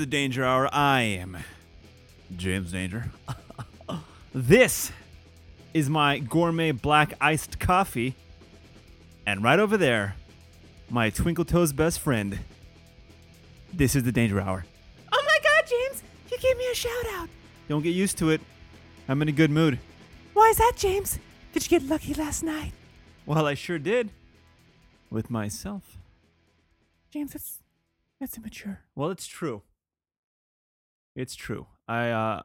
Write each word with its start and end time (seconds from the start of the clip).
everybody! 0.00 0.06
This 0.06 0.06
is 0.06 0.06
the 0.06 0.06
Danger 0.06 0.44
Hour. 0.44 0.68
I 0.72 1.02
am 1.02 1.36
James 2.36 2.72
Danger. 2.72 3.10
this 4.34 4.92
is 5.74 5.90
my 5.90 6.18
gourmet 6.18 6.72
black 6.72 7.14
iced 7.20 7.58
coffee. 7.58 8.14
And 9.26 9.42
right 9.42 9.58
over 9.58 9.76
there, 9.76 10.16
my 10.88 11.10
Twinkle 11.10 11.44
Toes 11.44 11.72
best 11.72 12.00
friend. 12.00 12.38
This 13.72 13.94
is 13.94 14.04
the 14.04 14.12
Danger 14.12 14.40
Hour. 14.40 14.64
Oh 15.12 15.22
my 15.24 15.38
god, 15.42 15.68
James! 15.68 16.02
You 16.30 16.38
gave 16.38 16.56
me 16.56 16.66
a 16.70 16.74
shout 16.74 17.06
out. 17.14 17.28
Don't 17.68 17.82
get 17.82 17.94
used 17.94 18.18
to 18.18 18.30
it. 18.30 18.40
I'm 19.08 19.20
in 19.22 19.28
a 19.28 19.32
good 19.32 19.50
mood. 19.50 19.78
Why 20.34 20.48
is 20.50 20.56
that, 20.58 20.72
James? 20.76 21.18
Did 21.52 21.70
you 21.70 21.78
get 21.78 21.88
lucky 21.88 22.14
last 22.14 22.42
night? 22.42 22.72
Well, 23.26 23.46
I 23.46 23.54
sure 23.54 23.78
did. 23.78 24.10
With 25.10 25.30
myself. 25.30 25.98
James, 27.10 27.32
that's 27.32 27.58
that's 28.20 28.36
immature. 28.38 28.80
Well, 28.94 29.10
it's 29.10 29.26
true. 29.26 29.62
It's 31.14 31.34
true. 31.34 31.66
I 31.88 32.10
uh 32.10 32.42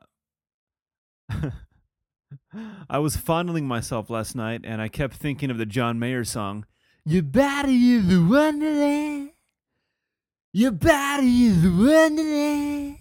I 2.89 2.99
was 2.99 3.15
fondling 3.15 3.67
myself 3.67 4.09
last 4.09 4.35
night 4.35 4.61
and 4.63 4.81
I 4.81 4.87
kept 4.87 5.15
thinking 5.15 5.49
of 5.49 5.57
the 5.57 5.65
John 5.65 5.99
Mayer 5.99 6.23
song. 6.23 6.65
Your 7.05 7.23
body 7.23 7.93
is 7.93 8.13
a 8.13 8.21
wonderland. 8.23 9.31
Your 10.53 10.71
body 10.71 11.45
is 11.45 11.65
a 11.65 11.69
wonderland. 11.69 12.97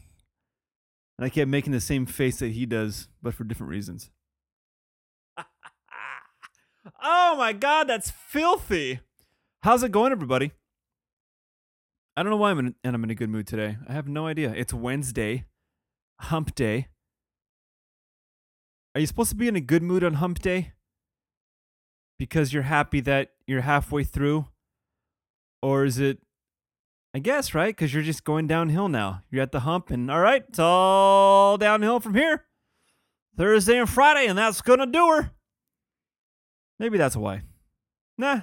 And 1.17 1.25
I 1.25 1.29
kept 1.29 1.49
making 1.49 1.73
the 1.73 1.81
same 1.81 2.07
face 2.07 2.39
that 2.41 2.53
he 2.53 2.67
does, 2.67 3.09
but 3.23 3.35
for 3.35 3.45
different 3.45 3.71
reasons. 3.71 4.11
oh 7.03 7.37
my 7.39 7.53
god, 7.53 7.89
that's 7.89 8.11
filthy. 8.11 9.01
How's 9.63 9.83
it 9.83 9.93
going, 9.93 10.13
everybody? 10.13 10.51
I 12.17 12.23
don't 12.23 12.31
know 12.31 12.37
why 12.37 12.51
I'm 12.51 12.59
in, 12.59 12.75
and 12.85 12.95
I'm 12.95 13.05
in 13.05 13.11
a 13.11 13.15
good 13.15 13.31
mood 13.31 13.47
today. 13.47 13.79
I 13.89 13.93
have 13.93 14.09
no 14.09 14.27
idea. 14.27 14.53
It's 14.55 14.75
Wednesday, 14.75 15.47
hump 16.21 16.55
day. 16.55 16.89
Are 18.95 19.01
you 19.01 19.07
supposed 19.07 19.31
to 19.31 19.37
be 19.37 19.49
in 19.49 19.57
a 19.57 19.61
good 19.61 19.83
mood 19.83 20.05
on 20.05 20.15
hump 20.15 20.39
day? 20.39 20.73
Because 22.19 22.53
you're 22.53 22.63
happy 22.63 23.01
that 23.01 23.33
you're 23.47 23.63
halfway 23.63 24.05
through? 24.05 24.47
Or 25.63 25.85
is 25.85 25.99
it, 25.99 26.19
I 27.15 27.19
guess, 27.19 27.55
right? 27.55 27.75
Because 27.75 27.93
you're 27.93 28.03
just 28.03 28.25
going 28.25 28.47
downhill 28.47 28.89
now. 28.89 29.23
You're 29.31 29.43
at 29.43 29.53
the 29.53 29.61
hump, 29.61 29.91
and 29.91 30.11
all 30.11 30.21
right, 30.21 30.45
it's 30.49 30.59
all 30.59 31.57
downhill 31.59 32.01
from 32.01 32.15
here. 32.15 32.45
Thursday 33.37 33.79
and 33.79 33.89
Friday, 33.89 34.27
and 34.27 34.39
that's 34.39 34.61
going 34.61 34.79
to 34.79 34.87
do 34.87 35.09
her. 35.09 35.31
Maybe 36.79 36.99
that's 36.99 37.17
why. 37.17 37.43
Nah, 38.17 38.43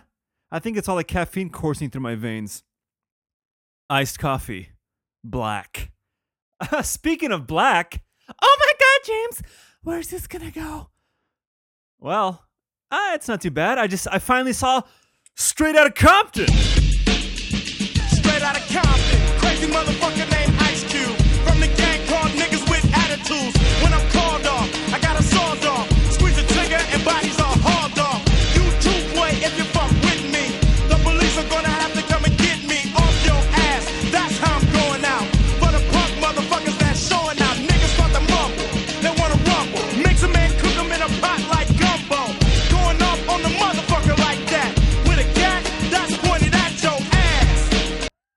I 0.52 0.60
think 0.60 0.78
it's 0.78 0.90
all 0.90 0.98
the 0.98 1.04
caffeine 1.04 1.50
coursing 1.50 1.90
through 1.90 2.02
my 2.02 2.16
veins 2.16 2.64
iced 3.90 4.20
coffee, 4.20 4.70
black. 5.24 5.91
Speaking 6.84 7.32
of 7.32 7.48
black, 7.48 8.04
Oh 8.42 8.58
my 8.60 8.72
god, 8.80 9.08
James! 9.14 9.42
Where's 9.84 10.10
this 10.10 10.28
gonna 10.28 10.52
go? 10.52 10.90
well, 12.00 12.46
uh, 12.92 13.12
it's 13.14 13.28
not 13.28 13.42
too 13.42 13.52
bad. 13.52 13.78
I 13.78 13.88
just 13.88 14.08
I 14.12 14.20
finally 14.20 14.54
saw 14.54 14.82
Straight 15.36 15.76
Outta 15.76 15.92
Compton. 15.92 16.48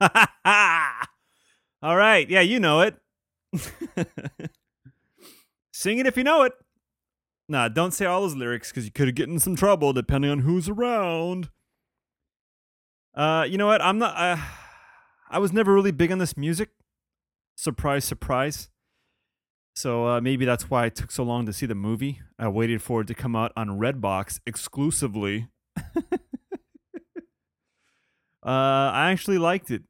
all 1.82 1.97
right, 1.97 2.28
yeah, 2.28 2.41
you 2.41 2.60
know 2.60 2.81
it. 2.81 2.97
Sing 5.72 5.98
it 5.98 6.06
if 6.06 6.16
you 6.16 6.25
know 6.25 6.42
it. 6.42 6.53
Nah, 7.48 7.69
don't 7.69 7.92
say 7.92 8.06
all 8.06 8.22
those 8.22 8.34
lyrics 8.34 8.70
because 8.70 8.84
you 8.84 8.91
could 8.91 9.14
get 9.14 9.28
in 9.28 9.38
some 9.38 9.56
trouble 9.56 9.93
depending 9.93 10.31
on 10.31 10.41
who's 10.41 10.69
around. 10.69 11.50
Uh, 13.14 13.47
you 13.48 13.59
know 13.59 13.66
what? 13.66 13.82
I'm 13.82 13.98
not. 13.98 14.16
Uh, 14.16 14.37
I 15.31 15.38
was 15.38 15.53
never 15.53 15.72
really 15.72 15.93
big 15.93 16.10
on 16.10 16.19
this 16.19 16.37
music. 16.37 16.70
Surprise, 17.56 18.04
surprise. 18.04 18.70
So 19.76 20.06
uh, 20.06 20.20
maybe 20.20 20.44
that's 20.44 20.70
why 20.70 20.87
it 20.87 20.94
took 20.94 21.10
so 21.10 21.25
long 21.25 21.47
to 21.47 21.53
see 21.53 21.66
the 21.66 21.75
movie. 21.75 22.20
I 22.38 22.48
waited 22.48 22.81
for 22.81 23.00
it 23.00 23.09
to 23.09 23.14
come 23.14 23.34
out 23.34 23.53
on 23.56 23.78
Redbox 23.81 24.41
exclusively. 24.47 25.48
uh, 25.76 26.10
I 28.44 29.10
actually 29.10 29.38
liked 29.38 29.70
it. 29.70 29.82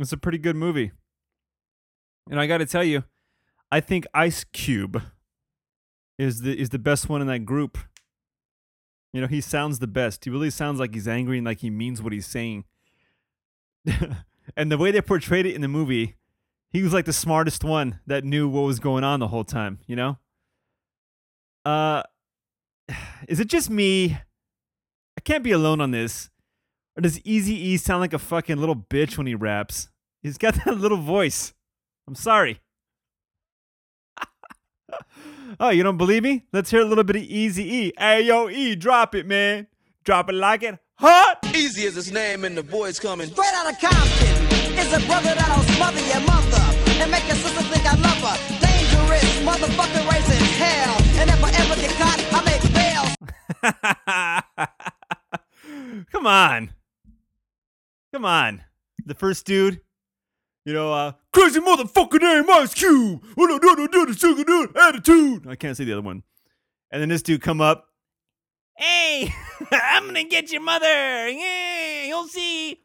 It's 0.00 0.12
a 0.12 0.16
pretty 0.16 0.38
good 0.38 0.56
movie. 0.56 0.92
And 2.30 2.40
I 2.40 2.46
got 2.46 2.58
to 2.58 2.66
tell 2.66 2.84
you, 2.84 3.04
I 3.70 3.80
think 3.80 4.06
Ice 4.14 4.44
Cube 4.44 5.02
is 6.18 6.40
the 6.42 6.58
is 6.58 6.70
the 6.70 6.78
best 6.78 7.08
one 7.08 7.20
in 7.20 7.26
that 7.26 7.40
group. 7.40 7.78
You 9.12 9.20
know, 9.20 9.26
he 9.26 9.40
sounds 9.40 9.78
the 9.78 9.86
best. 9.86 10.24
He 10.24 10.30
really 10.30 10.50
sounds 10.50 10.78
like 10.78 10.94
he's 10.94 11.08
angry 11.08 11.38
and 11.38 11.46
like 11.46 11.58
he 11.58 11.70
means 11.70 12.00
what 12.00 12.12
he's 12.12 12.26
saying. 12.26 12.64
and 14.56 14.70
the 14.70 14.78
way 14.78 14.90
they 14.90 15.02
portrayed 15.02 15.46
it 15.46 15.54
in 15.54 15.60
the 15.60 15.68
movie, 15.68 16.16
he 16.70 16.82
was 16.82 16.92
like 16.92 17.04
the 17.06 17.12
smartest 17.12 17.64
one 17.64 18.00
that 18.06 18.24
knew 18.24 18.48
what 18.48 18.62
was 18.62 18.78
going 18.78 19.04
on 19.04 19.20
the 19.20 19.28
whole 19.28 19.44
time, 19.44 19.80
you 19.86 19.96
know? 19.96 20.18
Uh 21.64 22.02
is 23.28 23.40
it 23.40 23.48
just 23.48 23.68
me? 23.68 24.18
I 25.18 25.20
can't 25.22 25.44
be 25.44 25.52
alone 25.52 25.80
on 25.80 25.90
this. 25.90 26.30
Or 27.00 27.02
does 27.02 27.18
Easy 27.24 27.54
E 27.54 27.78
sound 27.78 28.02
like 28.02 28.12
a 28.12 28.18
fucking 28.18 28.58
little 28.58 28.76
bitch 28.76 29.16
when 29.16 29.26
he 29.26 29.34
raps? 29.34 29.88
He's 30.22 30.36
got 30.36 30.52
that 30.66 30.76
little 30.76 30.98
voice. 30.98 31.54
I'm 32.06 32.14
sorry. 32.14 32.60
oh, 35.60 35.70
you 35.70 35.82
don't 35.82 35.96
believe 35.96 36.22
me? 36.22 36.44
Let's 36.52 36.70
hear 36.70 36.82
a 36.82 36.84
little 36.84 37.04
bit 37.04 37.16
of 37.16 37.22
Easy 37.22 37.64
E. 37.74 37.92
Hey 37.96 38.26
yo, 38.26 38.50
E, 38.50 38.76
drop 38.76 39.14
it, 39.14 39.24
man. 39.24 39.66
Drop 40.04 40.28
it 40.28 40.34
like 40.34 40.62
it 40.62 40.78
hot. 40.98 41.38
Easy 41.54 41.84
is 41.84 41.94
his 41.94 42.12
name 42.12 42.44
and 42.44 42.54
the 42.54 42.62
boys 42.62 43.00
coming. 43.00 43.28
Straight 43.28 43.54
out 43.54 43.72
of 43.72 43.80
Compton 43.80 44.76
is 44.76 44.92
a 44.92 45.00
brother 45.06 45.34
that'll 45.34 45.64
smother 45.72 46.04
your 46.04 46.20
mother 46.28 46.60
and 47.00 47.10
make 47.10 47.26
your 47.26 47.36
sister 47.36 47.62
think 47.62 47.86
I 47.86 47.96
love 47.96 48.20
her. 48.28 48.36
Dangerous 48.60 49.40
motherfucker 49.40 50.04
raising 50.12 50.44
hell. 50.60 51.00
And 51.16 51.30
if 51.30 51.42
I 51.42 51.50
ever 51.64 51.76
get 51.80 51.96
caught, 51.96 52.20
I 52.30 52.44
make 52.44 52.60
bail. 52.76 53.04
Come 56.12 56.26
on. 56.26 56.74
Come 58.12 58.24
on. 58.24 58.64
The 59.06 59.14
first 59.14 59.46
dude, 59.46 59.80
you 60.64 60.72
know, 60.72 60.92
uh, 60.92 61.12
crazy 61.32 61.60
motherfucker 61.60 62.20
name 62.20 62.50
Ice 62.50 62.74
Cube. 62.74 63.24
Oh, 63.36 64.70
attitude. 64.88 65.46
I 65.48 65.54
can't 65.56 65.76
say 65.76 65.84
the 65.84 65.92
other 65.92 66.02
one. 66.02 66.22
And 66.90 67.00
then 67.00 67.08
this 67.08 67.22
dude 67.22 67.40
come 67.40 67.60
up. 67.60 67.86
Hey, 68.76 69.32
I'm 69.72 70.06
gonna 70.06 70.24
get 70.24 70.50
your 70.52 70.62
mother. 70.62 71.28
Yeah, 71.28 72.06
you'll 72.06 72.28
see. 72.28 72.80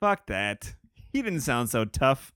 Fuck 0.00 0.26
that. 0.26 0.74
He 1.12 1.22
didn't 1.22 1.40
sound 1.40 1.70
so 1.70 1.84
tough. 1.84 2.32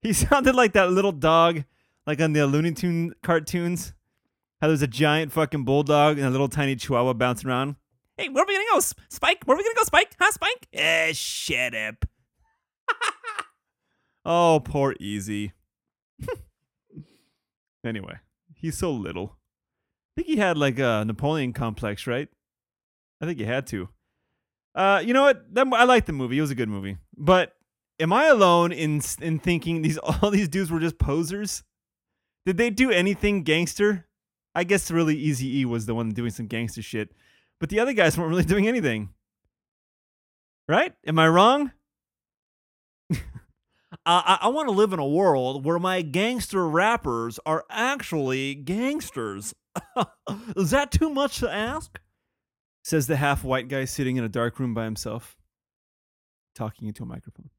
He 0.00 0.12
sounded 0.14 0.54
like 0.54 0.72
that 0.72 0.90
little 0.90 1.12
dog, 1.12 1.64
like 2.06 2.20
on 2.20 2.32
the 2.32 2.46
Looney 2.46 2.72
Tune 2.72 3.14
cartoons. 3.22 3.92
How 4.60 4.68
there's 4.68 4.82
a 4.82 4.88
giant 4.88 5.32
fucking 5.32 5.64
bulldog 5.64 6.18
and 6.18 6.26
a 6.26 6.30
little 6.30 6.48
tiny 6.48 6.74
chihuahua 6.76 7.12
bouncing 7.14 7.48
around. 7.48 7.76
Hey, 8.18 8.28
where 8.28 8.42
are 8.42 8.46
we 8.48 8.54
gonna 8.54 8.66
go, 8.72 8.80
Spike? 8.80 9.44
Where 9.44 9.54
are 9.54 9.58
we 9.58 9.62
gonna 9.62 9.76
go, 9.76 9.84
Spike? 9.84 10.10
Huh, 10.18 10.32
Spike? 10.32 10.68
Eh, 10.72 11.12
shut 11.12 11.72
up. 11.72 12.04
oh, 14.24 14.60
poor 14.64 14.96
Easy. 14.98 15.52
anyway, 17.86 18.16
he's 18.56 18.76
so 18.76 18.90
little. 18.90 19.36
I 19.36 20.10
think 20.16 20.26
he 20.26 20.36
had 20.36 20.58
like 20.58 20.80
a 20.80 21.04
Napoleon 21.06 21.52
complex, 21.52 22.08
right? 22.08 22.28
I 23.20 23.26
think 23.26 23.38
he 23.38 23.44
had 23.44 23.68
to. 23.68 23.88
Uh, 24.74 25.00
you 25.04 25.14
know 25.14 25.22
what? 25.22 25.54
That, 25.54 25.68
I 25.72 25.84
like 25.84 26.06
the 26.06 26.12
movie. 26.12 26.38
It 26.38 26.40
was 26.40 26.50
a 26.50 26.56
good 26.56 26.68
movie. 26.68 26.98
But 27.16 27.54
am 28.00 28.12
I 28.12 28.26
alone 28.26 28.72
in 28.72 29.00
in 29.20 29.38
thinking 29.38 29.82
these 29.82 29.98
all 30.22 30.32
these 30.32 30.48
dudes 30.48 30.72
were 30.72 30.80
just 30.80 30.98
posers? 30.98 31.62
Did 32.46 32.56
they 32.56 32.70
do 32.70 32.90
anything 32.90 33.44
gangster? 33.44 34.06
I 34.56 34.64
guess 34.64 34.90
really 34.90 35.16
Easy 35.16 35.60
E 35.60 35.64
was 35.64 35.86
the 35.86 35.94
one 35.94 36.10
doing 36.10 36.30
some 36.30 36.48
gangster 36.48 36.82
shit, 36.82 37.12
but 37.60 37.68
the 37.68 37.80
other 37.80 37.92
guys 37.92 38.16
weren't 38.16 38.30
really 38.30 38.44
doing 38.44 38.68
anything. 38.68 39.10
Right? 40.68 40.92
Am 41.06 41.18
I 41.18 41.28
wrong? 41.28 41.72
I, 44.06 44.38
I 44.42 44.48
want 44.48 44.68
to 44.68 44.72
live 44.72 44.92
in 44.92 44.98
a 44.98 45.06
world 45.06 45.64
where 45.64 45.78
my 45.78 46.02
gangster 46.02 46.68
rappers 46.68 47.40
are 47.46 47.64
actually 47.70 48.54
gangsters. 48.54 49.54
Is 50.56 50.70
that 50.70 50.90
too 50.90 51.08
much 51.10 51.38
to 51.38 51.50
ask? 51.50 51.98
Says 52.84 53.06
the 53.06 53.16
half 53.16 53.44
white 53.44 53.68
guy 53.68 53.84
sitting 53.86 54.16
in 54.16 54.24
a 54.24 54.28
dark 54.28 54.58
room 54.58 54.74
by 54.74 54.84
himself, 54.84 55.36
talking 56.54 56.86
into 56.88 57.02
a 57.02 57.06
microphone. 57.06 57.50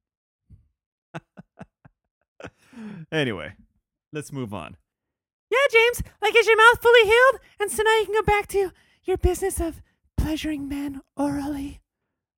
anyway, 3.12 3.54
let's 4.14 4.32
move 4.32 4.54
on. 4.54 4.78
Yeah, 5.52 5.58
James. 5.72 6.04
Like, 6.22 6.36
is 6.38 6.48
your 6.48 6.58
mouth 6.58 6.82
fully 6.82 7.04
healed? 7.04 7.40
And 7.60 7.72
so 7.72 7.84
now 7.84 7.98
you 7.98 8.06
can 8.06 8.14
go 8.14 8.24
back 8.24 8.48
to 8.48 8.72
your 9.04 9.18
business 9.18 9.60
of 9.60 9.82
pleasuring 10.20 10.68
men 10.68 11.02
orally. 11.16 11.82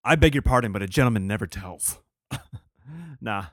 I 0.03 0.15
beg 0.15 0.35
your 0.35 0.41
pardon, 0.41 0.71
but 0.71 0.81
a 0.81 0.87
gentleman 0.87 1.27
never 1.27 1.47
tells. 1.47 1.99
nah. 3.21 3.45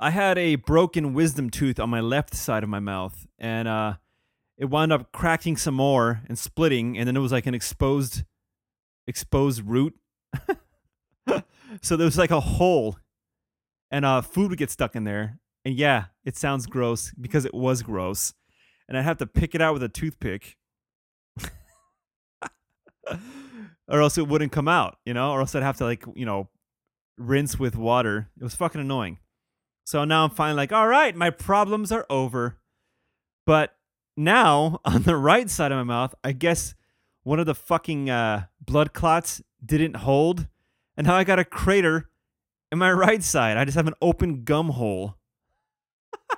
I 0.00 0.10
had 0.10 0.38
a 0.38 0.56
broken 0.56 1.14
wisdom 1.14 1.50
tooth 1.50 1.80
on 1.80 1.88
my 1.88 2.00
left 2.00 2.34
side 2.34 2.62
of 2.62 2.68
my 2.68 2.80
mouth, 2.80 3.26
and 3.38 3.68
uh, 3.68 3.94
it 4.58 4.66
wound 4.66 4.92
up 4.92 5.12
cracking 5.12 5.56
some 5.56 5.74
more 5.74 6.20
and 6.28 6.38
splitting, 6.38 6.98
and 6.98 7.08
then 7.08 7.16
it 7.16 7.20
was 7.20 7.32
like 7.32 7.46
an 7.46 7.54
exposed, 7.54 8.24
exposed 9.06 9.62
root. 9.64 9.94
so 11.82 11.96
there 11.96 12.04
was 12.04 12.18
like 12.18 12.30
a 12.30 12.40
hole, 12.40 12.98
and 13.90 14.04
uh, 14.04 14.20
food 14.20 14.50
would 14.50 14.58
get 14.58 14.70
stuck 14.70 14.94
in 14.94 15.04
there. 15.04 15.38
And 15.64 15.74
yeah, 15.74 16.06
it 16.24 16.36
sounds 16.36 16.66
gross 16.66 17.12
because 17.18 17.46
it 17.46 17.54
was 17.54 17.82
gross, 17.82 18.34
and 18.88 18.98
I'd 18.98 19.02
have 19.02 19.18
to 19.18 19.26
pick 19.26 19.54
it 19.54 19.62
out 19.62 19.72
with 19.72 19.82
a 19.82 19.88
toothpick. 19.88 20.56
or 23.88 24.00
else 24.00 24.18
it 24.18 24.28
wouldn't 24.28 24.52
come 24.52 24.68
out, 24.68 24.98
you 25.04 25.14
know, 25.14 25.32
or 25.32 25.40
else 25.40 25.54
I'd 25.54 25.62
have 25.62 25.76
to 25.78 25.84
like, 25.84 26.04
you 26.14 26.26
know, 26.26 26.48
rinse 27.18 27.58
with 27.58 27.76
water. 27.76 28.30
It 28.38 28.42
was 28.42 28.54
fucking 28.54 28.80
annoying. 28.80 29.18
So 29.84 30.04
now 30.04 30.24
I'm 30.24 30.30
finally 30.30 30.56
like, 30.56 30.72
all 30.72 30.88
right, 30.88 31.14
my 31.14 31.30
problems 31.30 31.92
are 31.92 32.06
over. 32.08 32.58
But 33.46 33.76
now 34.16 34.80
on 34.84 35.02
the 35.02 35.16
right 35.16 35.50
side 35.50 35.72
of 35.72 35.76
my 35.78 35.84
mouth, 35.84 36.14
I 36.24 36.32
guess 36.32 36.74
one 37.22 37.38
of 37.38 37.46
the 37.46 37.54
fucking 37.54 38.10
uh, 38.10 38.46
blood 38.60 38.92
clots 38.92 39.42
didn't 39.64 39.96
hold, 39.96 40.46
and 40.96 41.06
now 41.06 41.16
I 41.16 41.24
got 41.24 41.38
a 41.38 41.44
crater 41.44 42.10
in 42.70 42.78
my 42.78 42.92
right 42.92 43.22
side. 43.22 43.56
I 43.56 43.64
just 43.64 43.76
have 43.76 43.86
an 43.86 43.94
open 44.02 44.44
gum 44.44 44.70
hole. 44.70 45.16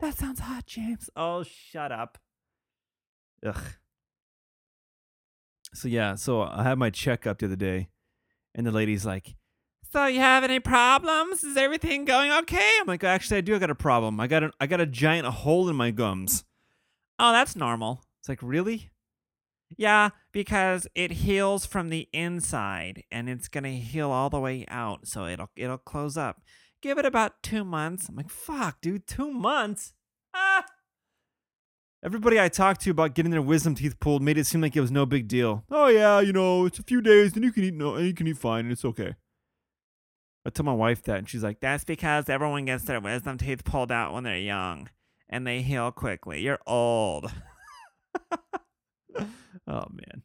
That 0.00 0.16
sounds 0.16 0.38
hot, 0.38 0.64
James. 0.64 1.10
Oh, 1.16 1.42
shut 1.42 1.90
up. 1.90 2.18
Ugh. 3.44 3.60
So 5.74 5.88
yeah, 5.88 6.14
so 6.14 6.42
I 6.42 6.62
had 6.62 6.78
my 6.78 6.90
checkup 6.90 7.38
the 7.38 7.46
other 7.46 7.56
day, 7.56 7.88
and 8.54 8.66
the 8.66 8.70
lady's 8.72 9.04
like, 9.06 9.36
So 9.92 10.06
you 10.06 10.20
have 10.20 10.44
any 10.44 10.60
problems? 10.60 11.44
Is 11.44 11.56
everything 11.56 12.04
going 12.04 12.32
okay? 12.32 12.70
I'm 12.80 12.86
like, 12.86 13.04
actually, 13.04 13.38
I 13.38 13.40
do. 13.42 13.56
I 13.56 13.58
got 13.58 13.70
a 13.70 13.74
problem. 13.74 14.20
I 14.20 14.26
got 14.26 14.42
a, 14.42 14.50
I 14.60 14.66
got 14.66 14.80
a 14.80 14.86
giant 14.86 15.26
hole 15.26 15.68
in 15.68 15.76
my 15.76 15.90
gums. 15.90 16.44
Oh, 17.18 17.32
that's 17.32 17.56
normal. 17.56 18.02
It's 18.20 18.28
like, 18.28 18.42
really? 18.42 18.90
Yeah, 19.76 20.10
because 20.32 20.86
it 20.94 21.10
heals 21.10 21.66
from 21.66 21.90
the 21.90 22.08
inside 22.12 23.02
and 23.10 23.28
it's 23.28 23.48
gonna 23.48 23.72
heal 23.72 24.10
all 24.10 24.30
the 24.30 24.40
way 24.40 24.64
out, 24.68 25.06
so 25.06 25.26
it'll 25.26 25.50
it'll 25.56 25.78
close 25.78 26.16
up. 26.16 26.40
Give 26.80 26.96
it 26.98 27.04
about 27.04 27.42
two 27.42 27.64
months. 27.64 28.08
I'm 28.08 28.16
like, 28.16 28.30
fuck, 28.30 28.80
dude, 28.80 29.06
two 29.06 29.30
months. 29.30 29.92
Ah. 30.32 30.64
Everybody 32.04 32.40
I 32.40 32.48
talked 32.48 32.82
to 32.82 32.90
about 32.90 33.14
getting 33.14 33.32
their 33.32 33.42
wisdom 33.42 33.74
teeth 33.74 33.98
pulled 33.98 34.22
made 34.22 34.38
it 34.38 34.46
seem 34.46 34.60
like 34.60 34.76
it 34.76 34.80
was 34.80 34.92
no 34.92 35.04
big 35.04 35.26
deal. 35.26 35.64
Oh 35.70 35.88
yeah, 35.88 36.20
you 36.20 36.32
know, 36.32 36.64
it's 36.66 36.78
a 36.78 36.84
few 36.84 37.00
days, 37.00 37.34
and 37.34 37.44
you 37.44 37.50
can 37.50 37.64
eat 37.64 37.74
no, 37.74 37.96
and 37.96 38.06
you 38.06 38.14
can 38.14 38.28
eat 38.28 38.38
fine, 38.38 38.66
and 38.66 38.72
it's 38.72 38.84
okay. 38.84 39.14
I 40.46 40.50
told 40.50 40.66
my 40.66 40.72
wife 40.72 41.02
that, 41.02 41.18
and 41.18 41.28
she's 41.28 41.42
like, 41.42 41.60
That's 41.60 41.84
because 41.84 42.28
everyone 42.28 42.66
gets 42.66 42.84
their 42.84 43.00
wisdom 43.00 43.36
teeth 43.36 43.64
pulled 43.64 43.90
out 43.90 44.12
when 44.12 44.24
they're 44.24 44.38
young 44.38 44.88
and 45.28 45.46
they 45.46 45.62
heal 45.62 45.90
quickly. 45.90 46.40
You're 46.40 46.60
old. 46.66 47.30
oh 49.18 49.26
man. 49.66 50.22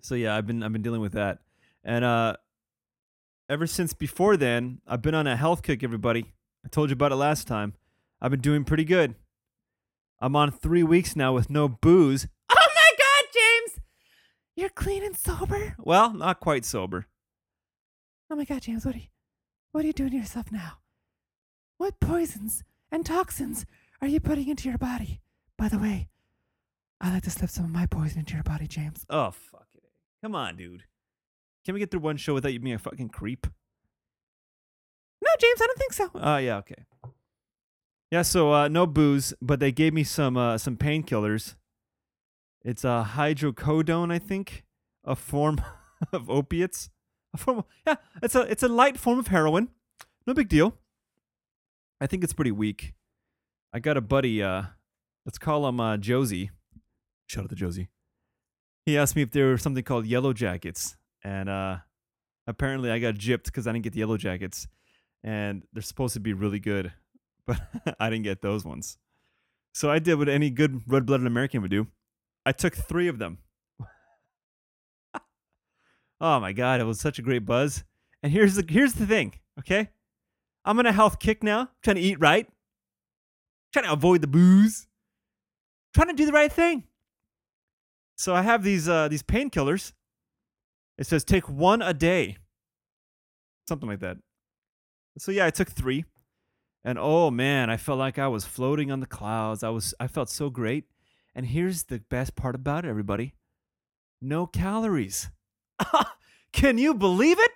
So 0.00 0.14
yeah, 0.14 0.36
I've 0.36 0.46
been 0.46 0.62
I've 0.62 0.72
been 0.72 0.82
dealing 0.82 1.00
with 1.00 1.12
that, 1.12 1.38
and 1.84 2.04
uh, 2.04 2.36
ever 3.48 3.66
since 3.66 3.92
before 3.92 4.36
then, 4.36 4.80
I've 4.86 5.02
been 5.02 5.14
on 5.14 5.26
a 5.26 5.36
health 5.36 5.62
kick. 5.62 5.84
Everybody, 5.84 6.32
I 6.64 6.68
told 6.68 6.90
you 6.90 6.94
about 6.94 7.12
it 7.12 7.16
last 7.16 7.46
time. 7.46 7.74
I've 8.20 8.30
been 8.30 8.40
doing 8.40 8.64
pretty 8.64 8.84
good. 8.84 9.14
I'm 10.22 10.36
on 10.36 10.52
three 10.52 10.84
weeks 10.84 11.16
now 11.16 11.32
with 11.34 11.50
no 11.50 11.68
booze. 11.68 12.28
Oh 12.54 12.68
my 12.74 12.90
god, 12.98 13.32
James! 13.34 13.80
You're 14.54 14.68
clean 14.68 15.02
and 15.02 15.16
sober? 15.16 15.74
Well, 15.78 16.12
not 16.14 16.38
quite 16.40 16.64
sober. 16.64 17.06
Oh 18.30 18.36
my 18.36 18.44
god, 18.44 18.62
James, 18.62 18.86
what 18.86 18.94
are 18.94 18.98
you 18.98 19.06
what 19.72 19.82
are 19.82 19.86
you 19.88 19.92
doing 19.92 20.10
to 20.10 20.16
yourself 20.18 20.52
now? 20.52 20.78
What 21.78 21.98
poisons 21.98 22.62
and 22.92 23.04
toxins 23.04 23.66
are 24.00 24.06
you 24.08 24.20
putting 24.20 24.48
into 24.48 24.68
your 24.68 24.78
body? 24.78 25.20
By 25.58 25.68
the 25.68 25.78
way, 25.78 26.08
I 27.00 27.10
like 27.12 27.24
to 27.24 27.30
slip 27.30 27.50
some 27.50 27.64
of 27.64 27.70
my 27.70 27.86
poison 27.86 28.20
into 28.20 28.34
your 28.34 28.42
body, 28.44 28.68
James. 28.68 29.04
Oh 29.10 29.30
fuck 29.32 29.66
it! 29.74 29.90
Come 30.22 30.34
on, 30.36 30.56
dude. 30.56 30.84
Can 31.64 31.74
we 31.74 31.80
get 31.80 31.90
through 31.90 32.00
one 32.00 32.16
show 32.16 32.34
without 32.34 32.52
you 32.52 32.60
being 32.60 32.76
a 32.76 32.78
fucking 32.78 33.08
creep? 33.08 33.46
No, 35.22 35.30
James, 35.40 35.60
I 35.62 35.66
don't 35.66 35.78
think 35.78 35.92
so. 35.94 36.10
Oh 36.14 36.36
yeah, 36.36 36.58
okay. 36.58 36.84
Yeah, 38.12 38.20
so 38.20 38.52
uh, 38.52 38.68
no 38.68 38.86
booze, 38.86 39.32
but 39.40 39.58
they 39.58 39.72
gave 39.72 39.94
me 39.94 40.04
some 40.04 40.36
uh, 40.36 40.58
some 40.58 40.76
painkillers. 40.76 41.54
It's 42.62 42.84
a 42.84 42.90
uh, 42.90 43.04
hydrocodone, 43.06 44.12
I 44.12 44.18
think, 44.18 44.64
a 45.02 45.16
form 45.16 45.62
of 46.12 46.28
opiates. 46.28 46.90
A 47.32 47.38
form, 47.38 47.60
of, 47.60 47.64
yeah, 47.86 47.94
it's 48.22 48.34
a 48.34 48.42
it's 48.42 48.62
a 48.62 48.68
light 48.68 48.98
form 48.98 49.18
of 49.18 49.28
heroin. 49.28 49.70
No 50.26 50.34
big 50.34 50.50
deal. 50.50 50.76
I 52.02 52.06
think 52.06 52.22
it's 52.22 52.34
pretty 52.34 52.52
weak. 52.52 52.92
I 53.72 53.78
got 53.78 53.96
a 53.96 54.02
buddy. 54.02 54.42
Uh, 54.42 54.64
let's 55.24 55.38
call 55.38 55.66
him 55.66 55.80
uh, 55.80 55.96
Josie. 55.96 56.50
Shout 57.28 57.44
out 57.44 57.48
to 57.48 57.56
Josie. 57.56 57.88
He 58.84 58.98
asked 58.98 59.16
me 59.16 59.22
if 59.22 59.30
there 59.30 59.52
was 59.52 59.62
something 59.62 59.84
called 59.84 60.04
yellow 60.04 60.34
jackets, 60.34 60.98
and 61.24 61.48
uh, 61.48 61.78
apparently 62.46 62.90
I 62.90 62.98
got 62.98 63.14
gypped 63.14 63.44
because 63.44 63.66
I 63.66 63.72
didn't 63.72 63.84
get 63.84 63.94
the 63.94 64.00
yellow 64.00 64.18
jackets, 64.18 64.68
and 65.24 65.62
they're 65.72 65.80
supposed 65.80 66.12
to 66.12 66.20
be 66.20 66.34
really 66.34 66.60
good, 66.60 66.92
but 67.46 67.60
I 68.00 68.10
didn't 68.10 68.24
get 68.24 68.42
those 68.42 68.64
ones. 68.64 68.98
So 69.74 69.90
I 69.90 69.98
did 69.98 70.18
what 70.18 70.28
any 70.28 70.50
good 70.50 70.82
red-blooded 70.86 71.26
American 71.26 71.62
would 71.62 71.70
do. 71.70 71.86
I 72.44 72.52
took 72.52 72.74
three 72.74 73.08
of 73.08 73.18
them. 73.18 73.38
oh 76.20 76.40
my 76.40 76.52
god, 76.52 76.80
it 76.80 76.84
was 76.84 77.00
such 77.00 77.18
a 77.18 77.22
great 77.22 77.46
buzz. 77.46 77.84
And 78.22 78.32
here's 78.32 78.54
the 78.54 78.64
here's 78.68 78.94
the 78.94 79.06
thing, 79.06 79.34
okay? 79.58 79.90
I'm 80.64 80.78
on 80.78 80.86
a 80.86 80.92
health 80.92 81.18
kick 81.18 81.42
now, 81.42 81.60
I'm 81.60 81.68
trying 81.82 81.96
to 81.96 82.02
eat 82.02 82.20
right, 82.20 82.46
trying 83.72 83.86
to 83.86 83.92
avoid 83.92 84.20
the 84.20 84.28
booze, 84.28 84.86
trying 85.94 86.08
to 86.08 86.14
do 86.14 86.26
the 86.26 86.32
right 86.32 86.52
thing. 86.52 86.84
So 88.16 88.34
I 88.34 88.42
have 88.42 88.62
these 88.62 88.88
uh, 88.88 89.08
these 89.08 89.22
painkillers. 89.22 89.92
It 90.98 91.06
says 91.06 91.24
take 91.24 91.48
one 91.48 91.82
a 91.82 91.94
day, 91.94 92.36
something 93.66 93.88
like 93.88 94.00
that. 94.00 94.18
So 95.18 95.32
yeah, 95.32 95.46
I 95.46 95.50
took 95.50 95.70
three, 95.70 96.04
and 96.84 96.98
oh 96.98 97.30
man, 97.30 97.70
I 97.70 97.76
felt 97.76 97.98
like 97.98 98.18
I 98.18 98.28
was 98.28 98.44
floating 98.44 98.90
on 98.90 99.00
the 99.00 99.06
clouds. 99.06 99.62
I 99.62 99.70
was 99.70 99.94
I 100.00 100.06
felt 100.06 100.28
so 100.28 100.50
great. 100.50 100.84
And 101.34 101.46
here's 101.46 101.84
the 101.84 101.98
best 101.98 102.36
part 102.36 102.54
about 102.54 102.84
it, 102.84 102.88
everybody: 102.88 103.34
no 104.20 104.46
calories. 104.46 105.30
Can 106.52 106.78
you 106.78 106.94
believe 106.94 107.38
it? 107.38 107.50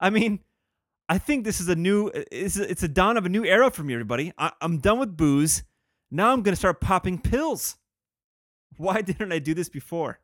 I 0.00 0.10
mean, 0.10 0.40
I 1.08 1.18
think 1.18 1.44
this 1.44 1.60
is 1.60 1.68
a 1.68 1.76
new 1.76 2.10
it's 2.14 2.82
a, 2.82 2.88
dawn 2.88 3.16
of 3.16 3.26
a 3.26 3.28
new 3.28 3.44
era 3.44 3.70
for 3.70 3.82
me, 3.82 3.94
everybody. 3.94 4.32
I, 4.38 4.52
I'm 4.60 4.78
done 4.78 4.98
with 4.98 5.16
booze. 5.16 5.62
Now 6.10 6.32
I'm 6.32 6.42
gonna 6.42 6.56
start 6.56 6.80
popping 6.80 7.18
pills. 7.18 7.76
Why 8.76 9.00
didn't 9.02 9.32
I 9.32 9.38
do 9.38 9.54
this 9.54 9.68
before? 9.68 10.18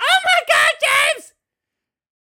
Oh 0.00 0.18
my 0.24 0.40
god, 0.48 0.72
James! 1.16 1.34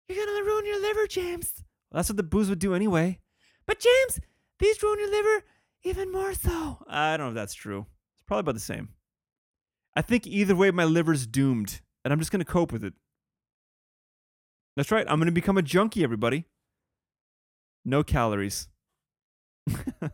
You're 0.08 0.26
gonna 0.26 0.44
ruin 0.44 0.66
your 0.66 0.82
liver, 0.82 1.08
James. 1.08 1.64
That's 1.92 2.10
what 2.10 2.18
the 2.18 2.24
booze 2.24 2.50
would 2.50 2.60
do 2.60 2.76
anyway. 2.76 3.20
But 3.66 3.80
James, 3.80 4.20
these 4.60 4.82
ruin 4.82 5.00
your 5.00 5.12
liver 5.12 5.44
even 5.84 6.12
more 6.12 6.34
so. 6.34 6.80
I 6.88 7.16
don't 7.18 7.28
know 7.28 7.30
if 7.30 7.36
that's 7.36 7.54
true. 7.54 7.86
It's 8.16 8.24
probably 8.24 8.42
about 8.42 8.56
the 8.56 8.60
same. 8.60 8.90
I 9.96 10.02
think 10.02 10.28
either 10.28 10.56
way, 10.56 10.72
my 10.72 10.86
liver's 10.86 11.26
doomed, 11.26 11.82
and 12.04 12.12
I'm 12.12 12.20
just 12.20 12.32
gonna 12.32 12.46
cope 12.46 12.72
with 12.72 12.84
it. 12.84 12.94
That's 14.76 14.92
right. 14.92 15.06
I'm 15.10 15.20
gonna 15.20 15.32
become 15.32 15.58
a 15.58 15.62
junkie, 15.62 16.04
everybody. 16.04 16.46
No 17.84 18.04
calories. 18.04 18.68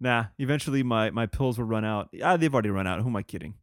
nah, 0.00 0.26
eventually 0.38 0.82
my, 0.82 1.10
my 1.10 1.26
pills 1.26 1.58
will 1.58 1.66
run 1.66 1.84
out. 1.84 2.08
Ah, 2.22 2.36
they've 2.36 2.52
already 2.52 2.70
run 2.70 2.86
out. 2.86 3.00
Who 3.00 3.08
am 3.08 3.16
I 3.16 3.22
kidding? 3.22 3.54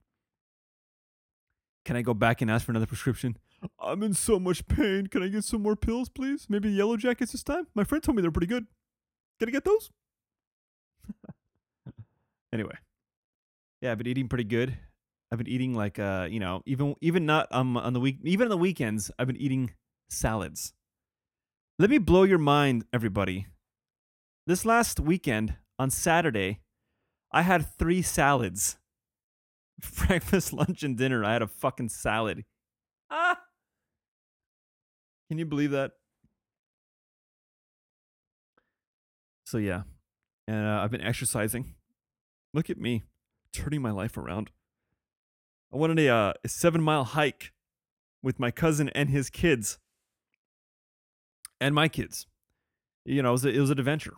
Can 1.84 1.96
I 1.96 2.01
go 2.01 2.13
back 2.13 2.41
and 2.41 2.51
ask 2.51 2.65
for 2.65 2.72
another 2.72 2.86
prescription? 2.86 3.38
I'm 3.80 4.03
in 4.03 4.13
so 4.13 4.39
much 4.39 4.68
pain. 4.68 5.08
Can 5.08 5.24
I 5.24 5.27
get 5.27 5.44
some 5.44 5.62
more 5.62 5.75
pills, 5.75 6.10
please? 6.10 6.48
Maybe 6.50 6.70
yellow 6.70 6.98
jackets 6.98 7.32
this 7.32 7.44
time? 7.44 7.68
My 7.75 7.84
friend 7.84 8.03
told 8.03 8.15
me 8.15 8.22
they're 8.22 8.32
pretty 8.32 8.48
good. 8.48 8.65
Can 9.39 9.50
I 9.50 9.51
get 9.51 9.65
those? 9.65 9.89
anyway. 12.53 12.75
Yeah, 13.82 13.91
I've 13.91 13.98
been 13.98 14.08
eating 14.08 14.27
pretty 14.27 14.44
good. 14.44 14.77
I've 15.32 15.38
been 15.38 15.48
eating 15.48 15.74
like 15.74 15.98
uh, 15.98 16.27
you 16.30 16.39
know, 16.39 16.62
even 16.65 16.96
even 17.01 17.25
not 17.25 17.48
um 17.51 17.77
on 17.77 17.94
the 17.94 18.00
week 18.00 18.18
even 18.24 18.46
on 18.46 18.50
the 18.50 18.58
weekends, 18.58 19.10
I've 19.18 19.27
been 19.27 19.38
eating 19.38 19.72
salads. 20.10 20.74
Let 21.80 21.89
me 21.89 21.98
blow 21.98 22.24
your 22.24 22.38
mind, 22.38 22.86
everybody. 22.94 23.48
This 24.46 24.65
last 24.65 25.00
weekend, 25.00 25.56
on 25.80 25.89
Saturday, 25.89 26.60
I 27.32 27.41
had 27.41 27.75
three 27.77 28.01
salads. 28.01 28.77
Breakfast, 30.06 30.53
lunch, 30.53 30.84
and 30.84 30.98
dinner. 30.98 31.24
I 31.24 31.34
had 31.34 31.41
a 31.41 31.48
fucking 31.48 31.89
salad. 31.89 32.46
Ah! 33.10 33.40
Can 35.31 35.38
you 35.38 35.45
believe 35.45 35.71
that? 35.71 35.93
So 39.45 39.59
yeah, 39.59 39.83
and 40.45 40.67
uh, 40.67 40.81
I've 40.83 40.91
been 40.91 41.00
exercising. 41.00 41.73
Look 42.53 42.69
at 42.69 42.77
me, 42.77 43.03
turning 43.53 43.81
my 43.81 43.91
life 43.91 44.17
around. 44.17 44.51
I 45.73 45.77
went 45.77 45.91
on 45.91 46.00
a, 46.00 46.09
uh, 46.09 46.33
a 46.43 46.50
seven 46.50 46.81
mile 46.81 47.05
hike 47.05 47.53
with 48.21 48.41
my 48.41 48.51
cousin 48.51 48.89
and 48.89 49.09
his 49.09 49.29
kids, 49.29 49.79
and 51.61 51.73
my 51.73 51.88
kids. 51.88 52.27
You 53.05 53.21
know, 53.21 53.29
it 53.29 53.31
was, 53.31 53.45
a, 53.45 53.50
it 53.51 53.59
was 53.61 53.69
an 53.69 53.79
adventure. 53.79 54.15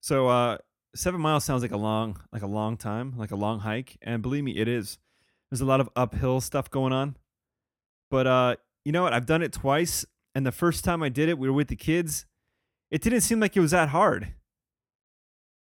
So 0.00 0.28
uh, 0.28 0.56
seven 0.94 1.20
miles 1.20 1.44
sounds 1.44 1.60
like 1.60 1.72
a 1.72 1.76
long, 1.76 2.16
like 2.32 2.40
a 2.40 2.46
long 2.46 2.78
time, 2.78 3.12
like 3.18 3.32
a 3.32 3.36
long 3.36 3.58
hike, 3.58 3.98
and 4.00 4.22
believe 4.22 4.44
me, 4.44 4.52
it 4.52 4.66
is. 4.66 4.96
There's 5.50 5.60
a 5.60 5.66
lot 5.66 5.80
of 5.80 5.90
uphill 5.94 6.40
stuff 6.40 6.70
going 6.70 6.94
on, 6.94 7.18
but 8.10 8.26
uh, 8.26 8.56
you 8.84 8.92
know 8.92 9.02
what? 9.02 9.12
I've 9.12 9.26
done 9.26 9.42
it 9.42 9.52
twice, 9.52 10.04
and 10.34 10.46
the 10.46 10.52
first 10.52 10.84
time 10.84 11.02
I 11.02 11.08
did 11.08 11.28
it, 11.28 11.38
we 11.38 11.48
were 11.48 11.54
with 11.54 11.68
the 11.68 11.76
kids. 11.76 12.26
It 12.90 13.02
didn't 13.02 13.20
seem 13.20 13.40
like 13.40 13.56
it 13.56 13.60
was 13.60 13.70
that 13.70 13.90
hard. 13.90 14.34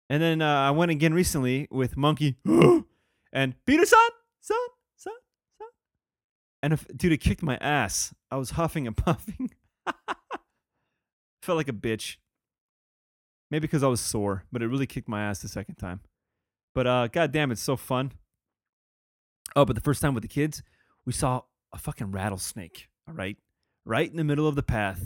And 0.09 0.23
then 0.23 0.43
uh, 0.43 0.61
I 0.61 0.71
went 0.71 0.91
again 0.91 1.15
recently 1.15 1.67
with 1.71 1.97
Monkey 1.97 2.37
and 3.33 3.55
Peter 3.67 3.85
son, 3.85 4.11
son, 4.41 4.57
son, 4.97 5.15
son. 5.59 5.69
And 6.63 6.73
if, 6.73 6.87
dude, 6.97 7.13
it 7.13 7.19
kicked 7.19 7.43
my 7.43 7.57
ass. 7.57 8.15
I 8.31 8.37
was 8.37 8.51
huffing 8.51 8.87
and 8.87 8.97
puffing. 8.97 9.51
Felt 11.43 11.57
like 11.57 11.69
a 11.69 11.73
bitch. 11.73 12.17
Maybe 13.51 13.63
because 13.63 13.83
I 13.83 13.89
was 13.89 14.01
sore, 14.01 14.45
but 14.51 14.63
it 14.63 14.69
really 14.69 14.87
kicked 14.87 15.09
my 15.09 15.23
ass 15.23 15.41
the 15.41 15.49
second 15.49 15.77
time. 15.77 16.01
But 16.75 16.87
uh, 16.87 17.09
goddamn, 17.09 17.53
it's 17.53 17.63
so 17.63 17.77
fun. 17.77 18.13
Oh, 19.55 19.65
but 19.65 19.77
the 19.77 19.83
first 19.83 20.03
time 20.03 20.15
with 20.15 20.23
the 20.23 20.29
kids, 20.29 20.63
we 21.05 21.13
saw 21.13 21.43
a 21.73 21.79
fucking 21.79 22.11
rattlesnake. 22.11 22.89
All 23.09 23.15
right, 23.15 23.37
right 23.85 24.11
in 24.11 24.17
the 24.17 24.25
middle 24.25 24.49
of 24.49 24.57
the 24.57 24.63
path. 24.63 25.01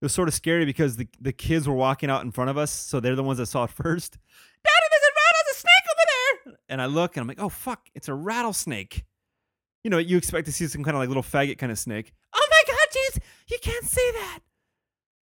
It 0.00 0.04
was 0.04 0.12
sort 0.14 0.28
of 0.28 0.34
scary 0.34 0.64
because 0.64 0.96
the 0.96 1.08
the 1.20 1.32
kids 1.32 1.68
were 1.68 1.74
walking 1.74 2.08
out 2.08 2.22
in 2.22 2.30
front 2.30 2.50
of 2.50 2.56
us, 2.56 2.70
so 2.70 3.00
they're 3.00 3.16
the 3.16 3.24
ones 3.24 3.38
that 3.38 3.46
saw 3.46 3.64
it 3.64 3.70
first. 3.70 4.12
Daddy, 4.64 4.86
there's 4.90 5.02
a 5.02 5.14
rattlesnake 5.20 5.86
over 5.90 6.54
there! 6.54 6.58
And 6.68 6.80
I 6.80 6.86
look 6.86 7.16
and 7.16 7.22
I'm 7.22 7.28
like, 7.28 7.40
oh 7.40 7.48
fuck, 7.48 7.88
it's 7.94 8.08
a 8.08 8.14
rattlesnake. 8.14 9.04
You 9.84 9.90
know, 9.90 9.98
you 9.98 10.16
expect 10.16 10.46
to 10.46 10.52
see 10.52 10.66
some 10.66 10.84
kind 10.84 10.94
of 10.94 11.00
like 11.00 11.08
little 11.08 11.22
faggot 11.22 11.58
kind 11.58 11.72
of 11.72 11.78
snake. 11.78 12.12
Oh 12.32 12.48
my 12.50 12.62
god, 12.66 12.88
jeez, 12.92 13.20
you 13.50 13.58
can't 13.60 13.84
say 13.84 14.10
that, 14.12 14.40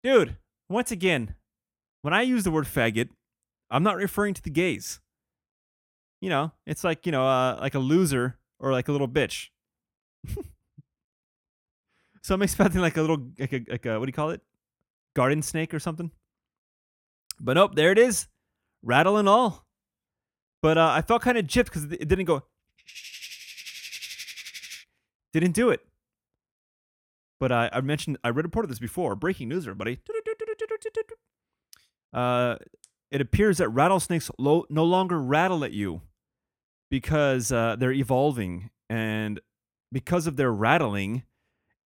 dude. 0.05 0.37
Once 0.69 0.91
again, 0.91 1.35
when 2.03 2.13
I 2.13 2.23
use 2.23 2.45
the 2.45 2.51
word 2.51 2.67
faggot, 2.67 3.09
I'm 3.71 3.83
not 3.83 3.97
referring 3.97 4.35
to 4.35 4.43
the 4.43 4.51
gays. 4.51 5.01
You 6.21 6.29
know, 6.29 6.53
it's 6.67 6.85
like 6.85 7.07
you 7.07 7.13
know, 7.13 7.27
uh, 7.27 7.59
like 7.61 7.75
a 7.75 7.79
loser 7.81 8.39
or 8.61 8.73
like 8.73 8.89
a 8.89 8.93
little 8.93 9.09
bitch. 9.09 9.49
so 12.29 12.35
I'm 12.35 12.43
expecting 12.43 12.83
like 12.83 12.99
a 12.99 13.01
little, 13.01 13.27
like 13.39 13.55
a, 13.55 13.65
like 13.71 13.87
a, 13.87 13.99
what 13.99 14.05
do 14.05 14.11
you 14.11 14.13
call 14.13 14.29
it? 14.29 14.43
Garden 15.17 15.41
snake 15.41 15.73
or 15.73 15.79
something. 15.79 16.11
But 17.41 17.55
nope, 17.55 17.75
there 17.75 17.91
it 17.91 17.99
is, 17.99 18.29
rattle 18.83 19.17
and 19.17 19.27
all. 19.27 19.65
But 20.61 20.77
uh, 20.77 20.93
I 20.95 21.01
felt 21.01 21.23
kind 21.23 21.39
of 21.39 21.47
gypped 21.47 21.67
because 21.67 21.85
it 21.85 22.07
didn't 22.07 22.27
go. 22.27 22.43
Didn't 25.33 25.53
do 25.53 25.71
it. 25.71 25.81
But 27.41 27.51
I, 27.51 27.71
I 27.73 27.81
mentioned 27.81 28.19
I 28.23 28.29
read 28.29 28.45
reported 28.45 28.71
this 28.71 28.79
before. 28.79 29.17
Breaking 29.17 29.49
news, 29.49 29.65
everybody. 29.65 29.99
Uh, 32.11 32.57
it 33.11 33.21
appears 33.21 33.59
that 33.59 33.69
rattlesnakes 33.69 34.31
lo- 34.39 34.65
no 34.71 34.83
longer 34.83 35.21
rattle 35.21 35.63
at 35.63 35.73
you 35.73 36.01
because 36.91 37.53
uh, 37.53 37.77
they're 37.79 37.93
evolving, 37.93 38.71
and 38.89 39.39
because 39.93 40.27
of 40.27 40.37
their 40.37 40.51
rattling, 40.51 41.25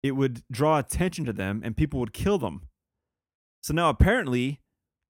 it 0.03 0.13
would 0.13 0.43
draw 0.51 0.79
attention 0.79 1.25
to 1.27 1.33
them, 1.33 1.63
and 1.65 1.77
people 1.77 2.01
would 2.01 2.13
kill 2.13 2.39
them. 2.39 2.69
So 3.63 3.73
now 3.73 3.89
apparently, 3.89 4.61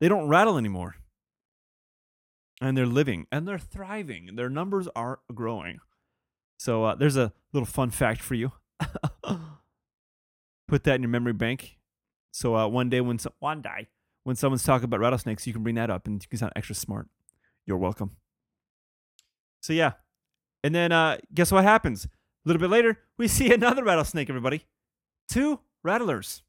they 0.00 0.08
don't 0.08 0.28
rattle 0.28 0.58
anymore, 0.58 0.96
and 2.60 2.76
they're 2.76 2.86
living 2.86 3.26
and 3.32 3.46
they're 3.46 3.58
thriving. 3.58 4.36
Their 4.36 4.48
numbers 4.48 4.88
are 4.94 5.20
growing. 5.34 5.80
So 6.58 6.84
uh, 6.84 6.94
there's 6.94 7.16
a 7.16 7.32
little 7.52 7.66
fun 7.66 7.90
fact 7.90 8.20
for 8.20 8.34
you. 8.34 8.52
Put 10.68 10.84
that 10.84 10.94
in 10.94 11.02
your 11.02 11.08
memory 11.08 11.32
bank. 11.32 11.76
So 12.30 12.56
uh, 12.56 12.68
one 12.68 12.88
day 12.88 13.00
when 13.00 13.18
one 13.40 13.62
day 13.62 13.88
when 14.22 14.36
someone's 14.36 14.62
talking 14.62 14.84
about 14.84 15.00
rattlesnakes, 15.00 15.46
you 15.46 15.52
can 15.52 15.64
bring 15.64 15.74
that 15.74 15.90
up 15.90 16.06
and 16.06 16.22
you 16.22 16.28
can 16.28 16.38
sound 16.38 16.52
extra 16.54 16.76
smart. 16.76 17.08
You're 17.66 17.78
welcome. 17.78 18.12
So 19.60 19.72
yeah, 19.72 19.92
and 20.62 20.74
then 20.74 20.92
uh, 20.92 21.18
guess 21.34 21.50
what 21.50 21.64
happens? 21.64 22.04
A 22.04 22.08
little 22.44 22.60
bit 22.60 22.70
later, 22.70 23.00
we 23.18 23.28
see 23.28 23.52
another 23.54 23.82
rattlesnake. 23.82 24.30
Everybody, 24.30 24.64
two 25.32 25.60
rattlers. 25.82 26.42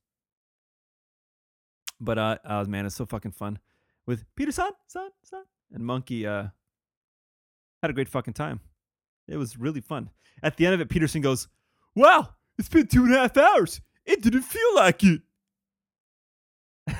But 1.99 2.17
uh, 2.17 2.37
oh 2.45 2.65
man, 2.65 2.85
it's 2.85 2.95
so 2.95 3.05
fucking 3.05 3.31
fun 3.31 3.59
with 4.05 4.25
Peter 4.35 4.51
son, 4.51 4.71
son, 4.87 5.09
son, 5.23 5.43
and 5.71 5.85
Monkey. 5.85 6.27
Uh, 6.27 6.47
had 7.81 7.91
a 7.91 7.93
great 7.93 8.09
fucking 8.09 8.33
time. 8.33 8.59
It 9.27 9.37
was 9.37 9.57
really 9.57 9.81
fun. 9.81 10.09
At 10.41 10.57
the 10.57 10.65
end 10.65 10.75
of 10.75 10.81
it, 10.81 10.89
Peterson 10.89 11.21
goes, 11.21 11.47
"Wow, 11.95 12.29
it's 12.57 12.67
been 12.69 12.87
two 12.87 13.05
and 13.05 13.13
a 13.13 13.19
half 13.19 13.37
hours. 13.37 13.79
It 14.05 14.21
didn't 14.21 14.41
feel 14.41 14.75
like 14.75 15.01
it." 15.03 15.21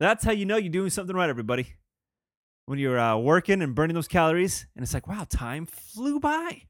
That's 0.00 0.24
how 0.24 0.32
you 0.32 0.46
know 0.46 0.56
you're 0.56 0.72
doing 0.72 0.90
something 0.90 1.14
right, 1.14 1.30
everybody. 1.30 1.74
When 2.66 2.78
you're 2.78 2.98
uh, 2.98 3.16
working 3.18 3.62
and 3.62 3.74
burning 3.74 3.94
those 3.94 4.08
calories, 4.08 4.66
and 4.74 4.82
it's 4.82 4.94
like, 4.94 5.06
wow, 5.06 5.26
time 5.28 5.66
flew 5.66 6.18
by. 6.18 6.62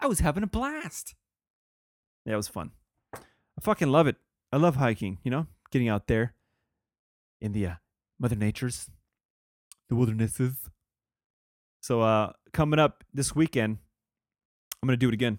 I 0.00 0.06
was 0.06 0.20
having 0.20 0.42
a 0.42 0.46
blast. 0.46 1.14
Yeah, 2.24 2.34
it 2.34 2.36
was 2.36 2.48
fun. 2.48 2.70
I 3.14 3.60
fucking 3.60 3.88
love 3.88 4.06
it. 4.06 4.16
I 4.52 4.56
love 4.56 4.76
hiking, 4.76 5.18
you 5.24 5.30
know, 5.30 5.46
getting 5.70 5.88
out 5.88 6.06
there 6.06 6.34
in 7.40 7.52
the 7.52 7.66
uh, 7.66 7.74
Mother 8.18 8.36
Nature's, 8.36 8.90
the 9.88 9.96
wildernesses. 9.96 10.70
So, 11.80 12.00
uh, 12.02 12.32
coming 12.52 12.78
up 12.78 13.02
this 13.12 13.34
weekend, 13.34 13.78
I'm 14.82 14.86
going 14.86 14.98
to 14.98 15.00
do 15.00 15.08
it 15.08 15.14
again. 15.14 15.38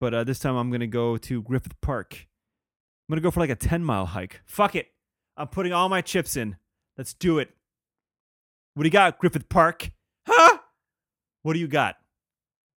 But 0.00 0.14
uh, 0.14 0.24
this 0.24 0.38
time 0.38 0.56
I'm 0.56 0.70
going 0.70 0.80
to 0.80 0.86
go 0.86 1.16
to 1.16 1.42
Griffith 1.42 1.80
Park. 1.80 2.14
I'm 2.14 3.12
going 3.12 3.20
to 3.20 3.22
go 3.22 3.30
for 3.30 3.40
like 3.40 3.50
a 3.50 3.56
10 3.56 3.84
mile 3.84 4.06
hike. 4.06 4.40
Fuck 4.46 4.74
it. 4.74 4.88
I'm 5.36 5.48
putting 5.48 5.72
all 5.72 5.88
my 5.88 6.00
chips 6.00 6.36
in. 6.36 6.56
Let's 6.96 7.12
do 7.12 7.38
it. 7.38 7.50
What 8.74 8.84
do 8.84 8.86
you 8.86 8.92
got, 8.92 9.18
Griffith 9.18 9.48
Park? 9.48 9.90
Huh? 10.26 10.58
What 11.42 11.52
do 11.52 11.58
you 11.58 11.68
got? 11.68 11.96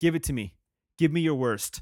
Give 0.01 0.15
it 0.15 0.23
to 0.23 0.33
me. 0.33 0.55
Give 0.97 1.11
me 1.11 1.21
your 1.21 1.35
worst. 1.35 1.81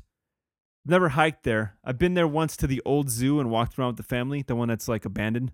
Never 0.85 1.09
hiked 1.09 1.43
there. 1.43 1.77
I've 1.83 1.97
been 1.97 2.13
there 2.13 2.27
once 2.27 2.55
to 2.57 2.67
the 2.67 2.81
old 2.85 3.09
zoo 3.09 3.39
and 3.39 3.49
walked 3.49 3.77
around 3.77 3.87
with 3.89 3.97
the 3.97 4.03
family, 4.03 4.43
the 4.43 4.55
one 4.55 4.67
that's 4.67 4.87
like 4.87 5.05
abandoned. 5.05 5.51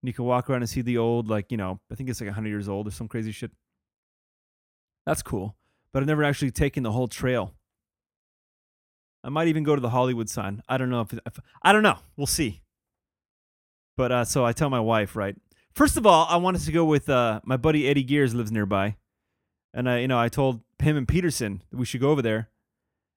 And 0.00 0.08
you 0.08 0.12
can 0.12 0.24
walk 0.24 0.48
around 0.48 0.62
and 0.62 0.70
see 0.70 0.82
the 0.82 0.98
old, 0.98 1.28
like, 1.28 1.50
you 1.50 1.56
know, 1.56 1.80
I 1.90 1.94
think 1.96 2.08
it's 2.08 2.20
like 2.20 2.28
100 2.28 2.48
years 2.48 2.68
old 2.68 2.86
or 2.86 2.92
some 2.92 3.08
crazy 3.08 3.32
shit. 3.32 3.50
That's 5.06 5.22
cool. 5.22 5.56
But 5.92 6.02
I've 6.02 6.06
never 6.06 6.22
actually 6.22 6.50
taken 6.50 6.82
the 6.82 6.92
whole 6.92 7.08
trail. 7.08 7.54
I 9.24 9.30
might 9.30 9.48
even 9.48 9.64
go 9.64 9.74
to 9.74 9.80
the 9.80 9.90
Hollywood 9.90 10.28
sign. 10.28 10.62
I 10.68 10.76
don't 10.76 10.90
know 10.90 11.00
if, 11.00 11.12
if 11.12 11.40
I 11.62 11.72
don't 11.72 11.82
know. 11.82 11.98
We'll 12.16 12.26
see. 12.26 12.62
But 13.96 14.12
uh, 14.12 14.24
so 14.24 14.44
I 14.44 14.52
tell 14.52 14.70
my 14.70 14.80
wife, 14.80 15.16
right? 15.16 15.36
First 15.72 15.96
of 15.96 16.06
all, 16.06 16.26
I 16.28 16.36
wanted 16.36 16.60
to 16.62 16.72
go 16.72 16.84
with 16.84 17.08
uh, 17.08 17.40
my 17.44 17.56
buddy 17.56 17.88
Eddie 17.88 18.04
Gears 18.04 18.34
lives 18.34 18.52
nearby, 18.52 18.96
and 19.72 19.88
I, 19.88 20.00
you 20.00 20.08
know, 20.08 20.18
I 20.18 20.28
told 20.28 20.60
him 20.80 20.96
and 20.96 21.08
Peterson 21.08 21.62
that 21.70 21.76
we 21.76 21.84
should 21.84 22.00
go 22.00 22.10
over 22.10 22.22
there, 22.22 22.50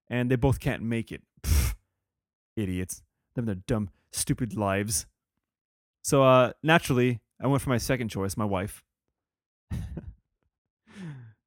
and 0.09 0.31
they 0.31 0.35
both 0.35 0.59
can't 0.59 0.81
make 0.81 1.11
it. 1.11 1.21
Idiots, 2.57 3.03
them 3.35 3.45
their 3.45 3.55
dumb, 3.55 3.89
stupid 4.11 4.57
lives. 4.57 5.05
So 6.01 6.23
uh, 6.23 6.53
naturally, 6.63 7.21
I 7.41 7.47
went 7.47 7.61
for 7.61 7.69
my 7.69 7.77
second 7.77 8.09
choice, 8.09 8.35
my 8.35 8.45
wife. 8.45 8.83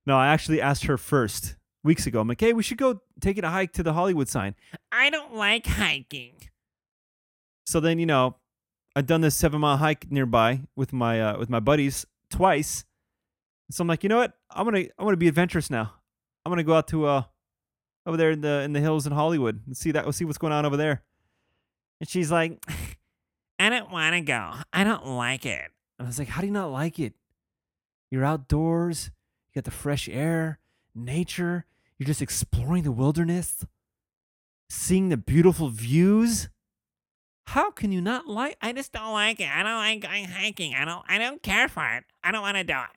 no, 0.06 0.16
I 0.16 0.28
actually 0.28 0.60
asked 0.60 0.84
her 0.84 0.96
first 0.96 1.56
weeks 1.82 2.06
ago. 2.06 2.20
I'm 2.20 2.28
like, 2.28 2.40
hey, 2.40 2.52
we 2.52 2.62
should 2.62 2.78
go 2.78 3.02
taking 3.20 3.44
a 3.44 3.50
hike 3.50 3.72
to 3.74 3.82
the 3.82 3.92
Hollywood 3.92 4.28
sign. 4.28 4.54
I 4.92 5.10
don't 5.10 5.34
like 5.34 5.66
hiking. 5.66 6.34
So 7.66 7.80
then, 7.80 7.98
you 7.98 8.06
know, 8.06 8.36
I'd 8.96 9.06
done 9.06 9.20
this 9.20 9.36
seven 9.36 9.60
mile 9.60 9.76
hike 9.76 10.10
nearby 10.10 10.62
with 10.76 10.92
my 10.92 11.20
uh, 11.20 11.38
with 11.38 11.48
my 11.48 11.60
buddies 11.60 12.06
twice. 12.30 12.84
So 13.70 13.82
I'm 13.82 13.88
like, 13.88 14.02
you 14.02 14.08
know 14.08 14.16
what? 14.18 14.32
I'm 14.50 14.64
gonna 14.64 14.80
I'm 14.98 15.06
gonna 15.06 15.16
be 15.16 15.28
adventurous 15.28 15.70
now. 15.70 15.92
I'm 16.44 16.50
gonna 16.50 16.64
go 16.64 16.74
out 16.74 16.88
to 16.88 17.06
uh 17.06 17.22
over 18.06 18.16
there 18.16 18.30
in 18.30 18.40
the 18.40 18.62
in 18.62 18.72
the 18.72 18.80
hills 18.80 19.06
in 19.06 19.12
Hollywood 19.12 19.60
and 19.66 19.76
see 19.76 19.90
that 19.92 20.12
see 20.14 20.24
what's 20.24 20.38
going 20.38 20.52
on 20.52 20.64
over 20.64 20.76
there. 20.76 21.02
And 22.00 22.08
she's 22.08 22.30
like, 22.30 22.64
I 23.58 23.68
don't 23.68 23.90
want 23.90 24.14
to 24.14 24.22
go. 24.22 24.54
I 24.72 24.84
don't 24.84 25.06
like 25.06 25.44
it. 25.44 25.70
And 25.98 26.06
I 26.06 26.08
was 26.08 26.18
like, 26.18 26.28
How 26.28 26.40
do 26.40 26.46
you 26.46 26.52
not 26.52 26.72
like 26.72 26.98
it? 26.98 27.14
You're 28.10 28.24
outdoors. 28.24 29.10
You 29.52 29.60
got 29.60 29.64
the 29.64 29.70
fresh 29.70 30.08
air, 30.08 30.58
nature. 30.94 31.66
You're 31.98 32.06
just 32.06 32.22
exploring 32.22 32.84
the 32.84 32.92
wilderness, 32.92 33.66
seeing 34.70 35.10
the 35.10 35.18
beautiful 35.18 35.68
views. 35.68 36.48
How 37.48 37.70
can 37.70 37.92
you 37.92 38.00
not 38.00 38.26
like? 38.26 38.56
I 38.62 38.72
just 38.72 38.92
don't 38.92 39.12
like 39.12 39.40
it. 39.40 39.48
I 39.48 39.62
don't 39.62 39.76
like 39.76 40.00
going 40.00 40.24
hiking. 40.24 40.74
I 40.74 40.84
don't. 40.84 41.04
I 41.08 41.18
don't 41.18 41.42
care 41.42 41.68
for 41.68 41.86
it. 41.96 42.04
I 42.24 42.32
don't 42.32 42.42
want 42.42 42.56
to 42.56 42.64
do 42.64 42.72
it. 42.72 42.96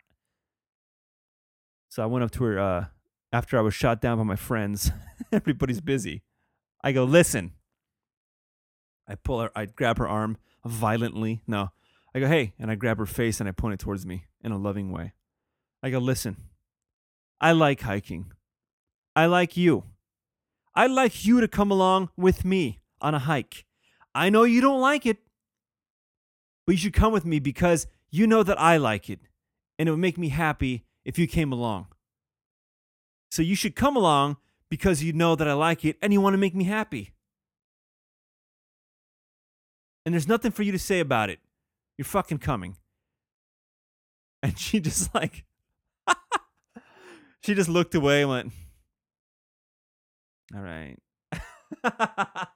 So 1.89 2.01
I 2.01 2.05
went 2.05 2.23
up 2.23 2.31
to 2.31 2.43
her 2.45 2.59
uh, 2.59 2.85
after 3.33 3.57
I 3.57 3.61
was 3.61 3.73
shot 3.73 3.99
down 3.99 4.19
by 4.19 4.23
my 4.23 4.35
friends. 4.35 4.91
Everybody's 5.31 5.81
busy. 5.81 6.21
I 6.83 6.91
go, 6.91 7.03
listen. 7.03 7.53
I 9.07 9.15
pull 9.15 9.41
her, 9.41 9.51
I 9.55 9.65
grab 9.65 9.97
her 9.97 10.07
arm 10.07 10.37
violently. 10.63 11.41
No, 11.47 11.69
I 12.15 12.19
go, 12.19 12.27
hey, 12.27 12.53
and 12.59 12.69
I 12.69 12.75
grab 12.75 12.99
her 12.99 13.05
face 13.07 13.39
and 13.39 13.49
I 13.49 13.51
point 13.51 13.73
it 13.73 13.79
towards 13.79 14.05
me 14.05 14.25
in 14.41 14.51
a 14.51 14.57
loving 14.57 14.91
way. 14.91 15.13
I 15.81 15.89
go, 15.89 15.97
listen, 15.97 16.37
I 17.41 17.51
like 17.51 17.81
hiking. 17.81 18.31
I 19.15 19.25
like 19.25 19.57
you. 19.57 19.83
I'd 20.75 20.91
like 20.91 21.25
you 21.25 21.41
to 21.41 21.47
come 21.47 21.71
along 21.71 22.09
with 22.15 22.45
me 22.45 22.79
on 23.01 23.13
a 23.13 23.19
hike. 23.19 23.65
I 24.15 24.29
know 24.29 24.43
you 24.43 24.61
don't 24.61 24.79
like 24.79 25.05
it, 25.05 25.17
but 26.65 26.73
you 26.73 26.77
should 26.77 26.93
come 26.93 27.11
with 27.11 27.25
me 27.25 27.39
because 27.39 27.87
you 28.09 28.27
know 28.27 28.43
that 28.43 28.59
I 28.59 28.77
like 28.77 29.09
it. 29.09 29.19
And 29.77 29.89
it 29.89 29.91
would 29.91 29.99
make 29.99 30.17
me 30.17 30.29
happy 30.29 30.85
if 31.03 31.19
you 31.19 31.27
came 31.27 31.51
along. 31.51 31.87
So 33.33 33.41
you 33.41 33.55
should 33.55 33.75
come 33.75 33.97
along 33.97 34.37
because 34.69 35.01
you 35.01 35.11
know 35.11 35.35
that 35.35 35.47
I 35.47 35.53
like 35.53 35.83
it 35.83 35.97
and 36.03 36.13
you 36.13 36.21
want 36.21 36.35
to 36.35 36.37
make 36.37 36.53
me 36.53 36.65
happy. 36.65 37.15
And 40.05 40.13
there's 40.13 40.27
nothing 40.27 40.51
for 40.51 40.61
you 40.61 40.71
to 40.71 40.77
say 40.77 40.99
about 40.99 41.31
it. 41.31 41.39
You're 41.97 42.05
fucking 42.05 42.37
coming. 42.37 42.77
And 44.43 44.59
she 44.59 44.79
just 44.87 45.15
like, 45.15 45.45
she 47.41 47.55
just 47.55 47.69
looked 47.69 47.95
away 47.95 48.21
and 48.21 48.29
went, 48.29 48.53
all 50.55 50.61
right. 50.61 50.97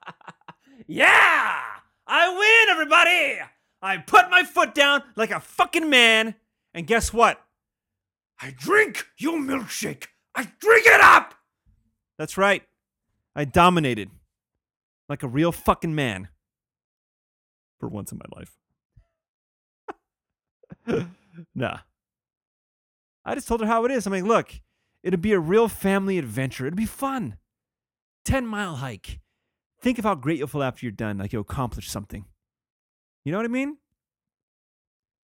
yeah! 0.86 1.60
I 2.06 2.28
win, 2.38 2.70
everybody! 2.70 3.40
I 3.82 3.96
put 3.96 4.30
my 4.30 4.44
foot 4.44 4.76
down 4.76 5.02
like 5.16 5.32
a 5.32 5.40
fucking 5.40 5.90
man. 5.90 6.36
And 6.72 6.86
guess 6.86 7.12
what? 7.12 7.44
I 8.40 8.54
drink 8.56 9.08
your 9.18 9.40
milkshake. 9.40 10.06
I 10.38 10.46
drink 10.60 10.86
it 10.86 11.00
up! 11.00 11.34
That's 12.16 12.38
right. 12.38 12.62
I 13.34 13.44
dominated 13.44 14.08
like 15.08 15.24
a 15.24 15.28
real 15.28 15.50
fucking 15.50 15.96
man 15.96 16.28
for 17.80 17.88
once 17.88 18.12
in 18.12 18.18
my 18.18 18.26
life. 18.36 18.56
nah. 21.56 21.78
I 23.24 23.34
just 23.34 23.48
told 23.48 23.62
her 23.62 23.66
how 23.66 23.84
it 23.84 23.90
is. 23.90 24.06
I'm 24.06 24.12
like, 24.12 24.22
look, 24.22 24.52
it'd 25.02 25.20
be 25.20 25.32
a 25.32 25.40
real 25.40 25.66
family 25.66 26.18
adventure. 26.18 26.66
It'd 26.66 26.76
be 26.76 26.86
fun. 26.86 27.36
10 28.24 28.46
mile 28.46 28.76
hike. 28.76 29.18
Think 29.80 29.98
of 29.98 30.04
how 30.04 30.14
great 30.14 30.38
you'll 30.38 30.46
feel 30.46 30.62
after 30.62 30.86
you're 30.86 30.92
done, 30.92 31.18
like 31.18 31.32
you 31.32 31.40
accomplished 31.40 31.90
something. 31.90 32.26
You 33.24 33.32
know 33.32 33.38
what 33.38 33.44
I 33.44 33.48
mean? 33.48 33.78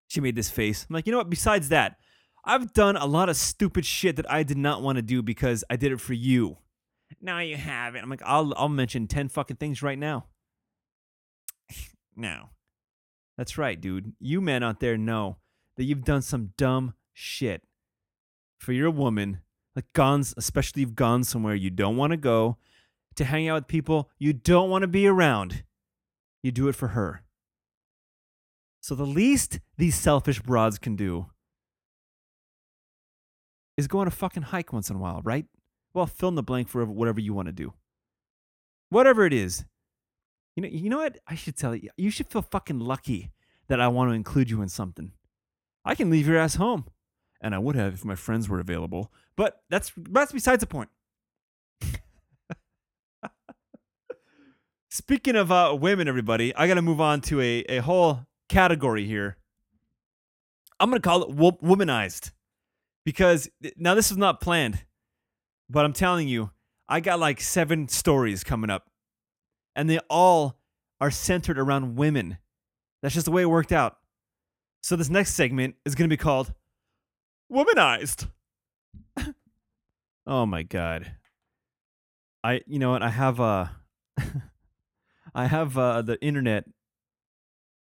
She 0.08 0.22
made 0.22 0.36
this 0.36 0.50
face. 0.50 0.88
I'm 0.90 0.96
like, 0.96 1.06
you 1.06 1.12
know 1.12 1.20
what? 1.20 1.30
Besides 1.30 1.70
that, 1.70 1.98
I've 2.46 2.74
done 2.74 2.98
a 2.98 3.06
lot 3.06 3.30
of 3.30 3.38
stupid 3.38 3.86
shit 3.86 4.18
that 4.18 4.30
I 4.30 4.44
did 4.44 4.58
not 4.58 4.82
want 4.82 4.98
to 4.98 5.02
do 5.02 5.22
because 5.22 5.64
I 5.70 5.76
did 5.76 5.92
it 5.92 6.02
for 6.02 6.14
you. 6.14 6.58
Now 7.22 7.40
you 7.40 7.56
have 7.56 7.96
it. 7.96 8.04
I'm 8.04 8.10
like, 8.10 8.24
I'll 8.26 8.54
I'll 8.58 8.70
mention 8.70 9.08
10 9.08 9.30
fucking 9.30 9.58
things 9.58 9.82
right 9.82 9.98
now. 9.98 10.26
no. 12.16 12.50
That's 13.38 13.58
right, 13.58 13.80
dude. 13.80 14.14
You 14.20 14.42
men 14.42 14.62
out 14.62 14.80
there 14.80 14.98
know 14.98 15.38
that 15.78 15.86
you've 15.86 16.04
done 16.04 16.22
some 16.22 16.54
dumb 16.58 16.94
shit 17.14 17.64
for 18.60 18.74
your 18.74 18.92
woman, 18.92 19.40
like 19.76 19.92
gone, 19.94 20.24
especially 20.38 20.82
you've 20.82 20.96
gone 20.96 21.24
somewhere 21.24 21.56
you 21.56 21.70
don't 21.70 21.98
want 21.98 22.12
to 22.12 22.18
go 22.18 22.58
to 23.16 23.26
hang 23.26 23.48
out 23.48 23.56
with 23.56 23.68
people 23.68 24.10
you 24.18 24.34
don't 24.34 24.70
want 24.70 24.82
to 24.84 24.88
be 24.88 25.08
around. 25.08 25.64
You 26.42 26.52
do 26.52 26.68
it 26.68 26.76
for 26.76 26.90
her. 26.90 27.24
So 28.82 28.96
the 28.96 29.06
least 29.06 29.60
these 29.78 29.96
selfish 29.96 30.42
broads 30.42 30.78
can 30.78 30.96
do 30.96 31.28
is 33.78 33.88
go 33.88 34.00
on 34.00 34.08
a 34.08 34.12
fucking 34.12 34.44
hike 34.44 34.74
once 34.74 34.90
in 34.90 34.96
a 34.96 35.00
while, 35.00 35.22
right? 35.24 35.46
Well, 35.94 36.06
fill 36.06 36.30
in 36.30 36.36
the 36.36 36.44
blank 36.44 36.70
for 36.70 36.86
whatever 36.86 37.20
you 37.20 37.34
want 37.34 37.48
to 37.48 37.54
do. 37.54 37.74
Whatever 38.90 39.26
it 39.26 39.34
is. 39.34 39.66
You 40.56 40.64
know, 40.64 40.70
you 40.70 40.90
know 40.90 40.98
what? 40.98 41.18
I 41.28 41.36
should 41.36 41.58
tell 41.58 41.76
you. 41.76 41.90
You 41.98 42.10
should 42.10 42.28
feel 42.28 42.42
fucking 42.44 42.80
lucky 42.80 43.32
that 43.68 43.80
I 43.80 43.88
want 43.88 44.12
to 44.12 44.16
include 44.16 44.50
you 44.50 44.62
in 44.62 44.70
something. 44.70 45.12
I 45.86 45.96
can 45.96 46.10
leave 46.10 46.28
your 46.28 46.38
ass 46.38 46.56
home. 46.56 46.86
And 47.42 47.54
I 47.54 47.60
would 47.60 47.76
have 47.76 47.94
if 47.96 48.06
my 48.06 48.16
friends 48.16 48.48
were 48.48 48.60
available. 48.60 49.12
But 49.36 49.62
that's 49.70 49.92
that's 49.98 50.32
besides 50.32 50.62
the 50.62 50.68
point. 50.68 50.90
Speaking 54.90 55.36
of 55.36 55.52
uh, 55.52 55.76
women, 55.80 56.08
everybody, 56.08 56.56
I 56.56 56.68
got 56.68 56.76
to 56.76 56.82
move 56.82 57.02
on 57.02 57.20
to 57.22 57.42
a, 57.42 57.66
a 57.68 57.80
whole 57.80 58.26
category 58.48 59.06
here. 59.06 59.38
I'm 60.80 60.90
going 60.90 61.02
to 61.02 61.08
call 61.08 61.24
it 61.24 61.32
wo- 61.32 61.58
womanized 61.64 62.32
because 63.06 63.50
now 63.78 63.96
this 63.96 64.12
is 64.12 64.18
not 64.18 64.42
planned, 64.42 64.84
but 65.70 65.86
I'm 65.86 65.94
telling 65.94 66.28
you, 66.28 66.52
I 66.88 67.00
got 67.00 67.20
like 67.20 67.42
seven 67.42 67.88
stories 67.88 68.44
coming 68.44 68.70
up, 68.70 68.90
and 69.76 69.90
they 69.90 70.00
all 70.10 70.60
are 71.02 71.12
centered 71.12 71.58
around 71.58 71.96
women. 71.96 72.38
That's 73.02 73.14
just 73.14 73.26
the 73.26 73.32
way 73.32 73.42
it 73.44 73.50
worked 73.50 73.72
out. 73.72 73.98
So 74.82 74.96
this 74.96 75.10
next 75.10 75.34
segment 75.34 75.76
is 75.86 75.96
going 75.96 76.10
to 76.10 76.14
be 76.14 76.18
called 76.18 76.54
Womanized. 77.52 78.30
oh 80.28 80.46
my 80.46 80.64
god. 80.64 81.14
I 82.44 82.62
you 82.68 82.80
know 82.80 82.92
what 82.92 83.02
I 83.02 83.10
have 83.10 83.40
uh 83.40 83.68
I 85.36 85.48
have 85.48 85.78
uh 85.78 86.02
the 86.02 86.22
internet 86.22 86.66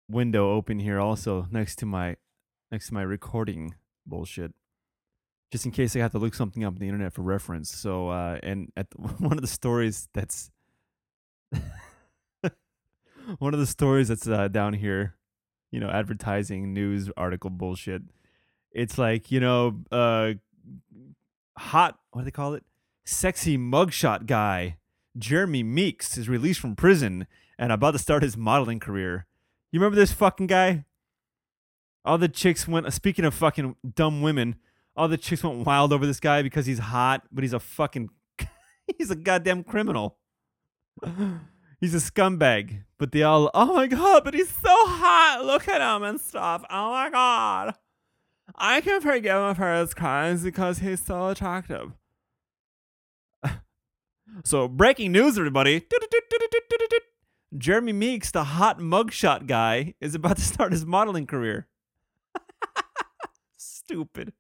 window 0.08 0.52
open 0.52 0.78
here 0.78 1.00
also 1.00 1.48
next 1.50 1.76
to 1.76 1.86
my 1.86 2.16
next 2.70 2.88
to 2.88 2.94
my 2.94 3.02
recording 3.02 3.74
bullshit 4.06 4.52
just 5.52 5.66
in 5.66 5.70
case 5.70 5.94
I 5.94 5.98
have 5.98 6.12
to 6.12 6.18
look 6.18 6.34
something 6.34 6.64
up 6.64 6.72
on 6.72 6.78
the 6.78 6.88
internet 6.88 7.12
for 7.12 7.20
reference. 7.20 7.70
So, 7.70 8.08
uh, 8.08 8.38
and 8.42 8.72
at 8.74 8.90
the, 8.90 8.96
one 9.18 9.34
of 9.34 9.42
the 9.42 9.46
stories 9.46 10.08
that's 10.14 10.50
one 13.38 13.52
of 13.52 13.60
the 13.60 13.66
stories 13.66 14.08
that's 14.08 14.26
uh, 14.26 14.48
down 14.48 14.72
here, 14.72 15.14
you 15.70 15.78
know, 15.78 15.90
advertising 15.90 16.72
news 16.72 17.10
article 17.16 17.50
bullshit. 17.50 18.02
It's 18.72 18.96
like 18.96 19.30
you 19.30 19.40
know, 19.40 19.82
uh, 19.92 20.32
hot. 21.58 21.98
What 22.12 22.22
do 22.22 22.24
they 22.24 22.30
call 22.30 22.54
it? 22.54 22.64
Sexy 23.04 23.58
mugshot 23.58 24.26
guy. 24.26 24.78
Jeremy 25.18 25.62
Meeks 25.62 26.16
is 26.16 26.26
released 26.30 26.60
from 26.60 26.74
prison 26.74 27.26
and 27.58 27.70
about 27.70 27.90
to 27.90 27.98
start 27.98 28.22
his 28.22 28.34
modeling 28.34 28.80
career. 28.80 29.26
You 29.70 29.78
remember 29.78 29.96
this 29.96 30.12
fucking 30.12 30.46
guy? 30.46 30.86
All 32.02 32.16
the 32.16 32.28
chicks 32.28 32.66
went. 32.66 32.90
Speaking 32.94 33.26
of 33.26 33.34
fucking 33.34 33.76
dumb 33.94 34.22
women, 34.22 34.56
all 34.96 35.08
the 35.08 35.16
chicks 35.16 35.42
went 35.42 35.66
wild 35.66 35.92
over 35.92 36.06
this 36.06 36.20
guy 36.20 36.42
because 36.42 36.66
he's 36.66 36.78
hot, 36.78 37.22
but 37.32 37.44
he's 37.44 37.52
a 37.52 37.60
fucking 37.60 38.10
he's 38.98 39.10
a 39.10 39.16
goddamn 39.16 39.64
criminal. 39.64 40.18
he's 41.80 41.94
a 41.94 41.98
scumbag. 41.98 42.84
But 42.98 43.12
they 43.12 43.22
all, 43.22 43.50
oh 43.54 43.74
my 43.74 43.86
god, 43.86 44.24
but 44.24 44.34
he's 44.34 44.50
so 44.50 44.68
hot. 44.70 45.42
Look 45.44 45.68
at 45.68 45.80
him 45.80 46.02
and 46.02 46.20
stuff. 46.20 46.64
Oh 46.70 46.92
my 46.92 47.10
god. 47.10 47.74
I 48.54 48.80
can 48.80 49.00
forgive 49.00 49.36
him 49.36 49.54
for 49.54 49.74
his 49.74 49.94
crimes 49.94 50.42
because 50.42 50.78
he's 50.78 51.04
so 51.04 51.28
attractive. 51.28 51.92
so 54.44 54.68
breaking 54.68 55.12
news, 55.12 55.38
everybody. 55.38 55.86
Jeremy 57.58 57.92
Meeks, 57.92 58.30
the 58.30 58.44
hot 58.44 58.78
mugshot 58.78 59.46
guy, 59.46 59.94
is 60.00 60.14
about 60.14 60.36
to 60.36 60.42
start 60.42 60.72
his 60.72 60.86
modeling 60.86 61.26
career. 61.26 61.66
Stupid. 63.56 64.32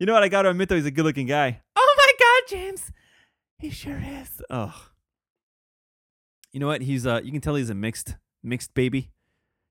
You 0.00 0.06
know 0.06 0.14
what? 0.14 0.22
I 0.22 0.28
got 0.28 0.42
to 0.42 0.50
admit, 0.50 0.70
though, 0.70 0.76
he's 0.76 0.86
a 0.86 0.90
good 0.90 1.04
looking 1.04 1.26
guy. 1.26 1.60
Oh 1.76 1.94
my 1.98 2.12
God, 2.18 2.48
James. 2.48 2.90
He 3.58 3.68
sure 3.68 4.00
is. 4.02 4.40
Ugh. 4.48 4.72
You 6.52 6.58
know 6.58 6.68
what? 6.68 6.80
He's 6.80 7.06
uh 7.06 7.20
you 7.22 7.30
can 7.30 7.42
tell 7.42 7.54
he's 7.54 7.68
a 7.68 7.74
mixed 7.74 8.16
mixed 8.42 8.72
baby. 8.72 9.10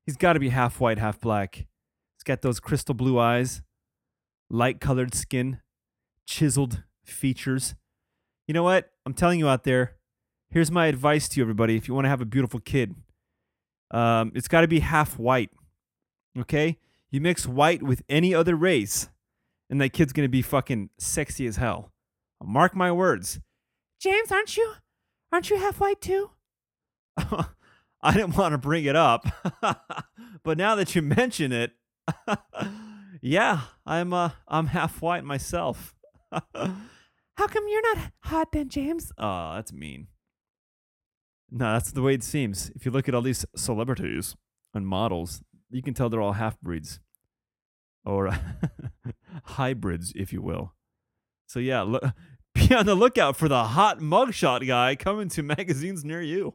He's 0.06 0.16
got 0.16 0.34
to 0.34 0.40
be 0.40 0.50
half 0.50 0.78
white, 0.80 0.98
half 0.98 1.20
black. 1.20 1.56
He's 1.56 2.22
got 2.24 2.42
those 2.42 2.60
crystal 2.60 2.94
blue 2.94 3.18
eyes, 3.18 3.60
light 4.48 4.80
colored 4.80 5.14
skin, 5.14 5.60
chiseled 6.26 6.84
features. 7.04 7.74
You 8.46 8.54
know 8.54 8.62
what? 8.62 8.92
I'm 9.04 9.14
telling 9.14 9.40
you 9.40 9.48
out 9.48 9.64
there, 9.64 9.96
here's 10.50 10.70
my 10.70 10.86
advice 10.86 11.28
to 11.30 11.40
you 11.40 11.44
everybody 11.44 11.76
if 11.76 11.88
you 11.88 11.94
want 11.94 12.04
to 12.04 12.08
have 12.08 12.20
a 12.20 12.24
beautiful 12.26 12.60
kid. 12.60 12.94
Um 13.90 14.30
it's 14.36 14.48
got 14.48 14.60
to 14.60 14.68
be 14.68 14.78
half 14.78 15.18
white. 15.18 15.50
Okay? 16.38 16.78
You 17.10 17.20
mix 17.20 17.46
white 17.46 17.82
with 17.82 18.02
any 18.08 18.32
other 18.32 18.54
race 18.54 19.08
and 19.70 19.80
that 19.80 19.92
kid's 19.92 20.12
to 20.12 20.28
be 20.28 20.42
fucking 20.42 20.90
sexy 20.98 21.46
as 21.46 21.56
hell. 21.56 21.92
Mark 22.42 22.74
my 22.74 22.90
words. 22.90 23.40
James, 24.00 24.32
aren't 24.32 24.56
you? 24.56 24.72
Aren't 25.32 25.48
you 25.48 25.58
half 25.58 25.78
white 25.78 26.00
too? 26.00 26.30
I 27.16 28.14
didn't 28.14 28.36
want 28.36 28.52
to 28.52 28.58
bring 28.58 28.84
it 28.84 28.96
up, 28.96 29.26
but 30.42 30.58
now 30.58 30.74
that 30.74 30.94
you 30.94 31.02
mention 31.02 31.52
it, 31.52 31.72
yeah, 33.20 33.60
I'm 33.84 34.12
uh, 34.12 34.30
I'm 34.48 34.68
half 34.68 35.02
white 35.02 35.22
myself. 35.22 35.94
How 36.32 37.46
come 37.46 37.64
you're 37.68 37.94
not 37.94 38.12
hot 38.20 38.52
then, 38.52 38.70
James? 38.70 39.12
Oh, 39.18 39.54
that's 39.54 39.72
mean. 39.72 40.06
No, 41.50 41.72
that's 41.74 41.92
the 41.92 42.02
way 42.02 42.14
it 42.14 42.22
seems. 42.22 42.70
If 42.74 42.86
you 42.86 42.90
look 42.90 43.08
at 43.08 43.14
all 43.14 43.22
these 43.22 43.44
celebrities 43.54 44.34
and 44.72 44.86
models, 44.86 45.42
you 45.68 45.82
can 45.82 45.92
tell 45.92 46.08
they're 46.08 46.22
all 46.22 46.32
half 46.32 46.58
breeds 46.60 47.00
or 48.04 48.38
hybrids, 49.44 50.12
if 50.14 50.32
you 50.32 50.42
will. 50.42 50.74
So 51.46 51.58
yeah, 51.58 51.84
be 52.54 52.74
on 52.74 52.86
the 52.86 52.94
lookout 52.94 53.36
for 53.36 53.48
the 53.48 53.64
hot 53.64 53.98
mugshot 53.98 54.66
guy 54.66 54.96
coming 54.96 55.28
to 55.30 55.42
magazines 55.42 56.04
near 56.04 56.22
you. 56.22 56.54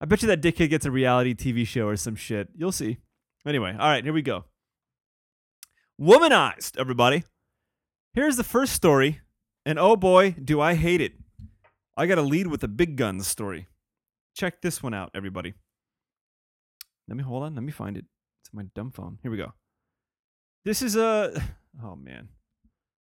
I 0.00 0.06
bet 0.06 0.22
you 0.22 0.28
that 0.28 0.40
dickhead 0.40 0.70
gets 0.70 0.86
a 0.86 0.90
reality 0.90 1.34
TV 1.34 1.66
show 1.66 1.88
or 1.88 1.96
some 1.96 2.14
shit. 2.14 2.48
You'll 2.54 2.72
see. 2.72 2.98
Anyway, 3.46 3.72
all 3.72 3.88
right, 3.88 4.04
here 4.04 4.12
we 4.12 4.22
go. 4.22 4.44
Womanized, 6.00 6.78
everybody. 6.78 7.24
Here's 8.14 8.36
the 8.36 8.44
first 8.44 8.72
story, 8.72 9.20
and 9.66 9.78
oh 9.78 9.96
boy, 9.96 10.32
do 10.32 10.60
I 10.60 10.74
hate 10.74 11.00
it. 11.00 11.14
I 11.96 12.06
got 12.06 12.14
to 12.14 12.22
lead 12.22 12.46
with 12.46 12.62
a 12.62 12.68
big 12.68 12.96
guns 12.96 13.26
story. 13.26 13.66
Check 14.36 14.62
this 14.62 14.80
one 14.80 14.94
out, 14.94 15.10
everybody. 15.14 15.54
Let 17.08 17.16
me 17.16 17.24
hold 17.24 17.42
on. 17.42 17.56
Let 17.56 17.64
me 17.64 17.72
find 17.72 17.96
it. 17.96 18.04
It's 18.42 18.54
my 18.54 18.64
dumb 18.74 18.92
phone. 18.92 19.18
Here 19.22 19.32
we 19.32 19.36
go. 19.36 19.52
This 20.64 20.82
is 20.82 20.96
a. 20.96 21.42
Oh 21.80 21.94
man. 21.94 22.28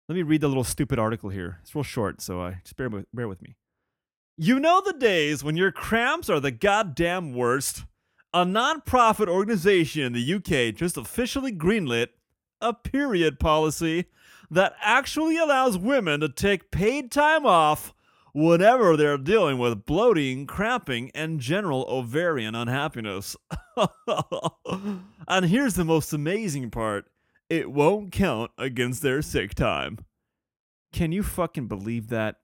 Let 0.08 0.14
me 0.14 0.22
read 0.22 0.40
the 0.40 0.46
little 0.46 0.62
stupid 0.62 0.96
article 0.96 1.30
here. 1.30 1.58
It's 1.62 1.74
real 1.74 1.82
short, 1.82 2.20
so 2.20 2.40
I 2.40 2.60
just 2.62 2.76
bear 2.76 2.88
with, 2.88 3.06
bear 3.12 3.26
with 3.26 3.42
me. 3.42 3.56
You 4.36 4.60
know 4.60 4.80
the 4.84 4.92
days 4.92 5.42
when 5.42 5.56
your 5.56 5.72
cramps 5.72 6.30
are 6.30 6.38
the 6.38 6.52
goddamn 6.52 7.32
worst. 7.34 7.84
A 8.32 8.44
non-profit 8.44 9.28
organization 9.28 10.02
in 10.02 10.12
the 10.12 10.34
UK 10.34 10.76
just 10.76 10.96
officially 10.96 11.50
greenlit 11.50 12.08
a 12.60 12.72
period 12.72 13.40
policy 13.40 14.04
that 14.50 14.74
actually 14.80 15.36
allows 15.36 15.76
women 15.76 16.20
to 16.20 16.28
take 16.28 16.70
paid 16.70 17.10
time 17.10 17.44
off 17.44 17.92
whenever 18.32 18.96
they're 18.96 19.18
dealing 19.18 19.58
with 19.58 19.84
bloating, 19.84 20.46
cramping, 20.46 21.10
and 21.14 21.40
general 21.40 21.84
ovarian 21.88 22.54
unhappiness. 22.54 23.36
and 25.28 25.44
here's 25.46 25.74
the 25.74 25.84
most 25.84 26.12
amazing 26.12 26.70
part 26.70 27.06
it 27.52 27.70
won't 27.70 28.10
count 28.12 28.50
against 28.56 29.02
their 29.02 29.20
sick 29.20 29.54
time. 29.54 29.98
Can 30.90 31.12
you 31.12 31.22
fucking 31.22 31.68
believe 31.68 32.08
that? 32.08 32.36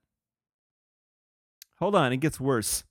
Hold 1.78 1.94
on, 1.94 2.12
it 2.12 2.18
gets 2.18 2.38
worse. 2.38 2.84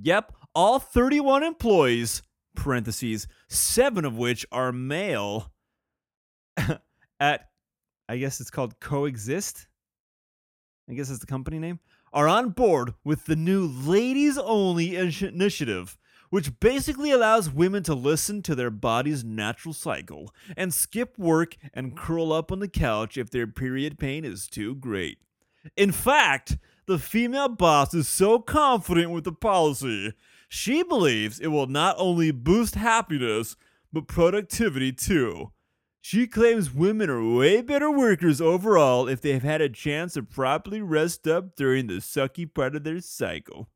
Yep, 0.00 0.32
all 0.54 0.78
31 0.78 1.42
employees, 1.42 2.22
parentheses, 2.54 3.26
seven 3.48 4.04
of 4.04 4.16
which 4.16 4.46
are 4.52 4.70
male, 4.70 5.50
at, 7.18 7.48
I 8.08 8.16
guess 8.18 8.40
it's 8.40 8.50
called 8.50 8.78
Coexist. 8.78 9.66
I 10.88 10.94
guess 10.94 11.08
that's 11.08 11.18
the 11.18 11.26
company 11.26 11.58
name, 11.58 11.80
are 12.12 12.28
on 12.28 12.50
board 12.50 12.94
with 13.02 13.24
the 13.24 13.34
new 13.34 13.66
ladies 13.66 14.38
only 14.38 14.94
initiative, 14.94 15.98
which 16.30 16.60
basically 16.60 17.10
allows 17.10 17.50
women 17.50 17.82
to 17.82 17.94
listen 17.94 18.42
to 18.42 18.54
their 18.54 18.70
body's 18.70 19.24
natural 19.24 19.72
cycle 19.72 20.34
and 20.56 20.74
skip 20.74 21.18
work 21.18 21.56
and 21.72 21.96
curl 21.96 22.32
up 22.32 22.52
on 22.52 22.58
the 22.58 22.68
couch 22.68 23.16
if 23.16 23.30
their 23.30 23.46
period 23.46 23.98
pain 23.98 24.24
is 24.24 24.46
too 24.46 24.74
great. 24.74 25.18
In 25.76 25.92
fact, 25.92 26.58
the 26.86 26.98
female 26.98 27.48
boss 27.48 27.92
is 27.94 28.08
so 28.08 28.38
confident 28.38 29.10
with 29.10 29.24
the 29.24 29.32
policy, 29.32 30.14
she 30.48 30.82
believes 30.82 31.38
it 31.38 31.48
will 31.48 31.66
not 31.66 31.94
only 31.98 32.30
boost 32.30 32.74
happiness, 32.74 33.56
but 33.92 34.08
productivity 34.08 34.92
too. 34.92 35.52
She 36.00 36.26
claims 36.26 36.72
women 36.72 37.10
are 37.10 37.22
way 37.22 37.60
better 37.60 37.90
workers 37.90 38.40
overall 38.40 39.08
if 39.08 39.20
they've 39.20 39.42
had 39.42 39.60
a 39.60 39.68
chance 39.68 40.14
to 40.14 40.22
properly 40.22 40.80
rest 40.80 41.28
up 41.28 41.54
during 41.56 41.86
the 41.86 41.94
sucky 41.94 42.52
part 42.52 42.74
of 42.74 42.84
their 42.84 43.00
cycle. 43.00 43.68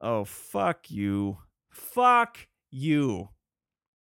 Oh, 0.00 0.24
fuck 0.24 0.90
you. 0.90 1.38
Fuck 1.70 2.48
you. 2.70 3.28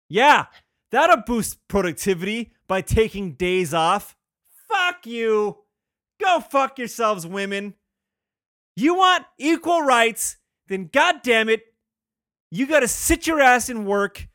Yeah, 0.09 0.45
that'll 0.91 1.23
boost 1.25 1.67
productivity 1.67 2.53
by 2.67 2.81
taking 2.81 3.33
days 3.33 3.73
off. 3.73 4.15
Fuck 4.69 5.05
you. 5.05 5.57
Go 6.21 6.39
fuck 6.39 6.77
yourselves, 6.77 7.25
women. 7.25 7.73
You 8.75 8.95
want 8.95 9.25
equal 9.37 9.81
rights, 9.81 10.37
then 10.67 10.89
goddamn 10.91 11.49
it, 11.49 11.63
you 12.51 12.67
gotta 12.67 12.87
sit 12.87 13.27
your 13.27 13.41
ass 13.41 13.69
and 13.69 13.85
work 13.85 14.27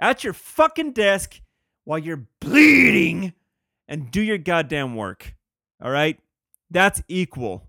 at 0.00 0.24
your 0.24 0.32
fucking 0.32 0.92
desk 0.92 1.40
while 1.84 1.98
you're 1.98 2.26
bleeding 2.40 3.32
and 3.88 4.10
do 4.10 4.20
your 4.20 4.38
goddamn 4.38 4.94
work. 4.94 5.34
All 5.82 5.90
right? 5.90 6.18
That's 6.70 7.02
equal. 7.08 7.68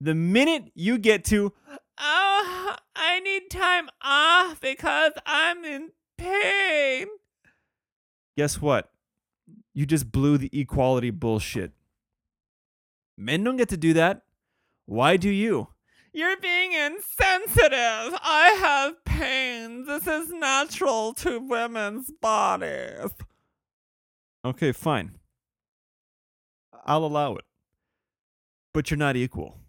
The 0.00 0.14
minute 0.14 0.70
you 0.74 0.98
get 0.98 1.24
to, 1.26 1.52
oh, 2.00 2.76
I 2.96 3.20
need 3.20 3.50
time 3.50 3.88
off 4.02 4.60
because 4.60 5.12
I'm 5.26 5.64
in 5.64 5.90
pain. 6.16 7.06
Guess 8.36 8.60
what? 8.60 8.90
You 9.74 9.86
just 9.86 10.10
blew 10.10 10.38
the 10.38 10.50
equality 10.58 11.10
bullshit. 11.10 11.72
Men 13.16 13.44
don't 13.44 13.56
get 13.56 13.68
to 13.68 13.76
do 13.76 13.92
that. 13.92 14.22
Why 14.86 15.16
do 15.16 15.28
you? 15.28 15.68
You're 16.12 16.38
being 16.38 16.72
insensitive. 16.72 18.18
I 18.22 18.56
have 18.58 19.04
pain. 19.04 19.84
This 19.84 20.06
is 20.06 20.32
natural 20.32 21.14
to 21.14 21.38
women's 21.38 22.10
bodies. 22.10 23.10
Okay, 24.44 24.72
fine. 24.72 25.18
I'll 26.84 27.04
allow 27.04 27.36
it. 27.36 27.44
But 28.72 28.90
you're 28.90 28.98
not 28.98 29.16
equal. 29.16 29.59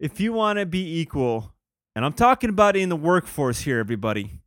If 0.00 0.18
you 0.18 0.32
want 0.32 0.58
to 0.58 0.66
be 0.66 0.98
equal, 1.00 1.52
and 1.94 2.04
I'm 2.04 2.14
talking 2.14 2.50
about 2.50 2.74
in 2.74 2.88
the 2.88 2.96
workforce 2.96 3.60
here, 3.60 3.78
everybody, 3.78 4.40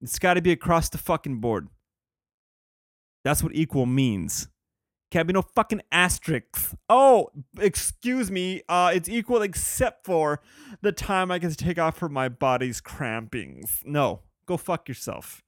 it's 0.00 0.20
got 0.20 0.34
to 0.34 0.42
be 0.42 0.52
across 0.52 0.88
the 0.88 0.98
fucking 0.98 1.40
board. 1.40 1.68
That's 3.24 3.42
what 3.42 3.54
equal 3.54 3.86
means. 3.86 4.48
Can't 5.10 5.26
be 5.26 5.34
no 5.34 5.42
fucking 5.42 5.82
asterisks. 5.90 6.74
Oh, 6.88 7.30
excuse 7.58 8.30
me. 8.30 8.62
Uh, 8.68 8.92
it's 8.94 9.08
equal 9.08 9.42
except 9.42 10.06
for 10.06 10.40
the 10.80 10.92
time 10.92 11.30
I 11.30 11.38
to 11.38 11.54
take 11.54 11.78
off 11.78 11.98
for 11.98 12.08
my 12.08 12.28
body's 12.28 12.80
crampings. 12.80 13.84
No, 13.84 14.20
go 14.46 14.56
fuck 14.56 14.88
yourself. 14.88 15.42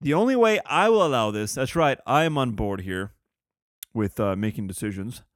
The 0.00 0.14
only 0.14 0.34
way 0.34 0.60
I 0.64 0.88
will 0.88 1.06
allow 1.06 1.30
this, 1.30 1.54
that's 1.54 1.76
right, 1.76 1.98
I 2.06 2.24
am 2.24 2.38
on 2.38 2.52
board 2.52 2.80
here 2.80 3.12
with 3.92 4.18
uh, 4.18 4.34
making 4.34 4.66
decisions. 4.66 5.22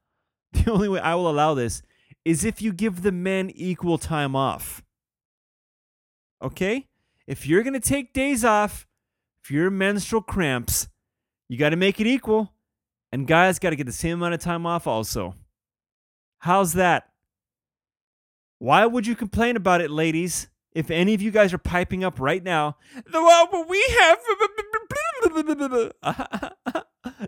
The 0.53 0.71
only 0.71 0.89
way 0.89 1.01
I 1.01 1.17
will 1.17 1.29
allow 1.29 1.55
this 1.55 1.83
is 2.25 2.45
if 2.45 2.63
you 2.63 2.73
give 2.73 3.03
the 3.03 3.13
men 3.13 3.51
equal 3.51 3.99
time 3.99 4.35
off. 4.35 4.83
Okay? 6.43 6.89
If 7.27 7.47
you're 7.47 7.63
going 7.63 7.75
to 7.75 7.81
take 7.81 8.13
days 8.13 8.45
off 8.45 8.87
for 9.43 9.53
your 9.53 9.71
menstrual 9.71 10.23
cramps, 10.23 10.89
you 11.49 11.59
got 11.59 11.71
to 11.71 11.77
make 11.77 12.01
it 12.01 12.07
equal. 12.07 12.53
And 13.13 13.29
guys 13.29 13.59
got 13.59 13.71
to 13.71 13.77
get 13.77 13.87
the 13.87 13.93
same 13.93 14.15
amount 14.15 14.35
of 14.35 14.41
time 14.41 14.67
off 14.67 14.87
also. 14.87 15.35
How's 16.39 16.73
that? 16.73 17.11
Why 18.59 18.87
would 18.87 19.07
you 19.07 19.15
complain 19.15 19.57
about 19.57 19.81
it, 19.81 19.91
ladies? 19.91 20.49
If 20.75 20.91
any 20.91 21.15
of 21.15 21.23
you 21.23 21.31
guys 21.31 21.55
are 21.55 21.59
piping 21.59 22.03
up 22.03 22.19
right 22.19 22.43
now, 22.43 22.77
the 22.95 23.19
uh, 23.19 23.47
well, 23.53 23.65
we 23.69 23.85
have. 24.01 24.19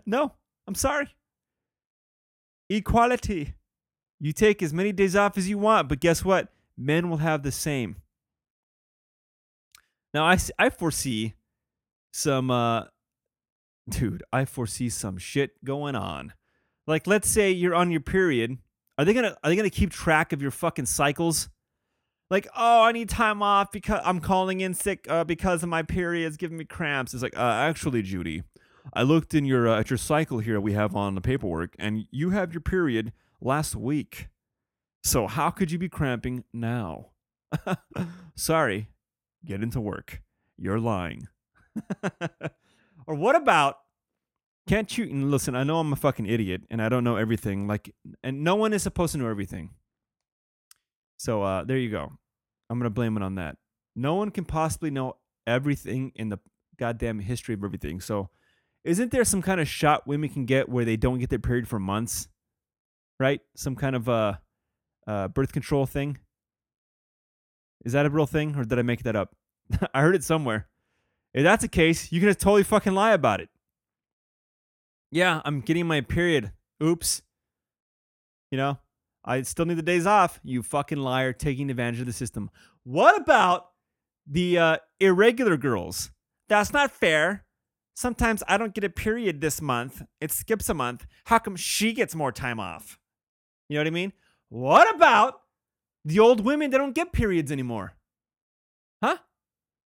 no, 0.05 0.33
I'm 0.67 0.75
sorry. 0.75 1.07
Equality. 2.69 3.53
You 4.19 4.33
take 4.33 4.63
as 4.63 4.73
many 4.73 4.91
days 4.91 5.15
off 5.15 5.37
as 5.37 5.47
you 5.47 5.57
want, 5.57 5.89
but 5.89 5.99
guess 5.99 6.25
what? 6.25 6.49
Men 6.77 7.09
will 7.09 7.17
have 7.17 7.43
the 7.43 7.51
same. 7.51 7.97
Now, 10.13 10.25
I, 10.25 10.37
I 10.57 10.69
foresee 10.69 11.35
some, 12.11 12.49
uh, 12.49 12.85
dude, 13.87 14.23
I 14.33 14.45
foresee 14.45 14.89
some 14.89 15.17
shit 15.17 15.63
going 15.63 15.95
on. 15.95 16.33
Like, 16.87 17.05
let's 17.05 17.29
say 17.29 17.51
you're 17.51 17.75
on 17.75 17.91
your 17.91 18.01
period. 18.01 18.57
Are 18.97 19.05
they 19.05 19.13
gonna 19.13 19.35
are 19.43 19.49
they 19.49 19.55
gonna 19.55 19.69
keep 19.69 19.91
track 19.91 20.33
of 20.33 20.41
your 20.41 20.49
fucking 20.51 20.87
cycles? 20.87 21.49
Like, 22.29 22.47
oh, 22.55 22.83
I 22.83 22.91
need 22.91 23.09
time 23.09 23.43
off 23.43 23.71
because 23.71 24.01
I'm 24.03 24.19
calling 24.19 24.61
in 24.61 24.73
sick 24.73 25.05
uh, 25.09 25.23
because 25.23 25.61
of 25.63 25.69
my 25.69 25.83
period's 25.83 26.35
giving 26.35 26.57
me 26.57 26.65
cramps. 26.65 27.13
It's 27.13 27.23
like, 27.23 27.37
uh, 27.37 27.41
actually, 27.41 28.01
Judy, 28.01 28.43
I 28.93 29.03
looked 29.03 29.33
in 29.33 29.45
your 29.45 29.67
uh, 29.67 29.79
at 29.79 29.89
your 29.89 29.97
cycle 29.97 30.39
here 30.39 30.59
we 30.59 30.73
have 30.73 30.95
on 30.95 31.13
the 31.13 31.21
paperwork, 31.21 31.75
and 31.77 32.05
you 32.09 32.31
have 32.31 32.53
your 32.53 32.61
period 32.61 33.13
last 33.41 33.75
week. 33.75 34.29
So 35.03 35.27
how 35.27 35.49
could 35.49 35.71
you 35.71 35.77
be 35.77 35.89
cramping 35.89 36.43
now? 36.53 37.07
Sorry, 38.35 38.89
get 39.45 39.63
into 39.63 39.79
work. 39.79 40.21
You're 40.57 40.79
lying. 40.79 41.27
or 43.07 43.15
what 43.15 43.35
about 43.35 43.77
can't 44.67 44.97
you 44.97 45.05
listen, 45.05 45.55
I 45.55 45.63
know 45.63 45.79
I'm 45.79 45.93
a 45.93 45.95
fucking 45.95 46.25
idiot 46.25 46.63
and 46.69 46.81
I 46.81 46.89
don't 46.89 47.05
know 47.05 47.15
everything 47.15 47.67
like 47.67 47.93
and 48.23 48.43
no 48.43 48.55
one 48.55 48.73
is 48.73 48.83
supposed 48.83 49.13
to 49.13 49.17
know 49.17 49.29
everything. 49.29 49.71
So 51.17 51.43
uh 51.43 51.63
there 51.63 51.77
you 51.77 51.89
go. 51.89 52.11
I'm 52.69 52.81
to 52.81 52.89
blame 52.89 53.15
it 53.15 53.23
on 53.23 53.35
that. 53.35 53.57
No 53.95 54.15
one 54.15 54.29
can 54.29 54.43
possibly 54.43 54.91
know 54.91 55.15
everything 55.45 56.11
in 56.15 56.29
the 56.29 56.39
goddamn 56.77 57.19
history 57.19 57.53
of 57.53 57.63
everything. 57.63 58.01
So 58.01 58.29
isn't 58.83 59.11
there 59.11 59.25
some 59.25 59.41
kind 59.41 59.59
of 59.59 59.67
shot 59.67 60.05
women 60.05 60.29
can 60.29 60.45
get 60.45 60.69
where 60.69 60.85
they 60.85 60.97
don't 60.97 61.19
get 61.19 61.29
their 61.29 61.39
period 61.39 61.67
for 61.67 61.79
months? 61.79 62.27
Right? 63.19 63.41
Some 63.55 63.75
kind 63.75 63.95
of 63.95 64.09
uh 64.09 64.33
uh 65.07 65.27
birth 65.29 65.51
control 65.51 65.85
thing? 65.85 66.17
Is 67.85 67.93
that 67.93 68.05
a 68.05 68.09
real 68.09 68.25
thing 68.25 68.55
or 68.55 68.63
did 68.63 68.79
I 68.79 68.81
make 68.81 69.03
that 69.03 69.15
up? 69.15 69.35
I 69.93 70.01
heard 70.01 70.15
it 70.15 70.23
somewhere. 70.23 70.67
If 71.33 71.43
that's 71.43 71.61
the 71.61 71.67
case, 71.67 72.11
you 72.11 72.19
can 72.19 72.29
just 72.29 72.39
totally 72.39 72.63
fucking 72.63 72.93
lie 72.93 73.13
about 73.13 73.41
it. 73.41 73.49
Yeah, 75.11 75.41
I'm 75.45 75.61
getting 75.61 75.87
my 75.87 76.01
period. 76.01 76.51
Oops. 76.83 77.21
You 78.51 78.57
know, 78.57 78.79
I 79.23 79.41
still 79.43 79.65
need 79.65 79.77
the 79.77 79.83
days 79.83 80.05
off. 80.05 80.39
You 80.43 80.63
fucking 80.63 80.97
liar, 80.97 81.33
taking 81.33 81.69
advantage 81.69 81.99
of 81.99 82.05
the 82.05 82.13
system. 82.13 82.49
What 82.83 83.21
about 83.21 83.67
the 84.25 84.57
uh, 84.57 84.77
irregular 84.99 85.57
girls? 85.57 86.11
That's 86.49 86.73
not 86.73 86.91
fair. 86.91 87.45
Sometimes 87.95 88.43
I 88.47 88.57
don't 88.57 88.73
get 88.73 88.83
a 88.83 88.89
period 88.89 89.41
this 89.41 89.61
month. 89.61 90.03
It 90.21 90.31
skips 90.31 90.69
a 90.69 90.73
month. 90.73 91.05
How 91.25 91.39
come 91.39 91.55
she 91.55 91.93
gets 91.93 92.15
more 92.15 92.31
time 92.31 92.59
off? 92.59 92.99
You 93.69 93.75
know 93.75 93.81
what 93.81 93.87
I 93.87 93.91
mean? 93.91 94.13
What 94.49 94.95
about 94.95 95.41
the 96.05 96.19
old 96.19 96.41
women 96.41 96.71
that 96.71 96.77
don't 96.77 96.95
get 96.95 97.11
periods 97.11 97.51
anymore? 97.51 97.93
Huh? 99.03 99.17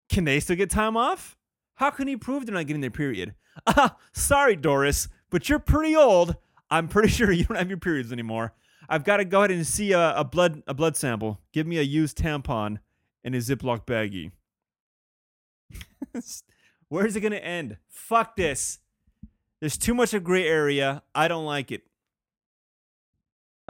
Can 0.10 0.24
they 0.26 0.40
still 0.40 0.56
get 0.56 0.70
time 0.70 0.96
off? 0.96 1.38
How 1.76 1.90
can 1.90 2.08
you 2.08 2.18
prove 2.18 2.46
they're 2.46 2.54
not 2.54 2.68
getting 2.68 2.82
their 2.82 2.92
period? 2.92 3.34
Ah, 3.66 3.98
sorry, 4.14 4.56
Doris, 4.56 5.08
but 5.30 5.50
you're 5.50 5.60
pretty 5.60 5.96
old. 5.96 6.36
I'm 6.70 6.88
pretty 6.88 7.10
sure 7.10 7.32
you 7.32 7.46
don't 7.46 7.58
have 7.58 7.70
your 7.70 7.78
periods 7.80 8.12
anymore. 8.12 8.54
I've 8.88 9.04
got 9.04 9.18
to 9.18 9.26
go 9.26 9.40
ahead 9.40 9.52
and 9.52 9.66
see 9.66 9.94
a, 9.94 10.16
a 10.18 10.24
blood 10.24 10.64
a 10.68 10.74
blood 10.74 10.96
sample. 10.98 11.40
Give 11.54 11.66
me 11.66 11.78
a 11.78 11.84
used 11.84 12.18
tampon 12.18 12.80
and 13.24 13.36
a 13.36 13.40
Ziploc 13.40 13.86
baggie. 13.86 14.32
Where's 16.90 17.16
it 17.16 17.22
gonna 17.22 17.38
end? 17.38 17.78
Fuck 17.88 18.36
this. 18.36 18.80
There's 19.60 19.78
too 19.78 19.94
much 19.94 20.14
of 20.14 20.24
gray 20.24 20.46
area. 20.46 21.04
I 21.16 21.28
don't 21.28 21.46
like 21.46 21.72
it. 21.72 21.84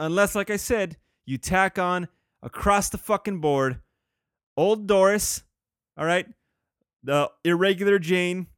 Unless, 0.02 0.34
like 0.34 0.50
I 0.50 0.56
said, 0.56 0.96
you 1.26 1.38
tack 1.38 1.78
on 1.78 2.08
across 2.42 2.88
the 2.88 2.98
fucking 2.98 3.40
board, 3.40 3.80
old 4.56 4.88
Doris, 4.88 5.44
all 5.96 6.04
right, 6.04 6.26
the 7.04 7.30
irregular 7.44 8.00
Jane, 8.00 8.48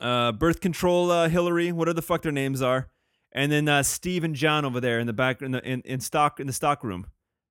uh, 0.00 0.32
birth 0.32 0.62
control 0.62 1.10
uh, 1.10 1.28
Hillary, 1.28 1.70
whatever 1.70 1.92
the 1.92 2.00
fuck 2.00 2.22
their 2.22 2.32
names 2.32 2.62
are, 2.62 2.88
and 3.32 3.52
then 3.52 3.68
uh, 3.68 3.82
Steve 3.82 4.24
and 4.24 4.34
John 4.34 4.64
over 4.64 4.80
there 4.80 4.98
in 4.98 5.06
the 5.06 5.12
back 5.12 5.42
in 5.42 5.50
the 5.50 5.62
in, 5.62 5.82
in 5.82 6.00
stock 6.00 6.40
in 6.40 6.46
the 6.46 6.54
stock 6.54 6.82
room. 6.82 7.06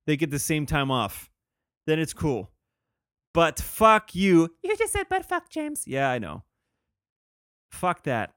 They 0.07 0.17
get 0.17 0.31
the 0.31 0.39
same 0.39 0.65
time 0.65 0.89
off. 0.89 1.29
Then 1.85 1.99
it's 1.99 2.13
cool. 2.13 2.49
But 3.31 3.59
fuck 3.59 4.15
you. 4.15 4.55
You 4.63 4.75
just 4.75 4.93
said 4.93 5.05
but 5.07 5.23
fuck, 5.23 5.51
James. 5.51 5.83
Yeah, 5.85 6.09
I 6.09 6.17
know. 6.17 6.41
Fuck 7.69 8.05
that. 8.05 8.33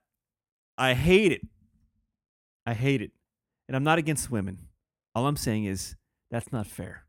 I 0.77 0.93
hate 0.93 1.31
it. 1.31 1.41
I 2.67 2.75
hate 2.75 3.01
it. 3.01 3.11
And 3.67 3.75
I'm 3.75 3.83
not 3.83 3.97
against 3.97 4.31
women. 4.31 4.67
All 5.15 5.27
I'm 5.27 5.37
saying 5.37 5.65
is 5.65 5.95
that's 6.31 6.51
not 6.51 6.67
fair. 6.67 7.05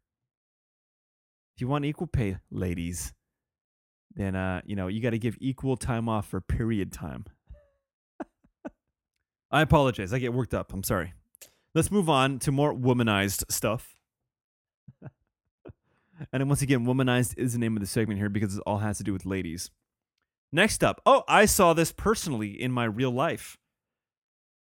If 1.57 1.61
you 1.61 1.69
want 1.69 1.85
equal 1.85 2.07
pay, 2.07 2.39
ladies, 2.51 3.13
then 4.15 4.37
uh, 4.37 4.61
you 4.65 4.77
know, 4.77 4.89
you 4.89 5.01
got 5.01 5.11
to 5.11 5.19
give 5.19 5.37
equal 5.41 5.77
time 5.77 6.09
off 6.09 6.29
for 6.29 6.41
period 6.41 6.93
time. 6.93 7.25
I 9.51 9.63
apologize. 9.63 10.13
I 10.13 10.19
get 10.19 10.33
worked 10.33 10.55
up. 10.55 10.73
I'm 10.73 10.83
sorry. 10.83 11.15
Let's 11.75 11.91
move 11.91 12.09
on 12.09 12.39
to 12.41 12.53
more 12.53 12.75
womanized 12.75 13.45
stuff. 13.51 13.97
and 16.33 16.49
once 16.49 16.63
again, 16.63 16.87
womanized 16.87 17.35
is 17.37 17.53
the 17.53 17.59
name 17.59 17.77
of 17.77 17.81
the 17.81 17.87
segment 17.87 18.21
here 18.21 18.29
because 18.29 18.57
it 18.57 18.63
all 18.67 18.79
has 18.79 18.99
to 18.99 19.05
do 19.05 19.13
with 19.13 19.27
ladies. 19.27 19.71
Next 20.53 20.85
up, 20.85 21.01
oh, 21.05 21.25
I 21.27 21.47
saw 21.47 21.73
this 21.73 21.91
personally 21.91 22.51
in 22.51 22.71
my 22.71 22.85
real 22.85 23.11
life. 23.11 23.59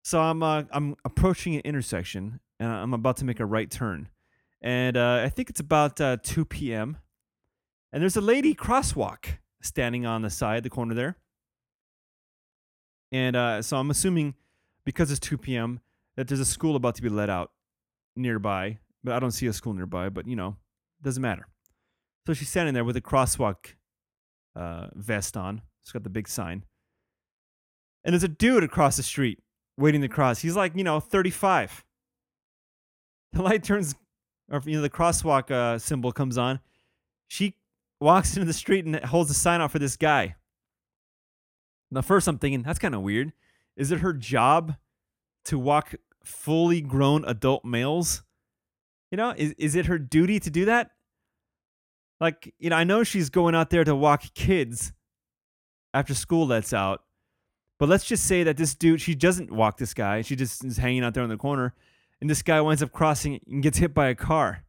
So 0.04 0.20
I'm 0.20 0.44
uh, 0.44 0.64
I'm 0.72 0.96
approaching 1.06 1.56
an 1.56 1.62
intersection 1.62 2.42
and 2.60 2.70
I'm 2.70 2.94
about 2.94 3.18
to 3.18 3.26
make 3.26 3.40
a 3.40 3.46
right 3.46 3.72
turn, 3.72 4.10
and 4.62 4.98
uh, 4.98 5.22
I 5.24 5.30
think 5.30 5.50
it's 5.50 5.62
about 5.62 6.00
uh, 6.00 6.18
2 6.22 6.46
p.m. 6.46 6.98
And 7.92 8.02
there's 8.02 8.18
a 8.18 8.22
lady 8.22 8.54
crosswalk 8.54 9.38
standing 9.62 10.06
on 10.06 10.22
the 10.22 10.30
side, 10.30 10.64
the 10.64 10.70
corner 10.70 10.94
there. 10.94 11.18
And 13.12 13.36
uh, 13.36 13.62
so 13.62 13.78
I'm 13.78 13.92
assuming 13.92 14.34
because 14.84 15.12
it's 15.12 15.20
2 15.20 15.38
p.m. 15.38 15.80
that 16.18 16.28
there's 16.28 16.40
a 16.40 16.46
school 16.46 16.76
about 16.76 16.96
to 16.96 17.02
be 17.02 17.10
let 17.10 17.30
out 17.30 17.52
nearby, 18.16 18.80
but 19.04 19.14
I 19.14 19.20
don't 19.20 19.32
see 19.32 19.46
a 19.48 19.54
school 19.54 19.74
nearby. 19.74 20.10
But 20.10 20.28
you 20.28 20.36
know, 20.36 20.58
doesn't 21.02 21.22
matter. 21.22 21.48
So 22.28 22.34
she's 22.34 22.50
standing 22.50 22.74
there 22.74 22.84
with 22.84 22.98
a 22.98 23.02
crosswalk 23.02 23.76
uh, 24.56 24.88
vest 24.96 25.38
on. 25.38 25.62
She's 25.84 25.92
got 25.92 26.04
the 26.04 26.10
big 26.10 26.28
sign. 26.28 26.66
And 28.04 28.14
there's 28.14 28.24
a 28.24 28.28
dude 28.28 28.64
across 28.64 28.98
the 28.98 29.04
street 29.04 29.40
waiting 29.78 30.02
to 30.02 30.08
cross. 30.08 30.40
He's 30.40 30.56
like, 30.56 30.76
you 30.76 30.84
know, 30.84 31.00
35. 31.00 31.84
The 33.34 33.42
light 33.42 33.64
turns, 33.64 33.96
or 34.52 34.62
you 34.66 34.76
know, 34.76 34.82
the 34.82 34.90
crosswalk 34.90 35.50
uh, 35.50 35.80
symbol 35.80 36.12
comes 36.12 36.38
on. 36.38 36.60
She 37.28 37.56
walks 38.00 38.36
into 38.36 38.46
the 38.46 38.54
street 38.54 38.86
and 38.86 38.96
holds 38.98 39.32
a 39.32 39.34
sign 39.34 39.60
out 39.60 39.72
for 39.72 39.80
this 39.80 39.98
guy. 39.98 40.36
Now, 41.90 42.02
first 42.02 42.28
I'm 42.28 42.38
thinking 42.38 42.62
that's 42.62 42.80
kind 42.80 42.96
of 42.96 43.02
weird. 43.02 43.34
Is 43.76 43.92
it 43.92 44.02
her 44.02 44.14
job 44.14 44.76
to 45.46 45.58
walk 45.58 45.96
fully 46.24 46.82
grown 46.82 47.26
adult 47.26 47.66
males? 47.66 48.24
You 49.12 49.18
know, 49.18 49.34
is 49.36 49.54
is 49.58 49.76
it 49.76 49.88
her 49.88 49.98
duty 49.98 50.40
to 50.40 50.50
do 50.50 50.66
that? 50.66 50.92
Like, 52.20 52.54
you 52.58 52.70
know, 52.70 52.76
I 52.76 52.84
know 52.84 53.04
she's 53.04 53.30
going 53.30 53.54
out 53.54 53.70
there 53.70 53.84
to 53.84 53.96
walk 53.96 54.24
kids 54.34 54.94
after 55.94 56.14
school 56.14 56.48
lets 56.48 56.74
out. 56.74 57.03
But 57.84 57.90
let's 57.90 58.06
just 58.06 58.24
say 58.28 58.44
that 58.44 58.56
this 58.56 58.76
dude, 58.76 59.02
she 59.02 59.14
doesn't 59.14 59.52
walk 59.52 59.76
this 59.76 59.94
guy. 59.94 60.22
She 60.22 60.38
just 60.38 60.64
is 60.64 60.78
hanging 60.78 61.04
out 61.04 61.14
there 61.16 61.24
in 61.26 61.30
the 61.30 61.36
corner. 61.36 61.74
And 62.22 62.30
this 62.30 62.42
guy 62.42 62.62
winds 62.62 62.82
up 62.82 62.94
crossing 62.94 63.42
and 63.46 63.62
gets 63.62 63.78
hit 63.78 63.94
by 63.94 64.08
a 64.08 64.16
car. 64.16 64.64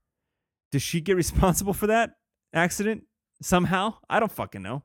Does 0.72 0.82
she 0.82 1.00
get 1.00 1.14
responsible 1.14 1.74
for 1.74 1.86
that 1.86 2.16
accident 2.52 3.04
somehow? 3.40 3.98
I 4.10 4.18
don't 4.18 4.32
fucking 4.32 4.62
know. 4.62 4.82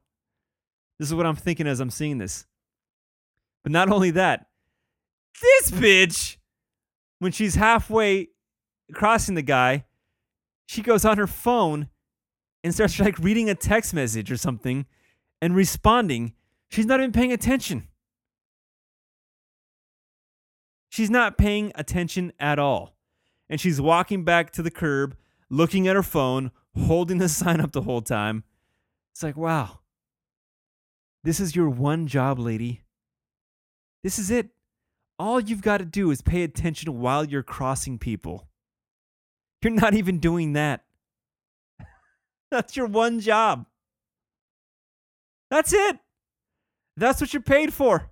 This 0.99 1.07
is 1.07 1.15
what 1.15 1.25
I'm 1.25 1.37
thinking 1.37 1.65
as 1.65 1.79
I'm 1.79 1.89
seeing 1.89 2.19
this. 2.19 2.45
But 3.63 3.71
not 3.71 3.89
only 3.89 4.11
that, 4.11 4.45
this 5.41 5.71
bitch, 5.71 6.37
when 7.17 7.31
she's 7.31 7.55
halfway 7.55 8.27
crossing 8.93 9.33
the 9.33 9.41
guy, 9.41 9.85
she 10.67 10.83
goes 10.83 11.03
on 11.03 11.17
her 11.17 11.25
phone 11.25 11.89
and 12.63 12.75
starts 12.75 12.99
like 12.99 13.17
reading 13.17 13.49
a 13.49 13.55
text 13.55 13.91
message 13.91 14.31
or 14.31 14.37
something 14.37 14.85
and 15.41 15.55
responding. 15.55 16.35
She's 16.69 16.85
not 16.85 16.99
even 16.99 17.11
paying 17.11 17.31
attention. 17.31 17.87
She's 20.89 21.09
not 21.09 21.37
paying 21.37 21.71
attention 21.75 22.33
at 22.39 22.59
all. 22.59 22.95
And 23.47 23.61
she's 23.61 23.79
walking 23.79 24.23
back 24.23 24.51
to 24.51 24.61
the 24.61 24.71
curb, 24.71 25.15
looking 25.49 25.87
at 25.87 25.95
her 25.95 26.03
phone, 26.03 26.51
holding 26.75 27.19
the 27.19 27.29
sign 27.29 27.61
up 27.61 27.71
the 27.71 27.83
whole 27.83 28.01
time. 28.01 28.43
It's 29.13 29.23
like, 29.23 29.37
wow. 29.37 29.79
This 31.23 31.39
is 31.39 31.55
your 31.55 31.69
one 31.69 32.07
job, 32.07 32.39
lady. 32.39 32.81
This 34.03 34.17
is 34.19 34.31
it. 34.31 34.49
All 35.17 35.39
you've 35.39 35.61
got 35.61 35.79
to 35.79 35.85
do 35.85 36.11
is 36.11 36.21
pay 36.21 36.43
attention 36.43 36.99
while 36.99 37.25
you're 37.25 37.43
crossing 37.43 37.99
people. 37.99 38.47
You're 39.61 39.73
not 39.73 39.93
even 39.93 40.19
doing 40.19 40.53
that. 40.53 40.85
That's 42.51 42.77
your 42.77 42.85
one 42.87 43.19
job. 43.19 43.65
That's 45.51 45.73
it. 45.73 45.99
That's 46.95 47.19
what 47.19 47.33
you're 47.33 47.41
paid 47.41 47.73
for. 47.73 48.11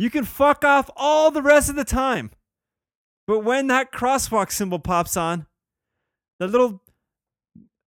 You 0.00 0.08
can 0.08 0.24
fuck 0.24 0.64
off 0.64 0.88
all 0.96 1.30
the 1.30 1.42
rest 1.42 1.68
of 1.68 1.76
the 1.76 1.84
time. 1.84 2.30
But 3.26 3.40
when 3.40 3.66
that 3.66 3.92
crosswalk 3.92 4.50
symbol 4.50 4.78
pops 4.78 5.14
on, 5.14 5.44
the 6.38 6.48
little 6.48 6.82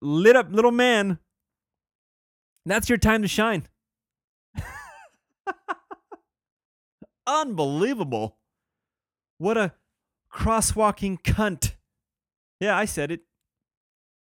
lit 0.00 0.36
up 0.36 0.46
little 0.52 0.70
man, 0.70 1.18
that's 2.64 2.88
your 2.88 2.98
time 2.98 3.22
to 3.22 3.28
shine. 3.28 3.66
Unbelievable. 7.26 8.36
What 9.38 9.58
a 9.58 9.72
crosswalking 10.32 11.20
cunt. 11.22 11.72
Yeah, 12.60 12.78
I 12.78 12.84
said 12.84 13.10
it. 13.10 13.22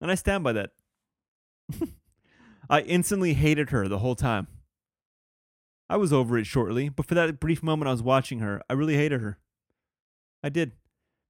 And 0.00 0.12
I 0.12 0.14
stand 0.14 0.44
by 0.44 0.52
that. 0.52 0.70
I 2.70 2.82
instantly 2.82 3.34
hated 3.34 3.70
her 3.70 3.88
the 3.88 3.98
whole 3.98 4.14
time. 4.14 4.46
I 5.90 5.96
was 5.96 6.12
over 6.12 6.38
it 6.38 6.46
shortly, 6.46 6.88
but 6.88 7.04
for 7.04 7.16
that 7.16 7.40
brief 7.40 7.64
moment 7.64 7.88
I 7.88 7.92
was 7.92 8.02
watching 8.02 8.38
her, 8.38 8.62
I 8.70 8.74
really 8.74 8.94
hated 8.94 9.20
her. 9.20 9.38
I 10.40 10.48
did. 10.48 10.70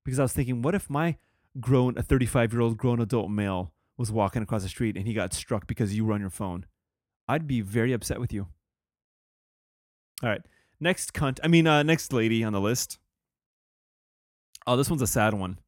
Because 0.05 0.19
I 0.19 0.23
was 0.23 0.35
thinking, 0.35 0.61
what 0.61 0.75
if 0.75 0.91
my 0.91 1.17
grown, 1.59 1.97
a 1.97 2.03
35 2.03 2.53
year 2.53 2.61
old 2.61 2.77
grown 2.77 3.01
adult 3.01 3.31
male 3.31 3.73
was 3.97 4.13
walking 4.13 4.43
across 4.43 4.63
the 4.63 4.69
street 4.69 4.99
and 4.99 5.07
he 5.07 5.15
got 5.15 5.33
struck 5.33 5.67
because 5.67 5.97
you 5.97 6.05
were 6.05 6.13
on 6.13 6.21
your 6.21 6.29
phone? 6.29 6.67
I'd 7.27 7.47
be 7.47 7.63
very 7.63 7.95
upset 7.95 8.21
with 8.21 8.35
you. 8.35 8.49
All 10.23 10.29
right. 10.29 10.43
Next 10.79 11.15
cunt, 11.15 11.39
I 11.43 11.49
mean, 11.49 11.67
uh, 11.67 11.83
next 11.83 12.13
lady 12.13 12.45
on 12.45 12.53
the 12.53 12.61
list. 12.61 12.99
Oh, 14.67 14.77
this 14.77 14.91
one's 14.91 15.03
a 15.03 15.07
sad 15.07 15.33
one. 15.33 15.59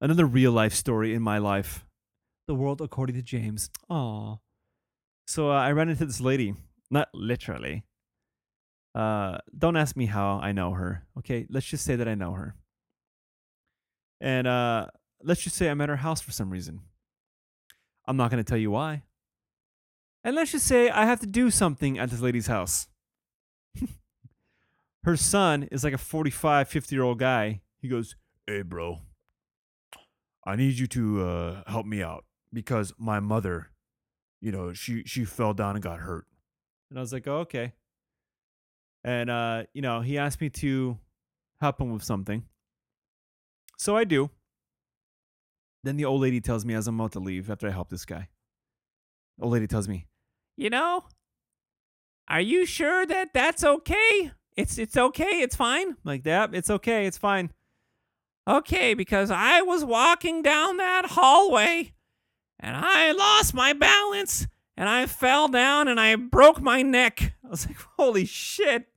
Another 0.00 0.26
real 0.26 0.50
life 0.50 0.74
story 0.74 1.14
in 1.14 1.22
my 1.22 1.38
life. 1.38 1.86
The 2.48 2.56
world 2.56 2.80
according 2.80 3.14
to 3.14 3.22
James. 3.22 3.70
Aw. 3.88 4.38
So 5.28 5.50
uh, 5.52 5.54
I 5.54 5.70
ran 5.70 5.88
into 5.88 6.06
this 6.06 6.20
lady. 6.20 6.54
Not 6.90 7.08
literally. 7.14 7.84
Uh, 8.94 9.38
don't 9.56 9.76
ask 9.76 9.96
me 9.96 10.06
how 10.06 10.40
I 10.42 10.52
know 10.52 10.72
her. 10.72 11.06
Okay, 11.18 11.46
let's 11.48 11.66
just 11.66 11.84
say 11.84 11.96
that 11.96 12.08
I 12.08 12.14
know 12.14 12.32
her. 12.32 12.56
And 14.20 14.46
uh, 14.46 14.86
let's 15.22 15.42
just 15.42 15.56
say 15.56 15.68
I'm 15.68 15.80
at 15.80 15.88
her 15.88 15.96
house 15.96 16.20
for 16.20 16.32
some 16.32 16.50
reason. 16.50 16.80
I'm 18.06 18.16
not 18.16 18.30
going 18.30 18.42
to 18.42 18.48
tell 18.48 18.58
you 18.58 18.70
why. 18.70 19.04
And 20.24 20.36
let's 20.36 20.52
just 20.52 20.66
say 20.66 20.90
I 20.90 21.06
have 21.06 21.20
to 21.20 21.26
do 21.26 21.50
something 21.50 21.98
at 21.98 22.10
this 22.10 22.20
lady's 22.20 22.48
house. 22.48 22.88
her 25.04 25.16
son 25.16 25.64
is 25.70 25.84
like 25.84 25.94
a 25.94 25.98
45, 25.98 26.68
50 26.68 26.94
year 26.94 27.04
old 27.04 27.18
guy. 27.18 27.62
He 27.80 27.88
goes, 27.88 28.16
Hey, 28.46 28.62
bro, 28.62 28.98
I 30.44 30.56
need 30.56 30.78
you 30.78 30.86
to 30.88 31.24
uh, 31.24 31.62
help 31.66 31.86
me 31.86 32.02
out 32.02 32.24
because 32.52 32.92
my 32.98 33.20
mother, 33.20 33.70
you 34.40 34.50
know, 34.50 34.72
she, 34.72 35.04
she 35.04 35.24
fell 35.24 35.54
down 35.54 35.76
and 35.76 35.82
got 35.82 36.00
hurt. 36.00 36.26
And 36.90 36.98
I 36.98 37.02
was 37.02 37.12
like, 37.12 37.28
oh, 37.28 37.38
okay. 37.38 37.72
And, 39.04 39.30
uh, 39.30 39.64
you 39.72 39.82
know, 39.82 40.00
he 40.00 40.18
asked 40.18 40.40
me 40.40 40.50
to 40.50 40.98
help 41.60 41.80
him 41.80 41.92
with 41.92 42.02
something. 42.02 42.44
So 43.78 43.96
I 43.96 44.04
do. 44.04 44.30
Then 45.82 45.96
the 45.96 46.04
old 46.04 46.20
lady 46.20 46.40
tells 46.40 46.64
me 46.64 46.74
as 46.74 46.86
I'm 46.86 47.00
about 47.00 47.12
to 47.12 47.20
leave 47.20 47.50
after 47.50 47.66
I 47.66 47.70
help 47.70 47.88
this 47.88 48.04
guy. 48.04 48.28
Old 49.40 49.52
lady 49.52 49.66
tells 49.66 49.88
me, 49.88 50.06
You 50.56 50.68
know, 50.68 51.04
are 52.28 52.40
you 52.40 52.66
sure 52.66 53.06
that 53.06 53.32
that's 53.32 53.64
okay? 53.64 54.32
It's 54.56 54.76
it's 54.76 54.96
okay. 54.96 55.40
It's 55.40 55.56
fine. 55.56 55.96
like 56.04 56.24
that, 56.24 56.54
it's 56.54 56.68
okay, 56.68 57.06
it's 57.06 57.16
fine. 57.16 57.50
Okay, 58.46 58.94
because 58.94 59.30
I 59.30 59.62
was 59.62 59.84
walking 59.84 60.42
down 60.42 60.76
that 60.76 61.06
hallway 61.06 61.92
and 62.58 62.76
I 62.76 63.12
lost 63.12 63.54
my 63.54 63.72
balance 63.72 64.46
and 64.76 64.88
I 64.88 65.06
fell 65.06 65.48
down 65.48 65.88
and 65.88 65.98
I 65.98 66.14
broke 66.16 66.60
my 66.60 66.82
neck. 66.82 67.34
I 67.44 67.48
was 67.48 67.66
like, 67.66 67.78
holy 67.96 68.26
shit. 68.26 68.89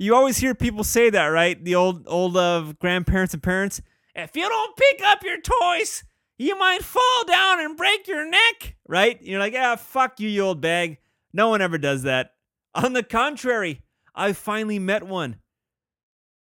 You 0.00 0.14
always 0.14 0.38
hear 0.38 0.54
people 0.54 0.82
say 0.82 1.10
that, 1.10 1.26
right? 1.26 1.62
The 1.62 1.74
old 1.74 2.08
old 2.08 2.34
uh, 2.34 2.72
grandparents 2.80 3.34
and 3.34 3.42
parents. 3.42 3.82
If 4.14 4.34
you 4.34 4.48
don't 4.48 4.74
pick 4.74 5.02
up 5.04 5.22
your 5.22 5.38
toys, 5.38 6.04
you 6.38 6.58
might 6.58 6.82
fall 6.82 7.24
down 7.26 7.60
and 7.60 7.76
break 7.76 8.08
your 8.08 8.26
neck. 8.26 8.76
right? 8.88 9.20
You're 9.20 9.38
like, 9.38 9.54
ah, 9.54 9.76
fuck 9.76 10.18
you, 10.18 10.30
you 10.30 10.40
old 10.40 10.62
bag. 10.62 10.96
No 11.34 11.50
one 11.50 11.60
ever 11.60 11.76
does 11.76 12.04
that. 12.04 12.32
On 12.74 12.94
the 12.94 13.02
contrary, 13.02 13.82
I 14.14 14.32
finally 14.32 14.78
met 14.78 15.02
one. 15.02 15.36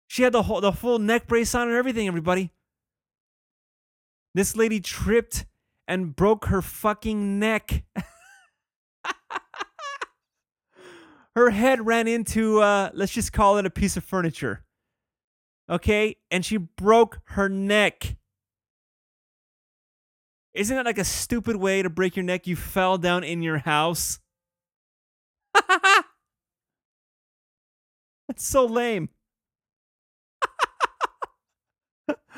She 0.06 0.22
had 0.22 0.34
the 0.34 0.44
whole, 0.44 0.62
the 0.62 0.72
full 0.72 1.00
neck 1.00 1.26
brace 1.26 1.56
on 1.56 1.68
and 1.68 1.76
everything. 1.76 2.08
Everybody. 2.08 2.52
This 4.36 4.56
lady 4.56 4.80
tripped 4.80 5.48
and 5.88 6.16
broke 6.16 6.46
her 6.46 6.62
fucking 6.62 7.40
neck. 7.40 7.86
her 11.38 11.52
head 11.52 11.86
ran 11.86 12.08
into, 12.08 12.60
uh, 12.62 12.90
let's 12.96 13.12
just 13.14 13.32
call 13.32 13.60
it 13.60 13.66
a 13.66 13.70
piece 13.70 13.96
of 13.96 14.04
furniture. 14.04 14.64
Okay, 15.70 16.16
and 16.32 16.44
she 16.44 16.58
broke 16.58 17.20
her 17.26 17.48
neck. 17.48 18.16
Isn't 20.56 20.76
that 20.76 20.86
like 20.88 20.98
a 20.98 21.04
stupid 21.04 21.58
way 21.58 21.84
to 21.84 21.90
break 21.92 22.16
your 22.16 22.24
neck? 22.24 22.48
You 22.48 22.56
fell 22.56 22.98
down 22.98 23.24
in 23.24 23.44
your 23.44 23.60
house. 23.60 24.20
That's 25.58 26.04
so 28.38 28.66
lame. 28.66 29.10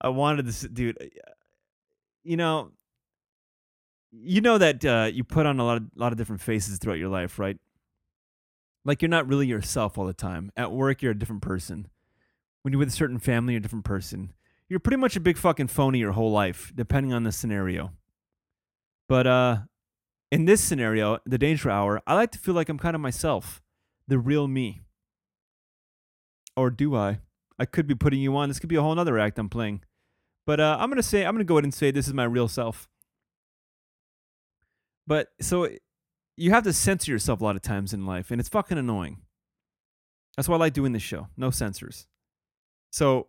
I 0.00 0.08
wanted 0.08 0.46
this, 0.46 0.60
dude. 0.62 0.98
uh, 1.00 1.06
You 2.24 2.36
know, 2.36 2.72
you 4.12 4.40
know 4.40 4.58
that 4.58 4.84
uh, 4.84 5.08
you 5.12 5.24
put 5.24 5.46
on 5.46 5.58
a 5.58 5.64
lot 5.64 5.78
of 5.78 5.84
lot 5.96 6.12
of 6.12 6.18
different 6.18 6.42
faces 6.42 6.78
throughout 6.78 6.98
your 6.98 7.08
life, 7.08 7.38
right? 7.38 7.58
Like 8.84 9.02
you're 9.02 9.08
not 9.08 9.28
really 9.28 9.46
yourself 9.46 9.96
all 9.96 10.06
the 10.06 10.12
time. 10.12 10.50
At 10.56 10.72
work, 10.72 11.02
you're 11.02 11.12
a 11.12 11.18
different 11.18 11.42
person. 11.42 11.88
When 12.62 12.72
you're 12.72 12.78
with 12.78 12.88
a 12.88 12.92
certain 12.92 13.18
family, 13.18 13.54
you're 13.54 13.58
a 13.58 13.62
different 13.62 13.84
person. 13.84 14.32
You're 14.68 14.80
pretty 14.80 14.96
much 14.96 15.16
a 15.16 15.20
big 15.20 15.36
fucking 15.36 15.68
phony 15.68 15.98
your 15.98 16.12
whole 16.12 16.32
life, 16.32 16.72
depending 16.74 17.12
on 17.12 17.24
the 17.24 17.32
scenario. 17.32 17.92
But 19.08 19.26
uh, 19.26 19.56
in 20.30 20.46
this 20.46 20.62
scenario, 20.62 21.18
the 21.26 21.38
danger 21.38 21.70
hour, 21.70 22.00
I 22.06 22.14
like 22.14 22.30
to 22.32 22.38
feel 22.38 22.54
like 22.54 22.68
I'm 22.68 22.78
kind 22.78 22.94
of 22.94 23.00
myself, 23.00 23.60
the 24.08 24.18
real 24.18 24.48
me. 24.48 24.80
Or 26.56 26.70
do 26.70 26.96
I? 26.96 27.20
I 27.58 27.66
could 27.66 27.86
be 27.86 27.94
putting 27.94 28.20
you 28.20 28.36
on. 28.36 28.48
This 28.48 28.58
could 28.58 28.68
be 28.68 28.76
a 28.76 28.82
whole 28.82 28.98
other 28.98 29.18
act 29.18 29.38
I'm 29.38 29.48
playing. 29.48 29.82
But 30.46 30.58
uh, 30.58 30.76
I'm 30.80 30.88
gonna 30.88 31.02
say 31.02 31.24
I'm 31.24 31.34
gonna 31.34 31.44
go 31.44 31.56
ahead 31.56 31.64
and 31.64 31.74
say 31.74 31.90
this 31.90 32.08
is 32.08 32.14
my 32.14 32.24
real 32.24 32.48
self. 32.48 32.88
But 35.06 35.28
so 35.40 35.68
you 36.42 36.50
have 36.50 36.64
to 36.64 36.72
censor 36.72 37.12
yourself 37.12 37.40
a 37.40 37.44
lot 37.44 37.54
of 37.54 37.62
times 37.62 37.94
in 37.94 38.04
life, 38.04 38.32
and 38.32 38.40
it's 38.40 38.48
fucking 38.48 38.76
annoying. 38.76 39.18
That's 40.36 40.48
why 40.48 40.56
I 40.56 40.58
like 40.58 40.72
doing 40.72 40.92
this 40.92 41.02
show. 41.02 41.28
No 41.36 41.50
censors. 41.50 42.08
So 42.90 43.28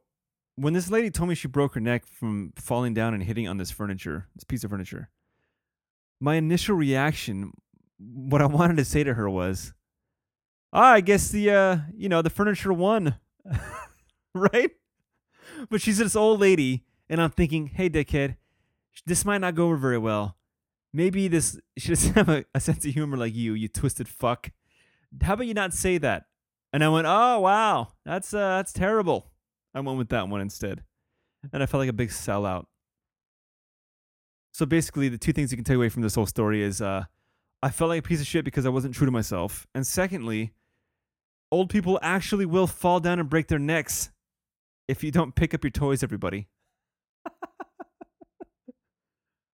when 0.56 0.74
this 0.74 0.90
lady 0.90 1.12
told 1.12 1.30
me 1.30 1.36
she 1.36 1.48
broke 1.48 1.76
her 1.76 1.80
neck 1.80 2.08
from 2.08 2.54
falling 2.56 2.96
down 2.96 3.14
and 3.14 3.22
hitting 3.22 3.48
on 3.48 3.58
this 3.58 3.70
furniture, 3.70 4.30
this 4.36 4.44
piece 4.44 4.64
of 4.64 4.72
furniture, 4.72 5.10
my 6.20 6.36
initial 6.36 6.76
reaction, 6.76 7.52
what 8.00 8.42
I 8.42 8.48
wanted 8.48 8.78
to 8.78 8.86
say 8.86 9.04
to 9.04 9.14
her 9.14 9.30
was, 9.30 9.74
ah, 10.72 10.94
I 10.94 11.02
guess 11.02 11.30
the 11.30 11.52
uh, 11.52 11.78
you 11.96 12.10
know, 12.10 12.24
the 12.24 12.32
furniture 12.32 12.74
won. 12.74 13.20
right? 14.34 14.72
But 15.70 15.82
she's 15.82 16.00
this 16.00 16.16
old 16.16 16.40
lady, 16.40 16.84
and 17.08 17.22
I'm 17.22 17.30
thinking, 17.30 17.68
hey, 17.68 17.92
dickhead, 17.92 18.38
this 19.06 19.24
might 19.24 19.42
not 19.42 19.54
go 19.54 19.66
over 19.66 19.78
very 19.78 20.00
well. 20.00 20.36
Maybe 20.94 21.28
this 21.28 21.60
she 21.78 21.90
doesn't 21.90 22.14
have 22.14 22.30
a, 22.30 22.46
a 22.54 22.60
sense 22.60 22.86
of 22.86 22.94
humor 22.94 23.18
like 23.18 23.34
you, 23.34 23.54
you 23.54 23.68
twisted 23.68 24.08
fuck. 24.08 24.52
How 25.22 25.34
about 25.34 25.48
you 25.48 25.54
not 25.54 25.74
say 25.74 25.98
that? 26.00 26.26
And 26.72 26.84
I 26.84 26.90
went, 26.90 27.08
oh 27.08 27.40
wow, 27.40 27.90
that's 28.06 28.34
uh, 28.34 28.58
that's 28.58 28.74
terrible. 28.74 29.32
I 29.76 29.80
went 29.80 29.98
with 29.98 30.10
that 30.10 30.28
one 30.28 30.42
instead, 30.42 30.84
and 31.52 31.64
I 31.64 31.66
felt 31.66 31.82
like 31.82 31.90
a 31.90 31.94
big 31.94 32.10
sellout. 32.10 32.66
So 34.54 34.66
basically, 34.66 35.10
the 35.10 35.18
two 35.18 35.34
things 35.34 35.52
you 35.52 35.58
can 35.58 35.64
take 35.64 35.76
away 35.76 35.90
from 35.90 36.04
this 36.04 36.16
whole 36.16 36.28
story 36.28 36.62
is, 36.62 36.80
uh, 36.80 37.06
I 37.64 37.70
felt 37.70 37.90
like 37.90 38.00
a 38.00 38.08
piece 38.08 38.22
of 38.22 38.28
shit 38.28 38.46
because 38.46 38.68
I 38.68 38.70
wasn't 38.70 38.94
true 38.94 39.06
to 39.06 39.12
myself, 39.12 39.68
and 39.74 39.86
secondly, 39.86 40.54
old 41.52 41.70
people 41.70 42.00
actually 42.02 42.46
will 42.46 42.68
fall 42.68 43.00
down 43.00 43.20
and 43.20 43.30
break 43.30 43.48
their 43.48 43.60
necks 43.60 44.12
if 44.88 45.04
you 45.04 45.12
don't 45.12 45.36
pick 45.36 45.54
up 45.54 45.64
your 45.64 45.72
toys, 45.72 46.04
everybody. 46.04 46.48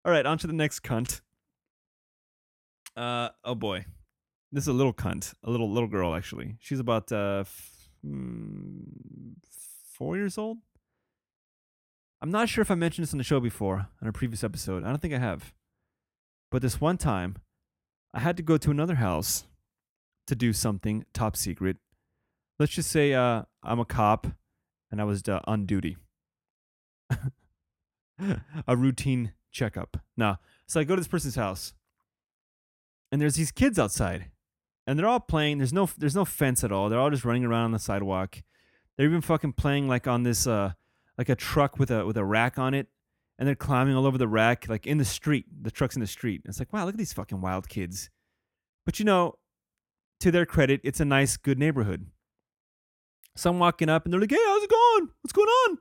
All 0.05 0.13
right, 0.13 0.27
on 0.27 0.39
to 0.39 0.47
the 0.47 0.53
next 0.53 0.81
cunt. 0.81 1.21
Uh 2.99 3.29
oh 3.45 3.55
boy. 3.55 3.85
This 4.51 4.65
is 4.65 4.69
a 4.69 4.73
little 4.73 4.93
cunt, 4.93 5.35
a 5.45 5.51
little 5.51 5.71
little 5.71 5.89
girl 5.89 6.17
actually. 6.17 6.57
She's 6.59 6.81
about 6.81 7.13
uh 7.13 7.41
f- 7.43 7.91
mm, 8.05 8.83
4 9.93 10.17
years 10.17 10.37
old. 10.37 10.59
I'm 12.21 12.33
not 12.33 12.49
sure 12.49 12.63
if 12.63 12.71
I 12.73 12.75
mentioned 12.75 13.05
this 13.05 13.15
on 13.15 13.19
the 13.19 13.25
show 13.25 13.39
before 13.39 13.87
on 14.03 14.09
a 14.09 14.13
previous 14.13 14.43
episode. 14.43 14.83
I 14.83 14.89
don't 14.89 15.01
think 15.01 15.15
I 15.15 15.19
have. 15.19 15.53
But 16.51 16.63
this 16.63 16.81
one 16.81 16.99
time, 16.99 17.37
I 18.13 18.19
had 18.19 18.37
to 18.39 18.43
go 18.43 18.57
to 18.57 18.71
another 18.73 18.97
house 18.97 19.45
to 20.27 20.35
do 20.35 20.53
something 20.53 21.05
top 21.15 21.37
secret. 21.37 21.77
Let's 22.59 22.73
just 22.73 22.91
say 22.91 23.15
uh, 23.15 23.43
I'm 23.63 23.79
a 23.79 23.85
cop 23.85 24.27
and 24.91 25.01
I 25.01 25.05
was 25.05 25.23
uh, 25.29 25.39
on 25.45 25.67
duty. 25.67 25.97
a 28.67 28.77
routine 28.77 29.35
checkup. 29.53 29.99
Now, 30.17 30.41
so 30.67 30.81
I 30.81 30.85
go 30.85 30.97
to 30.97 31.01
this 31.01 31.09
person's 31.09 31.37
house, 31.37 31.75
and 33.11 33.21
there's 33.21 33.35
these 33.35 33.53
kids 33.53 33.79
outside, 33.79 34.31
and 34.87 34.99
they're 34.99 35.07
all 35.07 35.21
playing. 35.21 35.59
There's 35.59 35.73
no 35.73 35.89
there's 35.97 36.15
no 36.15 36.25
fence 36.25 36.65
at 36.65 36.73
all. 36.73 36.89
They're 36.89 36.99
all 36.99 37.11
just 37.11 37.25
running 37.25 37.45
around 37.45 37.65
on 37.67 37.73
the 37.73 37.79
sidewalk. 37.79 38.43
They're 38.97 39.07
even 39.07 39.21
fucking 39.21 39.55
playing 39.55 39.89
like 39.89 40.07
on 40.07 40.23
this 40.23 40.47
uh 40.47 40.73
like 41.17 41.29
a 41.29 41.37
truck 41.37 41.79
with 41.79 41.91
a 41.91 42.05
with 42.07 42.17
a 42.17 42.25
rack 42.25 42.59
on 42.59 42.75
it, 42.75 42.89
and 43.39 43.47
they're 43.47 43.55
climbing 43.55 43.95
all 43.95 44.07
over 44.07 44.19
the 44.19 44.29
rack 44.29 44.69
like 44.69 44.87
in 44.87 44.99
the 44.99 45.05
street. 45.05 45.47
The 45.63 45.71
truck's 45.71 45.97
in 45.97 46.01
the 46.01 46.07
street. 46.07 46.43
It's 46.45 46.59
like 46.59 46.73
wow, 46.73 46.85
look 46.85 46.95
at 46.95 46.99
these 46.99 47.13
fucking 47.13 47.41
wild 47.41 47.69
kids. 47.69 48.11
But 48.85 48.99
you 48.99 49.05
know, 49.05 49.35
to 50.21 50.31
their 50.31 50.47
credit, 50.47 50.81
it's 50.85 51.01
a 51.01 51.05
nice, 51.05 51.37
good 51.37 51.59
neighborhood. 51.59 52.07
So 53.37 53.51
I'm 53.51 53.59
walking 53.59 53.89
up 53.89 54.05
and 54.05 54.13
they're 54.13 54.21
like, 54.21 54.31
hey, 54.31 54.39
how's 54.47 54.65
it 54.65 54.71
going? 54.71 55.11
What's 55.23 55.33
going 55.33 55.47
on? 55.47 55.79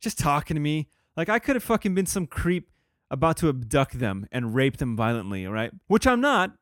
Just 0.00 0.18
talking 0.18 0.54
to 0.54 0.60
me. 0.60 0.88
Like 1.16 1.28
I 1.28 1.38
could 1.38 1.56
have 1.56 1.62
fucking 1.62 1.94
been 1.94 2.06
some 2.06 2.26
creep 2.26 2.70
about 3.10 3.36
to 3.38 3.48
abduct 3.48 3.98
them 3.98 4.26
and 4.32 4.54
rape 4.54 4.78
them 4.78 4.96
violently, 4.96 5.46
all 5.46 5.52
right? 5.52 5.70
Which 5.86 6.06
I'm 6.06 6.20
not. 6.20 6.52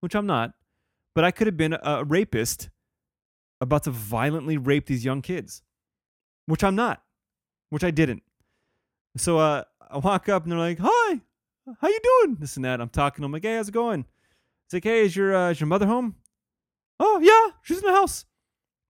Which 0.00 0.14
I'm 0.14 0.26
not. 0.26 0.52
But 1.14 1.24
I 1.24 1.30
could 1.30 1.46
have 1.46 1.56
been 1.56 1.76
a, 1.82 2.04
rapist 2.04 2.70
about 3.60 3.84
to 3.84 3.90
violently 3.90 4.56
rape 4.56 4.86
these 4.86 5.04
young 5.04 5.22
kids. 5.22 5.62
Which 6.46 6.62
I'm 6.62 6.76
not. 6.76 7.02
Which 7.70 7.84
I 7.84 7.90
didn't. 7.90 8.22
So 9.16 9.38
uh, 9.38 9.64
I 9.90 9.98
walk 9.98 10.28
up 10.28 10.44
and 10.44 10.52
they're 10.52 10.58
like, 10.58 10.78
hi, 10.80 11.20
how 11.80 11.88
you 11.88 12.00
doing? 12.22 12.36
This 12.38 12.56
and 12.56 12.64
that. 12.64 12.80
I'm 12.80 12.88
talking 12.88 13.16
to 13.16 13.22
them 13.22 13.32
like, 13.32 13.42
hey, 13.42 13.56
how's 13.56 13.68
it 13.68 13.72
going? 13.72 14.04
It's 14.66 14.74
like, 14.74 14.84
hey, 14.84 15.00
is 15.00 15.16
your, 15.16 15.34
uh, 15.34 15.50
is 15.50 15.60
your 15.60 15.66
mother 15.66 15.86
home? 15.86 16.16
Oh, 17.00 17.20
yeah, 17.20 17.54
she's 17.62 17.78
in 17.78 17.86
the 17.86 17.96
house 17.96 18.24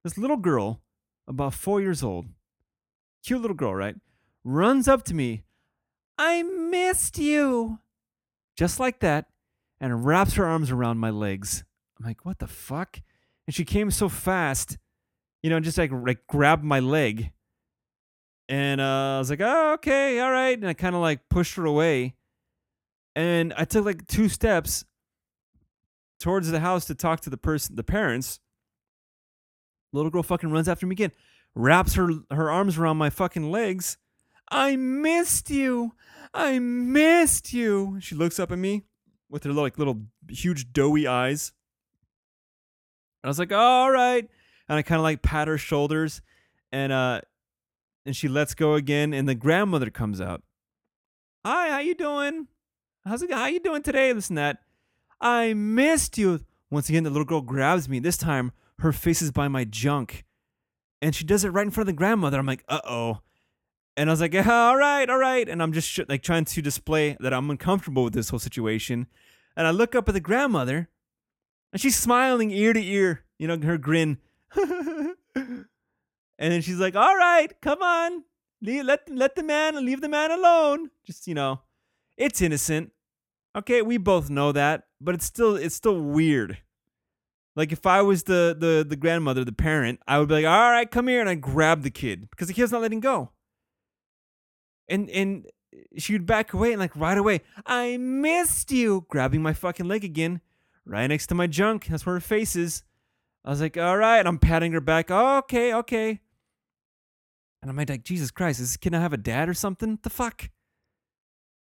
this 0.04 0.18
little 0.18 0.36
girl, 0.36 0.80
about 1.26 1.54
four 1.54 1.80
years 1.80 2.02
old, 2.02 2.26
cute 3.24 3.40
little 3.40 3.56
girl, 3.56 3.74
right? 3.74 3.96
Runs 4.44 4.88
up 4.88 5.04
to 5.04 5.14
me. 5.14 5.42
I 6.16 6.42
missed 6.42 7.18
you. 7.18 7.78
Just 8.56 8.80
like 8.80 9.00
that, 9.00 9.26
and 9.80 10.04
wraps 10.04 10.34
her 10.34 10.46
arms 10.46 10.70
around 10.70 10.98
my 10.98 11.10
legs. 11.10 11.64
I'm 11.98 12.06
like, 12.06 12.24
what 12.24 12.38
the 12.38 12.46
fuck? 12.46 13.00
And 13.46 13.54
she 13.54 13.64
came 13.64 13.90
so 13.90 14.08
fast, 14.08 14.78
you 15.42 15.50
know, 15.50 15.56
and 15.56 15.64
just 15.64 15.78
like 15.78 15.90
like 15.92 16.26
grabbed 16.26 16.64
my 16.64 16.80
leg. 16.80 17.32
And 18.48 18.80
uh, 18.80 19.16
I 19.16 19.18
was 19.18 19.30
like, 19.30 19.40
oh, 19.42 19.74
okay, 19.74 20.20
all 20.20 20.30
right. 20.30 20.56
And 20.56 20.66
I 20.66 20.72
kind 20.72 20.94
of 20.94 21.02
like 21.02 21.28
pushed 21.28 21.56
her 21.56 21.64
away. 21.64 22.14
And 23.14 23.52
I 23.56 23.64
took 23.64 23.84
like 23.84 24.06
two 24.06 24.28
steps 24.28 24.84
towards 26.20 26.50
the 26.50 26.60
house 26.60 26.86
to 26.86 26.94
talk 26.94 27.20
to 27.20 27.30
the 27.30 27.36
person, 27.36 27.76
the 27.76 27.84
parents 27.84 28.40
Little 29.92 30.10
girl 30.10 30.22
fucking 30.22 30.50
runs 30.50 30.68
after 30.68 30.86
me 30.86 30.92
again, 30.92 31.12
wraps 31.54 31.94
her 31.94 32.10
her 32.30 32.50
arms 32.50 32.78
around 32.78 32.98
my 32.98 33.10
fucking 33.10 33.50
legs. 33.50 33.96
I 34.50 34.76
missed 34.76 35.50
you. 35.50 35.92
I 36.34 36.58
missed 36.58 37.52
you. 37.52 37.98
She 38.00 38.14
looks 38.14 38.38
up 38.38 38.52
at 38.52 38.58
me 38.58 38.84
with 39.30 39.44
her 39.44 39.52
like 39.52 39.78
little 39.78 40.02
huge 40.28 40.72
doughy 40.72 41.06
eyes. 41.06 41.52
And 43.22 43.28
I 43.28 43.30
was 43.30 43.38
like, 43.38 43.52
all 43.52 43.90
right. 43.90 44.28
And 44.68 44.78
I 44.78 44.82
kind 44.82 44.98
of 44.98 45.02
like 45.02 45.22
pat 45.22 45.48
her 45.48 45.58
shoulders 45.58 46.20
and 46.72 46.92
uh 46.92 47.20
and 48.06 48.16
she 48.16 48.28
lets 48.28 48.54
go 48.54 48.74
again 48.74 49.12
and 49.12 49.28
the 49.28 49.34
grandmother 49.34 49.90
comes 49.90 50.20
out. 50.20 50.42
Hi, 51.44 51.70
how 51.70 51.78
you 51.78 51.94
doing? 51.94 52.48
How's 53.04 53.22
it 53.22 53.32
how 53.32 53.46
you 53.46 53.60
doing 53.60 53.82
today? 53.82 54.12
This 54.12 54.28
and 54.28 54.38
that. 54.38 54.58
I 55.20 55.54
missed 55.54 56.18
you. 56.18 56.40
Once 56.70 56.88
again, 56.88 57.04
the 57.04 57.10
little 57.10 57.24
girl 57.24 57.40
grabs 57.40 57.88
me. 57.88 57.98
This 57.98 58.18
time 58.18 58.52
her 58.80 58.92
face 58.92 59.22
is 59.22 59.32
by 59.32 59.48
my 59.48 59.64
junk. 59.64 60.24
And 61.00 61.14
she 61.14 61.24
does 61.24 61.44
it 61.44 61.50
right 61.50 61.64
in 61.64 61.70
front 61.70 61.88
of 61.88 61.94
the 61.94 61.98
grandmother. 61.98 62.38
I'm 62.38 62.46
like, 62.46 62.64
uh 62.68 62.80
oh. 62.84 63.20
And 63.98 64.08
I 64.08 64.12
was 64.12 64.20
like, 64.20 64.32
all 64.32 64.76
right, 64.76 65.10
all 65.10 65.18
right. 65.18 65.48
And 65.48 65.60
I'm 65.60 65.72
just 65.72 65.88
sh- 65.88 65.98
like 66.08 66.22
trying 66.22 66.44
to 66.44 66.62
display 66.62 67.16
that 67.18 67.34
I'm 67.34 67.50
uncomfortable 67.50 68.04
with 68.04 68.12
this 68.12 68.28
whole 68.28 68.38
situation. 68.38 69.08
And 69.56 69.66
I 69.66 69.72
look 69.72 69.96
up 69.96 70.08
at 70.08 70.14
the 70.14 70.20
grandmother 70.20 70.88
and 71.72 71.82
she's 71.82 71.96
smiling 71.96 72.52
ear 72.52 72.72
to 72.72 72.80
ear, 72.80 73.24
you 73.40 73.48
know, 73.48 73.58
her 73.58 73.76
grin. 73.76 74.18
and 74.54 75.66
then 76.38 76.62
she's 76.62 76.78
like, 76.78 76.94
all 76.94 77.16
right, 77.16 77.60
come 77.60 77.82
on. 77.82 78.22
Leave, 78.62 78.84
let, 78.84 79.10
let 79.10 79.34
the 79.34 79.42
man, 79.42 79.84
leave 79.84 80.00
the 80.00 80.08
man 80.08 80.30
alone. 80.30 80.90
Just, 81.04 81.26
you 81.26 81.34
know, 81.34 81.62
it's 82.16 82.40
innocent. 82.40 82.92
Okay, 83.56 83.82
we 83.82 83.96
both 83.96 84.30
know 84.30 84.52
that, 84.52 84.84
but 85.00 85.16
it's 85.16 85.24
still, 85.24 85.56
it's 85.56 85.74
still 85.74 86.00
weird. 86.00 86.58
Like 87.56 87.72
if 87.72 87.84
I 87.84 88.02
was 88.02 88.22
the, 88.22 88.56
the, 88.56 88.86
the 88.88 88.94
grandmother, 88.94 89.44
the 89.44 89.50
parent, 89.50 89.98
I 90.06 90.20
would 90.20 90.28
be 90.28 90.34
like, 90.34 90.46
all 90.46 90.70
right, 90.70 90.88
come 90.88 91.08
here. 91.08 91.20
And 91.20 91.28
I 91.28 91.34
grab 91.34 91.82
the 91.82 91.90
kid 91.90 92.30
because 92.30 92.46
the 92.46 92.54
kid's 92.54 92.70
not 92.70 92.82
letting 92.82 93.00
go 93.00 93.32
and 94.88 95.08
and 95.10 95.46
she 95.96 96.12
would 96.12 96.26
back 96.26 96.52
away 96.52 96.72
and 96.72 96.80
like 96.80 96.96
right 96.96 97.18
away, 97.18 97.42
I 97.66 97.96
missed 97.96 98.72
you, 98.72 99.06
grabbing 99.08 99.42
my 99.42 99.52
fucking 99.52 99.86
leg 99.86 100.04
again, 100.04 100.40
right 100.84 101.06
next 101.06 101.26
to 101.28 101.34
my 101.34 101.46
junk. 101.46 101.86
That's 101.86 102.06
where 102.06 102.16
her 102.16 102.20
face 102.20 102.56
is. 102.56 102.82
I 103.44 103.50
was 103.50 103.60
like, 103.60 103.76
all 103.76 103.96
right, 103.96 104.26
I'm 104.26 104.38
patting 104.38 104.72
her 104.72 104.80
back. 104.80 105.10
Okay, 105.10 105.72
okay. 105.72 106.20
And 107.62 107.70
I'm 107.70 107.76
like, 107.76 108.04
Jesus 108.04 108.30
Christ, 108.30 108.60
this 108.60 108.76
kid 108.76 108.92
not 108.92 109.02
have 109.02 109.12
a 109.12 109.18
dad 109.18 109.48
or 109.48 109.54
something? 109.54 109.98
The 110.02 110.10
fuck? 110.10 110.50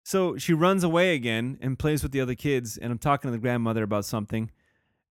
So 0.04 0.38
she 0.38 0.54
runs 0.54 0.84
away 0.84 1.14
again 1.14 1.58
and 1.62 1.78
plays 1.78 2.04
with 2.04 2.12
the 2.12 2.22
other 2.22 2.36
kids, 2.36 2.78
and 2.78 2.92
I'm 2.92 2.98
talking 2.98 3.30
to 3.30 3.32
the 3.32 3.42
grandmother 3.42 3.84
about 3.84 4.06
something. 4.06 4.50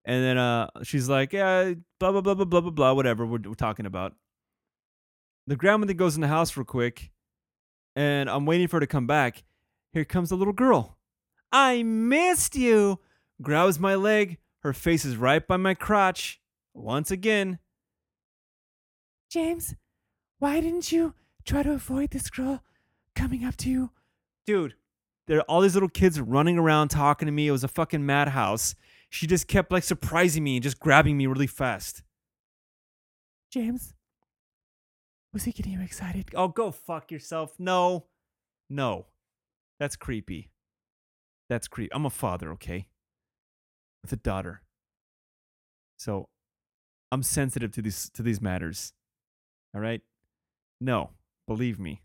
And 0.05 0.25
then 0.25 0.39
uh, 0.39 0.71
she's 0.83 1.09
like, 1.09 1.33
yeah, 1.33 1.75
blah, 1.99 2.13
blah, 2.13 2.21
blah, 2.21 2.35
blah, 2.35 2.45
blah, 2.45 2.61
blah, 2.61 2.71
blah, 2.71 2.93
whatever 2.93 3.27
we're, 3.27 3.41
we're 3.45 3.55
talking 3.55 3.87
about. 3.87 4.15
The 5.47 5.57
grandmother 5.57 5.95
goes 5.95 6.15
in 6.15 6.21
the 6.21 6.29
house 6.29 6.57
real 6.57 6.65
quick 6.65 7.11
and 7.99 8.31
I'm 8.31 8.47
waiting 8.47 8.69
for 8.69 8.77
her 8.77 8.81
to 8.81 8.87
come 8.87 9.09
back. 9.09 9.43
Here 9.93 10.05
comes 10.05 10.29
the 10.29 10.37
little 10.37 10.53
girl. 10.53 10.99
I 11.51 11.83
missed 11.83 12.55
you. 12.55 13.01
Grabs 13.43 13.81
my 13.81 13.97
leg. 13.97 14.39
Her 14.61 14.73
face 14.73 15.05
is 15.05 15.17
right 15.17 15.45
by 15.45 15.57
my 15.57 15.75
crotch. 15.75 16.41
Once 16.75 17.11
again. 17.11 17.59
James, 19.29 19.75
why 20.39 20.61
didn't 20.61 20.93
you 20.93 21.15
try 21.45 21.65
to 21.65 21.73
avoid 21.73 22.11
this 22.11 22.31
girl 22.31 22.63
coming 23.17 23.45
up 23.45 23.57
to 23.57 23.69
you? 23.69 23.91
Dude, 24.47 24.75
there 25.27 25.39
are 25.39 25.49
all 25.49 25.63
these 25.63 25.75
little 25.75 25.89
kids 25.89 26.21
running 26.21 26.57
around 26.57 26.89
talking 26.89 27.27
to 27.27 27.33
me. 27.33 27.49
It 27.49 27.53
was 27.53 27.65
a 27.65 27.69
fucking 27.69 28.07
madhouse. 28.07 28.77
She 29.11 29.27
just 29.27 29.49
kept 29.49 29.73
like 29.73 29.83
surprising 29.83 30.45
me 30.45 30.55
and 30.57 30.63
just 30.63 30.79
grabbing 30.79 31.17
me 31.17 31.27
really 31.27 31.49
fast. 31.49 32.05
James, 33.51 33.93
was 35.39 35.45
he 35.45 35.53
getting 35.53 35.75
you 35.75 35.81
excited? 35.81 36.25
Oh, 36.35 36.49
go 36.49 36.73
fuck 36.73 37.13
yourself. 37.13 37.53
No. 37.61 38.07
No. 38.69 39.07
That's 39.79 39.95
creepy. 39.95 40.51
That's 41.49 41.69
creepy. 41.69 41.95
I'm 41.95 42.05
a 42.05 42.11
father, 42.11 42.51
okay? 42.55 42.89
With 44.03 44.13
a 44.13 44.17
daughter. 44.17 44.63
So 45.97 46.29
I'm 47.13 47.23
sensitive 47.23 47.71
to 47.71 47.83
these 47.83 48.11
to 48.15 48.23
these 48.25 48.41
matters. 48.41 48.95
All 49.73 49.81
right? 49.81 50.01
No, 50.81 51.11
believe 51.47 51.79
me. 51.79 52.03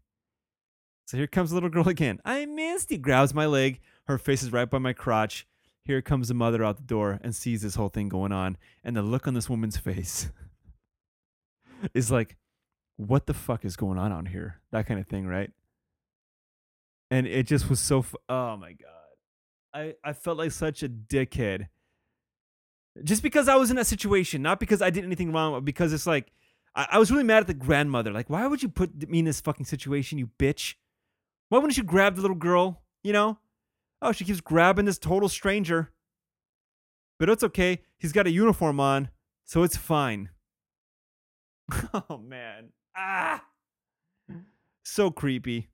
So 1.08 1.18
here 1.18 1.26
comes 1.26 1.50
the 1.50 1.56
little 1.56 1.70
girl 1.72 1.90
again. 1.90 2.20
I 2.24 2.46
missed 2.46 2.92
He 2.92 3.00
Grabs 3.00 3.34
my 3.34 3.48
leg. 3.48 3.80
Her 4.06 4.20
face 4.20 4.44
is 4.44 4.54
right 4.54 4.70
by 4.70 4.78
my 4.78 4.94
crotch. 4.94 5.48
Here 5.86 6.04
comes 6.04 6.28
the 6.28 6.36
mother 6.36 6.64
out 6.64 6.78
the 6.78 6.84
door 6.84 7.20
and 7.24 7.36
sees 7.36 7.64
this 7.64 7.74
whole 7.74 7.90
thing 7.90 8.10
going 8.10 8.32
on. 8.32 8.58
And 8.84 8.96
the 8.96 9.02
look 9.02 9.28
on 9.28 9.34
this 9.34 9.50
woman's 9.50 9.78
face 9.78 10.30
is 11.96 12.12
like, 12.12 12.38
what 13.08 13.26
the 13.26 13.34
fuck 13.34 13.66
is 13.66 13.76
going 13.76 13.98
on 13.98 14.12
out 14.12 14.28
here? 14.28 14.62
That 14.72 14.88
kind 14.88 15.00
of 15.00 15.08
thing, 15.08 15.28
right? 15.28 15.52
And 17.12 17.28
it 17.28 17.48
just 17.48 17.70
was 17.70 17.80
so. 17.80 18.06
Oh 18.30 18.58
my 18.58 18.74
god, 18.74 19.14
I 19.74 19.94
I 20.04 20.14
felt 20.14 20.38
like 20.38 20.52
such 20.52 20.84
a 20.84 20.90
dickhead. 20.90 21.68
Just 23.04 23.24
because 23.24 23.48
I 23.48 23.56
was 23.56 23.70
in 23.72 23.76
that 23.78 23.88
situation, 23.88 24.42
not 24.42 24.60
because 24.60 24.82
I 24.82 24.90
did 24.90 25.04
anything 25.04 25.32
wrong, 25.32 25.54
but 25.54 25.66
because 25.66 25.94
it's 25.94 26.06
like 26.06 26.32
I, 26.76 26.88
I 26.92 27.00
was 27.00 27.12
really 27.12 27.24
mad 27.24 27.42
at 27.42 27.48
the 27.48 27.54
grandmother. 27.54 28.12
Like, 28.12 28.30
why 28.30 28.46
would 28.48 28.64
you 28.64 28.70
put 28.70 29.10
me 29.10 29.20
in 29.20 29.26
this 29.26 29.42
fucking 29.42 29.66
situation, 29.66 30.18
you 30.18 30.30
bitch? 30.40 30.76
Why 31.50 31.60
wouldn't 31.60 31.78
you 31.78 31.84
grab 31.84 32.16
the 32.16 32.22
little 32.22 32.38
girl? 32.38 32.82
You 33.04 33.14
know? 33.14 33.38
Oh, 34.02 34.12
she 34.12 34.26
keeps 34.26 34.42
grabbing 34.42 34.86
this 34.86 34.98
total 34.98 35.30
stranger. 35.30 35.92
But 37.20 37.30
it's 37.30 37.44
okay. 37.44 37.82
He's 37.98 38.12
got 38.12 38.28
a 38.28 38.32
uniform 38.32 38.80
on, 38.80 39.10
so 39.46 39.64
it's 39.64 39.78
fine. 39.78 40.30
oh 42.10 42.18
man. 42.18 42.70
Ah. 42.96 43.44
So 44.84 45.12
creepy. 45.12 45.70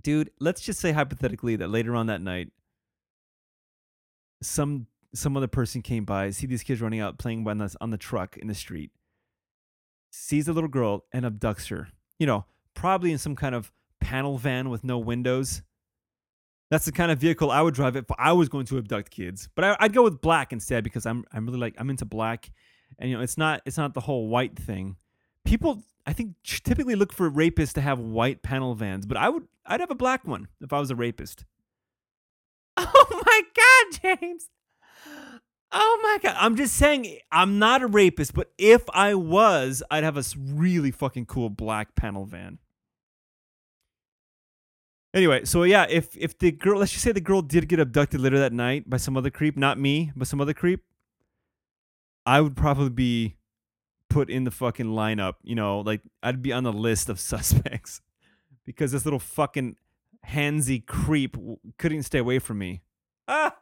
Dude, 0.00 0.30
let's 0.38 0.60
just 0.60 0.80
say 0.80 0.92
hypothetically 0.92 1.56
that 1.56 1.70
later 1.70 1.96
on 1.96 2.06
that 2.06 2.20
night 2.20 2.52
some 4.42 4.86
some 5.14 5.36
other 5.36 5.48
person 5.48 5.82
came 5.82 6.04
by, 6.04 6.30
see 6.30 6.46
these 6.46 6.62
kids 6.62 6.80
running 6.80 7.00
out 7.00 7.18
playing 7.18 7.46
on 7.48 7.58
the, 7.58 7.74
on 7.80 7.90
the 7.90 7.96
truck 7.96 8.36
in 8.36 8.46
the 8.46 8.54
street. 8.54 8.90
Sees 10.10 10.48
a 10.48 10.52
little 10.52 10.68
girl 10.68 11.06
and 11.12 11.24
abducts 11.24 11.70
her. 11.70 11.88
You 12.18 12.26
know, 12.26 12.44
probably 12.74 13.10
in 13.10 13.18
some 13.18 13.34
kind 13.34 13.54
of 13.54 13.72
panel 14.00 14.38
van 14.38 14.68
with 14.70 14.84
no 14.84 14.98
windows. 14.98 15.62
That's 16.70 16.84
the 16.84 16.92
kind 16.92 17.10
of 17.10 17.18
vehicle 17.18 17.50
I 17.50 17.62
would 17.62 17.74
drive 17.74 17.96
if 17.96 18.04
I 18.18 18.32
was 18.32 18.50
going 18.50 18.66
to 18.66 18.76
abduct 18.78 19.10
kids. 19.10 19.48
But 19.54 19.64
I, 19.64 19.76
I'd 19.80 19.94
go 19.94 20.02
with 20.02 20.20
black 20.20 20.52
instead 20.52 20.84
because 20.84 21.06
I'm 21.06 21.24
I'm 21.32 21.46
really 21.46 21.58
like 21.58 21.74
I'm 21.78 21.88
into 21.88 22.04
black, 22.04 22.50
and 22.98 23.08
you 23.10 23.16
know 23.16 23.22
it's 23.22 23.38
not 23.38 23.62
it's 23.64 23.78
not 23.78 23.94
the 23.94 24.00
whole 24.00 24.28
white 24.28 24.58
thing 24.58 24.96
people 25.48 25.82
I 26.06 26.12
think 26.12 26.34
typically 26.44 26.94
look 26.94 27.12
for 27.12 27.30
rapists 27.30 27.72
to 27.74 27.80
have 27.80 27.98
white 27.98 28.42
panel 28.42 28.74
vans, 28.74 29.06
but 29.06 29.16
I 29.16 29.28
would 29.28 29.48
I'd 29.66 29.80
have 29.80 29.90
a 29.90 29.96
black 29.96 30.26
one 30.26 30.48
if 30.60 30.72
I 30.72 30.78
was 30.78 30.90
a 30.90 30.96
rapist. 30.96 31.44
Oh 32.80 33.22
my 33.26 33.42
god, 33.56 34.18
James. 34.20 34.48
Oh 35.72 36.00
my 36.02 36.18
god. 36.22 36.36
I'm 36.38 36.56
just 36.56 36.76
saying 36.76 37.18
I'm 37.30 37.58
not 37.58 37.82
a 37.82 37.86
rapist, 37.86 38.34
but 38.34 38.52
if 38.56 38.84
I 38.94 39.14
was, 39.14 39.82
I'd 39.90 40.04
have 40.04 40.16
a 40.16 40.24
really 40.38 40.90
fucking 40.90 41.26
cool 41.26 41.50
black 41.50 41.94
panel 41.94 42.24
van. 42.24 42.58
Anyway, 45.12 45.44
so 45.44 45.64
yeah, 45.64 45.86
if 45.88 46.16
if 46.16 46.38
the 46.38 46.52
girl 46.52 46.78
let's 46.78 46.92
just 46.92 47.04
say 47.04 47.12
the 47.12 47.20
girl 47.20 47.42
did 47.42 47.68
get 47.68 47.80
abducted 47.80 48.20
later 48.20 48.38
that 48.38 48.52
night 48.52 48.88
by 48.88 48.96
some 48.96 49.16
other 49.16 49.30
creep, 49.30 49.56
not 49.56 49.78
me, 49.78 50.12
but 50.16 50.28
some 50.28 50.40
other 50.40 50.54
creep, 50.54 50.84
I 52.24 52.40
would 52.40 52.56
probably 52.56 52.90
be 52.90 53.37
put 54.08 54.30
in 54.30 54.44
the 54.44 54.50
fucking 54.50 54.86
lineup. 54.86 55.34
You 55.42 55.54
know, 55.54 55.80
like 55.80 56.02
I'd 56.22 56.42
be 56.42 56.52
on 56.52 56.64
the 56.64 56.72
list 56.72 57.08
of 57.08 57.20
suspects 57.34 58.00
because 58.64 58.92
this 58.92 59.04
little 59.04 59.18
fucking 59.18 59.76
handsy 60.26 60.84
creep 60.84 61.36
couldn't 61.78 62.02
stay 62.04 62.18
away 62.18 62.38
from 62.38 62.58
me. 62.58 62.82
Ah! 63.26 63.56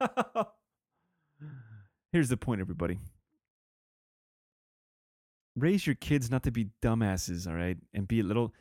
Here's 2.12 2.28
the 2.28 2.36
point, 2.36 2.60
everybody. 2.60 2.98
Raise 5.56 5.86
your 5.86 5.96
kids 5.96 6.30
not 6.30 6.42
to 6.44 6.50
be 6.50 6.68
dumbasses, 6.82 7.46
all 7.46 7.54
right, 7.54 7.76
and 7.92 8.06
be 8.06 8.20
a 8.20 8.24
little 8.24 8.54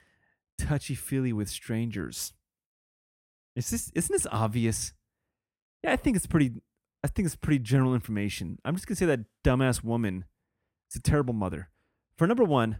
touchy 0.57 0.95
feely 0.95 1.31
with 1.31 1.49
strangers. 1.49 2.33
Is 3.55 3.69
this 3.69 3.91
isn't 3.95 4.13
this 4.13 4.27
obvious? 4.31 4.93
Yeah, 5.83 5.91
I 5.93 5.95
think 5.95 6.15
it's 6.15 6.27
pretty. 6.27 6.53
I 7.03 7.07
think 7.07 7.27
it's 7.27 7.35
pretty 7.35 7.59
general 7.59 7.93
information. 7.93 8.57
I'm 8.65 8.75
just 8.75 8.87
gonna 8.87 8.95
say 8.95 9.05
that 9.05 9.21
dumbass 9.43 9.83
woman 9.83 10.25
it's 10.87 10.95
a 10.95 11.01
terrible 11.01 11.33
mother. 11.33 11.69
For 12.17 12.27
number 12.27 12.43
one, 12.43 12.79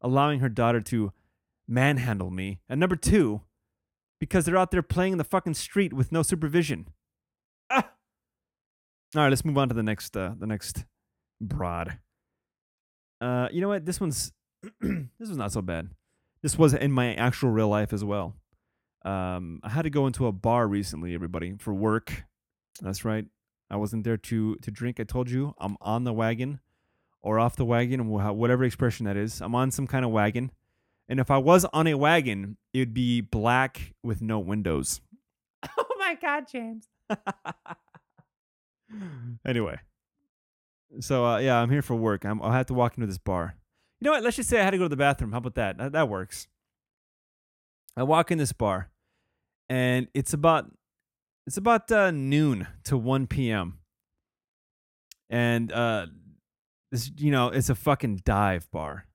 allowing 0.00 0.40
her 0.40 0.48
daughter 0.48 0.80
to 0.80 1.12
manhandle 1.66 2.30
me. 2.30 2.60
And 2.68 2.78
number 2.78 2.96
two, 2.96 3.42
because 4.20 4.44
they're 4.44 4.56
out 4.56 4.70
there 4.70 4.82
playing 4.82 5.12
in 5.12 5.18
the 5.18 5.24
fucking 5.24 5.54
street 5.54 5.92
with 5.92 6.12
no 6.12 6.22
supervision. 6.22 6.88
Ah! 7.70 7.90
All 9.14 9.22
right, 9.22 9.28
let's 9.28 9.44
move 9.44 9.58
on 9.58 9.68
to 9.68 9.74
the 9.74 9.82
next 9.82 10.16
uh, 10.16 10.34
the 10.38 10.46
next 10.46 10.84
broad. 11.40 11.98
Uh, 13.20 13.48
you 13.50 13.60
know 13.60 13.68
what? 13.68 13.86
This 13.86 14.00
one's 14.00 14.32
this 14.80 15.28
was 15.28 15.36
not 15.36 15.52
so 15.52 15.62
bad. 15.62 15.90
This 16.42 16.58
was 16.58 16.74
in 16.74 16.92
my 16.92 17.14
actual 17.14 17.50
real 17.50 17.68
life 17.68 17.92
as 17.92 18.04
well. 18.04 18.36
Um, 19.04 19.60
I 19.62 19.70
had 19.70 19.82
to 19.82 19.90
go 19.90 20.06
into 20.06 20.26
a 20.26 20.32
bar 20.32 20.66
recently, 20.66 21.14
everybody, 21.14 21.54
for 21.58 21.72
work. 21.72 22.24
That's 22.80 23.04
right. 23.04 23.24
I 23.70 23.76
wasn't 23.76 24.04
there 24.04 24.16
to 24.16 24.56
to 24.56 24.70
drink. 24.70 25.00
I 25.00 25.04
told 25.04 25.30
you 25.30 25.54
I'm 25.58 25.76
on 25.80 26.04
the 26.04 26.12
wagon 26.12 26.60
or 27.26 27.40
off 27.40 27.56
the 27.56 27.64
wagon, 27.64 28.06
wha- 28.08 28.30
whatever 28.30 28.62
expression 28.62 29.04
that 29.04 29.16
is. 29.16 29.40
I'm 29.40 29.56
on 29.56 29.72
some 29.72 29.88
kind 29.88 30.04
of 30.04 30.12
wagon. 30.12 30.52
And 31.08 31.18
if 31.18 31.28
I 31.28 31.38
was 31.38 31.64
on 31.66 31.88
a 31.88 31.94
wagon, 31.94 32.56
it 32.72 32.78
would 32.78 32.94
be 32.94 33.20
black 33.20 33.94
with 34.02 34.22
no 34.22 34.38
windows. 34.38 35.00
Oh 35.76 35.98
my 35.98 36.14
God, 36.14 36.44
James. 36.46 36.86
anyway, 39.44 39.80
so 41.00 41.26
uh, 41.26 41.38
yeah, 41.38 41.56
I'm 41.56 41.68
here 41.68 41.82
for 41.82 41.96
work. 41.96 42.24
I'm, 42.24 42.40
I'll 42.40 42.52
have 42.52 42.66
to 42.66 42.74
walk 42.74 42.96
into 42.96 43.08
this 43.08 43.18
bar. 43.18 43.56
You 44.00 44.04
know 44.04 44.12
what? 44.12 44.22
Let's 44.22 44.36
just 44.36 44.48
say 44.48 44.60
I 44.60 44.62
had 44.62 44.70
to 44.70 44.78
go 44.78 44.84
to 44.84 44.88
the 44.88 44.96
bathroom. 44.96 45.32
How 45.32 45.38
about 45.38 45.56
that? 45.56 45.78
That, 45.78 45.92
that 45.92 46.08
works. 46.08 46.46
I 47.96 48.04
walk 48.04 48.30
in 48.30 48.38
this 48.38 48.52
bar, 48.52 48.90
and 49.68 50.06
it's 50.14 50.32
about 50.32 50.70
it's 51.44 51.56
about 51.56 51.90
uh, 51.90 52.12
noon 52.12 52.68
to 52.84 52.96
1 52.96 53.26
p.m. 53.26 53.78
And 55.28 55.72
uh, 55.72 56.06
this, 56.96 57.10
you 57.18 57.30
know, 57.30 57.48
it's 57.48 57.68
a 57.68 57.74
fucking 57.74 58.22
dive 58.24 58.70
bar. 58.70 59.06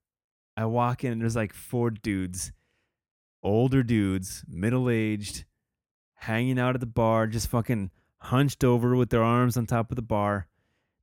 I 0.56 0.66
walk 0.66 1.04
in, 1.04 1.12
and 1.12 1.22
there's 1.22 1.36
like 1.36 1.54
four 1.54 1.90
dudes, 1.90 2.52
older 3.42 3.82
dudes, 3.82 4.46
middle 4.48 4.90
aged, 4.90 5.46
hanging 6.14 6.60
out 6.60 6.76
at 6.76 6.80
the 6.80 6.86
bar, 6.86 7.26
just 7.26 7.48
fucking 7.48 7.90
hunched 8.18 8.64
over 8.64 8.96
with 8.96 9.10
their 9.10 9.24
arms 9.24 9.58
on 9.58 9.66
top 9.66 9.92
of 9.92 9.96
the 9.96 10.04
bar. 10.04 10.48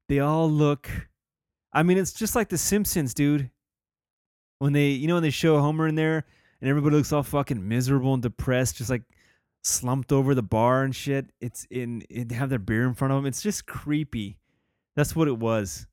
They 0.09 0.21
all 0.21 0.49
look. 0.49 0.89
I 1.73 1.83
mean, 1.83 1.99
it's 1.99 2.13
just 2.13 2.37
like 2.37 2.49
The 2.49 2.59
Simpsons, 2.59 3.13
dude. 3.13 3.51
When 4.61 4.73
they, 4.73 4.91
you 4.91 5.09
know, 5.09 5.15
when 5.15 5.23
they 5.25 5.31
show 5.31 5.59
Homer 5.59 5.89
in 5.89 5.97
there, 5.97 6.25
and 6.61 6.71
everybody 6.71 6.97
looks 6.97 7.13
all 7.13 7.25
fucking 7.25 7.67
miserable 7.67 8.15
and 8.15 8.23
depressed, 8.23 8.77
just 8.77 8.91
like 8.91 9.03
slumped 9.63 10.13
over 10.13 10.35
the 10.35 10.43
bar 10.43 10.85
and 10.85 10.95
shit. 10.95 11.27
It's 11.41 11.67
in, 11.71 12.05
it 12.09 12.31
have 12.31 12.51
their 12.51 12.59
beer 12.61 12.87
in 12.87 12.95
front 12.95 13.13
of 13.13 13.19
them. 13.19 13.27
It's 13.27 13.43
just 13.43 13.67
creepy. 13.67 14.39
That's 14.95 15.17
what 15.17 15.27
it 15.27 15.39
was. 15.39 15.89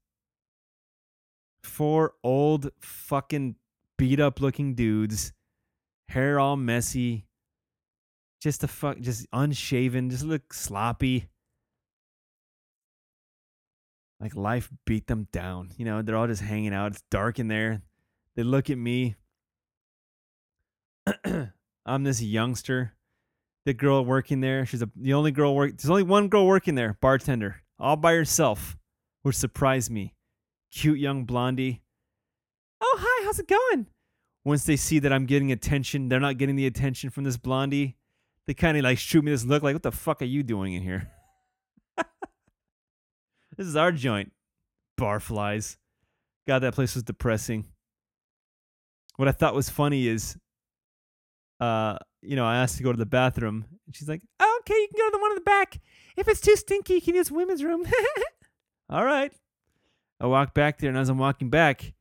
Four 1.66 2.14
old 2.24 2.70
fucking 2.80 3.56
beat 3.98 4.20
up 4.20 4.40
looking 4.40 4.76
dudes, 4.76 5.34
hair 6.08 6.40
all 6.40 6.56
messy, 6.56 7.26
just 8.42 8.64
a 8.64 8.68
fuck, 8.68 9.00
just 9.00 9.26
unshaven, 9.34 10.10
just 10.10 10.24
look 10.24 10.54
sloppy. 10.54 11.28
Like 14.20 14.36
life 14.36 14.70
beat 14.86 15.08
them 15.08 15.28
down. 15.34 15.72
You 15.78 15.86
know, 15.86 16.02
they're 16.02 16.16
all 16.16 16.28
just 16.28 16.42
hanging 16.42 16.74
out. 16.74 16.94
It's 16.94 17.04
dark 17.12 17.40
in 17.40 17.48
there. 17.48 17.82
They 18.36 18.44
look 18.44 18.70
at 18.70 18.78
me. 18.78 19.16
I'm 21.86 22.04
this 22.04 22.22
youngster. 22.22 22.94
The 23.66 23.74
girl 23.74 24.06
working 24.06 24.42
there, 24.42 24.66
she's 24.66 24.84
a, 24.84 24.90
the 24.96 25.14
only 25.14 25.32
girl 25.32 25.56
work. 25.56 25.72
There's 25.72 25.90
only 25.90 26.04
one 26.04 26.28
girl 26.28 26.46
working 26.46 26.76
there, 26.76 26.98
bartender, 27.02 27.64
all 27.80 27.96
by 27.96 28.14
herself, 28.14 28.78
which 29.24 29.36
surprised 29.36 29.90
me. 29.90 30.15
Cute 30.76 31.00
young 31.00 31.24
blondie. 31.24 31.82
Oh, 32.82 32.98
hi. 33.00 33.26
How's 33.26 33.40
it 33.40 33.48
going? 33.48 33.88
Once 34.44 34.66
they 34.66 34.76
see 34.76 35.00
that 35.00 35.14
I'm 35.14 35.26
getting 35.26 35.54
attention, 35.54 36.10
they're 36.10 36.20
not 36.20 36.38
getting 36.38 36.58
the 36.58 36.68
attention 36.68 37.10
from 37.10 37.24
this 37.24 37.38
blondie. 37.38 37.96
They 38.46 38.54
kind 38.54 38.78
of 38.78 38.84
like 38.84 38.98
shoot 38.98 39.24
me 39.24 39.32
this 39.32 39.46
look 39.46 39.64
like, 39.64 39.74
what 39.74 39.84
the 39.84 39.92
fuck 39.94 40.22
are 40.22 40.26
you 40.26 40.44
doing 40.44 40.74
in 40.74 40.84
here? 40.84 41.10
this 43.58 43.66
is 43.66 43.78
our 43.78 43.94
joint. 43.94 44.34
Barflies. 45.00 45.78
God, 46.46 46.60
that 46.60 46.76
place 46.76 46.94
was 46.94 47.04
depressing. 47.04 47.66
What 49.16 49.30
I 49.30 49.32
thought 49.32 49.56
was 49.56 49.70
funny 49.70 50.08
is, 50.08 50.38
uh, 51.62 51.98
you 52.22 52.36
know, 52.36 52.46
I 52.46 52.58
asked 52.58 52.78
to 52.78 52.84
go 52.84 52.92
to 52.92 52.98
the 52.98 53.06
bathroom, 53.06 53.66
and 53.88 53.96
she's 53.96 54.10
like, 54.10 54.22
Oh, 54.42 54.60
okay, 54.62 54.74
you 54.74 54.90
can 54.94 54.98
go 54.98 55.08
to 55.08 55.12
the 55.14 55.22
one 55.22 55.32
in 55.32 55.36
the 55.36 55.42
back. 55.42 55.80
If 56.18 56.28
it's 56.28 56.42
too 56.42 56.58
stinky, 56.58 56.96
you 56.96 57.02
can 57.02 57.16
use 57.16 57.32
women's 57.32 57.64
room. 57.64 57.86
All 58.90 59.06
right. 59.06 59.32
I 60.20 60.28
walk 60.28 60.54
back 60.54 60.78
there, 60.80 60.90
and 60.90 60.98
as 60.98 61.10
I'm 61.10 61.18
walking 61.18 61.50
back, 61.50 61.94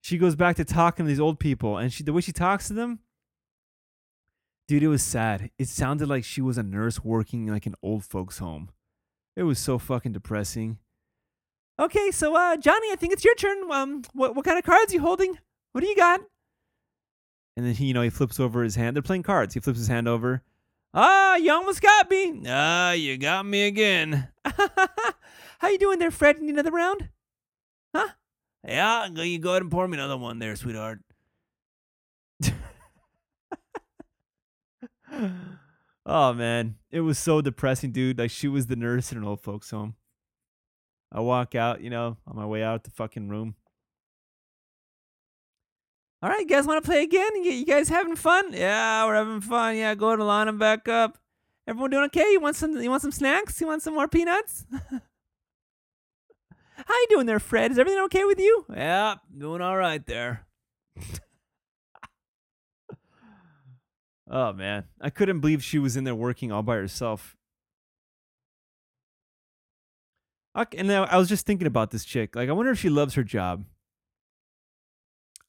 she 0.00 0.18
goes 0.18 0.34
back 0.36 0.56
to 0.56 0.64
talking 0.64 1.04
to 1.04 1.08
these 1.08 1.20
old 1.20 1.38
people, 1.38 1.76
and 1.78 1.92
she 1.92 2.02
the 2.02 2.12
way 2.12 2.20
she 2.20 2.32
talks 2.32 2.68
to 2.68 2.74
them, 2.74 2.98
dude, 4.68 4.82
it 4.82 4.88
was 4.88 5.02
sad. 5.02 5.50
It 5.58 5.68
sounded 5.68 6.08
like 6.08 6.24
she 6.24 6.40
was 6.40 6.58
a 6.58 6.62
nurse 6.62 7.02
working 7.04 7.46
in 7.46 7.52
like 7.52 7.66
an 7.66 7.74
old 7.82 8.04
folks' 8.04 8.38
home. 8.38 8.70
It 9.36 9.44
was 9.44 9.58
so 9.58 9.78
fucking 9.78 10.12
depressing. 10.12 10.78
okay, 11.80 12.10
so 12.10 12.36
uh, 12.36 12.56
Johnny, 12.56 12.88
I 12.92 12.96
think 12.96 13.12
it's 13.12 13.24
your 13.24 13.34
turn. 13.34 13.70
Um, 13.70 14.02
what 14.12 14.34
what 14.34 14.44
kind 14.44 14.58
of 14.58 14.64
cards 14.64 14.92
you 14.92 15.00
holding? 15.00 15.38
What 15.72 15.80
do 15.80 15.86
you 15.86 15.96
got? 15.96 16.20
And 17.56 17.64
then 17.64 17.74
he, 17.74 17.86
you 17.86 17.94
know, 17.94 18.02
he 18.02 18.10
flips 18.10 18.40
over 18.40 18.62
his 18.64 18.74
hand. 18.74 18.96
They're 18.96 19.02
playing 19.02 19.22
cards. 19.22 19.54
He 19.54 19.60
flips 19.60 19.78
his 19.78 19.88
hand 19.88 20.08
over. 20.08 20.42
Ah, 20.92 21.36
you 21.36 21.52
almost 21.52 21.80
got 21.82 22.10
me. 22.10 22.42
Ah, 22.48 22.92
you 22.92 23.16
got 23.16 23.46
me 23.46 23.66
again. 23.66 24.28
How 25.58 25.68
you 25.68 25.78
doing 25.78 25.98
there, 25.98 26.10
Fred? 26.10 26.40
Need 26.40 26.50
another 26.50 26.70
round? 26.72 27.08
Huh? 27.94 28.08
Yeah, 28.66 29.08
go- 29.12 29.22
you 29.22 29.38
go 29.38 29.50
ahead 29.50 29.62
and 29.62 29.70
pour 29.70 29.86
me 29.86 29.96
another 29.96 30.16
one 30.16 30.38
there, 30.38 30.56
sweetheart. 30.56 31.00
oh 36.06 36.32
man, 36.32 36.76
it 36.90 37.00
was 37.00 37.18
so 37.18 37.40
depressing, 37.40 37.92
dude. 37.92 38.18
Like 38.18 38.30
she 38.30 38.48
was 38.48 38.66
the 38.66 38.76
nurse 38.76 39.12
in 39.12 39.18
an 39.18 39.24
old 39.24 39.42
folks 39.42 39.70
home. 39.70 39.94
I 41.12 41.20
walk 41.20 41.54
out, 41.54 41.80
you 41.80 41.90
know, 41.90 42.16
on 42.26 42.36
my 42.36 42.46
way 42.46 42.62
out 42.62 42.82
the 42.84 42.90
fucking 42.90 43.28
room. 43.28 43.54
All 46.22 46.30
right, 46.30 46.40
you 46.40 46.46
guys 46.46 46.66
want 46.66 46.82
to 46.82 46.90
play 46.90 47.02
again? 47.02 47.44
You, 47.44 47.52
you 47.52 47.66
guys 47.66 47.88
having 47.90 48.16
fun? 48.16 48.52
Yeah, 48.54 49.04
we're 49.04 49.14
having 49.14 49.42
fun. 49.42 49.76
Yeah, 49.76 49.94
go 49.94 50.16
to 50.16 50.24
line 50.24 50.46
them 50.46 50.58
back 50.58 50.88
up. 50.88 51.18
Everyone 51.68 51.90
doing 51.90 52.04
okay? 52.04 52.32
You 52.32 52.40
want 52.40 52.56
some? 52.56 52.80
You 52.80 52.90
want 52.90 53.02
some 53.02 53.12
snacks? 53.12 53.60
You 53.60 53.66
want 53.66 53.82
some 53.82 53.94
more 53.94 54.08
peanuts? 54.08 54.66
How 56.76 56.94
you 56.94 57.06
doing 57.10 57.26
there, 57.26 57.38
Fred? 57.38 57.70
Is 57.70 57.78
everything 57.78 58.02
okay 58.04 58.24
with 58.24 58.40
you? 58.40 58.64
Yeah, 58.74 59.16
doing 59.36 59.60
all 59.60 59.76
right 59.76 60.04
there. 60.04 60.46
oh 64.30 64.52
man, 64.52 64.84
I 65.00 65.10
couldn't 65.10 65.40
believe 65.40 65.62
she 65.62 65.78
was 65.78 65.96
in 65.96 66.04
there 66.04 66.14
working 66.14 66.50
all 66.50 66.62
by 66.62 66.76
herself. 66.76 67.36
Ok, 70.56 70.76
And 70.78 70.86
now 70.88 71.04
I 71.04 71.16
was 71.16 71.28
just 71.28 71.46
thinking 71.46 71.66
about 71.66 71.90
this 71.90 72.04
chick. 72.04 72.36
Like, 72.36 72.48
I 72.48 72.52
wonder 72.52 72.70
if 72.72 72.78
she 72.78 72.88
loves 72.88 73.14
her 73.14 73.24
job. 73.24 73.64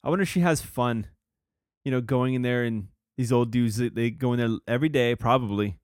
I 0.02 0.08
wonder 0.08 0.22
if 0.22 0.28
she 0.28 0.40
has 0.40 0.62
fun, 0.62 1.08
you 1.84 1.90
know, 1.90 2.00
going 2.00 2.34
in 2.34 2.42
there 2.42 2.64
and 2.64 2.88
these 3.16 3.32
old 3.32 3.50
dudes 3.50 3.76
they 3.76 4.10
go 4.10 4.32
in 4.32 4.38
there 4.38 4.58
every 4.68 4.88
day, 4.88 5.14
probably, 5.16 5.78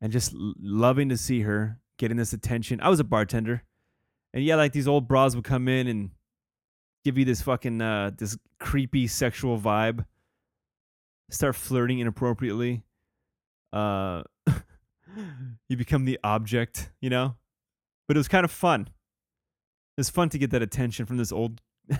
and 0.00 0.12
just 0.12 0.32
loving 0.34 1.08
to 1.08 1.16
see 1.16 1.42
her 1.42 1.78
getting 1.98 2.16
this 2.16 2.32
attention. 2.32 2.80
I 2.80 2.88
was 2.88 3.00
a 3.00 3.04
bartender. 3.04 3.62
And 4.34 4.44
yeah, 4.44 4.56
like 4.56 4.72
these 4.72 4.88
old 4.88 5.08
bras 5.08 5.34
would 5.34 5.44
come 5.44 5.68
in 5.68 5.86
and 5.86 6.10
give 7.04 7.18
you 7.18 7.24
this 7.24 7.42
fucking 7.42 7.80
uh 7.80 8.12
this 8.16 8.36
creepy 8.58 9.06
sexual 9.06 9.58
vibe. 9.58 10.04
Start 11.30 11.54
flirting 11.54 11.98
inappropriately. 11.98 12.82
Uh 13.72 14.22
you 15.68 15.76
become 15.76 16.04
the 16.04 16.18
object, 16.24 16.90
you 17.00 17.10
know? 17.10 17.36
But 18.08 18.16
it 18.16 18.20
was 18.20 18.28
kind 18.28 18.44
of 18.44 18.50
fun. 18.50 18.82
It 18.82 20.00
was 20.00 20.10
fun 20.10 20.28
to 20.30 20.38
get 20.38 20.50
that 20.50 20.62
attention 20.62 21.06
from 21.06 21.18
this 21.18 21.32
old 21.32 21.60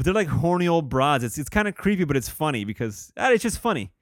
But 0.00 0.04
they're 0.04 0.14
like 0.14 0.28
horny 0.28 0.66
old 0.66 0.88
broads. 0.88 1.24
It's 1.24 1.36
it's 1.36 1.50
kind 1.50 1.68
of 1.68 1.74
creepy, 1.74 2.04
but 2.04 2.16
it's 2.16 2.28
funny 2.28 2.64
because 2.64 3.12
ah, 3.18 3.30
it's 3.32 3.42
just 3.42 3.58
funny. 3.58 3.92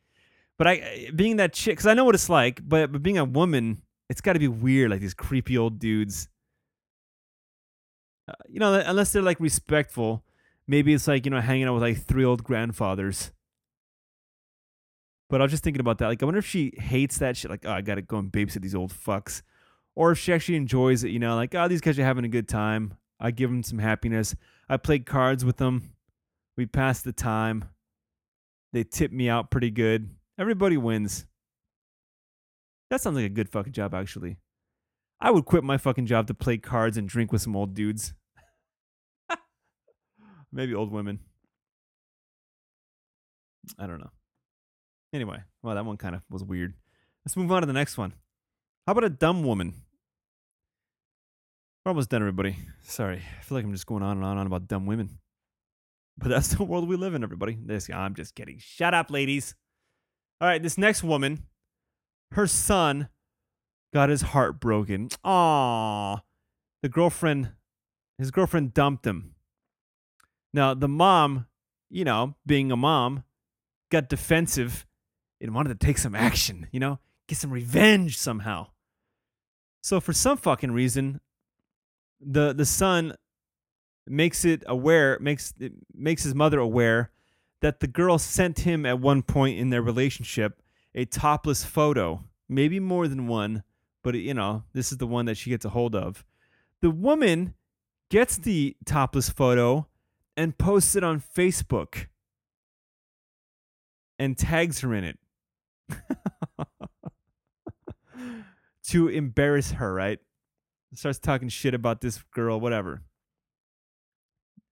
But 0.56 0.68
I 0.68 1.10
being 1.14 1.38
that 1.38 1.52
chick, 1.52 1.72
because 1.72 1.86
I 1.86 1.94
know 1.94 2.04
what 2.04 2.14
it's 2.14 2.28
like, 2.28 2.60
but 2.62 2.92
but 2.92 3.02
being 3.02 3.18
a 3.18 3.24
woman, 3.24 3.82
it's 4.08 4.20
got 4.20 4.34
to 4.34 4.38
be 4.38 4.46
weird. 4.46 4.92
Like 4.92 5.00
these 5.00 5.12
creepy 5.12 5.58
old 5.58 5.80
dudes 5.80 6.28
uh, 8.28 8.32
you 8.48 8.60
know, 8.60 8.74
unless 8.74 9.12
they're 9.12 9.22
like 9.22 9.40
respectful, 9.40 10.24
maybe 10.66 10.92
it's 10.92 11.08
like, 11.08 11.24
you 11.24 11.30
know, 11.30 11.40
hanging 11.40 11.64
out 11.64 11.74
with 11.74 11.82
like 11.82 12.02
three 12.04 12.24
old 12.24 12.44
grandfathers. 12.44 13.32
But 15.30 15.40
I 15.40 15.44
was 15.44 15.50
just 15.50 15.62
thinking 15.62 15.80
about 15.80 15.98
that. 15.98 16.06
Like, 16.06 16.22
I 16.22 16.26
wonder 16.26 16.38
if 16.38 16.46
she 16.46 16.72
hates 16.78 17.18
that 17.18 17.36
shit. 17.36 17.50
Like, 17.50 17.64
oh, 17.66 17.72
I 17.72 17.80
got 17.82 17.96
to 17.96 18.02
go 18.02 18.18
and 18.18 18.32
babysit 18.32 18.62
these 18.62 18.74
old 18.74 18.92
fucks. 18.92 19.42
Or 19.94 20.12
if 20.12 20.18
she 20.18 20.32
actually 20.32 20.56
enjoys 20.56 21.04
it, 21.04 21.10
you 21.10 21.18
know, 21.18 21.34
like, 21.34 21.54
oh, 21.54 21.68
these 21.68 21.80
guys 21.80 21.98
are 21.98 22.04
having 22.04 22.24
a 22.24 22.28
good 22.28 22.48
time. 22.48 22.94
I 23.20 23.30
give 23.30 23.50
them 23.50 23.62
some 23.62 23.78
happiness. 23.78 24.34
I 24.68 24.76
played 24.76 25.06
cards 25.06 25.44
with 25.44 25.56
them. 25.56 25.92
We 26.56 26.66
passed 26.66 27.04
the 27.04 27.12
time. 27.12 27.66
They 28.72 28.84
tip 28.84 29.12
me 29.12 29.28
out 29.28 29.50
pretty 29.50 29.70
good. 29.70 30.08
Everybody 30.38 30.76
wins. 30.76 31.26
That 32.90 33.00
sounds 33.00 33.16
like 33.16 33.26
a 33.26 33.30
good 33.30 33.48
fucking 33.48 33.72
job, 33.72 33.94
actually. 33.94 34.38
I 35.20 35.30
would 35.30 35.44
quit 35.44 35.64
my 35.64 35.78
fucking 35.78 36.06
job 36.06 36.28
to 36.28 36.34
play 36.34 36.58
cards 36.58 36.96
and 36.96 37.08
drink 37.08 37.32
with 37.32 37.42
some 37.42 37.56
old 37.56 37.74
dudes. 37.74 38.14
Maybe 40.52 40.74
old 40.74 40.90
women. 40.90 41.20
I 43.78 43.86
don't 43.86 44.00
know. 44.00 44.10
Anyway, 45.12 45.38
well, 45.62 45.74
that 45.74 45.84
one 45.84 45.96
kind 45.96 46.14
of 46.14 46.22
was 46.30 46.44
weird. 46.44 46.74
Let's 47.24 47.36
move 47.36 47.50
on 47.52 47.62
to 47.62 47.66
the 47.66 47.72
next 47.72 47.98
one. 47.98 48.12
How 48.86 48.92
about 48.92 49.04
a 49.04 49.10
dumb 49.10 49.42
woman? 49.42 49.74
We're 51.84 51.90
almost 51.90 52.10
done, 52.10 52.22
everybody. 52.22 52.56
Sorry. 52.82 53.22
I 53.38 53.42
feel 53.42 53.56
like 53.56 53.64
I'm 53.64 53.72
just 53.72 53.86
going 53.86 54.02
on 54.02 54.16
and 54.18 54.24
on 54.24 54.32
and 54.32 54.40
on 54.40 54.46
about 54.46 54.68
dumb 54.68 54.86
women. 54.86 55.18
But 56.18 56.28
that's 56.28 56.48
the 56.54 56.64
world 56.64 56.88
we 56.88 56.96
live 56.96 57.14
in, 57.14 57.22
everybody. 57.22 57.58
This, 57.60 57.88
I'm 57.90 58.14
just 58.14 58.34
kidding. 58.34 58.58
Shut 58.58 58.94
up, 58.94 59.10
ladies. 59.10 59.54
All 60.40 60.48
right, 60.48 60.62
this 60.62 60.78
next 60.78 61.02
woman, 61.02 61.44
her 62.32 62.46
son 62.46 63.08
got 63.92 64.08
his 64.08 64.22
heart 64.22 64.60
broken. 64.60 65.08
Aww. 65.24 66.20
The 66.82 66.88
girlfriend, 66.88 67.52
his 68.18 68.30
girlfriend 68.30 68.74
dumped 68.74 69.06
him. 69.06 69.34
Now, 70.52 70.74
the 70.74 70.88
mom, 70.88 71.46
you 71.90 72.04
know, 72.04 72.34
being 72.46 72.72
a 72.72 72.76
mom, 72.76 73.24
got 73.90 74.08
defensive 74.08 74.86
and 75.40 75.54
wanted 75.54 75.78
to 75.80 75.86
take 75.86 75.98
some 75.98 76.14
action, 76.14 76.66
you 76.72 76.80
know, 76.80 76.98
get 77.26 77.38
some 77.38 77.50
revenge 77.50 78.18
somehow. 78.18 78.68
So 79.80 80.00
for 80.00 80.12
some 80.12 80.36
fucking 80.36 80.72
reason, 80.72 81.20
the 82.20 82.52
the 82.52 82.64
son 82.64 83.14
makes 84.06 84.44
it 84.44 84.62
aware 84.66 85.18
makes 85.20 85.54
it 85.60 85.72
makes 85.94 86.24
his 86.24 86.34
mother 86.34 86.58
aware 86.58 87.10
that 87.60 87.80
the 87.80 87.86
girl 87.86 88.18
sent 88.18 88.60
him 88.60 88.86
at 88.86 89.00
one 89.00 89.22
point 89.22 89.58
in 89.58 89.70
their 89.70 89.82
relationship 89.82 90.62
a 90.94 91.04
topless 91.04 91.64
photo, 91.64 92.24
maybe 92.48 92.80
more 92.80 93.08
than 93.08 93.28
one, 93.28 93.62
but 94.02 94.14
you 94.14 94.34
know, 94.34 94.64
this 94.72 94.90
is 94.90 94.98
the 94.98 95.06
one 95.06 95.26
that 95.26 95.36
she 95.36 95.50
gets 95.50 95.64
a 95.64 95.70
hold 95.70 95.94
of. 95.94 96.24
The 96.80 96.90
woman 96.90 97.54
gets 98.10 98.36
the 98.36 98.76
topless 98.84 99.28
photo 99.28 99.86
and 100.38 100.56
posts 100.56 100.94
it 100.94 101.02
on 101.02 101.20
Facebook 101.20 102.06
and 104.20 104.38
tags 104.38 104.80
her 104.80 104.94
in 104.94 105.02
it 105.02 105.18
to 108.86 109.08
embarrass 109.08 109.72
her, 109.72 109.92
right? 109.92 110.20
Starts 110.94 111.18
talking 111.18 111.48
shit 111.48 111.74
about 111.74 112.00
this 112.00 112.22
girl, 112.32 112.60
whatever. 112.60 113.02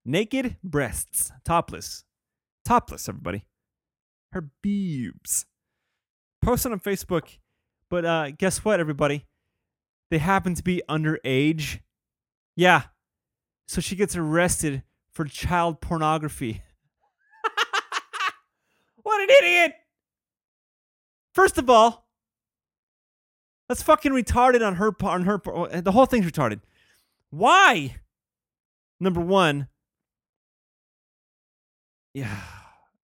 Naked 0.05 0.55
breasts, 0.63 1.33
topless. 1.43 2.05
Topless, 2.63 3.09
everybody. 3.09 3.45
Her 4.31 4.49
boobs. 4.63 5.45
Posted 6.41 6.71
on 6.71 6.79
Facebook. 6.79 7.39
But 7.89 8.05
uh, 8.05 8.31
guess 8.31 8.63
what, 8.63 8.79
everybody? 8.79 9.25
They 10.11 10.19
happen 10.19 10.55
to 10.55 10.63
be 10.63 10.81
underage. 10.89 11.81
Yeah. 12.55 12.83
So 13.67 13.81
she 13.81 13.97
gets 13.97 14.15
arrested 14.15 14.83
for 15.17 15.25
child 15.25 15.81
pornography. 15.81 16.61
what 19.01 19.19
an 19.19 19.35
idiot! 19.41 19.73
First 21.33 21.57
of 21.57 21.71
all, 21.71 22.07
that's 23.67 23.81
fucking 23.81 24.11
retarded 24.11 24.65
on 24.65 24.75
her 24.75 24.91
part. 24.91 25.15
On 25.15 25.25
her, 25.25 25.39
part. 25.39 25.71
Uh, 25.71 25.81
the 25.81 25.91
whole 25.91 26.05
thing's 26.05 26.27
retarded. 26.27 26.61
Why? 27.31 27.95
Number 28.99 29.19
one. 29.19 29.69
Yeah, 32.13 32.37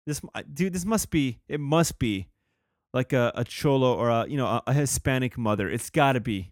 this 0.06 0.22
dude. 0.54 0.74
This 0.74 0.86
must 0.86 1.12
be. 1.12 1.40
It 1.48 1.62
must 1.62 1.98
be 1.98 2.28
like 2.94 3.14
a, 3.14 3.32
a 3.36 3.46
cholo 3.46 3.94
or 3.96 4.10
a 4.10 4.28
you 4.28 4.36
know 4.36 4.48
a, 4.48 4.64
a 4.68 4.74
Hispanic 4.74 5.38
mother. 5.38 5.70
It's 5.70 5.90
got 5.90 6.14
to 6.14 6.20
be. 6.20 6.52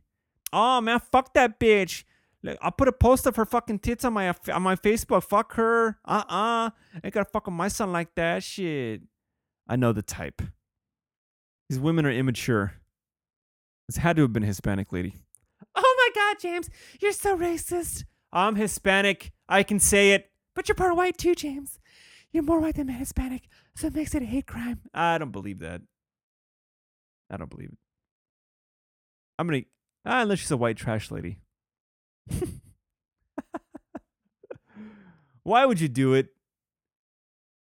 Oh 0.54 0.80
man, 0.80 1.02
fuck 1.12 1.34
that 1.34 1.60
bitch. 1.60 2.06
Like, 2.42 2.58
I'll 2.62 2.72
put 2.72 2.88
a 2.88 2.94
post 2.94 3.26
of 3.26 3.36
her 3.36 3.46
fucking 3.46 3.80
tits 3.80 4.06
on 4.06 4.14
my 4.14 4.34
on 4.52 4.62
my 4.62 4.76
Facebook. 4.76 5.24
Fuck 5.24 5.54
her. 5.56 5.98
Uh 6.06 6.24
uh 6.30 6.70
Ain't 7.04 7.14
gotta 7.14 7.30
fuck 7.30 7.48
with 7.48 7.56
my 7.56 7.68
son 7.68 7.92
like 7.92 8.16
that. 8.16 8.44
Shit. 8.44 9.02
I 9.68 9.76
know 9.76 9.92
the 9.92 10.02
type. 10.02 10.42
These 11.70 11.80
women 11.80 12.06
are 12.06 12.12
immature. 12.12 12.74
This 13.88 13.98
had 13.98 14.16
to 14.16 14.24
have 14.24 14.34
been 14.34 14.44
a 14.44 14.48
Hispanic 14.48 14.92
lady. 14.92 15.16
Oh 15.76 15.96
my 15.98 16.22
God, 16.22 16.40
James, 16.40 16.70
you're 17.02 17.12
so 17.12 17.38
racist. 17.38 18.06
I'm 18.32 18.56
Hispanic. 18.56 19.32
I 19.48 19.64
can 19.64 19.80
say 19.80 20.12
it. 20.12 20.32
But 20.56 20.68
you're 20.68 20.76
part 20.76 20.96
white 20.96 21.18
too, 21.18 21.36
James. 21.36 21.80
You're 22.32 22.44
more 22.44 22.60
white 22.60 22.76
than 22.76 22.88
Hispanic, 22.88 23.44
so 23.76 23.88
it 23.88 23.96
makes 23.96 24.14
it 24.14 24.22
a 24.22 24.26
hate 24.26 24.46
crime. 24.46 24.82
I 24.94 25.18
don't 25.18 25.32
believe 25.32 25.60
that. 25.60 25.82
I 27.30 27.38
don't 27.38 27.50
believe 27.50 27.70
it. 27.70 27.78
I'm 29.38 29.48
gonna 29.48 29.62
ah, 30.06 30.22
unless 30.22 30.40
she's 30.40 30.52
a 30.52 30.58
white 30.58 30.78
trash 30.78 31.12
lady. 31.12 31.40
Why 35.44 35.66
would 35.66 35.80
you 35.80 35.88
do 35.88 36.14
it? 36.14 36.30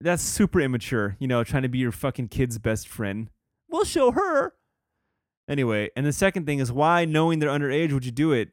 That's 0.01 0.23
super 0.23 0.61
immature, 0.61 1.17
you 1.21 1.29
know, 1.29 1.45
trying 1.45 1.63
to 1.63 1.69
be 1.69 1.79
your 1.79 1.93
fucking 1.93 2.29
kid's 2.29 2.59
best 2.59 2.89
friend. 2.89 3.31
We'll 3.69 3.85
show 3.85 4.11
her. 4.11 4.55
Anyway, 5.49 5.91
and 5.97 6.05
the 6.05 6.13
second 6.13 6.47
thing 6.47 6.59
is 6.59 6.73
why, 6.73 7.05
knowing 7.05 7.39
they're 7.39 7.49
underage, 7.51 7.93
would 7.93 8.05
you 8.05 8.11
do 8.11 8.33
it? 8.33 8.51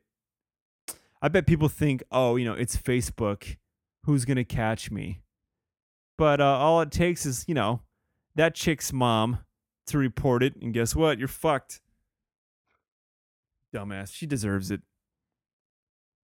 I 1.22 1.28
bet 1.28 1.48
people 1.48 1.68
think, 1.68 2.04
oh, 2.12 2.36
you 2.36 2.46
know, 2.46 2.54
it's 2.54 2.78
Facebook. 2.78 3.58
Who's 4.06 4.26
going 4.26 4.38
to 4.38 4.46
catch 4.46 4.90
me? 4.90 5.22
But 6.18 6.40
uh, 6.40 6.46
all 6.46 6.82
it 6.82 6.92
takes 6.92 7.26
is, 7.26 7.46
you 7.48 7.54
know, 7.54 7.82
that 8.36 8.56
chick's 8.56 8.94
mom 8.94 9.40
to 9.88 9.98
report 9.98 10.44
it. 10.44 10.56
And 10.62 10.74
guess 10.74 10.96
what? 10.96 11.20
You're 11.20 11.28
fucked. 11.28 11.82
Dumbass. 13.74 14.14
She 14.14 14.26
deserves 14.26 14.72
it. 14.72 14.82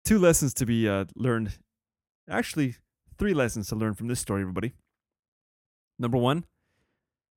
Two 0.05 0.19
lessons 0.19 0.53
to 0.55 0.65
be 0.65 0.87
uh, 0.87 1.05
learned. 1.15 1.57
Actually, 2.29 2.75
three 3.17 3.33
lessons 3.33 3.67
to 3.69 3.75
learn 3.75 3.93
from 3.93 4.07
this 4.07 4.19
story, 4.19 4.41
everybody. 4.41 4.73
Number 5.97 6.17
one, 6.17 6.45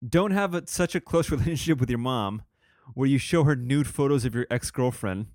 don't 0.06 0.32
have 0.32 0.54
a, 0.54 0.66
such 0.66 0.94
a 0.94 1.00
close 1.00 1.30
relationship 1.30 1.78
with 1.78 1.90
your 1.90 1.98
mom 1.98 2.42
where 2.94 3.08
you 3.08 3.18
show 3.18 3.44
her 3.44 3.56
nude 3.56 3.86
photos 3.86 4.24
of 4.24 4.34
your 4.34 4.46
ex 4.50 4.70
girlfriend. 4.70 5.26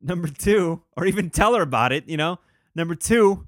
Number 0.00 0.28
two, 0.28 0.82
or 0.96 1.06
even 1.06 1.30
tell 1.30 1.54
her 1.54 1.62
about 1.62 1.92
it, 1.92 2.08
you 2.08 2.16
know. 2.16 2.38
Number 2.74 2.94
two, 2.94 3.46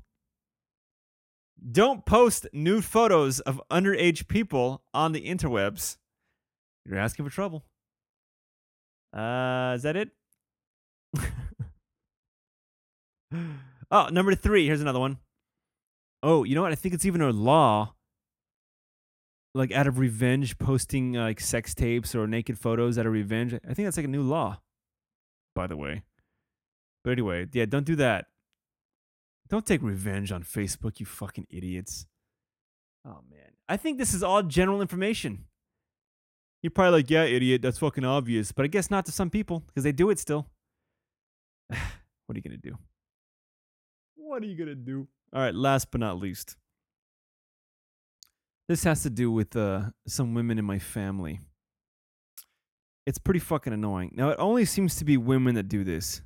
don't 1.71 2.07
post 2.07 2.47
nude 2.53 2.85
photos 2.85 3.41
of 3.41 3.61
underage 3.71 4.29
people 4.29 4.83
on 4.95 5.13
the 5.13 5.27
interwebs. 5.27 5.97
You're 6.85 6.99
asking 6.99 7.25
for 7.25 7.33
trouble. 7.33 7.65
Uh, 9.13 9.73
is 9.77 9.83
that 9.83 9.97
it? 9.97 10.11
oh, 13.91 14.09
number 14.11 14.35
three. 14.35 14.67
Here's 14.67 14.81
another 14.81 15.01
one. 15.01 15.19
Oh, 16.23 16.45
you 16.45 16.55
know 16.55 16.63
what? 16.63 16.73
I 16.73 16.77
think 16.77 16.95
it's 16.95 17.07
even 17.07 17.21
a 17.21 17.31
law. 17.31 17.95
Like 19.55 19.73
out 19.73 19.87
of 19.87 19.99
revenge, 19.99 20.59
posting 20.59 21.17
uh, 21.17 21.23
like 21.23 21.41
sex 21.41 21.75
tapes 21.75 22.15
or 22.15 22.27
naked 22.27 22.59
photos 22.59 22.99
out 22.99 23.07
of 23.07 23.13
revenge. 23.13 23.55
I 23.55 23.75
think 23.75 23.87
that's 23.87 23.97
like 23.97 24.05
a 24.05 24.09
new 24.09 24.23
law, 24.23 24.61
by 25.55 25.67
the 25.67 25.77
way. 25.77 26.03
But 27.03 27.13
anyway, 27.13 27.47
yeah, 27.53 27.65
don't 27.65 27.87
do 27.87 27.97
that. 27.97 28.27
Don't 29.49 29.65
take 29.65 29.83
revenge 29.83 30.33
on 30.33 30.43
Facebook, 30.43 31.01
you 31.01 31.07
fucking 31.07 31.47
idiots. 31.49 32.07
Oh 33.07 33.21
man, 33.31 33.53
I 33.69 33.77
think 33.77 33.97
this 33.97 34.13
is 34.13 34.23
all 34.23 34.43
general 34.43 34.83
information. 34.83 35.45
You're 36.63 36.73
probably 36.73 36.99
like, 36.99 37.11
yeah, 37.11 37.25
idiot, 37.25 37.63
that's 37.63 37.79
fucking 37.79 38.05
obvious. 38.05 38.51
But 38.53 38.65
I 38.65 38.69
guess 38.69 38.91
not 38.91 39.07
to 39.07 39.13
some 39.13 39.31
people 39.31 39.61
because 39.61 39.85
they 39.85 39.93
do 39.93 40.11
it 40.11 40.19
still. 40.19 40.49
what 41.69 41.79
are 42.31 42.35
you 42.35 42.43
to 42.43 42.57
do? 42.57 42.77
What 44.17 44.43
are 44.43 44.47
you 44.47 44.57
going 44.57 44.69
to 44.69 44.75
do? 44.75 45.07
All 45.33 45.41
right, 45.41 45.55
last 45.55 45.91
but 45.91 46.01
not 46.01 46.19
least. 46.19 46.57
This 48.69 48.85
has 48.85 49.03
to 49.03 49.11
do 49.11 49.31
with 49.31 49.55
uh, 49.55 49.91
some 50.07 50.35
women 50.35 50.59
in 50.59 50.65
my 50.65 50.79
family. 50.79 51.41
It's 53.07 53.19
pretty 53.19 53.39
fucking 53.41 53.73
annoying. 53.73 54.13
Now, 54.15 54.31
it 54.31 54.37
only 54.41 54.65
seems 54.65 54.97
to 54.97 55.05
be 55.05 55.17
women 55.17 55.55
that 55.55 55.69
do 55.69 55.85
this. 55.85 56.23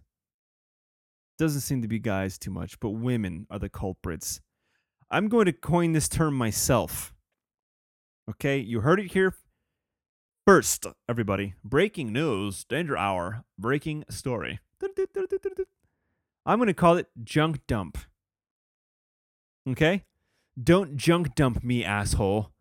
Doesn't 1.39 1.61
seem 1.61 1.83
to 1.83 1.89
be 1.89 1.99
guys 1.99 2.39
too 2.39 2.51
much, 2.51 2.81
but 2.81 2.91
women 2.91 3.47
are 3.51 3.59
the 3.59 3.69
culprits. 3.69 4.41
I'm 5.11 5.29
going 5.29 5.47
to 5.47 5.53
coin 5.53 5.93
this 5.93 6.09
term 6.09 6.35
myself. 6.35 7.13
Okay, 8.31 8.59
you 8.59 8.81
heard 8.81 9.01
it 9.01 9.13
here 9.13 9.35
First, 10.47 10.87
everybody, 11.09 11.55
breaking 11.63 12.13
news, 12.13 12.65
danger 12.65 12.97
hour, 12.97 13.45
breaking 13.57 14.05
story. 14.09 14.59
I'm 16.47 16.59
going 16.59 16.69
to 16.69 16.75
call 16.75 16.97
it 16.97 17.09
junk 17.23 17.67
dump. 17.67 17.99
Okay? 19.69 20.05
Don't 20.63 20.97
junk 20.97 21.35
dump 21.35 21.63
me, 21.63 21.85
asshole. 21.85 22.53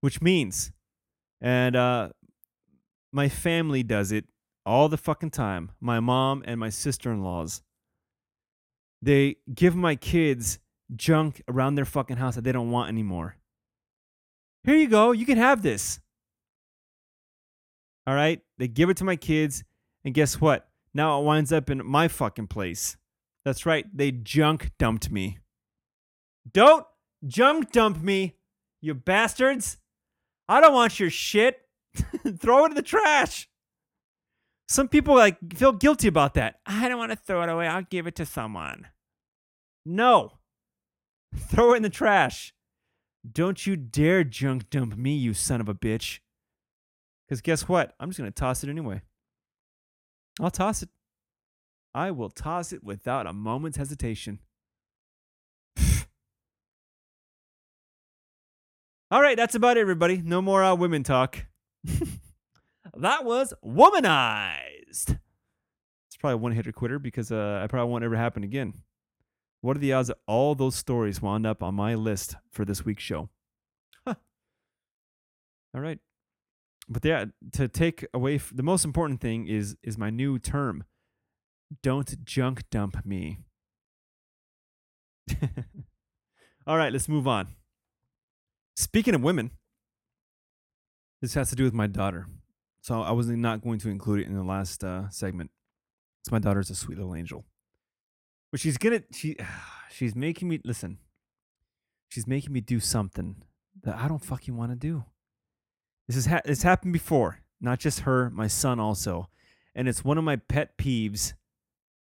Which 0.00 0.20
means, 0.20 0.72
and 1.40 1.76
uh, 1.76 2.08
my 3.12 3.28
family 3.28 3.82
does 3.82 4.10
it 4.10 4.24
all 4.66 4.88
the 4.88 4.96
fucking 4.96 5.30
time. 5.30 5.70
My 5.80 6.00
mom 6.00 6.42
and 6.46 6.58
my 6.58 6.70
sister 6.70 7.12
in 7.12 7.22
laws. 7.22 7.62
They 9.00 9.36
give 9.52 9.74
my 9.76 9.94
kids 9.94 10.58
junk 10.94 11.42
around 11.48 11.74
their 11.74 11.84
fucking 11.84 12.16
house 12.16 12.34
that 12.36 12.42
they 12.42 12.52
don't 12.52 12.70
want 12.70 12.88
anymore. 12.88 13.36
Here 14.64 14.76
you 14.76 14.88
go. 14.88 15.12
You 15.12 15.26
can 15.26 15.38
have 15.38 15.62
this. 15.62 16.00
All 18.06 18.14
right. 18.14 18.40
They 18.58 18.68
give 18.68 18.90
it 18.90 18.96
to 18.98 19.04
my 19.04 19.16
kids. 19.16 19.64
And 20.04 20.14
guess 20.14 20.40
what? 20.40 20.68
Now 20.94 21.20
it 21.20 21.24
winds 21.24 21.52
up 21.52 21.70
in 21.70 21.84
my 21.84 22.08
fucking 22.08 22.48
place. 22.48 22.96
That's 23.44 23.66
right. 23.66 23.86
They 23.92 24.12
junk 24.12 24.70
dumped 24.78 25.10
me. 25.10 25.38
Don't 26.50 26.86
junk 27.26 27.72
dump 27.72 28.02
me, 28.02 28.36
you 28.80 28.94
bastards. 28.94 29.78
I 30.48 30.60
don't 30.60 30.74
want 30.74 31.00
your 31.00 31.10
shit. 31.10 31.60
throw 32.38 32.64
it 32.64 32.70
in 32.70 32.74
the 32.74 32.82
trash. 32.82 33.48
Some 34.68 34.88
people 34.88 35.14
like 35.14 35.36
feel 35.54 35.72
guilty 35.72 36.08
about 36.08 36.34
that. 36.34 36.60
I 36.66 36.88
don't 36.88 36.98
want 36.98 37.12
to 37.12 37.16
throw 37.16 37.42
it 37.42 37.48
away. 37.48 37.66
I'll 37.66 37.82
give 37.82 38.06
it 38.06 38.16
to 38.16 38.26
someone. 38.26 38.86
No. 39.84 40.38
Throw 41.36 41.72
it 41.72 41.78
in 41.78 41.82
the 41.82 41.88
trash. 41.88 42.54
Don't 43.30 43.66
you 43.66 43.76
dare 43.76 44.24
junk 44.24 44.68
dump 44.70 44.96
me, 44.96 45.14
you 45.14 45.34
son 45.34 45.60
of 45.60 45.68
a 45.68 45.74
bitch. 45.74 46.18
Because 47.26 47.40
guess 47.40 47.68
what? 47.68 47.94
I'm 47.98 48.10
just 48.10 48.18
going 48.18 48.30
to 48.30 48.34
toss 48.34 48.62
it 48.62 48.70
anyway. 48.70 49.00
I'll 50.40 50.50
toss 50.50 50.82
it. 50.82 50.88
I 51.94 52.10
will 52.10 52.30
toss 52.30 52.72
it 52.72 52.82
without 52.82 53.26
a 53.26 53.32
moment's 53.32 53.78
hesitation. 53.78 54.38
All 59.10 59.20
right, 59.20 59.36
that's 59.36 59.54
about 59.54 59.76
it, 59.76 59.80
everybody. 59.80 60.22
No 60.24 60.40
more 60.40 60.64
uh, 60.64 60.74
women 60.74 61.02
talk. 61.02 61.44
that 62.96 63.26
was 63.26 63.52
womanized. 63.62 65.18
It's 66.08 66.16
probably 66.18 66.36
one 66.36 66.52
hitter 66.52 66.72
quitter 66.72 66.98
because 66.98 67.30
uh, 67.30 67.60
I 67.62 67.66
probably 67.66 67.90
won't 67.90 68.04
ever 68.04 68.16
happen 68.16 68.42
again. 68.42 68.72
What 69.60 69.76
are 69.76 69.80
the 69.80 69.92
odds 69.92 70.08
that 70.08 70.16
all 70.26 70.54
those 70.54 70.76
stories 70.76 71.20
wound 71.20 71.46
up 71.46 71.62
on 71.62 71.74
my 71.74 71.94
list 71.94 72.36
for 72.50 72.64
this 72.64 72.86
week's 72.86 73.02
show? 73.02 73.28
Huh. 74.06 74.14
All 75.74 75.82
right, 75.82 75.98
but 76.88 77.04
yeah, 77.04 77.26
to 77.52 77.68
take 77.68 78.06
away 78.14 78.36
f- 78.36 78.52
the 78.54 78.62
most 78.62 78.84
important 78.84 79.20
thing 79.20 79.46
is 79.46 79.76
is 79.82 79.98
my 79.98 80.08
new 80.08 80.38
term 80.38 80.84
don't 81.82 82.24
junk 82.24 82.64
dump 82.70 83.04
me. 83.06 83.38
all 86.66 86.76
right, 86.76 86.92
let's 86.92 87.08
move 87.08 87.26
on. 87.28 87.48
Speaking 88.76 89.14
of 89.14 89.22
women, 89.22 89.52
this 91.20 91.34
has 91.34 91.50
to 91.50 91.56
do 91.56 91.64
with 91.64 91.72
my 91.72 91.86
daughter. 91.86 92.26
So 92.80 93.00
I 93.02 93.12
was 93.12 93.28
not 93.28 93.62
going 93.62 93.78
to 93.80 93.90
include 93.90 94.20
it 94.20 94.26
in 94.26 94.34
the 94.34 94.42
last 94.42 94.82
uh, 94.82 95.08
segment. 95.10 95.50
So 96.24 96.32
my 96.32 96.40
daughter's 96.40 96.70
a 96.70 96.74
sweet 96.74 96.98
little 96.98 97.14
angel. 97.14 97.44
But 98.50 98.60
she's 98.60 98.76
gonna 98.76 99.02
she 99.12 99.36
she's 99.90 100.14
making 100.14 100.48
me 100.48 100.60
listen. 100.64 100.98
She's 102.08 102.26
making 102.26 102.52
me 102.52 102.60
do 102.60 102.80
something 102.80 103.36
that 103.84 103.96
I 103.96 104.08
don't 104.08 104.24
fucking 104.24 104.56
want 104.56 104.72
to 104.72 104.76
do. 104.76 105.04
This 106.06 106.16
is 106.16 106.26
ha- 106.26 106.42
it's 106.44 106.62
happened 106.62 106.92
before. 106.92 107.38
Not 107.60 107.78
just 107.78 108.00
her, 108.00 108.28
my 108.30 108.48
son 108.48 108.80
also. 108.80 109.28
And 109.74 109.88
it's 109.88 110.04
one 110.04 110.18
of 110.18 110.24
my 110.24 110.36
pet 110.36 110.76
peeves. 110.76 111.32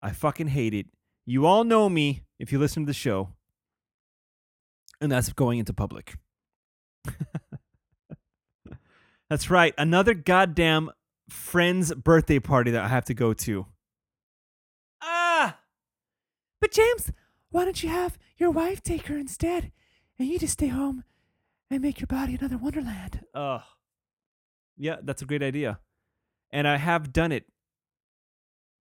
I 0.04 0.12
fucking 0.12 0.48
hate 0.48 0.74
it. 0.74 0.88
You 1.26 1.46
all 1.46 1.64
know 1.64 1.88
me 1.88 2.24
if 2.38 2.52
you 2.52 2.60
listen 2.60 2.84
to 2.84 2.88
the 2.88 2.94
show. 2.94 3.30
And 5.00 5.10
that's 5.10 5.32
going 5.32 5.60
into 5.60 5.74
public. 5.74 6.18
That's 9.30 9.50
right. 9.50 9.74
Another 9.78 10.14
goddamn 10.14 10.92
friend's 11.30 11.94
birthday 11.94 12.40
party 12.40 12.72
that 12.72 12.84
I 12.84 12.90
have 12.90 13.06
to 13.06 13.14
go 13.14 13.34
to. 13.34 13.66
Ah! 15.02 15.58
But 16.62 16.72
James, 16.72 17.12
why 17.50 17.66
don't 17.66 17.82
you 17.82 17.90
have 17.90 18.18
your 18.38 18.52
wife 18.52 18.84
take 18.84 19.08
her 19.08 19.18
instead, 19.18 19.72
and 20.20 20.28
you 20.28 20.38
just 20.38 20.54
stay 20.54 20.68
home 20.68 21.04
and 21.72 21.82
make 21.82 22.00
your 22.00 22.08
body 22.08 22.36
another 22.36 22.58
wonderland? 22.58 23.22
Ugh. 23.34 23.62
Yeah, 24.78 24.98
that's 25.02 25.22
a 25.22 25.26
great 25.26 25.42
idea. 25.42 25.80
And 26.52 26.68
I 26.68 26.78
have 26.78 27.12
done 27.12 27.32
it. 27.32 27.46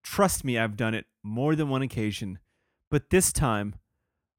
Trust 0.03 0.45
me, 0.45 0.59
I've 0.59 0.77
done 0.77 0.95
it 0.95 1.07
more 1.23 1.55
than 1.55 1.69
one 1.69 1.83
occasion. 1.83 2.39
But 2.91 3.11
this 3.11 3.33
time, 3.33 3.77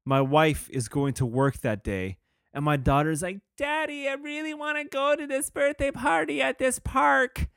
my 0.04 0.20
wife 0.20 0.68
is 0.70 0.88
going 0.88 1.14
to 1.14 1.26
work 1.26 1.60
that 1.60 1.82
day. 1.82 2.18
And 2.52 2.64
my 2.64 2.76
daughter's 2.76 3.22
like, 3.22 3.40
Daddy, 3.56 4.08
I 4.08 4.12
really 4.12 4.54
want 4.54 4.78
to 4.78 4.84
go 4.84 5.16
to 5.16 5.26
this 5.26 5.50
birthday 5.50 5.90
party 5.90 6.40
at 6.40 6.58
this 6.58 6.78
park. 6.78 7.48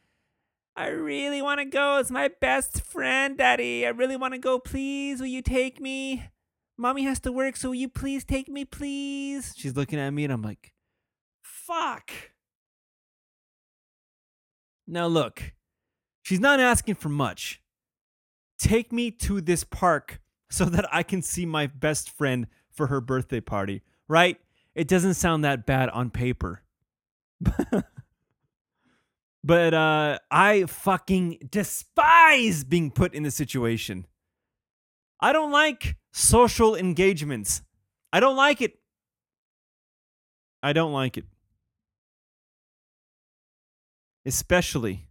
I 0.75 0.87
really 0.87 1.41
want 1.41 1.59
to 1.59 1.65
go. 1.65 1.97
It's 1.97 2.11
my 2.11 2.29
best 2.39 2.81
friend, 2.81 3.37
Daddy. 3.37 3.85
I 3.85 3.89
really 3.89 4.15
want 4.15 4.33
to 4.33 4.39
go. 4.39 4.59
Please, 4.59 5.19
will 5.19 5.27
you 5.27 5.41
take 5.41 5.79
me? 5.79 6.29
Mommy 6.77 7.03
has 7.03 7.19
to 7.21 7.31
work, 7.31 7.55
so 7.57 7.69
will 7.69 7.75
you 7.75 7.89
please 7.89 8.23
take 8.23 8.47
me, 8.47 8.63
please? 8.63 9.53
She's 9.57 9.75
looking 9.75 9.99
at 9.99 10.11
me, 10.11 10.23
and 10.23 10.33
I'm 10.33 10.43
like, 10.43 10.73
Fuck. 11.67 12.11
Now, 14.87 15.07
look, 15.07 15.53
she's 16.21 16.39
not 16.39 16.59
asking 16.59 16.95
for 16.95 17.09
much. 17.09 17.61
Take 18.59 18.91
me 18.91 19.11
to 19.11 19.41
this 19.41 19.63
park 19.63 20.19
so 20.49 20.65
that 20.65 20.85
I 20.93 21.03
can 21.03 21.21
see 21.21 21.45
my 21.45 21.67
best 21.67 22.09
friend 22.09 22.47
for 22.71 22.87
her 22.87 23.01
birthday 23.01 23.39
party, 23.39 23.83
right? 24.07 24.39
It 24.75 24.87
doesn't 24.87 25.15
sound 25.15 25.43
that 25.43 25.65
bad 25.65 25.89
on 25.89 26.09
paper. 26.09 26.61
but 29.43 29.73
uh, 29.73 30.19
I 30.31 30.65
fucking 30.65 31.49
despise 31.51 32.63
being 32.63 32.91
put 32.91 33.13
in 33.13 33.23
this 33.23 33.35
situation. 33.35 34.07
I 35.19 35.33
don't 35.33 35.51
like 35.51 35.97
social 36.11 36.75
engagements. 36.75 37.61
I 38.13 38.19
don't 38.19 38.35
like 38.35 38.61
it. 38.61 38.79
I 40.63 40.73
don't 40.73 40.93
like 40.93 41.17
it 41.17 41.25
especially 44.27 45.07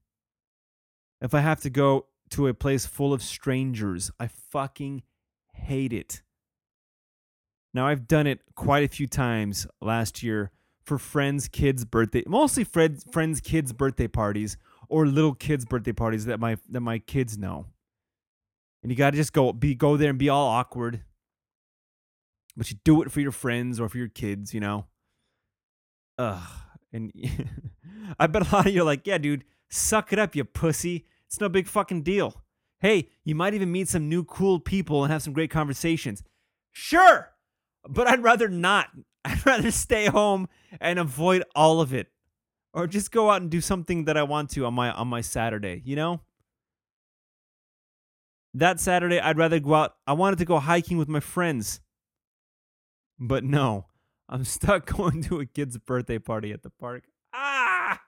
if 1.23 1.33
I 1.33 1.41
have 1.41 1.63
to 1.63 1.71
go 1.71 2.07
to 2.31 2.47
a 2.49 2.55
place 2.55 2.87
full 2.87 3.13
of 3.13 3.23
strangers. 3.23 4.11
I 4.19 4.29
fucking 4.29 5.03
hate 5.55 5.93
it. 5.93 6.23
Now, 7.75 7.87
I've 7.87 8.09
done 8.09 8.27
it 8.27 8.41
quite 8.55 8.85
a 8.85 8.89
few 8.89 9.07
times 9.07 9.67
last 9.81 10.23
year 10.23 10.51
for 10.83 10.99
friends' 10.99 11.49
kids' 11.49 11.85
birthday, 11.85 12.23
mostly 12.27 12.65
friends, 12.65 13.05
friends' 13.11 13.41
kids' 13.41 13.73
birthday 13.73 14.09
parties 14.09 14.57
or 14.89 15.07
little 15.07 15.35
kids' 15.35 15.65
birthday 15.65 15.93
parties 15.93 16.25
that 16.27 16.41
my 16.41 16.57
that 16.71 16.81
my 16.81 16.99
kids 16.99 17.37
know. 17.37 17.67
And 18.83 18.91
you 18.91 18.97
got 18.97 19.11
to 19.11 19.17
just 19.17 19.33
go 19.33 19.53
be 19.53 19.75
go 19.75 19.97
there 19.97 20.11
and 20.11 20.19
be 20.19 20.29
all 20.29 20.49
awkward. 20.49 21.03
But 22.57 22.71
you 22.71 22.79
do 22.85 23.03
it 23.03 23.13
for 23.13 23.21
your 23.21 23.33
friends 23.33 23.79
or 23.79 23.89
for 23.89 23.99
your 23.99 24.09
kids, 24.09 24.55
you 24.55 24.61
know. 24.61 24.87
Ugh. 26.19 26.49
And 26.93 27.13
I 28.19 28.27
bet 28.27 28.51
a 28.51 28.57
lot 28.57 28.67
of 28.67 28.73
you 28.73 28.81
are 28.83 28.85
like, 28.85 29.07
yeah, 29.07 29.19
dude, 29.19 29.45
suck 29.69 30.13
it 30.13 30.19
up, 30.19 30.35
you 30.35 30.45
pussy. 30.45 31.05
It's 31.29 31.41
no 31.41 31.49
big 31.49 31.67
fucking 31.67 32.03
deal. 32.03 32.43
Hey, 32.81 33.09
you 33.25 33.35
might 33.35 33.55
even 33.55 33.73
meet 33.73 33.89
some 33.89 34.09
new 34.09 34.25
cool 34.25 34.61
people 34.61 35.03
and 35.03 35.13
have 35.13 35.23
some 35.23 35.33
great 35.33 35.51
conversations. 35.51 36.23
Sure, 36.73 37.33
but 37.89 38.07
I'd 38.07 38.23
rather 38.23 38.49
not. 38.49 38.89
I'd 39.25 39.45
rather 39.45 39.71
stay 39.71 40.07
home 40.07 40.49
and 40.81 40.99
avoid 40.99 41.43
all 41.55 41.81
of 41.81 41.93
it. 41.93 42.09
Or 42.73 42.87
just 42.87 43.11
go 43.11 43.31
out 43.31 43.41
and 43.41 43.51
do 43.51 43.61
something 43.61 44.05
that 44.05 44.17
I 44.19 44.23
want 44.23 44.51
to 44.51 44.67
on 44.67 44.75
my 44.75 44.93
on 44.93 45.09
my 45.09 45.23
Saturday, 45.23 45.83
you 45.85 45.97
know? 45.97 46.21
That 48.53 48.81
Saturday 48.81 49.19
I'd 49.19 49.39
rather 49.39 49.59
go 49.59 49.75
out. 49.75 49.95
I 50.07 50.13
wanted 50.13 50.39
to 50.41 50.45
go 50.45 50.59
hiking 50.59 50.99
with 50.99 51.09
my 51.09 51.21
friends. 51.21 51.81
But 53.19 53.45
no, 53.45 53.87
I'm 54.29 54.45
stuck 54.45 54.87
going 54.97 55.23
to 55.25 55.41
a 55.41 55.47
kid's 55.47 55.79
birthday 55.79 56.19
party 56.19 56.53
at 56.53 56.63
the 56.63 56.71
park. 56.71 57.05
Ah! 57.33 58.01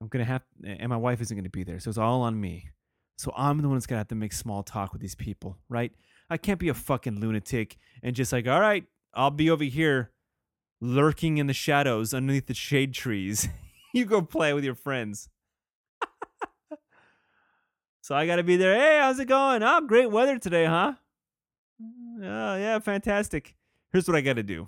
I'm 0.00 0.08
gonna 0.08 0.24
have, 0.24 0.42
and 0.64 0.88
my 0.88 0.96
wife 0.96 1.20
isn't 1.20 1.36
gonna 1.36 1.48
be 1.48 1.64
there, 1.64 1.80
so 1.80 1.88
it's 1.88 1.98
all 1.98 2.22
on 2.22 2.40
me. 2.40 2.70
So 3.18 3.32
I'm 3.36 3.60
the 3.62 3.68
one 3.68 3.76
that's 3.76 3.86
gonna 3.86 4.00
have 4.00 4.08
to 4.08 4.14
make 4.14 4.32
small 4.32 4.62
talk 4.62 4.92
with 4.92 5.00
these 5.00 5.14
people, 5.14 5.58
right? 5.68 5.92
I 6.28 6.36
can't 6.36 6.58
be 6.58 6.68
a 6.68 6.74
fucking 6.74 7.20
lunatic 7.20 7.76
and 8.02 8.14
just 8.14 8.32
like, 8.32 8.46
all 8.46 8.60
right, 8.60 8.84
I'll 9.14 9.30
be 9.30 9.48
over 9.48 9.64
here, 9.64 10.10
lurking 10.80 11.38
in 11.38 11.46
the 11.46 11.54
shadows 11.54 12.12
underneath 12.12 12.46
the 12.46 12.54
shade 12.54 12.92
trees. 12.92 13.48
you 13.94 14.04
go 14.04 14.20
play 14.20 14.52
with 14.52 14.64
your 14.64 14.74
friends. 14.74 15.28
so 18.02 18.14
I 18.14 18.26
gotta 18.26 18.42
be 18.42 18.56
there. 18.56 18.74
Hey, 18.74 18.98
how's 19.00 19.18
it 19.18 19.28
going? 19.28 19.62
Oh, 19.62 19.80
great 19.80 20.10
weather 20.10 20.38
today, 20.38 20.66
huh? 20.66 20.94
Mm, 21.82 22.22
oh, 22.22 22.56
yeah, 22.56 22.78
fantastic. 22.78 23.54
Here's 23.92 24.06
what 24.06 24.16
I 24.16 24.20
got 24.20 24.34
to 24.34 24.42
do 24.42 24.66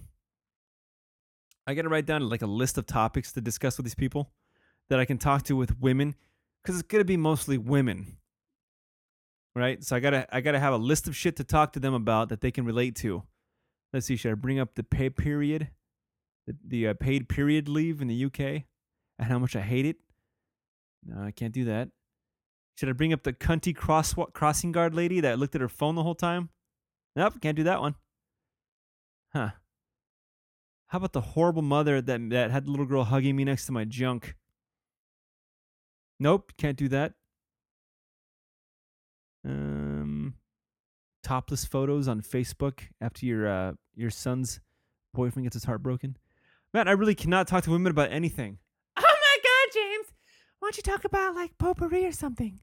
I 1.66 1.74
got 1.74 1.82
to 1.82 1.88
write 1.88 2.06
down 2.06 2.28
like 2.28 2.42
a 2.42 2.46
list 2.46 2.78
of 2.78 2.86
topics 2.86 3.32
to 3.32 3.40
discuss 3.40 3.76
with 3.76 3.84
these 3.84 3.94
people 3.94 4.32
that 4.90 5.00
I 5.00 5.04
can 5.04 5.18
talk 5.18 5.42
to 5.44 5.56
with 5.56 5.78
women 5.80 6.14
because 6.62 6.78
it's 6.78 6.88
going 6.88 7.00
to 7.00 7.06
be 7.06 7.16
mostly 7.16 7.58
women. 7.58 8.16
Right? 9.54 9.82
So 9.82 9.96
I 9.96 10.00
got 10.00 10.10
to 10.10 10.26
I 10.34 10.40
got 10.40 10.52
to 10.52 10.60
have 10.60 10.72
a 10.72 10.78
list 10.78 11.08
of 11.08 11.16
shit 11.16 11.36
to 11.36 11.44
talk 11.44 11.72
to 11.72 11.80
them 11.80 11.94
about 11.94 12.28
that 12.28 12.40
they 12.40 12.50
can 12.50 12.64
relate 12.64 12.94
to. 12.96 13.24
Let's 13.92 14.06
see, 14.06 14.16
should 14.16 14.32
I 14.32 14.34
bring 14.34 14.60
up 14.60 14.74
the 14.74 14.82
pay 14.82 15.10
period? 15.10 15.68
The, 16.46 16.56
the 16.66 16.88
uh, 16.88 16.94
paid 16.94 17.28
period 17.28 17.68
leave 17.68 18.00
in 18.00 18.08
the 18.08 18.24
UK 18.24 18.40
and 19.18 19.28
how 19.28 19.38
much 19.38 19.56
I 19.56 19.60
hate 19.60 19.86
it? 19.86 19.96
No, 21.04 21.22
I 21.22 21.30
can't 21.30 21.52
do 21.52 21.64
that. 21.64 21.88
Should 22.76 22.88
I 22.88 22.92
bring 22.92 23.12
up 23.12 23.24
the 23.24 23.32
cunty 23.32 23.74
cross 23.74 24.14
crossing 24.32 24.72
guard 24.72 24.94
lady 24.94 25.20
that 25.20 25.38
looked 25.38 25.54
at 25.54 25.60
her 25.60 25.68
phone 25.68 25.94
the 25.94 26.02
whole 26.02 26.14
time? 26.14 26.50
Nope, 27.16 27.40
can't 27.40 27.56
do 27.56 27.64
that 27.64 27.80
one. 27.80 27.96
Huh. 29.32 29.50
How 30.86 30.98
about 30.98 31.12
the 31.12 31.20
horrible 31.20 31.62
mother 31.62 32.00
that 32.00 32.30
that 32.30 32.50
had 32.50 32.66
the 32.66 32.70
little 32.70 32.86
girl 32.86 33.04
hugging 33.04 33.36
me 33.36 33.44
next 33.44 33.66
to 33.66 33.72
my 33.72 33.84
junk? 33.84 34.36
Nope, 36.20 36.52
can't 36.58 36.76
do 36.76 36.88
that. 36.88 37.14
Um, 39.44 40.34
topless 41.22 41.64
photos 41.64 42.08
on 42.08 42.20
Facebook 42.20 42.80
after 43.00 43.24
your 43.24 43.48
uh, 43.48 43.72
your 43.94 44.10
son's 44.10 44.60
boyfriend 45.14 45.46
gets 45.46 45.54
his 45.54 45.64
heart 45.64 45.82
broken. 45.82 46.16
Man, 46.74 46.88
I 46.88 46.92
really 46.92 47.14
cannot 47.14 47.46
talk 47.48 47.64
to 47.64 47.70
women 47.70 47.90
about 47.90 48.12
anything. 48.12 48.58
Oh 49.00 49.02
my 49.02 49.36
God, 49.42 49.74
James! 49.74 50.12
Why 50.58 50.66
don't 50.66 50.76
you 50.76 50.82
talk 50.82 51.04
about 51.04 51.34
like 51.34 51.56
potpourri 51.58 52.04
or 52.04 52.12
something? 52.12 52.60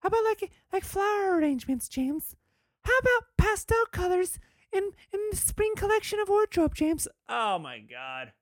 How 0.00 0.08
about 0.08 0.24
like 0.24 0.50
like 0.72 0.84
flower 0.84 1.36
arrangements, 1.36 1.88
James? 1.88 2.36
How 2.84 2.96
about 2.98 3.24
pastel 3.38 3.86
colors 3.92 4.38
in 4.72 4.90
in 5.12 5.20
the 5.30 5.36
spring 5.36 5.72
collection 5.76 6.18
of 6.20 6.28
wardrobe, 6.28 6.74
James? 6.74 7.08
Oh 7.28 7.58
my 7.58 7.78
god. 7.78 8.32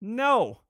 No. 0.00 0.60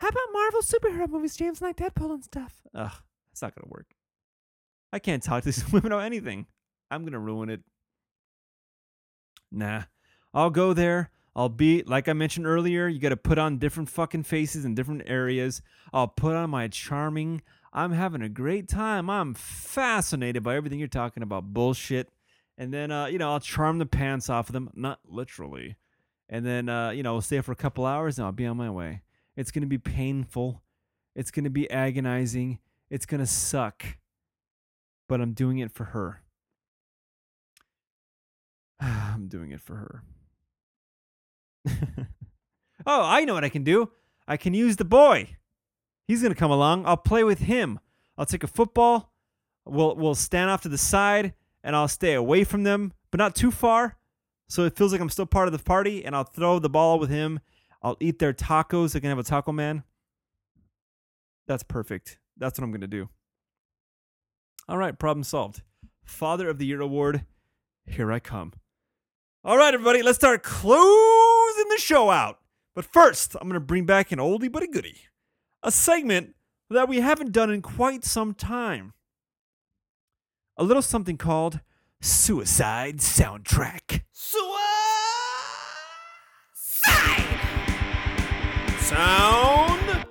How 0.00 0.08
about 0.08 0.32
Marvel 0.32 0.62
superhero 0.62 1.08
movies, 1.08 1.36
James, 1.36 1.60
like 1.60 1.76
Deadpool 1.76 2.12
and 2.12 2.24
stuff? 2.24 2.62
Ugh, 2.74 2.92
that's 3.30 3.42
not 3.42 3.54
gonna 3.54 3.68
work. 3.68 3.86
I 4.92 4.98
can't 4.98 5.22
talk 5.22 5.42
to 5.42 5.44
these 5.46 5.70
women 5.70 5.92
about 5.92 6.04
anything. 6.04 6.46
I'm 6.90 7.04
gonna 7.04 7.18
ruin 7.20 7.50
it. 7.50 7.60
Nah. 9.52 9.82
I'll 10.32 10.50
go 10.50 10.72
there. 10.72 11.10
I'll 11.34 11.48
be, 11.48 11.82
like 11.84 12.08
I 12.08 12.12
mentioned 12.12 12.46
earlier, 12.46 12.88
you 12.88 12.98
got 12.98 13.10
to 13.10 13.16
put 13.16 13.38
on 13.38 13.58
different 13.58 13.88
fucking 13.88 14.24
faces 14.24 14.64
in 14.64 14.74
different 14.74 15.02
areas. 15.06 15.62
I'll 15.92 16.08
put 16.08 16.34
on 16.34 16.50
my 16.50 16.68
charming. 16.68 17.42
I'm 17.72 17.92
having 17.92 18.22
a 18.22 18.28
great 18.28 18.68
time. 18.68 19.08
I'm 19.08 19.34
fascinated 19.34 20.42
by 20.42 20.56
everything 20.56 20.78
you're 20.80 20.88
talking 20.88 21.22
about. 21.22 21.52
Bullshit. 21.52 22.08
And 22.58 22.74
then, 22.74 22.90
uh, 22.90 23.06
you 23.06 23.18
know, 23.18 23.32
I'll 23.32 23.40
charm 23.40 23.78
the 23.78 23.86
pants 23.86 24.28
off 24.28 24.48
of 24.48 24.54
them. 24.54 24.70
Not 24.74 25.00
literally. 25.06 25.76
And 26.28 26.44
then, 26.44 26.68
uh, 26.68 26.90
you 26.90 27.02
know, 27.02 27.14
I'll 27.14 27.20
stay 27.20 27.40
for 27.40 27.52
a 27.52 27.56
couple 27.56 27.86
hours 27.86 28.18
and 28.18 28.26
I'll 28.26 28.32
be 28.32 28.46
on 28.46 28.56
my 28.56 28.70
way. 28.70 29.02
It's 29.40 29.50
going 29.50 29.62
to 29.62 29.68
be 29.68 29.78
painful. 29.78 30.60
It's 31.16 31.30
going 31.30 31.44
to 31.44 31.50
be 31.50 31.70
agonizing. 31.70 32.58
It's 32.90 33.06
going 33.06 33.20
to 33.20 33.26
suck. 33.26 33.84
But 35.08 35.22
I'm 35.22 35.32
doing 35.32 35.58
it 35.58 35.72
for 35.72 35.84
her. 35.84 36.20
I'm 38.80 39.28
doing 39.28 39.50
it 39.50 39.62
for 39.62 39.76
her. 39.76 40.02
oh, 42.86 43.02
I 43.02 43.24
know 43.24 43.32
what 43.32 43.44
I 43.44 43.48
can 43.48 43.64
do. 43.64 43.90
I 44.28 44.36
can 44.36 44.52
use 44.52 44.76
the 44.76 44.84
boy. 44.84 45.36
He's 46.06 46.22
gonna 46.22 46.34
come 46.34 46.50
along. 46.50 46.86
I'll 46.86 46.96
play 46.96 47.24
with 47.24 47.40
him. 47.40 47.80
I'll 48.16 48.26
take 48.26 48.44
a 48.44 48.48
football. 48.48 49.12
We'll 49.64 49.94
we'll 49.96 50.14
stand 50.14 50.50
off 50.50 50.62
to 50.62 50.68
the 50.68 50.78
side 50.78 51.34
and 51.62 51.76
I'll 51.76 51.88
stay 51.88 52.14
away 52.14 52.44
from 52.44 52.62
them, 52.64 52.92
but 53.10 53.18
not 53.18 53.34
too 53.34 53.50
far. 53.50 53.96
So 54.48 54.64
it 54.64 54.76
feels 54.76 54.92
like 54.92 55.00
I'm 55.00 55.10
still 55.10 55.26
part 55.26 55.46
of 55.46 55.52
the 55.52 55.62
party, 55.62 56.04
and 56.04 56.16
I'll 56.16 56.24
throw 56.24 56.58
the 56.58 56.70
ball 56.70 56.98
with 56.98 57.10
him. 57.10 57.40
I'll 57.82 57.96
eat 58.00 58.18
their 58.18 58.32
tacos. 58.32 58.94
I 58.94 59.00
can 59.00 59.08
have 59.08 59.18
a 59.18 59.22
taco 59.22 59.52
man. 59.52 59.84
That's 61.46 61.62
perfect. 61.62 62.18
That's 62.36 62.58
what 62.58 62.64
I'm 62.64 62.72
gonna 62.72 62.86
do. 62.86 63.08
All 64.68 64.78
right, 64.78 64.98
problem 64.98 65.24
solved. 65.24 65.62
Father 66.04 66.48
of 66.48 66.58
the 66.58 66.66
Year 66.66 66.80
award. 66.80 67.24
Here 67.86 68.12
I 68.12 68.20
come. 68.20 68.52
All 69.42 69.56
right, 69.56 69.72
everybody, 69.72 70.02
let's 70.02 70.18
start 70.18 70.42
closing 70.42 71.68
the 71.70 71.78
show 71.78 72.10
out. 72.10 72.40
But 72.74 72.84
first, 72.84 73.34
I'm 73.34 73.48
going 73.48 73.54
to 73.54 73.60
bring 73.60 73.86
back 73.86 74.12
an 74.12 74.18
oldie 74.18 74.52
but 74.52 74.62
a 74.62 74.66
goodie. 74.66 75.00
A 75.62 75.70
segment 75.70 76.34
that 76.68 76.88
we 76.88 77.00
haven't 77.00 77.32
done 77.32 77.50
in 77.50 77.62
quite 77.62 78.04
some 78.04 78.34
time. 78.34 78.92
A 80.56 80.62
little 80.62 80.82
something 80.82 81.16
called 81.16 81.60
Suicide 82.00 82.98
Soundtrack. 82.98 84.02
Suicide 84.12 84.79
Sound 88.90 90.04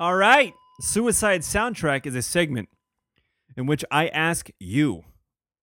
All 0.00 0.16
right. 0.16 0.52
Suicide 0.80 1.42
Soundtrack 1.42 2.06
is 2.06 2.16
a 2.16 2.22
segment 2.22 2.68
in 3.56 3.66
which 3.66 3.84
I 3.92 4.08
ask 4.08 4.50
you, 4.58 5.04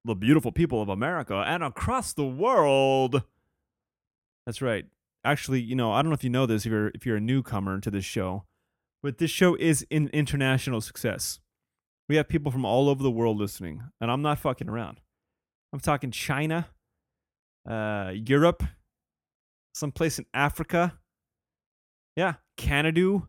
the 0.05 0.15
beautiful 0.15 0.53
people 0.53 0.81
of 0.81 0.87
America 0.87 1.43
and 1.45 1.61
across 1.63 2.13
the 2.13 2.25
world. 2.25 3.23
That's 4.45 4.61
right. 4.61 4.85
Actually, 5.25 5.59
you 5.59 5.75
know, 5.75 5.91
I 5.91 6.01
don't 6.01 6.09
know 6.09 6.15
if 6.15 6.23
you 6.23 6.29
know 6.29 6.45
this 6.45 6.65
if 6.65 6.71
you're 6.71 6.91
if 6.95 7.05
you're 7.05 7.17
a 7.17 7.21
newcomer 7.21 7.81
to 7.81 7.91
this 7.91 8.05
show, 8.05 8.45
but 9.03 9.17
this 9.17 9.29
show 9.29 9.55
is 9.55 9.85
an 9.91 10.09
international 10.13 10.79
success. 10.79 11.41
We 12.09 12.15
have 12.17 12.27
people 12.27 12.51
from 12.51 12.65
all 12.65 12.89
over 12.89 13.01
the 13.01 13.11
world 13.11 13.37
listening, 13.37 13.81
and 13.99 14.11
I'm 14.11 14.21
not 14.21 14.39
fucking 14.39 14.69
around. 14.69 14.99
I'm 15.73 15.79
talking 15.79 16.11
China, 16.11 16.67
uh, 17.67 18.11
Europe, 18.13 18.63
someplace 19.73 20.19
in 20.19 20.25
Africa. 20.33 20.99
Yeah, 22.17 22.33
Canada, 22.57 23.21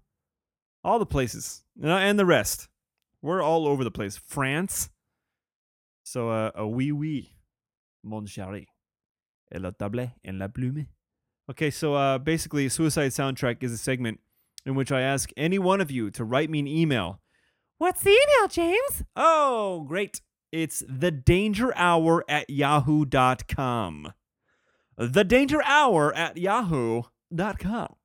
all 0.82 0.98
the 0.98 1.06
places 1.06 1.62
and 1.80 2.18
the 2.18 2.26
rest. 2.26 2.68
We're 3.22 3.42
all 3.42 3.68
over 3.68 3.84
the 3.84 3.90
place. 3.90 4.16
France. 4.16 4.90
So, 6.02 6.30
uh, 6.30 6.50
a 6.56 6.66
oui, 6.66 6.90
oui, 6.90 7.30
mon 8.02 8.26
chéri. 8.26 8.66
Et 9.52 9.60
la 9.60 9.70
table 9.70 10.12
en 10.26 10.38
la 10.38 10.48
plume. 10.48 10.88
Okay, 11.50 11.70
so 11.70 11.94
uh, 11.94 12.18
basically, 12.18 12.68
Suicide 12.68 13.12
Soundtrack 13.12 13.62
is 13.62 13.72
a 13.72 13.78
segment 13.78 14.18
in 14.64 14.74
which 14.74 14.90
I 14.90 15.02
ask 15.02 15.30
any 15.36 15.58
one 15.58 15.80
of 15.80 15.90
you 15.90 16.10
to 16.10 16.24
write 16.24 16.50
me 16.50 16.60
an 16.60 16.66
email. 16.66 17.20
What's 17.82 18.04
the 18.04 18.10
email, 18.10 18.46
James? 18.46 19.02
Oh, 19.16 19.80
great. 19.88 20.20
It's 20.52 20.84
the 20.88 21.10
danger 21.10 21.76
hour 21.76 22.24
at 22.28 22.48
yahoo.com. 22.48 24.12
The 24.96 25.24
danger 25.24 25.60
hour 25.64 26.14
at 26.14 26.36
yahoo.com. 26.36 27.96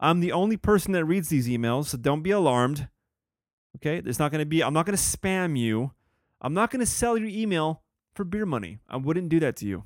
I'm 0.00 0.18
the 0.18 0.32
only 0.32 0.56
person 0.56 0.94
that 0.94 1.04
reads 1.04 1.28
these 1.28 1.46
emails, 1.46 1.86
so 1.86 1.98
don't 1.98 2.22
be 2.22 2.32
alarmed. 2.32 2.88
Okay, 3.76 4.00
there's 4.00 4.18
not 4.18 4.32
going 4.32 4.40
to 4.40 4.46
be, 4.46 4.64
I'm 4.64 4.74
not 4.74 4.84
going 4.84 4.98
to 4.98 5.02
spam 5.02 5.56
you. 5.56 5.92
I'm 6.40 6.52
not 6.52 6.72
going 6.72 6.80
to 6.80 6.84
sell 6.90 7.16
your 7.16 7.28
email 7.28 7.84
for 8.16 8.24
beer 8.24 8.46
money. 8.46 8.80
I 8.88 8.96
wouldn't 8.96 9.28
do 9.28 9.38
that 9.38 9.54
to 9.58 9.64
you. 9.64 9.84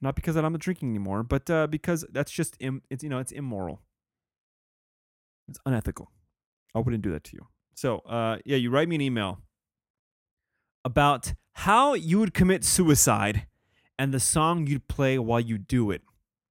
Not 0.00 0.16
because 0.16 0.36
I'm 0.36 0.50
not 0.50 0.58
drinking 0.58 0.88
anymore, 0.88 1.22
but 1.22 1.50
uh, 1.50 1.66
because 1.66 2.06
that's 2.10 2.32
just, 2.32 2.56
Im- 2.60 2.80
it's 2.88 3.04
you 3.04 3.10
know, 3.10 3.18
it's 3.18 3.32
immoral. 3.32 3.82
It's 5.50 5.58
unethical. 5.66 6.10
I 6.74 6.78
wouldn't 6.78 7.02
do 7.02 7.12
that 7.12 7.24
to 7.24 7.32
you. 7.34 7.48
So, 7.76 7.98
uh, 7.98 8.38
yeah, 8.46 8.56
you 8.56 8.70
write 8.70 8.88
me 8.88 8.94
an 8.94 9.02
email 9.02 9.42
about 10.82 11.34
how 11.52 11.92
you 11.92 12.18
would 12.18 12.32
commit 12.32 12.64
suicide 12.64 13.46
and 13.98 14.14
the 14.14 14.20
song 14.20 14.66
you'd 14.66 14.88
play 14.88 15.18
while 15.18 15.40
you 15.40 15.58
do 15.58 15.90
it. 15.90 16.00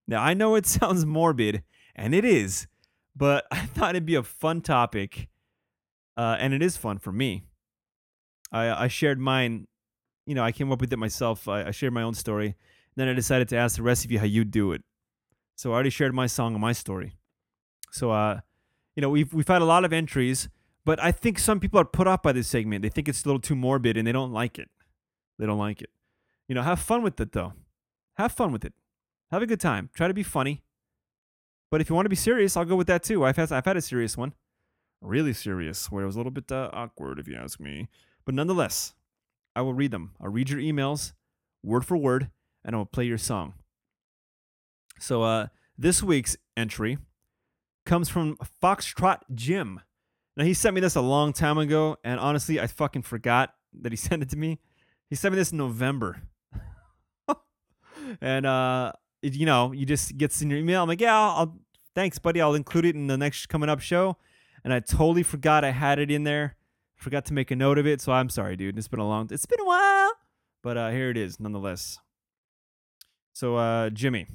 Now, 0.07 0.21
I 0.21 0.36
know 0.36 0.53
it 0.53 0.65
sounds 0.67 1.03
morbid, 1.03 1.63
and 1.95 2.13
it 2.13 2.26
is, 2.26 2.67
but 3.15 3.47
I 3.51 3.65
thought 3.65 3.91
it'd 3.95 4.05
be 4.05 4.13
a 4.13 4.21
fun 4.21 4.61
topic, 4.61 5.28
uh, 6.15 6.38
and 6.39 6.53
it 6.53 6.61
is 6.61 6.78
fun 6.78 6.99
for 6.99 7.11
me. 7.11 7.43
I, 8.51 8.84
I 8.84 8.88
shared 8.88 9.19
mine, 9.19 9.65
you 10.28 10.36
know, 10.36 10.43
I 10.43 10.51
came 10.51 10.71
up 10.71 10.80
with 10.80 10.93
it 10.93 10.99
myself. 10.99 11.47
I, 11.47 11.65
I 11.65 11.71
shared 11.71 11.93
my 11.93 12.03
own 12.03 12.13
story. 12.13 12.55
Then 12.95 13.07
I 13.07 13.13
decided 13.13 13.49
to 13.49 13.57
ask 13.57 13.78
the 13.78 13.84
rest 13.84 14.05
of 14.05 14.11
you 14.11 14.19
how 14.19 14.26
you'd 14.26 14.51
do 14.51 14.73
it. 14.73 14.84
So 15.55 15.71
I 15.71 15.73
already 15.73 15.89
shared 15.89 16.13
my 16.13 16.28
song 16.28 16.53
and 16.53 16.61
my 16.61 16.71
story. 16.71 17.15
So, 17.91 18.11
uh, 18.11 18.41
you 18.95 19.01
know, 19.01 19.09
we've 19.09 19.34
we've 19.34 19.47
had 19.47 19.61
a 19.61 19.65
lot 19.65 19.86
of 19.86 19.91
entries, 19.91 20.49
but 20.86 21.01
I 21.03 21.11
think 21.11 21.39
some 21.39 21.59
people 21.59 21.79
are 21.79 21.86
put 21.86 22.07
off 22.07 22.21
by 22.21 22.31
this 22.31 22.47
segment. 22.47 22.83
They 22.83 22.89
think 22.89 23.09
it's 23.09 23.23
a 23.23 23.27
little 23.27 23.41
too 23.41 23.55
morbid, 23.55 23.97
and 23.97 24.07
they 24.07 24.11
don't 24.11 24.31
like 24.31 24.59
it. 24.59 24.69
They 25.38 25.45
don't 25.45 25.57
like 25.57 25.81
it. 25.81 25.89
You 26.47 26.55
know, 26.55 26.61
have 26.61 26.79
fun 26.79 27.01
with 27.01 27.19
it 27.19 27.31
though. 27.31 27.53
Have 28.17 28.31
fun 28.31 28.51
with 28.51 28.63
it. 28.63 28.73
Have 29.31 29.41
a 29.41 29.47
good 29.47 29.59
time. 29.59 29.89
Try 29.93 30.07
to 30.07 30.13
be 30.13 30.23
funny. 30.23 30.63
But 31.71 31.81
if 31.81 31.89
you 31.89 31.95
want 31.95 32.05
to 32.05 32.09
be 32.09 32.15
serious, 32.15 32.55
I'll 32.55 32.65
go 32.65 32.75
with 32.75 32.88
that 32.88 33.03
too. 33.03 33.25
I've 33.25 33.36
had 33.36 33.51
I've 33.51 33.65
had 33.65 33.77
a 33.77 33.81
serious 33.81 34.15
one, 34.15 34.33
really 35.01 35.33
serious, 35.33 35.91
where 35.91 36.03
it 36.03 36.07
was 36.07 36.15
a 36.15 36.19
little 36.19 36.31
bit 36.31 36.51
uh, 36.51 36.69
awkward, 36.71 37.19
if 37.19 37.27
you 37.27 37.36
ask 37.36 37.59
me. 37.59 37.89
But 38.23 38.36
nonetheless, 38.36 38.93
I 39.55 39.61
will 39.61 39.73
read 39.73 39.91
them. 39.91 40.11
I'll 40.21 40.29
read 40.29 40.49
your 40.49 40.59
emails, 40.59 41.13
word 41.63 41.86
for 41.86 41.97
word, 41.97 42.29
and 42.63 42.75
I 42.75 42.77
will 42.77 42.86
play 42.86 43.05
your 43.05 43.17
song. 43.17 43.55
So 44.99 45.23
uh, 45.23 45.47
this 45.77 46.01
week's 46.03 46.38
entry 46.55 46.99
comes 47.86 48.07
from 48.07 48.38
Foxtrot 48.63 49.19
Jim. 49.33 49.81
Now 50.38 50.43
he 50.43 50.53
sent 50.53 50.75
me 50.75 50.81
this 50.81 50.95
a 50.95 51.01
long 51.01 51.33
time 51.33 51.57
ago, 51.57 51.97
and 52.03 52.19
honestly, 52.19 52.59
I 52.59 52.67
fucking 52.67 53.03
forgot 53.03 53.53
that 53.81 53.91
he 53.91 53.95
sent 54.07 54.21
it 54.21 54.29
to 54.29 54.38
me. 54.38 54.59
He 55.09 55.15
sent 55.15 55.33
me 55.33 55.38
this 55.38 55.51
in 55.51 55.57
November, 55.57 56.23
and 58.21 58.45
uh, 58.45 58.91
you 59.21 59.45
know, 59.45 59.71
you 59.71 59.86
just 59.86 60.17
gets 60.17 60.41
in 60.41 60.49
your 60.49 60.59
email. 60.59 60.83
I'm 60.83 60.89
like, 60.89 61.01
yeah, 61.01 61.17
I'll, 61.17 61.38
I'll 61.38 61.59
thanks, 61.95 62.19
buddy. 62.19 62.41
I'll 62.41 62.53
include 62.53 62.86
it 62.86 62.95
in 62.95 63.07
the 63.07 63.17
next 63.17 63.47
coming 63.47 63.69
up 63.69 63.79
show. 63.79 64.17
And 64.63 64.73
I 64.73 64.79
totally 64.79 65.23
forgot 65.23 65.63
I 65.63 65.71
had 65.71 65.99
it 65.99 66.11
in 66.11 66.23
there. 66.23 66.57
Forgot 66.95 67.25
to 67.25 67.33
make 67.33 67.51
a 67.51 67.55
note 67.55 67.77
of 67.77 67.86
it, 67.86 68.01
so 68.01 68.11
I'm 68.11 68.29
sorry, 68.29 68.55
dude. 68.55 68.77
It's 68.77 68.88
been 68.88 68.99
a 68.99 69.07
long, 69.07 69.27
it's 69.31 69.45
been 69.45 69.59
a 69.59 69.65
while, 69.65 70.13
but 70.63 70.77
uh, 70.77 70.89
here 70.89 71.09
it 71.09 71.17
is, 71.17 71.39
nonetheless. 71.39 71.99
So, 73.33 73.57
uh, 73.57 73.89
Jimmy, 73.89 74.27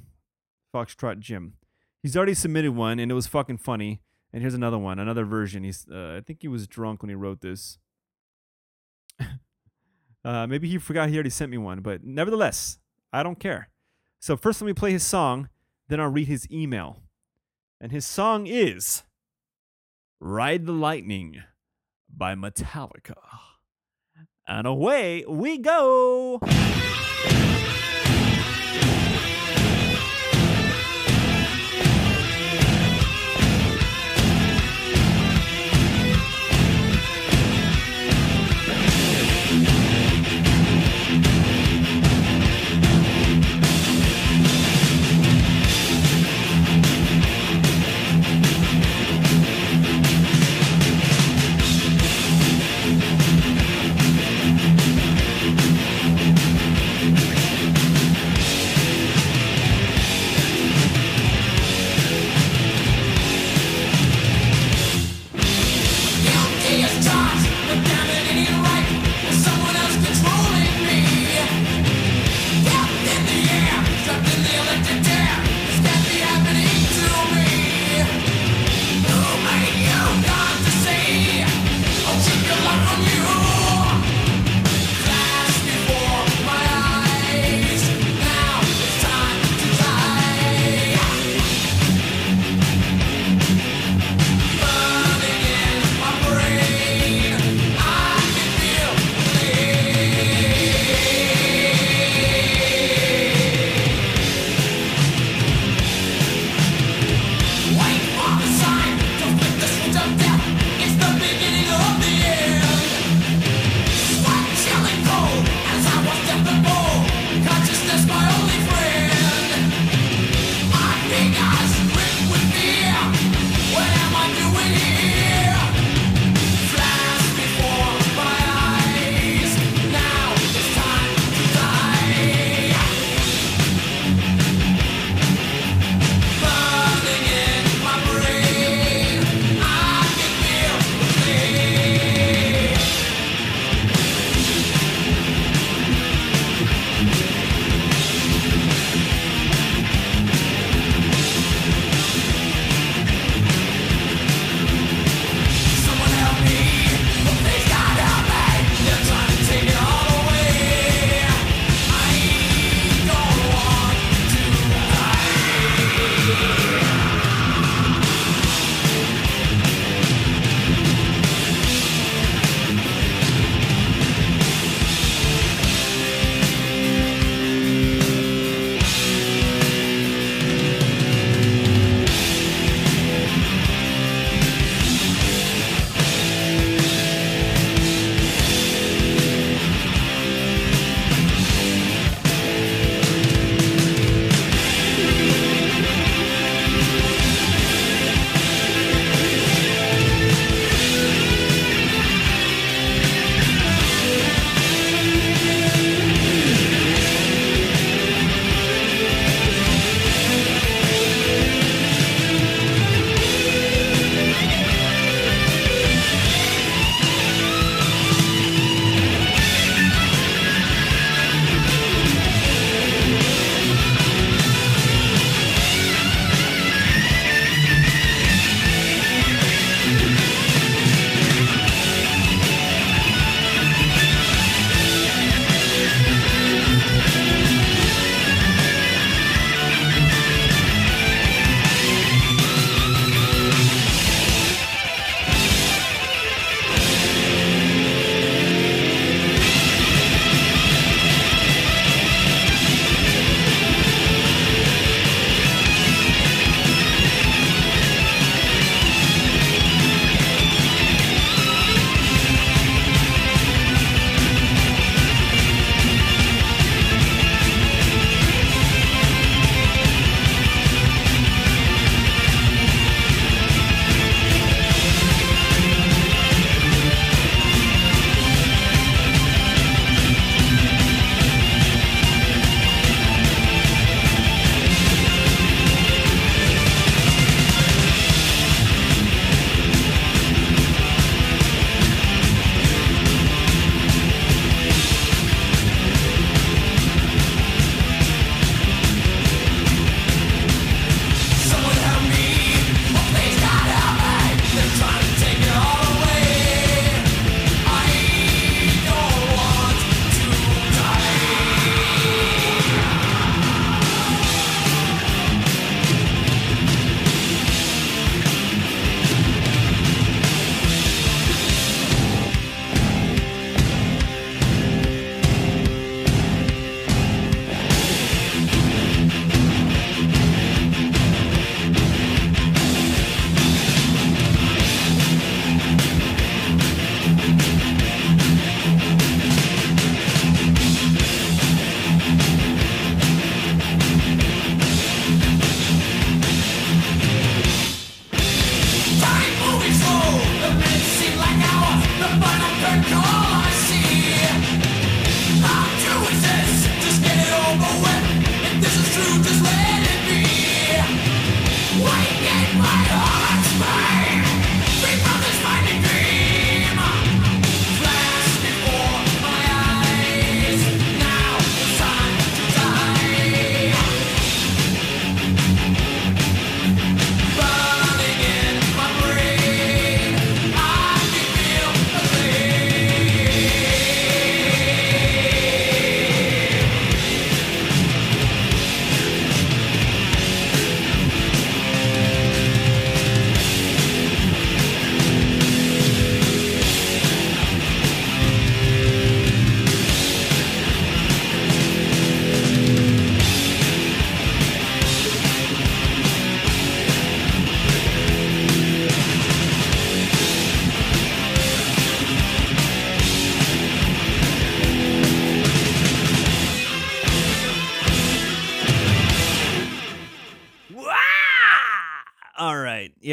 Foxtrot 0.73 1.19
Jim, 1.19 1.55
he's 2.03 2.15
already 2.15 2.35
submitted 2.35 2.73
one, 2.73 2.99
and 2.99 3.11
it 3.11 3.15
was 3.15 3.27
fucking 3.27 3.57
funny. 3.57 4.01
And 4.33 4.41
here's 4.41 4.53
another 4.53 4.77
one, 4.77 4.99
another 4.99 5.25
version. 5.25 5.63
He's, 5.63 5.85
uh, 5.91 6.15
I 6.17 6.21
think 6.21 6.41
he 6.41 6.47
was 6.47 6.67
drunk 6.67 7.01
when 7.01 7.09
he 7.09 7.15
wrote 7.15 7.41
this. 7.41 7.79
uh, 10.23 10.47
maybe 10.47 10.69
he 10.69 10.77
forgot 10.77 11.09
he 11.09 11.15
already 11.15 11.29
sent 11.29 11.51
me 11.51 11.57
one, 11.57 11.81
but 11.81 12.03
nevertheless, 12.03 12.79
I 13.11 13.23
don't 13.23 13.39
care. 13.39 13.69
So 14.19 14.37
first, 14.37 14.61
let 14.61 14.67
me 14.67 14.73
play 14.73 14.91
his 14.91 15.03
song, 15.03 15.49
then 15.89 15.99
I'll 15.99 16.07
read 16.07 16.27
his 16.27 16.49
email. 16.51 17.01
And 17.81 17.91
his 17.91 18.05
song 18.05 18.45
is 18.45 19.03
"Ride 20.19 20.67
the 20.67 20.71
Lightning" 20.71 21.41
by 22.07 22.35
Metallica. 22.35 23.17
And 24.47 24.67
away 24.67 25.25
we 25.27 25.57
go. 25.57 26.39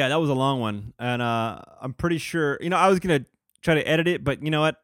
Yeah, 0.09 0.15
that 0.15 0.21
was 0.21 0.31
a 0.31 0.35
long 0.35 0.61
one. 0.61 0.95
And 0.99 1.21
uh 1.21 1.61
I'm 1.83 1.93
pretty 1.93 2.17
sure, 2.17 2.57
you 2.63 2.71
know, 2.71 2.79
I 2.79 2.89
was 2.89 2.99
to 3.01 3.27
try 3.61 3.75
to 3.75 3.87
edit 3.87 4.09
it, 4.09 4.25
but 4.25 4.43
you 4.43 4.51
know 4.51 4.63
what? 4.63 4.77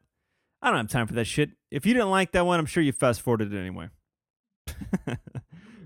I 0.61 0.69
don't 0.69 0.77
have 0.77 0.89
time 0.89 1.07
for 1.07 1.15
that 1.15 1.25
shit. 1.25 1.49
If 1.71 1.85
you 1.85 1.93
didn't 1.93 2.11
like 2.11 2.31
that 2.33 2.45
one, 2.45 2.59
I'm 2.59 2.67
sure 2.67 2.83
you 2.83 2.91
fast 2.91 3.21
forwarded 3.21 3.51
it 3.51 3.59
anyway. 3.59 3.89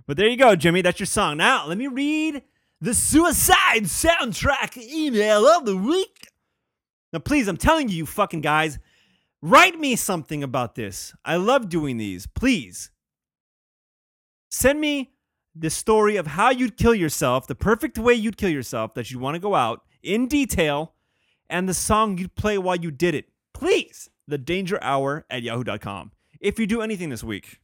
but 0.07 0.17
there 0.17 0.27
you 0.27 0.35
go, 0.35 0.55
Jimmy. 0.55 0.81
That's 0.81 0.99
your 0.99 1.07
song. 1.07 1.37
Now, 1.37 1.67
let 1.67 1.77
me 1.77 1.87
read 1.87 2.43
the 2.81 2.93
suicide 2.93 3.83
soundtrack 3.83 4.77
email 4.77 5.45
of 5.45 5.65
the 5.65 5.77
week. 5.77 6.27
Now, 7.13 7.19
please, 7.19 7.47
I'm 7.47 7.57
telling 7.57 7.89
you, 7.89 7.95
you 7.95 8.05
fucking 8.05 8.41
guys, 8.41 8.77
write 9.41 9.79
me 9.79 9.95
something 9.95 10.43
about 10.43 10.75
this. 10.75 11.13
I 11.23 11.37
love 11.37 11.69
doing 11.69 11.97
these. 11.97 12.27
Please. 12.27 12.91
Send 14.49 14.79
me 14.79 15.11
the 15.59 15.69
story 15.69 16.15
of 16.15 16.27
how 16.27 16.49
you'd 16.49 16.77
kill 16.77 16.95
yourself, 16.95 17.47
the 17.47 17.55
perfect 17.55 17.97
way 17.97 18.13
you'd 18.13 18.37
kill 18.37 18.49
yourself 18.49 18.93
that 18.93 19.11
you'd 19.11 19.19
want 19.19 19.35
to 19.35 19.39
go 19.39 19.55
out 19.55 19.83
in 20.01 20.27
detail, 20.27 20.93
and 21.49 21.67
the 21.67 21.73
song 21.73 22.17
you'd 22.17 22.35
play 22.35 22.57
while 22.57 22.77
you 22.77 22.91
did 22.91 23.13
it. 23.13 23.25
Please, 23.53 24.09
the 24.27 24.37
danger 24.37 24.81
hour 24.81 25.25
at 25.29 25.43
yahoo.com. 25.43 26.11
If 26.39 26.59
you 26.59 26.67
do 26.67 26.81
anything 26.81 27.09
this 27.09 27.23
week, 27.23 27.59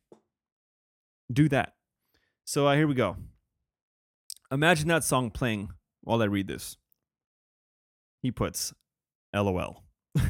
do 1.31 1.47
that. 1.49 1.75
So 2.43 2.67
uh, 2.67 2.75
here 2.75 2.87
we 2.87 2.95
go. 2.95 3.15
Imagine 4.51 4.89
that 4.89 5.03
song 5.03 5.31
playing 5.31 5.69
while 6.01 6.21
I 6.21 6.25
read 6.25 6.47
this. 6.47 6.77
He 8.21 8.31
puts, 8.31 8.73
LOL. 9.33 9.83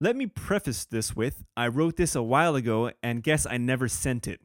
Let 0.00 0.16
me 0.16 0.26
preface 0.26 0.84
this 0.84 1.14
with 1.14 1.44
I 1.56 1.68
wrote 1.68 1.96
this 1.96 2.14
a 2.14 2.22
while 2.22 2.56
ago 2.56 2.90
and 3.02 3.22
guess 3.22 3.46
I 3.46 3.56
never 3.56 3.88
sent 3.88 4.26
it. 4.26 4.40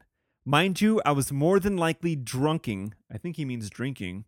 Mind 0.48 0.80
you, 0.80 1.02
I 1.04 1.12
was 1.12 1.32
more 1.32 1.60
than 1.60 1.76
likely 1.76 2.16
drunking, 2.16 2.94
I 3.12 3.18
think 3.18 3.36
he 3.36 3.46
means 3.46 3.68
drinking, 3.68 4.26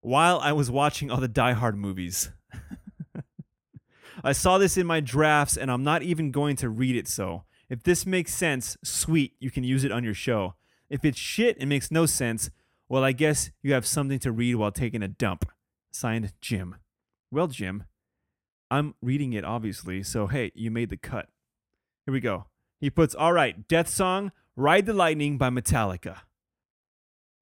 while 0.00 0.38
I 0.38 0.52
was 0.52 0.70
watching 0.70 1.10
all 1.10 1.20
the 1.20 1.26
Die 1.26 1.52
Hard 1.52 1.76
movies. 1.76 2.30
I 4.24 4.30
saw 4.30 4.58
this 4.58 4.76
in 4.76 4.86
my 4.86 5.00
drafts 5.00 5.56
and 5.56 5.68
I'm 5.68 5.82
not 5.82 6.04
even 6.04 6.30
going 6.30 6.54
to 6.56 6.68
read 6.68 6.94
it 6.94 7.08
so. 7.08 7.44
If 7.68 7.82
this 7.82 8.06
makes 8.06 8.32
sense, 8.32 8.76
sweet, 8.84 9.34
you 9.40 9.50
can 9.50 9.64
use 9.64 9.82
it 9.82 9.90
on 9.90 10.04
your 10.04 10.14
show. 10.14 10.54
If 10.88 11.04
it's 11.04 11.18
shit 11.18 11.56
and 11.58 11.68
makes 11.68 11.90
no 11.90 12.06
sense, 12.06 12.50
well, 12.88 13.02
I 13.02 13.10
guess 13.10 13.50
you 13.60 13.72
have 13.72 13.86
something 13.86 14.20
to 14.20 14.30
read 14.30 14.54
while 14.54 14.72
taking 14.72 15.02
a 15.02 15.08
dump. 15.08 15.50
Signed, 15.90 16.32
Jim. 16.40 16.76
Well, 17.32 17.48
Jim, 17.48 17.84
I'm 18.70 18.94
reading 19.02 19.32
it 19.32 19.44
obviously, 19.44 20.04
so 20.04 20.28
hey, 20.28 20.52
you 20.54 20.70
made 20.70 20.90
the 20.90 20.96
cut. 20.96 21.26
Here 22.06 22.12
we 22.12 22.20
go. 22.20 22.46
He 22.80 22.88
puts, 22.88 23.14
all 23.16 23.32
right, 23.32 23.66
Death 23.68 23.88
Song, 23.88 24.32
Ride 24.56 24.86
the 24.86 24.92
Lightning 24.92 25.38
by 25.38 25.50
Metallica. 25.50 26.18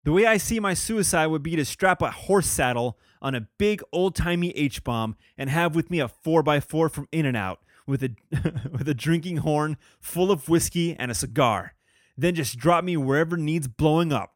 The 0.05 0.13
way 0.13 0.27
I 0.27 0.37
see 0.37 0.61
my 0.61 0.75
suicide 0.75 1.27
would 1.27 1.43
be 1.43 1.57
to 1.57 1.65
strap 1.65 2.03
a 2.03 2.11
horse 2.11 2.47
saddle 2.47 2.99
on 3.21 3.35
a 3.35 3.49
big 3.59 3.83
old 3.93 4.14
timey 4.14 4.51
H 4.51 4.85
bomb 4.85 5.17
and 5.37 5.51
have 5.51 5.75
with 5.75 5.91
me 5.91 6.01
a 6.01 6.09
4x4 6.09 6.91
from 6.91 7.09
In 7.11 7.26
N 7.26 7.37
Out 7.37 7.61
with 7.87 8.03
a, 8.03 8.11
with 8.71 8.89
a 8.89 8.95
drinking 8.95 9.39
horn 9.39 9.76
full 10.01 10.30
of 10.30 10.49
whiskey 10.49 10.95
and 10.95 11.11
a 11.11 11.14
cigar. 11.14 11.75
Then 12.17 12.35
just 12.35 12.59
drop 12.59 12.85
me 12.85 12.97
wherever 12.97 13.37
needs 13.37 13.68
blowing 13.68 14.13
up. 14.13 14.35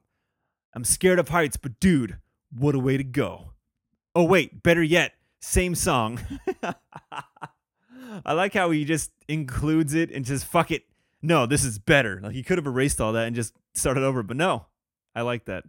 I'm 0.75 0.85
scared 0.85 1.19
of 1.19 1.29
heights, 1.29 1.57
but 1.57 1.79
dude, 1.79 2.19
what 2.51 2.75
a 2.75 2.79
way 2.79 2.97
to 2.97 3.05
go. 3.05 3.53
Oh, 4.15 4.25
wait, 4.25 4.63
better 4.63 4.83
yet, 4.83 5.15
same 5.41 5.75
song. 5.75 6.21
I 8.25 8.33
like 8.33 8.55
how 8.55 8.71
he 8.71 8.85
just 8.85 9.11
includes 9.29 9.95
it 9.95 10.11
and 10.11 10.25
just 10.25 10.45
fuck 10.45 10.71
it. 10.71 10.85
No, 11.23 11.47
this 11.47 11.65
is 11.65 11.79
better. 11.79 12.21
Like 12.23 12.35
he 12.35 12.43
could 12.43 12.59
have 12.59 12.67
erased 12.67 13.01
all 13.01 13.13
that 13.13 13.27
and 13.27 13.37
just 13.37 13.55
started 13.75 14.03
over, 14.03 14.23
but 14.23 14.37
no. 14.37 14.67
I 15.15 15.23
like 15.23 15.45
that. 15.45 15.65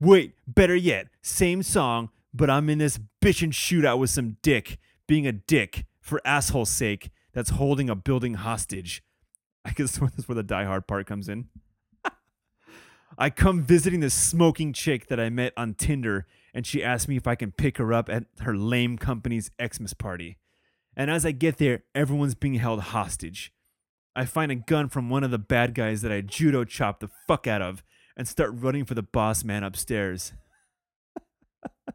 Wait, 0.00 0.34
better 0.46 0.74
yet, 0.74 1.08
same 1.22 1.62
song, 1.62 2.08
but 2.32 2.48
I'm 2.48 2.70
in 2.70 2.78
this 2.78 2.98
bitchin' 3.22 3.52
shootout 3.52 3.98
with 3.98 4.10
some 4.10 4.38
dick, 4.42 4.78
being 5.06 5.26
a 5.26 5.32
dick 5.32 5.84
for 6.00 6.22
asshole's 6.24 6.70
sake 6.70 7.10
that's 7.34 7.50
holding 7.50 7.90
a 7.90 7.94
building 7.94 8.34
hostage. 8.34 9.02
I 9.64 9.72
guess 9.72 9.98
that's 9.98 10.26
where 10.26 10.34
the 10.34 10.42
die 10.42 10.64
hard 10.64 10.86
part 10.86 11.06
comes 11.06 11.28
in. 11.28 11.48
I 13.18 13.28
come 13.28 13.62
visiting 13.62 14.00
this 14.00 14.14
smoking 14.14 14.72
chick 14.72 15.08
that 15.08 15.20
I 15.20 15.28
met 15.28 15.52
on 15.56 15.74
Tinder, 15.74 16.26
and 16.54 16.66
she 16.66 16.82
asked 16.82 17.06
me 17.06 17.16
if 17.16 17.26
I 17.26 17.34
can 17.34 17.52
pick 17.52 17.76
her 17.76 17.92
up 17.92 18.08
at 18.08 18.24
her 18.40 18.56
lame 18.56 18.96
company's 18.96 19.50
Xmas 19.62 19.92
party. 19.92 20.38
And 20.96 21.10
as 21.10 21.26
I 21.26 21.32
get 21.32 21.58
there, 21.58 21.84
everyone's 21.94 22.34
being 22.34 22.54
held 22.54 22.80
hostage. 22.80 23.52
I 24.14 24.24
find 24.24 24.50
a 24.50 24.56
gun 24.56 24.88
from 24.88 25.08
one 25.08 25.24
of 25.24 25.30
the 25.30 25.38
bad 25.38 25.74
guys 25.74 26.02
that 26.02 26.12
I 26.12 26.20
judo 26.20 26.64
chop 26.64 27.00
the 27.00 27.10
fuck 27.26 27.46
out 27.46 27.62
of 27.62 27.82
and 28.16 28.26
start 28.26 28.52
running 28.54 28.84
for 28.84 28.94
the 28.94 29.02
boss 29.02 29.44
man 29.44 29.62
upstairs. 29.62 30.32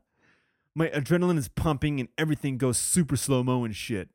My 0.75 0.87
adrenaline 0.87 1.37
is 1.37 1.49
pumping 1.49 1.99
and 1.99 2.09
everything 2.17 2.57
goes 2.57 2.77
super 2.77 3.17
slow 3.17 3.43
mo 3.43 3.63
and 3.63 3.75
shit. 3.75 4.09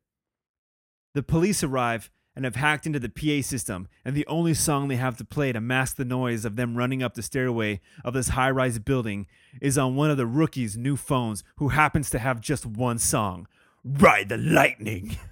The 1.13 1.23
police 1.23 1.63
arrive 1.63 2.09
and 2.35 2.45
have 2.45 2.55
hacked 2.55 2.85
into 2.85 2.99
the 2.99 3.09
PA 3.09 3.45
system, 3.45 3.89
and 4.05 4.15
the 4.15 4.25
only 4.27 4.53
song 4.53 4.87
they 4.87 4.95
have 4.95 5.17
to 5.17 5.25
play 5.25 5.51
to 5.51 5.59
mask 5.59 5.97
the 5.97 6.05
noise 6.05 6.45
of 6.45 6.55
them 6.55 6.77
running 6.77 7.03
up 7.03 7.13
the 7.13 7.21
stairway 7.21 7.81
of 8.05 8.13
this 8.13 8.29
high 8.29 8.49
rise 8.49 8.79
building 8.79 9.27
is 9.61 9.77
on 9.77 9.97
one 9.97 10.09
of 10.09 10.15
the 10.15 10.25
rookies' 10.25 10.77
new 10.77 10.95
phones 10.95 11.43
who 11.57 11.69
happens 11.69 12.09
to 12.09 12.19
have 12.19 12.39
just 12.39 12.65
one 12.65 12.97
song 12.97 13.47
Ride 13.83 14.29
the 14.29 14.37
Lightning. 14.37 15.17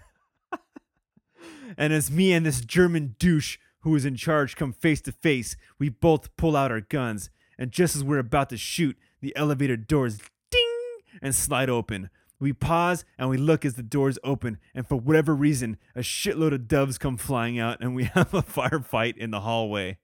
and 1.77 1.93
as 1.93 2.11
me 2.11 2.33
and 2.33 2.45
this 2.45 2.61
German 2.61 3.15
douche 3.19 3.57
who 3.81 3.95
is 3.95 4.05
in 4.05 4.15
charge 4.15 4.55
come 4.55 4.73
face 4.73 5.01
to 5.01 5.11
face, 5.11 5.55
we 5.77 5.89
both 5.89 6.35
pull 6.35 6.55
out 6.55 6.71
our 6.71 6.81
guns, 6.81 7.29
and 7.57 7.71
just 7.71 7.95
as 7.95 8.03
we're 8.03 8.19
about 8.19 8.49
to 8.49 8.57
shoot, 8.57 8.97
the 9.21 9.35
elevator 9.35 9.77
doors 9.77 10.19
ding 10.51 10.97
and 11.21 11.35
slide 11.35 11.69
open. 11.69 12.09
We 12.39 12.53
pause 12.53 13.03
and 13.17 13.29
we 13.29 13.37
look 13.37 13.65
as 13.65 13.75
the 13.75 13.83
doors 13.83 14.17
open, 14.23 14.59
and 14.73 14.87
for 14.87 14.95
whatever 14.95 15.35
reason, 15.35 15.77
a 15.95 15.99
shitload 15.99 16.53
of 16.53 16.67
doves 16.67 16.97
come 16.97 17.17
flying 17.17 17.59
out, 17.59 17.81
and 17.81 17.95
we 17.95 18.03
have 18.15 18.33
a 18.33 18.41
firefight 18.41 19.17
in 19.17 19.31
the 19.31 19.41
hallway. 19.41 19.97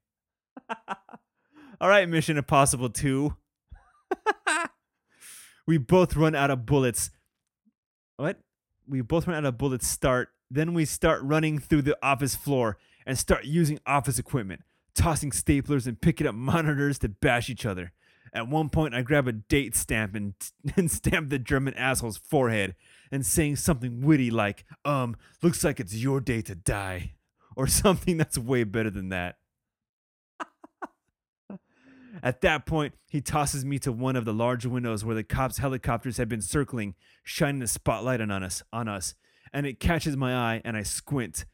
All 1.81 1.89
right, 1.89 2.07
Mission 2.07 2.37
Impossible 2.37 2.89
2. 2.89 3.35
we 5.67 5.77
both 5.77 6.15
run 6.15 6.35
out 6.35 6.51
of 6.51 6.65
bullets. 6.65 7.09
What? 8.17 8.39
We 8.87 9.01
both 9.01 9.27
run 9.27 9.37
out 9.37 9.45
of 9.45 9.57
bullets 9.57 9.87
start. 9.87 10.29
Then 10.49 10.73
we 10.73 10.85
start 10.85 11.21
running 11.23 11.59
through 11.59 11.83
the 11.83 11.97
office 12.01 12.35
floor 12.35 12.77
and 13.05 13.17
start 13.17 13.45
using 13.45 13.79
office 13.85 14.19
equipment, 14.19 14.61
tossing 14.93 15.31
staplers 15.31 15.87
and 15.87 15.99
picking 15.99 16.27
up 16.27 16.35
monitors 16.35 16.99
to 16.99 17.09
bash 17.09 17.49
each 17.49 17.65
other. 17.65 17.91
At 18.33 18.49
one 18.49 18.69
point, 18.69 18.93
I 18.93 19.01
grab 19.01 19.27
a 19.27 19.31
date 19.31 19.75
stamp 19.75 20.15
and, 20.15 20.33
and 20.75 20.91
stamp 20.91 21.29
the 21.29 21.39
German 21.39 21.73
asshole's 21.75 22.17
forehead 22.17 22.75
and 23.11 23.25
saying 23.25 23.57
something 23.57 24.01
witty 24.01 24.29
like, 24.29 24.65
um, 24.83 25.15
looks 25.41 25.63
like 25.63 25.79
it's 25.79 25.95
your 25.95 26.19
day 26.19 26.41
to 26.41 26.55
die, 26.55 27.13
or 27.55 27.67
something 27.67 28.17
that's 28.17 28.37
way 28.37 28.63
better 28.63 28.89
than 28.89 29.09
that. 29.09 29.37
At 32.23 32.41
that 32.41 32.65
point, 32.65 32.95
he 33.07 33.21
tosses 33.21 33.65
me 33.65 33.77
to 33.79 33.91
one 33.91 34.15
of 34.15 34.25
the 34.25 34.33
large 34.33 34.65
windows 34.65 35.03
where 35.05 35.15
the 35.15 35.23
cops' 35.23 35.57
helicopters 35.57 36.17
had 36.17 36.29
been 36.29 36.41
circling, 36.41 36.95
shining 37.23 37.61
a 37.61 37.67
spotlight 37.67 38.21
on 38.21 38.31
us, 38.31 38.63
on 38.73 38.87
us, 38.87 39.15
and 39.55 39.65
it 39.65 39.79
catches 39.79 40.17
my 40.17 40.35
eye 40.35 40.61
and 40.65 40.75
I 40.75 40.83
squint. 40.83 41.45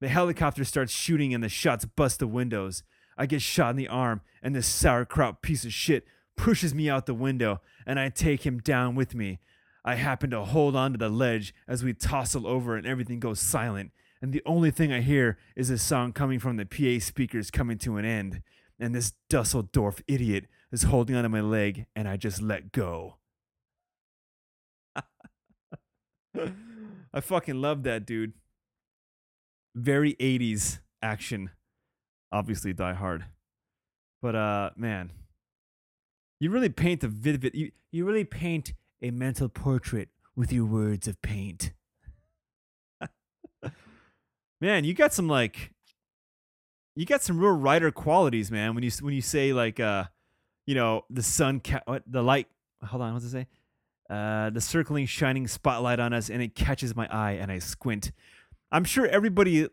The 0.00 0.08
helicopter 0.08 0.64
starts 0.64 0.90
shooting 0.92 1.34
and 1.34 1.44
the 1.44 1.50
shots 1.50 1.84
bust 1.84 2.18
the 2.18 2.26
windows. 2.26 2.82
I 3.18 3.26
get 3.26 3.42
shot 3.42 3.70
in 3.70 3.76
the 3.76 3.88
arm, 3.88 4.22
and 4.42 4.54
this 4.54 4.66
sauerkraut 4.66 5.42
piece 5.42 5.64
of 5.64 5.72
shit 5.72 6.06
pushes 6.36 6.74
me 6.74 6.88
out 6.88 7.06
the 7.06 7.14
window, 7.14 7.60
and 7.86 8.00
I 8.00 8.08
take 8.08 8.44
him 8.44 8.58
down 8.58 8.94
with 8.94 9.14
me. 9.14 9.38
I 9.84 9.94
happen 9.94 10.30
to 10.30 10.44
hold 10.44 10.76
onto 10.76 10.98
the 10.98 11.08
ledge 11.08 11.54
as 11.68 11.84
we 11.84 11.94
tossle 11.94 12.46
over, 12.46 12.76
and 12.76 12.86
everything 12.86 13.20
goes 13.20 13.40
silent. 13.40 13.92
And 14.20 14.32
the 14.32 14.42
only 14.44 14.70
thing 14.70 14.92
I 14.92 15.00
hear 15.00 15.38
is 15.54 15.70
a 15.70 15.78
song 15.78 16.12
coming 16.12 16.38
from 16.38 16.56
the 16.56 16.66
PA 16.66 17.02
speakers 17.04 17.50
coming 17.50 17.78
to 17.78 17.96
an 17.96 18.04
end. 18.04 18.42
And 18.78 18.94
this 18.94 19.12
Dusseldorf 19.30 20.02
idiot 20.06 20.46
is 20.72 20.84
holding 20.84 21.16
onto 21.16 21.28
my 21.28 21.40
leg, 21.40 21.86
and 21.94 22.08
I 22.08 22.16
just 22.16 22.42
let 22.42 22.72
go. 22.72 23.16
I 27.12 27.20
fucking 27.20 27.60
love 27.60 27.82
that 27.84 28.06
dude. 28.06 28.32
Very 29.74 30.14
80s 30.14 30.80
action. 31.02 31.50
Obviously 32.32 32.72
Die 32.72 32.94
Hard. 32.94 33.24
But 34.22 34.34
uh 34.34 34.70
man, 34.76 35.12
you 36.40 36.50
really 36.50 36.68
paint 36.68 37.04
a 37.04 37.08
vivid 37.08 37.54
you, 37.54 37.70
you 37.92 38.04
really 38.04 38.24
paint 38.24 38.72
a 39.02 39.10
mental 39.10 39.48
portrait 39.48 40.08
with 40.34 40.52
your 40.52 40.64
words 40.64 41.06
of 41.06 41.20
paint. 41.22 41.72
man, 44.60 44.84
you 44.84 44.94
got 44.94 45.12
some 45.12 45.28
like 45.28 45.72
you 46.94 47.06
got 47.06 47.22
some 47.22 47.38
real 47.38 47.52
writer 47.52 47.90
qualities, 47.90 48.50
man. 48.50 48.74
When 48.74 48.82
you 48.82 48.90
when 49.00 49.14
you 49.14 49.22
say 49.22 49.52
like 49.52 49.78
uh 49.78 50.04
you 50.66 50.74
know, 50.74 51.04
the 51.08 51.22
sun 51.22 51.60
ca- 51.60 51.82
what 51.84 52.02
the 52.06 52.22
light 52.22 52.48
hold 52.84 53.02
on, 53.02 53.12
what's 53.12 53.24
it 53.24 53.30
say? 53.30 53.46
Uh, 54.08 54.50
the 54.50 54.60
circling 54.60 55.06
shining 55.06 55.46
spotlight 55.48 55.98
on 55.98 56.12
us 56.12 56.30
and 56.30 56.40
it 56.42 56.54
catches 56.54 56.94
my 56.94 57.06
eye 57.10 57.32
and 57.32 57.50
I 57.50 57.58
squint. 57.58 58.12
I'm 58.70 58.84
sure 58.84 59.06
everybody 59.06 59.68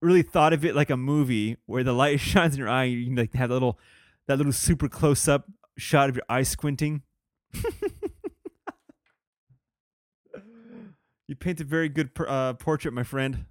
really 0.00 0.22
thought 0.22 0.52
of 0.52 0.64
it 0.64 0.74
like 0.76 0.90
a 0.90 0.96
movie 0.96 1.56
where 1.66 1.82
the 1.84 1.92
light 1.92 2.20
shines 2.20 2.54
in 2.54 2.58
your 2.60 2.68
eye. 2.68 2.84
and 2.84 2.94
You 2.94 3.06
can 3.06 3.16
like 3.16 3.34
have 3.34 3.48
that 3.48 3.54
little 3.54 3.78
that 4.26 4.36
little 4.36 4.52
super 4.52 4.88
close 4.88 5.26
up 5.26 5.46
shot 5.78 6.08
of 6.10 6.16
your 6.16 6.24
eye 6.28 6.42
squinting. 6.42 7.02
you 11.26 11.34
paint 11.34 11.60
a 11.60 11.64
very 11.64 11.88
good 11.88 12.10
uh, 12.26 12.54
portrait, 12.54 12.92
my 12.92 13.04
friend. 13.04 13.46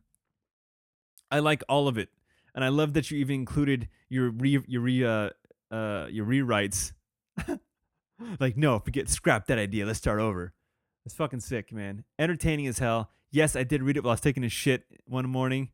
I 1.31 1.39
like 1.39 1.63
all 1.67 1.87
of 1.87 1.97
it, 1.97 2.09
and 2.55 2.63
I 2.63 2.69
love 2.69 2.93
that 2.93 3.11
you 3.11 3.17
even 3.17 3.35
included 3.35 3.89
your 4.07 4.29
re- 4.29 4.63
your 4.67 4.81
re- 4.81 5.03
uh, 5.03 5.29
uh, 5.71 6.07
your 6.09 6.25
rewrites. 6.25 6.93
like, 8.39 8.57
no, 8.57 8.79
forget, 8.79 9.09
scrap 9.09 9.47
that 9.47 9.57
idea. 9.57 9.85
Let's 9.85 9.99
start 9.99 10.19
over. 10.19 10.53
It's 11.05 11.15
fucking 11.15 11.39
sick, 11.39 11.71
man. 11.71 12.03
Entertaining 12.19 12.67
as 12.67 12.79
hell. 12.79 13.11
Yes, 13.31 13.55
I 13.55 13.63
did 13.63 13.83
read 13.83 13.97
it 13.97 14.03
while 14.03 14.11
I 14.11 14.13
was 14.13 14.21
taking 14.21 14.43
a 14.43 14.49
shit 14.49 14.83
one 15.05 15.29
morning, 15.29 15.69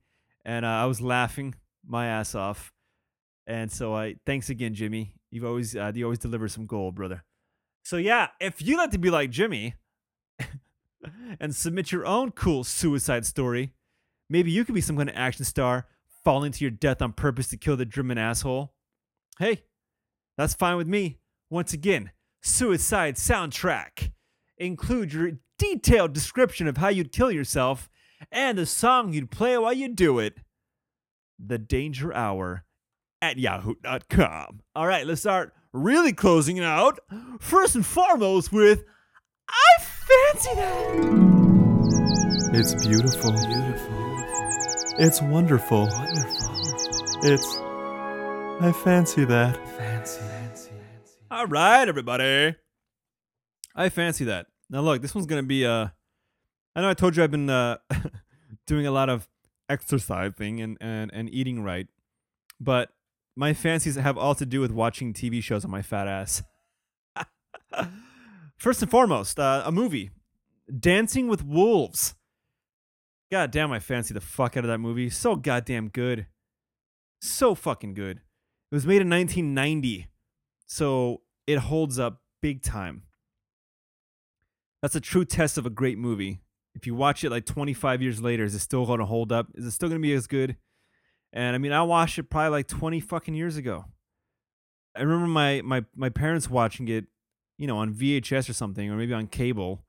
and 0.46 0.66
uh, 0.66 0.70
I 0.70 0.86
was 0.86 1.02
laughing 1.02 1.56
my 1.86 2.08
ass 2.08 2.36
off. 2.36 2.72
And 3.46 3.72
so, 3.72 3.96
I 3.96 4.16
thanks 4.26 4.50
again, 4.50 4.74
Jimmy. 4.74 5.16
You've 5.32 5.46
always 5.46 5.76
uh, 5.76 5.92
you 5.94 6.06
always 6.06 6.20
deliver 6.20 6.48
some 6.48 6.66
gold, 6.66 6.96
brother. 6.96 7.24
So 7.84 7.98
yeah, 7.98 8.28
if 8.40 8.62
you 8.62 8.78
like 8.78 8.92
to 8.92 8.98
be 8.98 9.10
like 9.10 9.30
Jimmy 9.30 9.76
and 11.40 11.54
submit 11.54 11.92
your 11.92 12.06
own 12.06 12.32
cool 12.32 12.64
suicide 12.64 13.26
story, 13.26 13.74
maybe 14.30 14.52
you 14.52 14.64
could 14.64 14.76
be 14.76 14.82
some 14.82 14.96
kind 14.96 15.10
of 15.10 15.16
action 15.16 15.44
star 15.44 15.88
falling 16.24 16.54
to 16.54 16.64
your 16.64 16.72
death 16.72 17.02
on 17.02 17.12
purpose 17.12 17.50
to 17.50 17.58
kill 17.58 17.76
the 17.76 17.86
German 17.86 18.18
asshole. 18.18 18.74
Hey, 19.38 19.64
that's 20.38 20.54
fine 20.54 20.78
with 20.78 20.88
me. 20.88 21.20
Once 21.50 21.74
again, 21.74 22.12
suicide 22.44 23.16
soundtrack. 23.16 24.12
Include 24.58 25.14
your 25.14 25.32
detailed 25.58 26.14
description 26.14 26.68
of 26.68 26.78
how 26.78 26.90
you'd 26.90 27.12
kill 27.12 27.32
yourself 27.32 27.90
and 28.32 28.58
the 28.58 28.66
song 28.66 29.14
you'd 29.14 29.32
play 29.32 29.58
while 29.58 29.74
you 29.74 29.90
do 29.90 30.20
it. 30.20 30.38
The 31.40 31.58
Danger 31.58 32.14
Hour 32.14 32.64
at 33.22 33.38
yahoo.com. 33.38 34.62
All 34.76 34.88
right, 34.88 35.08
let's 35.08 35.22
start 35.22 35.54
really 35.72 36.14
closing 36.14 36.58
it 36.58 36.64
out. 36.64 37.00
First 37.40 37.76
and 37.76 37.86
foremost 37.86 38.52
with 38.52 38.84
I 39.50 39.84
fancy 39.84 40.56
that. 40.56 41.24
It's 42.54 42.86
beautiful. 42.86 43.32
Beautiful. 43.32 44.04
It's 45.00 45.22
wonderful. 45.22 45.88
Wonderful. 45.88 46.56
It's. 47.24 47.58
I 48.62 48.72
fancy 48.84 49.26
that. 49.26 49.58
All 51.34 51.48
right, 51.48 51.90
everybody. 51.90 52.56
I 53.76 53.90
fancy 53.90 54.24
that. 54.26 54.46
Now 54.70 54.82
look, 54.82 55.02
this 55.02 55.16
one's 55.16 55.26
gonna 55.26 55.42
be 55.42 55.66
uh 55.66 55.88
I 56.76 56.82
know 56.82 56.90
I 56.92 56.94
told 56.94 57.18
you 57.18 57.24
I've 57.24 57.32
been 57.32 57.50
uh 57.50 57.78
doing 58.68 58.86
a 58.86 58.92
lot 58.92 59.10
of 59.10 59.28
exercising 59.68 60.62
and, 60.62 60.78
and, 60.80 61.10
and 61.12 61.34
eating 61.34 61.64
right, 61.64 61.88
but 62.60 62.90
my 63.36 63.56
fancies 63.56 63.96
have 63.96 64.16
all 64.16 64.36
to 64.36 64.46
do 64.46 64.62
with 64.62 64.70
watching 64.70 65.12
TV 65.12 65.42
shows 65.42 65.66
on 65.66 65.72
my 65.72 65.82
fat 65.82 66.08
ass. 66.08 66.44
First 68.58 68.84
and 68.84 68.92
foremost, 68.92 69.40
uh, 69.40 69.64
a 69.66 69.72
movie, 69.72 70.12
Dancing 70.80 71.28
with 71.28 71.44
Wolves. 71.44 72.14
God 73.32 73.50
damn, 73.50 73.72
I 73.72 73.80
fancy 73.80 74.14
the 74.14 74.22
fuck 74.22 74.56
out 74.56 74.66
of 74.66 74.70
that 74.70 74.78
movie. 74.78 75.10
So 75.10 75.36
goddamn 75.36 75.88
good. 75.88 76.28
So 77.22 77.56
fucking 77.56 77.96
good. 77.96 78.18
It 78.72 78.76
was 78.76 78.86
made 78.86 79.02
in 79.02 79.10
1990, 79.10 80.10
so 80.74 81.22
it 81.46 81.60
holds 81.60 82.00
up 82.00 82.24
big 82.42 82.64
time. 82.64 83.04
That's 84.82 84.96
a 84.96 85.00
true 85.00 85.24
test 85.24 85.60
of 85.60 85.68
a 85.68 85.70
great 85.70 86.00
movie. 86.00 86.42
If 86.74 86.88
you 86.88 86.96
watch 86.96 87.24
it 87.24 87.30
like 87.30 87.46
25 87.46 88.02
years 88.02 88.20
later, 88.24 88.44
is 88.44 88.56
it 88.56 88.60
still 88.60 88.88
going 88.88 88.98
to 88.98 89.06
hold 89.06 89.32
up? 89.32 89.50
Is 89.54 89.66
it 89.68 89.72
still 89.72 89.88
going 89.88 90.02
to 90.02 90.06
be 90.06 90.14
as 90.14 90.26
good? 90.26 90.58
And 91.32 91.56
I 91.56 91.60
mean, 91.60 91.74
I 91.74 91.84
watched 91.84 92.18
it 92.18 92.24
probably 92.24 92.50
like 92.50 92.68
20 92.68 93.00
fucking 93.02 93.36
years 93.36 93.56
ago. 93.56 93.86
I 94.96 95.02
remember 95.02 95.28
my 95.28 95.62
my 95.62 95.86
my 95.96 96.10
parents 96.10 96.50
watching 96.50 96.88
it, 96.88 97.06
you 97.60 97.68
know, 97.68 97.78
on 97.78 97.94
VHS 97.94 98.50
or 98.50 98.54
something, 98.54 98.90
or 98.90 98.96
maybe 98.96 99.14
on 99.14 99.28
cable, 99.28 99.86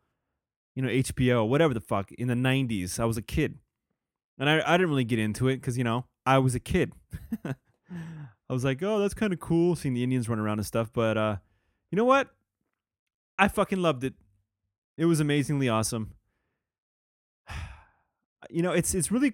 you 0.75 0.83
know, 0.83 0.91
HBO, 0.91 1.49
whatever 1.49 1.73
the 1.73 1.81
fuck, 1.81 2.13
in 2.13 2.29
the 2.29 2.35
90s. 2.35 3.01
I 3.01 3.07
was 3.07 3.17
a 3.17 3.23
kid. 3.23 3.59
And 4.39 4.51
I, 4.51 4.63
I 4.67 4.77
didn't 4.77 4.91
really 4.91 5.05
get 5.05 5.19
into 5.19 5.49
it 5.49 5.57
because, 5.57 5.79
you 5.79 5.85
know, 5.85 6.05
I 6.27 6.39
was 6.41 6.55
a 6.55 6.61
kid. 6.61 6.93
I 8.49 8.53
was 8.53 8.65
like, 8.65 8.83
oh, 8.83 8.99
that's 8.99 9.15
kind 9.15 9.33
of 9.33 9.41
cool 9.41 9.75
seeing 9.75 9.95
the 9.95 10.03
Indians 10.03 10.29
run 10.29 10.39
around 10.39 10.59
and 10.59 10.67
stuff. 10.67 10.91
But 10.93 11.17
uh, 11.17 11.37
you 11.91 11.97
know 11.97 12.05
what? 12.05 12.29
I 13.39 13.49
fucking 13.49 13.81
loved 13.81 14.05
it. 14.05 14.15
It 14.97 15.07
was 15.07 15.21
amazingly 15.21 15.69
awesome. 15.69 16.13
You 18.51 18.61
know, 18.61 18.73
it's 18.73 18.95
it's 18.95 19.11
really 19.11 19.33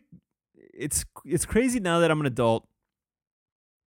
it's 0.54 1.04
it's 1.24 1.44
crazy 1.44 1.80
now 1.80 1.98
that 1.98 2.12
I'm 2.12 2.20
an 2.20 2.26
adult 2.26 2.68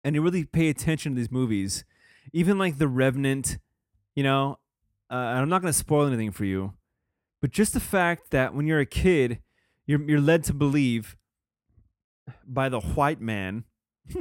and 0.02 0.14
you 0.14 0.22
really 0.22 0.44
pay 0.44 0.68
attention 0.68 1.12
to 1.12 1.16
these 1.16 1.30
movies. 1.30 1.84
Even 2.32 2.58
like 2.58 2.78
The 2.78 2.88
Revenant, 2.88 3.58
you 4.14 4.22
know, 4.22 4.58
uh, 5.10 5.14
I'm 5.14 5.48
not 5.48 5.62
going 5.62 5.72
to 5.72 5.78
spoil 5.78 6.06
anything 6.06 6.30
for 6.30 6.44
you, 6.44 6.74
but 7.40 7.50
just 7.50 7.74
the 7.74 7.80
fact 7.80 8.30
that 8.30 8.54
when 8.54 8.66
you're 8.66 8.80
a 8.80 8.86
kid, 8.86 9.40
you're 9.86 10.00
you're 10.02 10.20
led 10.20 10.44
to 10.44 10.54
believe 10.54 11.16
by 12.46 12.68
the 12.68 12.80
white 12.80 13.20
man. 13.20 13.64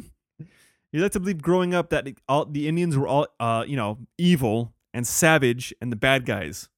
you're 0.91 1.02
led 1.02 1.11
to 1.14 1.20
believe 1.20 1.41
growing 1.41 1.74
up 1.74 1.90
that 1.90 2.07
all 2.28 2.45
the 2.45 2.68
Indians 2.68 2.98
were 2.98 3.07
all 3.07 3.28
uh, 3.40 3.64
you 3.68 3.76
know, 3.76 3.99
evil 4.18 4.74
and 4.94 5.06
savage 5.06 5.74
and 5.82 5.91
the 5.91 5.95
bad 5.95 6.26
guys. 6.26 6.70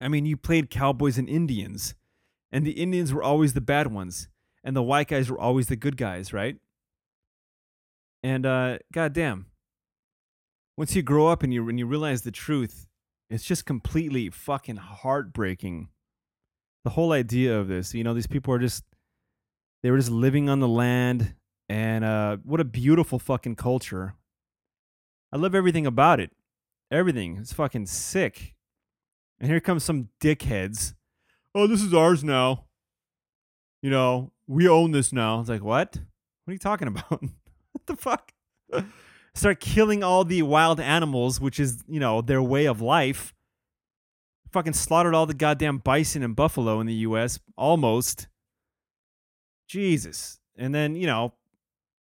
I 0.00 0.08
mean, 0.08 0.26
you 0.26 0.36
played 0.36 0.70
cowboys 0.70 1.18
and 1.18 1.28
Indians, 1.28 1.94
and 2.50 2.66
the 2.66 2.72
Indians 2.72 3.12
were 3.12 3.22
always 3.22 3.54
the 3.54 3.60
bad 3.60 3.92
ones, 3.92 4.28
and 4.62 4.74
the 4.74 4.82
white 4.82 5.08
guys 5.08 5.30
were 5.30 5.38
always 5.38 5.68
the 5.68 5.76
good 5.76 5.96
guys, 5.96 6.32
right? 6.32 6.56
And 8.22 8.46
uh, 8.46 8.78
goddamn, 8.92 9.46
once 10.76 10.96
you 10.96 11.02
grow 11.02 11.28
up 11.28 11.42
and 11.42 11.52
you 11.52 11.68
and 11.68 11.78
you 11.78 11.86
realize 11.86 12.22
the 12.22 12.30
truth, 12.30 12.86
it's 13.30 13.44
just 13.44 13.66
completely 13.66 14.30
fucking 14.30 14.76
heartbreaking. 14.76 15.88
The 16.84 16.90
whole 16.90 17.12
idea 17.12 17.58
of 17.58 17.68
this, 17.68 17.94
you 17.94 18.04
know, 18.04 18.14
these 18.14 18.26
people 18.26 18.52
are 18.54 18.58
just 18.58 18.84
they 19.82 19.90
were 19.90 19.98
just 19.98 20.10
living 20.10 20.48
on 20.48 20.60
the 20.60 20.68
land, 20.68 21.34
and 21.68 22.04
uh, 22.04 22.36
what 22.44 22.60
a 22.60 22.64
beautiful 22.64 23.18
fucking 23.18 23.56
culture. 23.56 24.14
I 25.32 25.36
love 25.36 25.54
everything 25.54 25.86
about 25.86 26.20
it. 26.20 26.30
Everything. 26.90 27.38
It's 27.40 27.52
fucking 27.52 27.86
sick. 27.86 28.54
And 29.40 29.50
here 29.50 29.60
comes 29.60 29.84
some 29.84 30.08
dickheads. 30.20 30.94
Oh, 31.54 31.66
this 31.66 31.82
is 31.82 31.94
ours 31.94 32.22
now. 32.22 32.66
You 33.82 33.90
know, 33.90 34.32
we 34.46 34.68
own 34.68 34.92
this 34.92 35.12
now. 35.12 35.40
It's 35.40 35.48
like, 35.48 35.62
what? 35.62 35.96
What 36.44 36.50
are 36.50 36.52
you 36.52 36.58
talking 36.58 36.88
about? 36.88 37.10
what 37.72 37.86
the 37.86 37.96
fuck? 37.96 38.32
Start 39.34 39.60
killing 39.60 40.04
all 40.04 40.24
the 40.24 40.42
wild 40.42 40.78
animals, 40.78 41.40
which 41.40 41.58
is, 41.58 41.82
you 41.88 41.98
know, 41.98 42.20
their 42.20 42.42
way 42.42 42.66
of 42.66 42.80
life. 42.80 43.34
Fucking 44.52 44.74
slaughtered 44.74 45.14
all 45.14 45.26
the 45.26 45.34
goddamn 45.34 45.78
bison 45.78 46.22
and 46.22 46.36
buffalo 46.36 46.80
in 46.80 46.86
the 46.86 46.94
US. 46.94 47.40
Almost. 47.56 48.28
Jesus. 49.68 50.38
And 50.56 50.72
then, 50.72 50.94
you 50.94 51.06
know, 51.06 51.34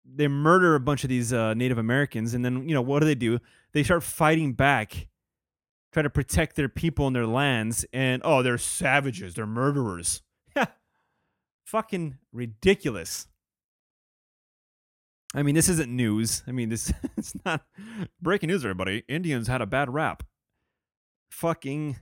they 0.05 0.27
murder 0.27 0.75
a 0.75 0.79
bunch 0.79 1.03
of 1.03 1.09
these 1.09 1.31
uh, 1.33 1.53
Native 1.53 1.77
Americans. 1.77 2.33
And 2.33 2.43
then, 2.43 2.67
you 2.67 2.75
know, 2.75 2.81
what 2.81 2.99
do 2.99 3.05
they 3.05 3.15
do? 3.15 3.39
They 3.73 3.83
start 3.83 4.03
fighting 4.03 4.53
back 4.53 5.09
try 5.91 6.03
to 6.03 6.09
protect 6.09 6.55
their 6.55 6.69
people 6.69 7.07
and 7.07 7.15
their 7.15 7.25
lands, 7.25 7.85
and 7.91 8.21
oh, 8.23 8.43
they're 8.43 8.57
savages, 8.57 9.35
they're 9.35 9.45
murderers. 9.45 10.21
Fucking 11.65 12.17
ridiculous. 12.31 13.27
I 15.33 15.43
mean, 15.43 15.55
this 15.55 15.69
isn't 15.69 15.95
news. 15.95 16.43
I 16.47 16.51
mean, 16.51 16.69
this 16.69 16.91
it's 17.17 17.33
not 17.45 17.65
breaking 18.21 18.47
news, 18.47 18.63
everybody. 18.63 19.03
Indians 19.07 19.47
had 19.47 19.61
a 19.61 19.67
bad 19.67 19.93
rap. 19.93 20.23
Fucking 21.31 21.97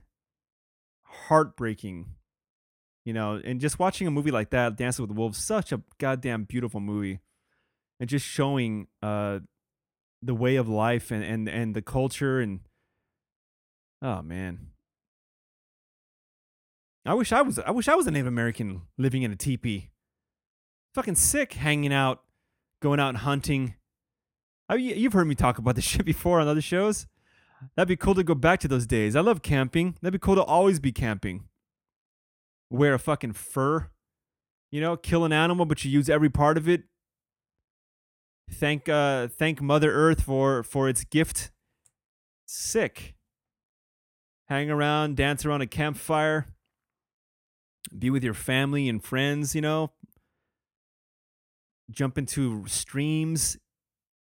heartbreaking. 1.02 2.14
You 3.04 3.14
know, 3.14 3.40
and 3.42 3.58
just 3.58 3.78
watching 3.78 4.06
a 4.06 4.10
movie 4.10 4.30
like 4.30 4.50
that, 4.50 4.76
Dancing 4.76 5.02
with 5.02 5.14
the 5.14 5.18
Wolves, 5.18 5.38
such 5.38 5.72
a 5.72 5.80
goddamn 5.98 6.44
beautiful 6.44 6.80
movie. 6.80 7.20
And 8.00 8.08
just 8.08 8.24
showing 8.26 8.86
uh 9.02 9.40
the 10.22 10.34
way 10.34 10.56
of 10.56 10.68
life 10.68 11.10
and 11.10 11.22
and, 11.24 11.48
and 11.48 11.74
the 11.74 11.82
culture 11.82 12.40
and 12.40 12.60
oh 14.02 14.22
man. 14.22 14.68
I 17.06 17.14
wish 17.14 17.32
I 17.32 17.42
was 17.42 17.58
I 17.58 17.70
wish 17.70 17.88
I 17.88 17.94
was 17.94 18.06
a 18.06 18.10
Native 18.10 18.26
American 18.26 18.82
living 18.98 19.22
in 19.22 19.32
a 19.32 19.36
teepee. 19.36 19.90
Fucking 20.94 21.14
sick 21.14 21.54
hanging 21.54 21.92
out, 21.92 22.22
going 22.82 23.00
out 23.00 23.10
and 23.10 23.18
hunting. 23.18 23.74
I, 24.68 24.74
you- 24.76 24.94
you've 24.94 25.12
heard 25.14 25.26
me 25.26 25.34
talk 25.34 25.58
about 25.58 25.74
this 25.76 25.84
shit 25.86 26.04
before 26.04 26.40
on 26.40 26.48
other 26.48 26.60
shows. 26.60 27.06
That'd 27.76 27.88
be 27.88 27.96
cool 27.96 28.14
to 28.14 28.22
go 28.22 28.34
back 28.34 28.60
to 28.60 28.68
those 28.68 28.86
days. 28.86 29.16
I 29.16 29.20
love 29.20 29.42
camping. 29.42 29.96
That'd 30.00 30.12
be 30.20 30.24
cool 30.24 30.36
to 30.36 30.42
always 30.44 30.78
be 30.78 30.92
camping. 30.92 31.44
Wear 32.70 32.94
a 32.94 32.98
fucking 32.98 33.32
fur. 33.32 33.88
You 34.70 34.80
know, 34.80 34.96
kill 34.96 35.24
an 35.24 35.32
animal, 35.32 35.64
but 35.66 35.84
you 35.84 35.90
use 35.90 36.08
every 36.10 36.28
part 36.30 36.56
of 36.58 36.68
it. 36.68 36.82
Thank 38.50 38.88
uh 38.88 39.28
thank 39.28 39.60
Mother 39.60 39.92
Earth 39.92 40.22
for 40.22 40.62
for 40.62 40.88
its 40.88 41.04
gift. 41.04 41.50
Sick. 42.46 43.14
Hang 44.46 44.70
around, 44.70 45.16
dance 45.16 45.44
around 45.44 45.60
a 45.60 45.66
campfire. 45.66 46.46
Be 47.96 48.10
with 48.10 48.24
your 48.24 48.34
family 48.34 48.88
and 48.88 49.02
friends, 49.02 49.54
you 49.54 49.60
know. 49.60 49.92
Jump 51.90 52.16
into 52.18 52.66
streams. 52.66 53.58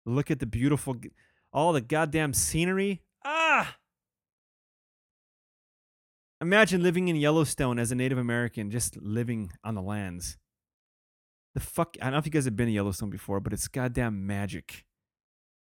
Look 0.05 0.29
at 0.29 0.39
the 0.39 0.45
beautiful 0.45 0.97
all 1.51 1.73
the 1.73 1.81
goddamn 1.81 2.33
scenery. 2.33 3.01
Ah! 3.25 3.77
Imagine 6.41 6.83
living 6.83 7.07
in 7.07 7.15
Yellowstone 7.15 7.79
as 7.79 7.91
a 7.91 7.95
Native 7.95 8.17
American, 8.17 8.69
just 8.69 8.97
living 8.97 9.51
on 9.63 9.75
the 9.75 9.81
lands. 9.81 10.37
The 11.53 11.59
fuck 11.59 11.97
I 12.01 12.05
don't 12.05 12.13
know 12.13 12.19
if 12.19 12.25
you 12.25 12.31
guys 12.31 12.45
have 12.45 12.55
been 12.55 12.67
to 12.67 12.73
Yellowstone 12.73 13.09
before, 13.09 13.39
but 13.39 13.53
it's 13.53 13.67
goddamn 13.67 14.25
magic. 14.25 14.85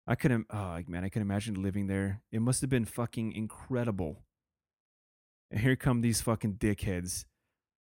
I 0.06 0.14
couldn't 0.14 0.46
oh 0.50 0.80
man, 0.86 1.04
I 1.04 1.08
could 1.08 1.22
imagine 1.22 1.62
living 1.62 1.86
there. 1.86 2.22
It 2.30 2.42
must 2.42 2.60
have 2.60 2.70
been 2.70 2.84
fucking 2.84 3.32
incredible. 3.32 4.24
And 5.50 5.60
here 5.60 5.76
come 5.76 6.00
these 6.00 6.20
fucking 6.20 6.54
dickheads. 6.54 7.24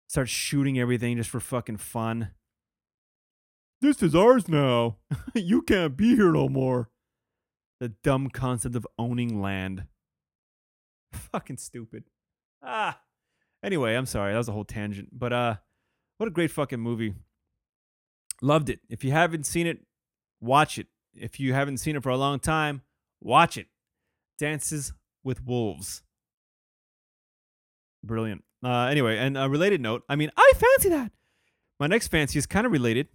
Start 0.08 0.30
shooting 0.30 0.80
everything 0.80 1.18
just 1.18 1.30
for 1.30 1.40
fucking 1.40 1.78
fun. 1.78 2.32
This 3.82 4.04
is 4.04 4.14
ours 4.14 4.50
now. 4.50 4.98
you 5.34 5.62
can't 5.62 5.96
be 5.96 6.16
here 6.16 6.32
no 6.34 6.50
more. 6.50 6.90
The 7.80 7.90
dumb 8.04 8.30
concept 8.30 8.76
of 8.76 8.86
owning 8.98 9.42
land. 9.42 9.86
Fucking 11.14 11.58
stupid. 11.58 12.04
Ah. 12.62 13.00
Anyway, 13.64 13.96
I'm 13.96 14.06
sorry. 14.06 14.34
That 14.34 14.38
was 14.38 14.50
a 14.50 14.52
whole 14.52 14.66
tangent. 14.66 15.10
But 15.12 15.32
uh 15.32 15.56
what 16.18 16.28
a 16.28 16.32
great 16.32 16.52
fucking 16.52 16.82
movie. 16.82 17.14
Loved 18.42 18.70
it. 18.70 18.80
If 18.90 19.04
you 19.04 19.12
haven't 19.12 19.46
seen 19.46 19.68
it, 19.68 19.80
watch 20.40 20.78
it. 20.78 20.88
If 21.14 21.40
you 21.40 21.54
haven't 21.54 21.78
seen 21.78 21.96
it 21.96 22.04
for 22.04 22.10
a 22.10 22.18
long 22.18 22.40
time, 22.40 22.82
watch 23.22 23.58
it. 23.58 23.68
Dances 24.38 24.94
with 25.24 25.46
Wolves. 25.46 26.04
Brilliant. 28.04 28.44
Uh 28.64 28.86
anyway, 28.86 29.18
and 29.18 29.38
a 29.38 29.50
related 29.50 29.82
note, 29.82 30.04
I 30.08 30.16
mean, 30.16 30.32
I 30.38 30.52
fancy 30.56 30.90
that. 30.90 31.12
My 31.80 31.88
next 31.88 32.08
fancy 32.08 32.40
is 32.40 32.46
kind 32.46 32.66
of 32.66 32.72
related. 32.72 33.08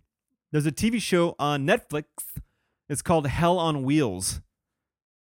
There's 0.52 0.66
a 0.66 0.72
TV 0.72 1.00
show 1.00 1.34
on 1.38 1.66
Netflix. 1.66 2.04
It's 2.88 3.02
called 3.02 3.26
Hell 3.26 3.58
on 3.58 3.82
Wheels. 3.82 4.40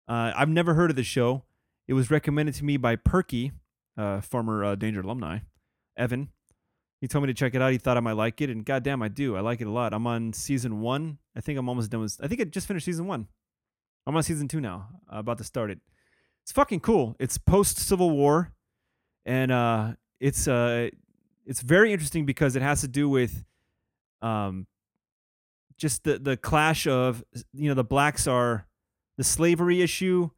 Uh, 0.07 0.31
I've 0.35 0.49
never 0.49 0.73
heard 0.73 0.89
of 0.89 0.95
the 0.95 1.03
show. 1.03 1.43
It 1.87 1.93
was 1.93 2.09
recommended 2.09 2.55
to 2.55 2.65
me 2.65 2.77
by 2.77 2.95
Perky, 2.95 3.51
uh, 3.97 4.21
former 4.21 4.63
uh, 4.63 4.75
Danger 4.75 5.01
alumni, 5.01 5.39
Evan. 5.97 6.29
He 7.01 7.07
told 7.07 7.23
me 7.23 7.27
to 7.27 7.33
check 7.33 7.55
it 7.55 7.61
out. 7.61 7.71
He 7.71 7.79
thought 7.79 7.97
I 7.97 7.99
might 7.99 8.13
like 8.13 8.41
it, 8.41 8.51
and 8.51 8.63
goddamn, 8.63 9.01
I 9.01 9.07
do. 9.07 9.35
I 9.35 9.41
like 9.41 9.59
it 9.59 9.65
a 9.65 9.71
lot. 9.71 9.91
I'm 9.93 10.05
on 10.05 10.33
season 10.33 10.81
one. 10.81 11.17
I 11.35 11.41
think 11.41 11.57
I'm 11.57 11.67
almost 11.67 11.89
done 11.89 12.01
with. 12.01 12.17
I 12.21 12.27
think 12.27 12.41
I 12.41 12.43
just 12.43 12.67
finished 12.67 12.85
season 12.85 13.07
one. 13.07 13.27
I'm 14.05 14.15
on 14.15 14.21
season 14.21 14.47
two 14.47 14.61
now. 14.61 14.87
Uh, 15.11 15.17
about 15.17 15.39
to 15.39 15.43
start 15.43 15.71
it. 15.71 15.79
It's 16.43 16.51
fucking 16.51 16.81
cool. 16.81 17.15
It's 17.19 17.39
post 17.39 17.79
Civil 17.79 18.11
War, 18.11 18.53
and 19.25 19.51
uh, 19.51 19.93
it's 20.19 20.47
uh, 20.47 20.89
it's 21.45 21.61
very 21.61 21.91
interesting 21.91 22.25
because 22.25 22.55
it 22.55 22.61
has 22.61 22.81
to 22.81 22.87
do 22.87 23.09
with, 23.09 23.43
um, 24.21 24.67
just 25.77 26.03
the 26.03 26.19
the 26.19 26.37
clash 26.37 26.85
of 26.85 27.23
you 27.51 27.67
know 27.67 27.73
the 27.73 27.83
blacks 27.83 28.27
are 28.27 28.67
the 29.17 29.23
slavery 29.23 29.81
issue 29.81 30.29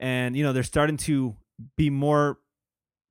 and 0.00 0.34
you 0.34 0.42
know 0.42 0.52
they're 0.54 0.62
starting 0.62 0.96
to 0.96 1.36
be 1.76 1.90
more 1.90 2.38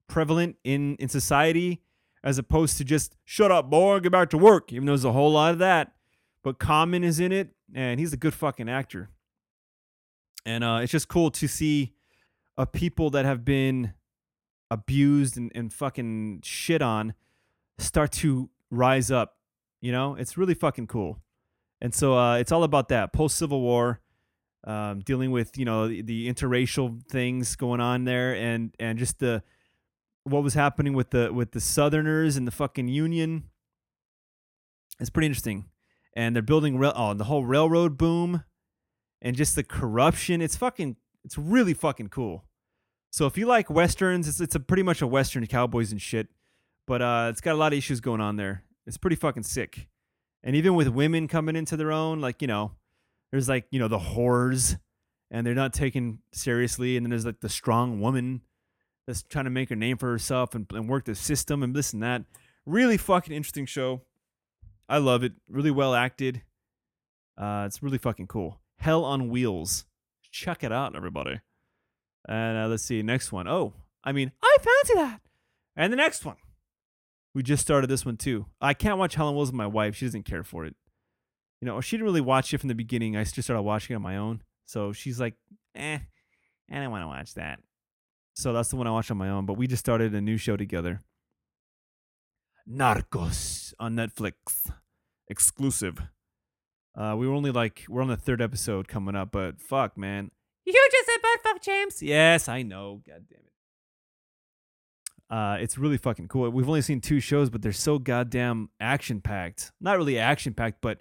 prevalent 0.08 0.56
in 0.64 0.96
in 0.96 1.08
society 1.10 1.82
as 2.28 2.38
opposed 2.38 2.78
to 2.78 2.84
just 2.84 3.16
shut 3.24 3.52
up 3.52 3.70
boy 3.70 4.00
get 4.00 4.12
back 4.12 4.30
to 4.30 4.38
work 4.38 4.74
even 4.74 4.86
though 4.86 4.92
there's 4.92 5.06
a 5.06 5.12
whole 5.12 5.32
lot 5.32 5.54
of 5.54 5.60
that. 5.60 5.94
But 6.44 6.60
Common 6.60 7.04
is 7.04 7.20
in 7.20 7.32
it 7.32 7.50
and 7.74 8.00
he's 8.00 8.14
a 8.14 8.18
good 8.18 8.34
fucking 8.34 8.70
actor. 8.70 9.10
And 10.46 10.64
uh 10.64 10.80
it's 10.82 10.92
just 10.92 11.08
cool 11.08 11.32
to 11.32 11.48
see 11.48 11.94
a 12.58 12.66
people 12.66 13.10
that 13.12 13.26
have 13.26 13.46
been 13.46 13.94
abused 14.70 15.38
and, 15.38 15.52
and 15.56 15.72
fucking 15.72 16.42
shit 16.44 16.82
on 16.82 17.14
start 17.78 18.12
to 18.12 18.50
rise 18.70 19.10
up 19.12 19.38
you 19.82 19.92
know? 19.92 20.16
It's 20.16 20.38
really 20.38 20.54
fucking 20.54 20.88
cool. 20.88 21.20
And 21.82 21.94
so 21.94 22.18
uh, 22.18 22.38
it's 22.38 22.52
all 22.52 22.64
about 22.64 22.90
that 22.90 23.14
post 23.14 23.38
Civil 23.38 23.62
War, 23.62 24.02
um, 24.64 25.00
dealing 25.02 25.32
with 25.32 25.58
you 25.58 25.66
know 25.66 25.88
the, 25.88 26.02
the 26.02 26.32
interracial 26.32 27.04
things 27.08 27.56
going 27.56 27.80
on 27.80 28.04
there, 28.04 28.36
and 28.36 28.74
and 28.80 28.98
just 28.98 29.20
the 29.20 29.44
what 30.28 30.44
was 30.44 30.54
happening 30.54 30.94
with 30.94 31.12
the 31.12 31.32
with 31.34 31.52
the 31.52 31.62
Southerners 31.62 32.38
and 32.38 32.48
the 32.48 32.52
fucking 32.52 32.88
Union. 32.88 33.46
It's 35.00 35.10
pretty 35.10 35.28
interesting, 35.28 35.66
and 36.16 36.36
they're 36.36 36.44
building 36.44 36.78
rail. 36.78 36.94
Oh, 36.96 37.14
the 37.14 37.26
whole 37.26 37.46
railroad 37.46 37.98
boom, 37.98 38.44
and 39.22 39.36
just 39.36 39.56
the 39.56 39.64
corruption. 39.64 40.42
It's 40.42 40.56
fucking. 40.56 40.98
It's 41.24 41.38
really 41.38 41.74
fucking 41.74 42.10
cool. 42.10 42.46
So 43.12 43.26
if 43.26 43.38
you 43.38 43.46
like 43.46 43.70
westerns, 43.70 44.28
it's 44.28 44.40
it's 44.40 44.56
a 44.56 44.60
pretty 44.60 44.84
much 44.84 45.02
a 45.02 45.08
western 45.08 45.46
cowboys 45.48 45.92
and 45.92 46.02
shit, 46.02 46.28
but 46.86 47.02
uh, 47.02 47.28
it's 47.30 47.42
got 47.42 47.54
a 47.54 47.58
lot 47.58 47.74
of 47.74 47.78
issues 47.78 48.00
going 48.00 48.22
on 48.22 48.36
there. 48.36 48.64
It's 48.86 48.98
pretty 48.98 49.16
fucking 49.18 49.44
sick 49.44 49.88
and 50.44 50.56
even 50.56 50.76
with 50.76 50.88
women 50.88 51.28
coming 51.28 51.56
into 51.56 51.78
their 51.78 51.92
own 51.92 52.22
like 52.22 52.42
you 52.42 52.48
know 52.48 52.72
there's 53.32 53.50
like 53.50 53.66
you 53.70 53.80
know 53.80 53.88
the 53.88 54.00
whores 54.00 54.80
and 55.30 55.46
they're 55.46 55.54
not 55.54 55.74
taken 55.74 56.20
seriously 56.32 56.96
and 56.96 57.06
then 57.06 57.10
there's 57.10 57.26
like 57.26 57.42
the 57.42 57.50
strong 57.50 58.00
woman 58.00 58.42
that's 59.08 59.24
trying 59.24 59.46
to 59.46 59.52
make 59.52 59.72
a 59.72 59.76
name 59.76 59.98
for 59.98 60.12
herself 60.12 60.54
and, 60.54 60.68
and 60.74 60.88
work 60.88 61.06
the 61.06 61.16
system 61.16 61.64
and 61.64 61.76
this 61.76 61.94
and 61.94 62.04
that 62.04 62.24
really 62.66 62.98
fucking 62.98 63.34
interesting 63.34 63.66
show 63.66 64.02
i 64.90 64.98
love 64.98 65.24
it 65.24 65.34
really 65.50 65.72
well 65.72 65.96
acted 65.96 66.44
uh 67.38 67.64
it's 67.66 67.82
really 67.82 67.98
fucking 67.98 68.28
cool 68.28 68.60
hell 68.78 69.04
on 69.04 69.30
wheels 69.30 69.86
check 70.30 70.64
it 70.64 70.72
out 70.72 70.96
everybody 70.96 71.40
and 72.30 72.58
uh, 72.58 72.68
let's 72.68 72.84
see 72.84 73.02
next 73.02 73.32
one. 73.32 73.48
Oh, 73.48 73.74
i 74.04 74.12
mean 74.12 74.32
i 74.44 74.58
fancy 74.60 74.94
that 74.96 75.22
and 75.76 75.92
the 75.92 75.98
next 75.98 76.26
one 76.26 76.36
we 77.38 77.44
just 77.44 77.62
started 77.62 77.86
this 77.86 78.04
one 78.04 78.18
too. 78.18 78.48
I 78.60 78.74
can't 78.74 78.98
watch 78.98 79.14
Hell 79.14 79.28
on 79.28 79.36
Wheels 79.36 79.50
with 79.50 79.56
my 79.56 79.68
wife. 79.68 79.96
She 79.96 80.08
doesn't 80.08 80.24
care 80.24 80.44
for 80.44 80.66
it. 80.66 80.76
You 81.62 81.68
know, 81.68 81.80
she 81.82 81.96
didn't 81.96 82.06
really 82.06 82.20
watch 82.20 82.52
it 82.52 82.58
from 82.58 82.70
the 82.70 82.74
beginning. 82.74 83.16
I 83.16 83.24
just 83.26 83.44
started 83.44 83.62
watching 83.62 83.94
it 83.94 83.98
on 83.98 84.02
my 84.02 84.18
own. 84.18 84.42
So 84.66 84.92
she's 84.92 85.20
like, 85.20 85.36
eh, 85.76 86.00
I 86.72 86.74
don't 86.74 86.90
want 86.90 87.04
to 87.04 87.08
watch 87.08 87.36
that. 87.36 87.60
So 88.38 88.54
that's 88.54 88.70
the 88.70 88.76
one 88.76 88.86
I 88.86 88.92
watch 88.92 89.10
on 89.10 89.18
my 89.18 89.30
own. 89.30 89.48
But 89.48 89.58
we 89.58 89.66
just 89.66 89.80
started 89.80 90.14
a 90.14 90.22
new 90.22 90.38
show 90.38 90.56
together. 90.56 91.02
Narcos 92.70 93.74
on 93.80 93.96
Netflix. 93.96 94.70
Exclusive. 95.28 96.00
Uh, 96.96 97.16
we 97.18 97.28
were 97.28 97.34
only 97.34 97.50
like, 97.50 97.86
we're 97.90 98.04
on 98.04 98.10
the 98.10 98.16
third 98.16 98.40
episode 98.40 98.88
coming 98.88 99.16
up, 99.16 99.32
but 99.32 99.60
fuck, 99.60 99.98
man. 99.98 100.30
You 100.66 100.74
just 100.74 101.08
said 101.08 101.18
butt 101.22 101.40
fuck, 101.44 101.62
James. 101.64 102.04
Yes, 102.04 102.48
I 102.48 102.62
know. 102.62 103.02
God 103.08 103.24
damn 103.28 103.40
it. 103.40 103.54
Uh, 105.30 105.58
it's 105.60 105.80
really 105.80 105.98
fucking 105.98 106.28
cool. 106.28 106.48
We've 106.52 106.68
only 106.68 106.84
seen 106.84 107.02
two 107.02 107.20
shows, 107.20 107.50
but 107.50 107.64
they're 107.64 107.72
so 107.72 107.98
goddamn 107.98 108.70
action 108.80 109.20
packed. 109.20 109.72
Not 109.82 109.98
really 109.98 110.20
action 110.20 110.54
packed, 110.54 110.82
but 110.82 111.00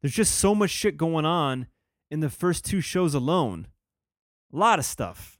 there's 0.00 0.14
just 0.14 0.36
so 0.36 0.54
much 0.54 0.70
shit 0.70 0.96
going 0.96 1.26
on 1.26 1.66
in 2.10 2.20
the 2.20 2.30
first 2.30 2.64
two 2.64 2.80
shows 2.80 3.12
alone. 3.12 3.66
A 4.54 4.56
lot 4.56 4.78
of 4.78 4.86
stuff. 4.86 5.37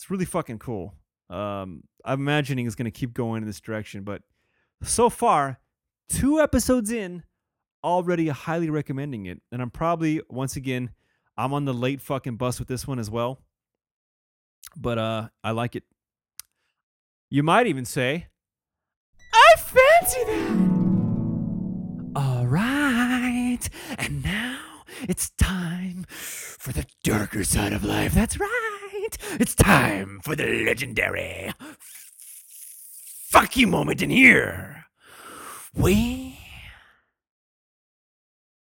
It's 0.00 0.08
really 0.10 0.24
fucking 0.24 0.60
cool. 0.60 0.94
Um, 1.28 1.82
I'm 2.06 2.20
imagining 2.20 2.66
it's 2.66 2.74
gonna 2.74 2.90
keep 2.90 3.12
going 3.12 3.42
in 3.42 3.46
this 3.46 3.60
direction, 3.60 4.02
but 4.02 4.22
so 4.82 5.10
far, 5.10 5.60
two 6.08 6.40
episodes 6.40 6.90
in, 6.90 7.22
already 7.84 8.28
highly 8.28 8.70
recommending 8.70 9.26
it. 9.26 9.42
And 9.52 9.60
I'm 9.60 9.68
probably 9.70 10.22
once 10.30 10.56
again, 10.56 10.92
I'm 11.36 11.52
on 11.52 11.66
the 11.66 11.74
late 11.74 12.00
fucking 12.00 12.36
bus 12.36 12.58
with 12.58 12.66
this 12.66 12.86
one 12.86 12.98
as 12.98 13.10
well. 13.10 13.42
But 14.74 14.96
uh, 14.96 15.28
I 15.44 15.50
like 15.50 15.76
it. 15.76 15.82
You 17.28 17.42
might 17.42 17.66
even 17.66 17.84
say, 17.84 18.28
I 19.34 19.54
fancy 19.58 20.24
that. 20.24 20.70
All 22.16 22.46
right. 22.46 23.68
And 23.98 24.24
now 24.24 24.60
It's 25.02 25.30
time 25.30 26.04
for 26.08 26.72
the 26.72 26.86
darker 27.04 27.44
side 27.44 27.72
of 27.72 27.84
life. 27.84 28.12
That's 28.12 28.38
right. 28.38 28.79
It's 29.38 29.54
time 29.54 30.20
for 30.22 30.34
the 30.34 30.64
legendary 30.64 31.52
fuck 33.30 33.56
you 33.56 33.66
moment 33.66 34.02
in 34.02 34.10
here. 34.10 34.86
We 35.72 36.36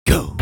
go. 0.06 0.36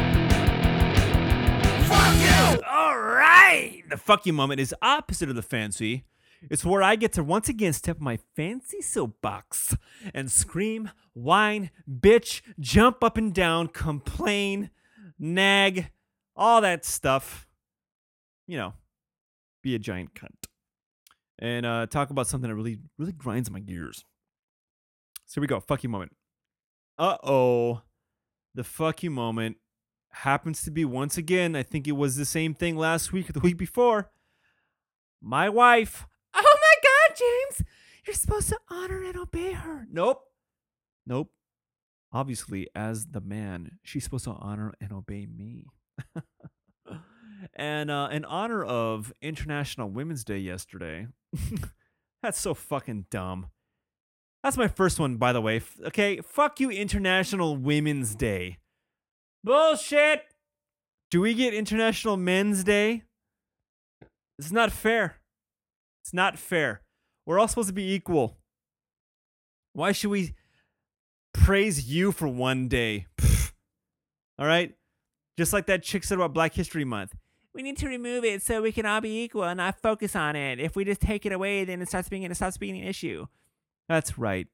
Fuck 1.86 2.16
you! 2.20 2.62
All 2.68 2.98
right. 3.00 3.84
The 3.90 3.98
fuck 3.98 4.26
you 4.26 4.34
moment 4.34 4.60
is 4.60 4.74
opposite 4.82 5.30
of 5.30 5.36
the 5.36 5.44
fancy. 5.44 6.06
It's 6.50 6.66
where 6.66 6.82
I 6.82 6.96
get 6.96 7.14
to 7.14 7.24
once 7.24 7.48
again 7.48 7.74
step 7.74 8.00
my 8.00 8.18
fancy 8.36 8.82
soapbox 8.82 9.78
and 10.14 10.32
scream, 10.32 10.92
whine, 11.14 11.70
bitch, 11.90 12.42
jump 12.60 13.04
up 13.04 13.18
and 13.18 13.34
down, 13.34 13.68
complain, 13.68 14.72
nag, 15.20 15.92
all 16.36 16.62
that 16.62 16.86
stuff. 16.86 17.48
You 18.48 18.58
know, 18.58 18.74
be 19.68 19.76
a 19.76 19.80
giant 19.80 20.14
cunt. 20.14 20.48
And 21.40 21.66
uh, 21.66 21.88
talk 21.88 22.10
about 22.10 22.28
something 22.28 22.50
that 22.50 22.56
really, 22.56 22.80
really 22.98 23.12
grinds 23.12 23.52
my 23.52 23.60
gears. 23.60 24.06
So 25.26 25.36
here 25.36 25.42
we 25.42 25.48
go. 25.48 25.60
Fuck 25.60 25.84
you 25.84 25.90
moment. 25.90 26.16
Uh 26.98 27.18
oh. 27.24 27.82
The 28.56 28.64
fuck 28.64 29.04
you 29.04 29.12
moment 29.12 29.58
happens 30.10 30.64
to 30.64 30.72
be 30.72 30.86
once 30.86 31.18
again, 31.18 31.56
I 31.56 31.64
think 31.64 31.88
it 31.88 31.92
was 31.92 32.16
the 32.16 32.26
same 32.26 32.54
thing 32.54 32.78
last 32.78 33.12
week 33.12 33.30
or 33.30 33.34
the 33.34 33.40
week 33.40 33.58
before. 33.58 34.10
My 35.22 35.50
wife. 35.50 36.08
Oh 36.34 36.58
my 36.62 36.74
God, 36.84 37.18
James! 37.18 37.68
You're 38.06 38.14
supposed 38.14 38.50
to 38.50 38.60
honor 38.70 39.04
and 39.04 39.18
obey 39.18 39.52
her. 39.52 39.86
Nope. 39.92 40.24
Nope. 41.06 41.32
Obviously, 42.14 42.68
as 42.74 43.08
the 43.08 43.22
man, 43.22 43.80
she's 43.84 44.06
supposed 44.06 44.26
to 44.26 44.32
honor 44.32 44.74
and 44.80 44.94
obey 44.94 45.28
me. 45.28 45.66
and 47.54 47.90
uh, 47.92 48.10
in 48.12 48.26
honor 48.26 48.64
of 48.64 49.12
International 49.22 49.90
Women's 49.90 50.24
Day 50.24 50.38
yesterday, 50.40 51.08
that's 52.24 52.40
so 52.40 52.54
fucking 52.54 53.06
dumb. 53.10 53.48
That's 54.44 54.58
my 54.58 54.68
first 54.68 55.00
one, 55.00 55.18
by 55.18 55.34
the 55.34 55.42
way. 55.42 55.58
F- 55.58 55.80
Okay, 55.88 56.20
fuck 56.22 56.60
you, 56.60 56.70
International 56.70 57.56
Women's 57.58 58.16
Day. 58.16 58.58
Bullshit. 59.44 60.24
Do 61.10 61.22
we 61.22 61.34
get 61.34 61.54
International 61.54 62.18
Men's 62.18 62.64
Day? 62.64 63.04
It's 64.40 64.52
not 64.52 64.72
fair. 64.72 65.18
It's 66.04 66.14
not 66.14 66.38
fair. 66.38 66.82
We're 67.26 67.40
all 67.40 67.48
supposed 67.48 67.70
to 67.70 67.74
be 67.74 67.94
equal. 67.94 68.38
Why 69.74 69.92
should 69.92 70.10
we 70.12 70.34
praise 71.34 71.90
you 71.90 72.12
for 72.12 72.28
one 72.28 72.68
day? 72.68 73.08
Pfft. 73.18 73.52
All 74.40 74.46
right? 74.48 74.74
Just 75.38 75.54
like 75.54 75.66
that 75.68 75.84
chick 75.84 76.04
said 76.04 76.16
about 76.16 76.34
Black 76.34 76.54
History 76.54 76.84
Month. 76.86 77.16
We 77.58 77.64
need 77.64 77.78
to 77.78 77.88
remove 77.88 78.24
it 78.24 78.44
so 78.44 78.62
we 78.62 78.72
can 78.72 78.86
all 78.86 79.02
be 79.02 79.24
equal 79.24 79.44
and 79.44 79.58
not 79.58 79.82
focus 79.82 80.16
on 80.16 80.36
it. 80.36 80.60
If 80.60 80.76
we 80.76 80.86
just 80.86 81.02
take 81.02 81.26
it 81.26 81.32
away, 81.32 81.66
then 81.66 81.82
it 81.82 81.88
starts 81.88 82.08
being 82.08 82.22
it 82.22 82.36
stops 82.36 82.56
being 82.60 82.80
an 82.80 82.88
issue. 82.88 83.26
That's 83.90 84.20
right. 84.20 84.46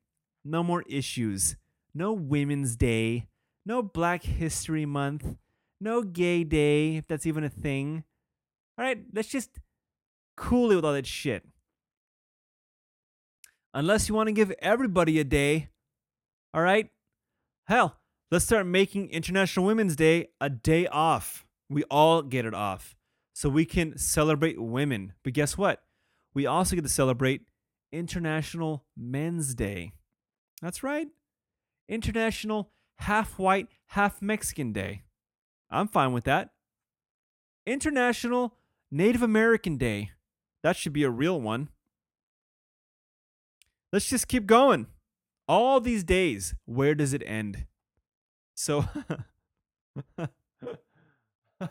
No 0.46 0.64
more 0.64 0.84
issues. 0.88 1.58
No 1.94 2.14
Women's 2.14 2.78
Day. 2.78 3.28
No 3.66 3.84
Black 3.84 4.24
History 4.24 4.86
Month. 4.86 5.36
No 5.82 6.02
Gay 6.02 6.46
Day, 6.46 6.96
if 6.96 7.06
that's 7.06 7.26
even 7.26 7.44
a 7.44 7.50
thing. 7.50 8.06
All 8.78 8.86
right, 8.86 9.04
let's 9.14 9.28
just 9.28 9.50
cool 10.38 10.72
it 10.72 10.76
with 10.76 10.86
all 10.86 10.94
that 10.94 11.06
shit. 11.06 11.44
Unless 13.74 14.08
you 14.08 14.16
want 14.16 14.28
to 14.28 14.34
give 14.34 14.54
everybody 14.60 15.20
a 15.20 15.26
day. 15.26 15.68
All 16.54 16.62
right? 16.62 16.90
Hell, 17.68 17.98
let's 18.32 18.46
start 18.46 18.66
making 18.66 19.10
International 19.10 19.66
Women's 19.66 19.98
Day 19.98 20.30
a 20.40 20.50
day 20.50 20.88
off. 20.88 21.43
We 21.74 21.84
all 21.86 22.22
get 22.22 22.46
it 22.46 22.54
off. 22.54 22.96
So 23.34 23.50
we 23.50 23.66
can 23.66 23.98
celebrate 23.98 24.62
women. 24.62 25.14
But 25.24 25.34
guess 25.34 25.58
what? 25.58 25.84
We 26.34 26.46
also 26.46 26.76
get 26.76 26.84
to 26.84 26.90
celebrate 26.90 27.42
International 27.92 28.86
Men's 28.96 29.56
Day. 29.56 29.94
That's 30.62 30.84
right. 30.84 31.08
International 31.90 32.72
Half 33.00 33.38
White, 33.38 33.68
Half 33.88 34.22
Mexican 34.22 34.72
Day. 34.72 35.04
I'm 35.70 35.88
fine 35.88 36.14
with 36.14 36.24
that. 36.26 36.52
International 37.66 38.56
Native 38.92 39.24
American 39.24 39.78
Day. 39.78 40.12
That 40.62 40.78
should 40.78 40.94
be 40.94 41.04
a 41.04 41.10
real 41.10 41.42
one. 41.42 41.70
Let's 43.92 44.08
just 44.08 44.28
keep 44.28 44.46
going. 44.46 44.88
All 45.48 45.80
these 45.80 46.04
days, 46.04 46.56
where 46.66 46.96
does 46.96 47.14
it 47.14 47.22
end? 47.26 47.66
So, 48.56 48.86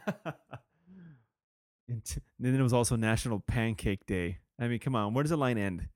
and 1.88 2.02
then 2.38 2.54
it 2.54 2.62
was 2.62 2.72
also 2.72 2.96
National 2.96 3.40
Pancake 3.40 4.06
Day. 4.06 4.38
I 4.60 4.68
mean, 4.68 4.78
come 4.78 4.94
on, 4.94 5.14
where 5.14 5.22
does 5.22 5.30
the 5.30 5.36
line 5.36 5.58
end? 5.58 5.88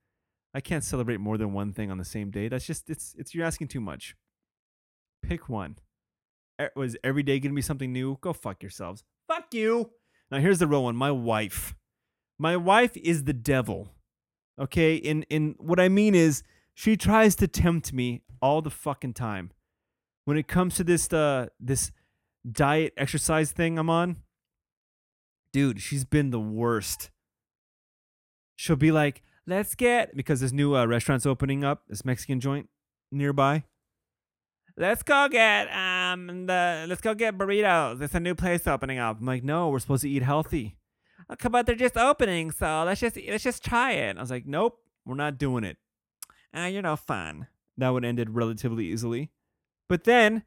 I 0.54 0.60
can't 0.60 0.82
celebrate 0.82 1.20
more 1.20 1.36
than 1.36 1.52
one 1.52 1.72
thing 1.72 1.90
on 1.90 1.98
the 1.98 2.04
same 2.04 2.30
day. 2.30 2.48
That's 2.48 2.66
just 2.66 2.88
it's 2.88 3.14
it's 3.18 3.34
you're 3.34 3.44
asking 3.44 3.68
too 3.68 3.80
much. 3.80 4.16
Pick 5.22 5.48
one. 5.48 5.76
Was 6.74 6.96
every 7.04 7.22
day 7.22 7.38
gonna 7.38 7.54
be 7.54 7.60
something 7.60 7.92
new? 7.92 8.16
Go 8.22 8.32
fuck 8.32 8.62
yourselves. 8.62 9.04
Fuck 9.28 9.52
you. 9.52 9.90
Now 10.30 10.38
here's 10.38 10.58
the 10.58 10.66
real 10.66 10.84
one. 10.84 10.96
My 10.96 11.10
wife. 11.10 11.74
My 12.38 12.56
wife 12.56 12.96
is 12.96 13.24
the 13.24 13.34
devil. 13.34 13.90
Okay, 14.58 14.98
and 15.04 15.26
and 15.30 15.54
what 15.58 15.78
I 15.78 15.90
mean 15.90 16.14
is 16.14 16.42
she 16.74 16.96
tries 16.96 17.34
to 17.36 17.46
tempt 17.46 17.92
me 17.92 18.22
all 18.40 18.62
the 18.62 18.70
fucking 18.70 19.12
time. 19.12 19.50
When 20.24 20.38
it 20.38 20.48
comes 20.48 20.74
to 20.76 20.84
this 20.84 21.12
uh 21.12 21.48
this 21.60 21.92
diet 22.50 22.92
exercise 22.96 23.52
thing 23.52 23.78
I'm 23.78 23.90
on, 23.90 24.16
dude, 25.52 25.80
she's 25.80 26.04
been 26.04 26.30
the 26.30 26.40
worst. 26.40 27.10
She'll 28.54 28.76
be 28.76 28.92
like, 28.92 29.22
"Let's 29.46 29.74
get 29.74 30.16
because 30.16 30.40
this 30.40 30.52
new 30.52 30.76
uh, 30.76 30.86
restaurant's 30.86 31.26
opening 31.26 31.64
up, 31.64 31.82
this 31.88 32.04
Mexican 32.04 32.40
joint 32.40 32.68
nearby. 33.10 33.64
Let's 34.78 35.02
go 35.02 35.28
get 35.28 35.68
um 35.74 36.46
the 36.46 36.86
let's 36.88 37.00
go 37.00 37.14
get 37.14 37.38
burritos. 37.38 38.00
It's 38.02 38.14
a 38.14 38.20
new 38.20 38.34
place 38.34 38.66
opening 38.66 38.98
up." 38.98 39.20
I'm 39.20 39.26
like, 39.26 39.44
"No, 39.44 39.68
we're 39.68 39.78
supposed 39.78 40.02
to 40.02 40.10
eat 40.10 40.22
healthy." 40.22 40.76
Okay, 41.32 41.48
but 41.48 41.66
they're 41.66 41.74
just 41.74 41.96
opening, 41.96 42.50
so 42.50 42.84
let's 42.86 43.00
just 43.00 43.16
let's 43.28 43.44
just 43.44 43.64
try 43.64 43.92
it. 43.92 44.16
I 44.16 44.20
was 44.20 44.30
like, 44.30 44.46
"Nope, 44.46 44.78
we're 45.04 45.14
not 45.14 45.38
doing 45.38 45.64
it." 45.64 45.76
Ah, 46.54 46.66
you're 46.66 46.82
no 46.82 46.96
fun. 46.96 47.48
That 47.76 47.90
would 47.90 48.04
ended 48.04 48.30
relatively 48.30 48.86
easily. 48.86 49.30
But 49.88 50.04
then, 50.04 50.44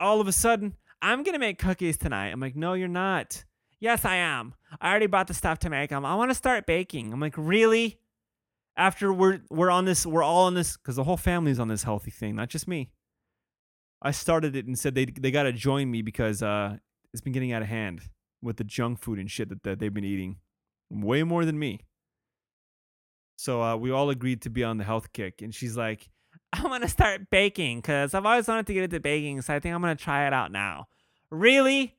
all 0.00 0.20
of 0.20 0.28
a 0.28 0.32
sudden, 0.32 0.76
I'm 1.00 1.22
gonna 1.22 1.38
make 1.38 1.58
cookies 1.58 1.96
tonight. 1.96 2.28
I'm 2.28 2.40
like, 2.40 2.56
no, 2.56 2.74
you're 2.74 2.88
not. 2.88 3.44
Yes, 3.80 4.04
I 4.04 4.16
am. 4.16 4.54
I 4.80 4.90
already 4.90 5.06
bought 5.06 5.28
the 5.28 5.34
stuff 5.34 5.60
to 5.60 5.70
make 5.70 5.90
them. 5.90 6.04
I 6.04 6.14
want 6.16 6.30
to 6.30 6.34
start 6.34 6.66
baking. 6.66 7.12
I'm 7.12 7.20
like, 7.20 7.34
really? 7.36 8.00
After 8.76 9.12
we're 9.12 9.40
we're 9.50 9.70
on 9.70 9.84
this, 9.84 10.06
we're 10.06 10.22
all 10.22 10.46
on 10.46 10.54
this 10.54 10.76
because 10.76 10.96
the 10.96 11.04
whole 11.04 11.16
family's 11.16 11.58
on 11.58 11.68
this 11.68 11.82
healthy 11.82 12.10
thing, 12.10 12.36
not 12.36 12.48
just 12.48 12.68
me. 12.68 12.90
I 14.00 14.12
started 14.12 14.54
it 14.54 14.66
and 14.66 14.78
said 14.78 14.94
they 14.94 15.06
they 15.06 15.30
gotta 15.30 15.52
join 15.52 15.90
me 15.90 16.02
because 16.02 16.42
uh 16.42 16.76
it's 17.12 17.20
been 17.20 17.32
getting 17.32 17.52
out 17.52 17.62
of 17.62 17.68
hand 17.68 18.02
with 18.42 18.56
the 18.56 18.64
junk 18.64 19.00
food 19.00 19.18
and 19.18 19.30
shit 19.30 19.48
that, 19.48 19.62
that 19.64 19.78
they've 19.78 19.92
been 19.94 20.04
eating, 20.04 20.36
way 20.90 21.22
more 21.22 21.44
than 21.44 21.58
me. 21.58 21.80
So 23.36 23.62
uh, 23.62 23.76
we 23.76 23.90
all 23.90 24.10
agreed 24.10 24.42
to 24.42 24.50
be 24.50 24.64
on 24.64 24.78
the 24.78 24.84
health 24.84 25.12
kick, 25.12 25.42
and 25.42 25.54
she's 25.54 25.76
like, 25.76 26.10
I 26.52 26.66
want 26.66 26.82
to 26.82 26.88
start 26.88 27.30
baking 27.30 27.78
because 27.78 28.14
I've 28.14 28.24
always 28.24 28.48
wanted 28.48 28.66
to 28.68 28.74
get 28.74 28.84
into 28.84 29.00
baking, 29.00 29.42
so 29.42 29.54
I 29.54 29.60
think 29.60 29.74
I'm 29.74 29.80
gonna 29.80 29.96
try 29.96 30.26
it 30.26 30.32
out 30.32 30.50
now. 30.50 30.86
Really? 31.30 31.94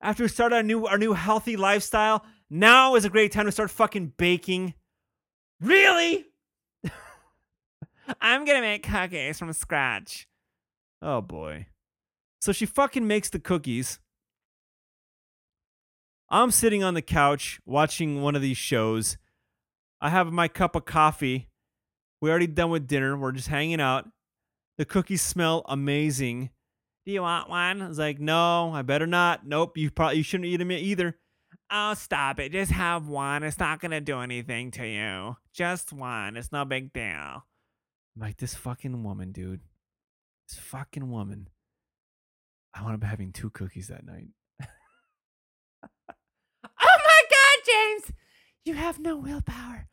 After 0.00 0.24
we 0.24 0.28
start 0.28 0.52
our 0.52 0.62
new 0.62 0.86
our 0.86 0.98
new 0.98 1.12
healthy 1.12 1.56
lifestyle, 1.56 2.24
now 2.50 2.96
is 2.96 3.04
a 3.04 3.10
great 3.10 3.32
time 3.32 3.46
to 3.46 3.52
start 3.52 3.70
fucking 3.70 4.14
baking. 4.16 4.74
Really? 5.60 6.26
I'm 8.20 8.44
gonna 8.44 8.60
make 8.60 8.82
cookies 8.82 9.38
from 9.38 9.52
scratch. 9.52 10.26
Oh 11.00 11.20
boy. 11.20 11.66
So 12.40 12.52
she 12.52 12.66
fucking 12.66 13.06
makes 13.06 13.30
the 13.30 13.38
cookies. 13.38 14.00
I'm 16.28 16.50
sitting 16.50 16.82
on 16.82 16.94
the 16.94 17.02
couch 17.02 17.60
watching 17.64 18.20
one 18.20 18.34
of 18.34 18.42
these 18.42 18.56
shows. 18.56 19.18
I 20.00 20.10
have 20.10 20.32
my 20.32 20.48
cup 20.48 20.74
of 20.74 20.84
coffee. 20.84 21.48
We 22.24 22.30
already 22.30 22.46
done 22.46 22.70
with 22.70 22.86
dinner. 22.86 23.18
We're 23.18 23.32
just 23.32 23.48
hanging 23.48 23.82
out. 23.82 24.08
The 24.78 24.86
cookies 24.86 25.20
smell 25.20 25.62
amazing. 25.68 26.48
Do 27.04 27.12
you 27.12 27.20
want 27.20 27.50
one? 27.50 27.82
I 27.82 27.86
was 27.86 27.98
like, 27.98 28.18
no, 28.18 28.72
I 28.72 28.80
better 28.80 29.06
not. 29.06 29.46
Nope, 29.46 29.76
you 29.76 29.90
probably 29.90 30.16
you 30.16 30.22
shouldn't 30.22 30.46
eat 30.46 30.56
them 30.56 30.72
either. 30.72 31.18
Oh, 31.70 31.92
stop 31.92 32.40
it. 32.40 32.50
Just 32.50 32.72
have 32.72 33.08
one. 33.08 33.42
It's 33.42 33.58
not 33.58 33.78
gonna 33.78 34.00
do 34.00 34.20
anything 34.20 34.70
to 34.70 34.86
you. 34.86 35.36
Just 35.52 35.92
one. 35.92 36.38
It's 36.38 36.50
no 36.50 36.64
big 36.64 36.94
deal. 36.94 37.04
I'm 37.04 37.42
like, 38.16 38.38
this 38.38 38.54
fucking 38.54 39.02
woman, 39.02 39.30
dude. 39.30 39.60
This 40.48 40.58
fucking 40.58 41.10
woman. 41.10 41.50
I 42.74 42.90
to 42.90 42.96
be 42.96 43.06
having 43.06 43.32
two 43.32 43.50
cookies 43.50 43.88
that 43.88 44.06
night. 44.06 44.28
Oh 46.80 46.98
my 47.06 47.22
God, 47.30 47.66
James! 47.66 48.12
You 48.64 48.74
have 48.74 48.98
no 48.98 49.18
willpower. 49.18 49.88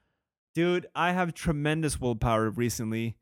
Dude, 0.53 0.87
I 0.93 1.13
have 1.13 1.33
tremendous 1.33 1.99
willpower 1.99 2.49
recently, 2.49 3.15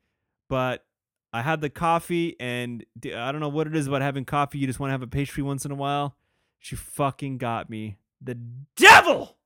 but 0.48 0.86
I 1.32 1.44
had 1.44 1.62
the 1.62 1.70
coffee, 1.70 2.36
and 2.40 2.84
I 3.06 3.32
don't 3.32 3.40
know 3.40 3.50
what 3.50 3.68
it 3.68 3.76
is 3.76 3.88
about 3.88 4.02
having 4.02 4.26
coffee. 4.26 4.58
You 4.58 4.68
just 4.68 4.80
want 4.80 4.90
to 4.90 4.94
have 4.94 5.04
a 5.04 5.08
pastry 5.08 5.44
once 5.44 5.64
in 5.64 5.72
a 5.72 5.76
while. 5.76 6.16
She 6.58 6.76
fucking 6.76 7.38
got 7.38 7.70
me. 7.70 7.98
The 8.22 8.38
devil! 8.76 9.38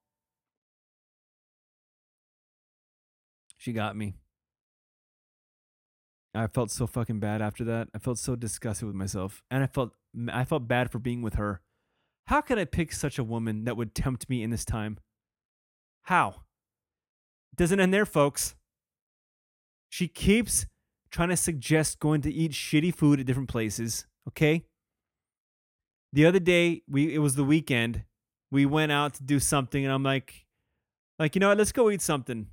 She 3.57 3.73
got 3.73 3.95
me. 3.95 4.15
I 6.33 6.47
felt 6.47 6.71
so 6.71 6.87
fucking 6.87 7.19
bad 7.19 7.41
after 7.41 7.63
that. 7.65 7.89
I 7.93 7.99
felt 7.99 8.17
so 8.17 8.35
disgusted 8.35 8.87
with 8.87 8.95
myself, 8.95 9.43
and 9.51 9.63
I 9.63 9.67
felt 9.67 9.91
I 10.31 10.45
felt 10.45 10.67
bad 10.67 10.91
for 10.91 10.99
being 10.99 11.21
with 11.21 11.35
her. 11.35 11.61
How 12.27 12.41
could 12.41 12.57
I 12.57 12.65
pick 12.65 12.91
such 12.91 13.19
a 13.19 13.23
woman 13.23 13.65
that 13.65 13.77
would 13.77 13.93
tempt 13.93 14.29
me 14.29 14.41
in 14.41 14.49
this 14.49 14.65
time? 14.65 14.99
How? 16.03 16.43
Doesn't 17.55 17.79
end 17.79 17.93
there, 17.93 18.05
folks. 18.05 18.55
She 19.89 20.07
keeps 20.07 20.65
trying 21.11 21.29
to 21.29 21.37
suggest 21.37 21.99
going 21.99 22.21
to 22.21 22.33
eat 22.33 22.51
shitty 22.51 22.93
food 22.95 23.19
at 23.19 23.25
different 23.25 23.49
places. 23.49 24.07
Okay. 24.27 24.65
The 26.11 26.25
other 26.25 26.39
day, 26.39 26.81
we 26.87 27.13
it 27.13 27.19
was 27.19 27.35
the 27.35 27.43
weekend. 27.43 28.03
We 28.51 28.65
went 28.65 28.91
out 28.91 29.15
to 29.15 29.23
do 29.23 29.39
something, 29.39 29.83
and 29.83 29.93
I'm 29.93 30.03
like, 30.03 30.45
like 31.17 31.35
you 31.35 31.39
know 31.39 31.49
what? 31.49 31.57
Let's 31.57 31.71
go 31.71 31.89
eat 31.89 32.01
something. 32.01 32.47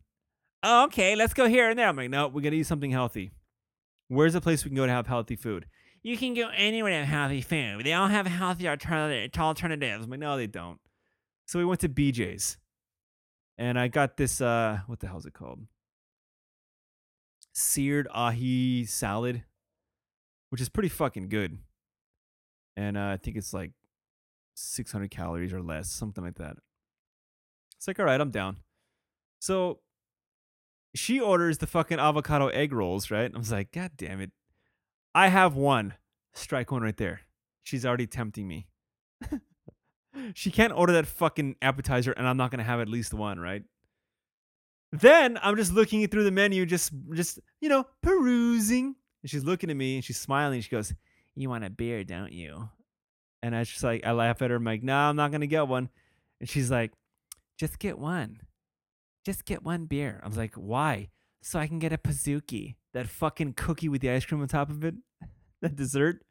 Oh, 0.62 0.84
okay, 0.84 1.16
let's 1.16 1.32
go 1.32 1.48
here 1.48 1.70
and 1.70 1.78
there. 1.78 1.88
I'm 1.88 1.96
like, 1.96 2.10
no, 2.10 2.28
we 2.28 2.42
gotta 2.42 2.56
eat 2.56 2.66
something 2.66 2.90
healthy. 2.90 3.32
Where's 4.08 4.34
a 4.34 4.40
place 4.40 4.64
we 4.64 4.70
can 4.70 4.76
go 4.76 4.86
to 4.86 4.92
have 4.92 5.06
healthy 5.06 5.36
food? 5.36 5.66
You 6.02 6.16
can 6.16 6.34
go 6.34 6.50
anywhere 6.54 6.90
to 6.90 7.04
have 7.04 7.30
healthy 7.30 7.42
food. 7.42 7.84
They 7.84 7.92
all 7.92 8.08
have 8.08 8.26
healthy 8.26 8.66
alternative, 8.68 9.38
alternatives. 9.38 10.04
I'm 10.04 10.10
like, 10.10 10.20
no, 10.20 10.36
they 10.36 10.46
don't. 10.46 10.80
So 11.46 11.58
we 11.58 11.64
went 11.64 11.80
to 11.80 11.88
BJ's, 11.88 12.56
and 13.60 13.78
I 13.78 13.88
got 13.88 14.16
this. 14.16 14.40
Uh, 14.40 14.80
what 14.86 15.00
the 15.00 15.06
hell 15.06 15.18
is 15.18 15.26
it 15.26 15.34
called? 15.34 15.60
Seared 17.52 18.08
ahi 18.12 18.86
salad, 18.86 19.44
which 20.48 20.62
is 20.62 20.70
pretty 20.70 20.88
fucking 20.88 21.28
good. 21.28 21.58
And 22.76 22.96
uh, 22.96 23.08
I 23.08 23.16
think 23.18 23.36
it's 23.36 23.52
like 23.52 23.72
600 24.54 25.10
calories 25.10 25.52
or 25.52 25.60
less, 25.60 25.90
something 25.90 26.24
like 26.24 26.36
that. 26.36 26.56
It's 27.76 27.86
like, 27.86 28.00
all 28.00 28.06
right, 28.06 28.20
I'm 28.20 28.30
down. 28.30 28.58
So 29.40 29.80
she 30.94 31.20
orders 31.20 31.58
the 31.58 31.66
fucking 31.66 31.98
avocado 31.98 32.48
egg 32.48 32.72
rolls, 32.72 33.10
right? 33.10 33.30
I 33.32 33.38
was 33.38 33.52
like, 33.52 33.72
God 33.72 33.90
damn 33.98 34.22
it. 34.22 34.30
I 35.14 35.28
have 35.28 35.54
one. 35.54 35.94
Strike 36.32 36.72
one 36.72 36.82
right 36.82 36.96
there. 36.96 37.22
She's 37.62 37.84
already 37.84 38.06
tempting 38.06 38.48
me. 38.48 38.68
she 40.34 40.50
can't 40.50 40.72
order 40.72 40.92
that 40.94 41.06
fucking 41.06 41.56
appetizer 41.62 42.12
and 42.12 42.26
I'm 42.26 42.36
not 42.36 42.50
gonna 42.50 42.64
have 42.64 42.80
at 42.80 42.88
least 42.88 43.14
one, 43.14 43.38
right? 43.38 43.62
Then 44.92 45.38
I'm 45.42 45.56
just 45.56 45.72
looking 45.72 46.06
through 46.08 46.24
the 46.24 46.30
menu, 46.30 46.66
just 46.66 46.92
just, 47.14 47.38
you 47.60 47.68
know, 47.68 47.86
perusing. 48.02 48.96
And 49.22 49.30
she's 49.30 49.44
looking 49.44 49.70
at 49.70 49.76
me 49.76 49.96
and 49.96 50.04
she's 50.04 50.18
smiling. 50.18 50.60
She 50.60 50.70
goes, 50.70 50.92
You 51.36 51.50
want 51.50 51.64
a 51.64 51.70
beer, 51.70 52.04
don't 52.04 52.32
you? 52.32 52.68
And 53.42 53.54
I 53.54 53.64
just 53.64 53.82
like 53.84 54.04
I 54.04 54.12
laugh 54.12 54.42
at 54.42 54.50
her. 54.50 54.56
I'm 54.56 54.64
like, 54.64 54.82
no, 54.82 54.94
I'm 54.94 55.16
not 55.16 55.30
gonna 55.30 55.46
get 55.46 55.68
one. 55.68 55.88
And 56.40 56.48
she's 56.48 56.70
like, 56.70 56.92
just 57.58 57.78
get 57.78 57.98
one 57.98 58.40
just 59.24 59.44
get 59.44 59.62
one 59.62 59.86
beer. 59.86 60.20
I 60.22 60.28
was 60.28 60.36
like, 60.36 60.54
why? 60.54 61.10
So 61.42 61.58
I 61.58 61.66
can 61.66 61.78
get 61.78 61.92
a 61.92 61.98
Pizookie, 61.98 62.76
that 62.92 63.08
fucking 63.08 63.54
cookie 63.54 63.88
with 63.88 64.00
the 64.00 64.10
ice 64.10 64.24
cream 64.24 64.40
on 64.40 64.48
top 64.48 64.70
of 64.70 64.84
it, 64.84 64.94
that 65.62 65.76
dessert. 65.76 66.22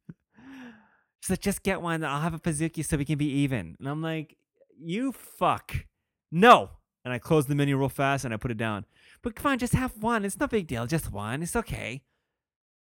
She's 1.21 1.29
like, 1.31 1.41
just 1.41 1.63
get 1.63 1.81
one. 1.81 2.03
I'll 2.03 2.21
have 2.21 2.33
a 2.33 2.39
Pizookie 2.39 2.85
so 2.85 2.97
we 2.97 3.05
can 3.05 3.17
be 3.17 3.29
even. 3.29 3.75
And 3.79 3.87
I'm 3.87 4.01
like, 4.01 4.37
you 4.77 5.11
fuck. 5.11 5.75
No. 6.31 6.71
And 7.03 7.13
I 7.13 7.19
closed 7.19 7.47
the 7.47 7.55
menu 7.55 7.77
real 7.77 7.89
fast 7.89 8.25
and 8.25 8.33
I 8.33 8.37
put 8.37 8.51
it 8.51 8.57
down. 8.57 8.85
But 9.21 9.35
come 9.35 9.51
on, 9.51 9.59
just 9.59 9.73
have 9.73 9.97
one. 9.97 10.23
It's 10.23 10.39
no 10.39 10.47
big 10.47 10.67
deal. 10.67 10.85
Just 10.85 11.11
one. 11.11 11.43
It's 11.43 11.55
okay. 11.55 12.03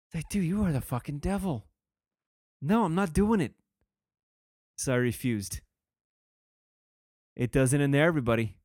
It's 0.07 0.15
like, 0.15 0.29
dude, 0.29 0.45
you 0.45 0.63
are 0.63 0.71
the 0.71 0.81
fucking 0.81 1.19
devil. 1.19 1.65
No, 2.61 2.85
I'm 2.85 2.95
not 2.95 3.13
doing 3.13 3.41
it. 3.41 3.53
So 4.77 4.93
I 4.93 4.97
refused. 4.97 5.61
It 7.35 7.51
doesn't 7.51 7.79
end 7.79 7.93
there, 7.93 8.07
everybody. 8.07 8.57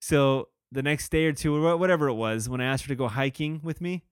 So 0.00 0.48
the 0.70 0.82
next 0.82 1.10
day 1.10 1.26
or 1.26 1.32
two, 1.32 1.54
or 1.54 1.76
whatever 1.76 2.08
it 2.08 2.14
was, 2.14 2.48
when 2.48 2.60
I 2.60 2.66
asked 2.66 2.84
her 2.84 2.88
to 2.88 2.94
go 2.94 3.08
hiking 3.08 3.60
with 3.62 3.80
me 3.80 4.04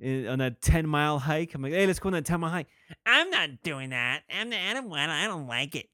eh, 0.00 0.26
on 0.26 0.38
that 0.38 0.62
10 0.62 0.86
mile 0.86 1.18
hike, 1.18 1.54
I'm 1.54 1.62
like, 1.62 1.72
hey, 1.72 1.86
let's 1.86 1.98
go 1.98 2.08
on 2.08 2.12
that 2.12 2.24
10 2.24 2.40
mile 2.40 2.50
hike. 2.50 2.68
I'm 3.06 3.30
not 3.30 3.62
doing 3.62 3.90
that. 3.90 4.22
I'm 4.32 4.50
not, 4.50 4.60
I 4.60 4.74
don't 4.74 4.92
I 4.92 5.26
don't 5.26 5.46
like 5.46 5.74
it. 5.74 5.88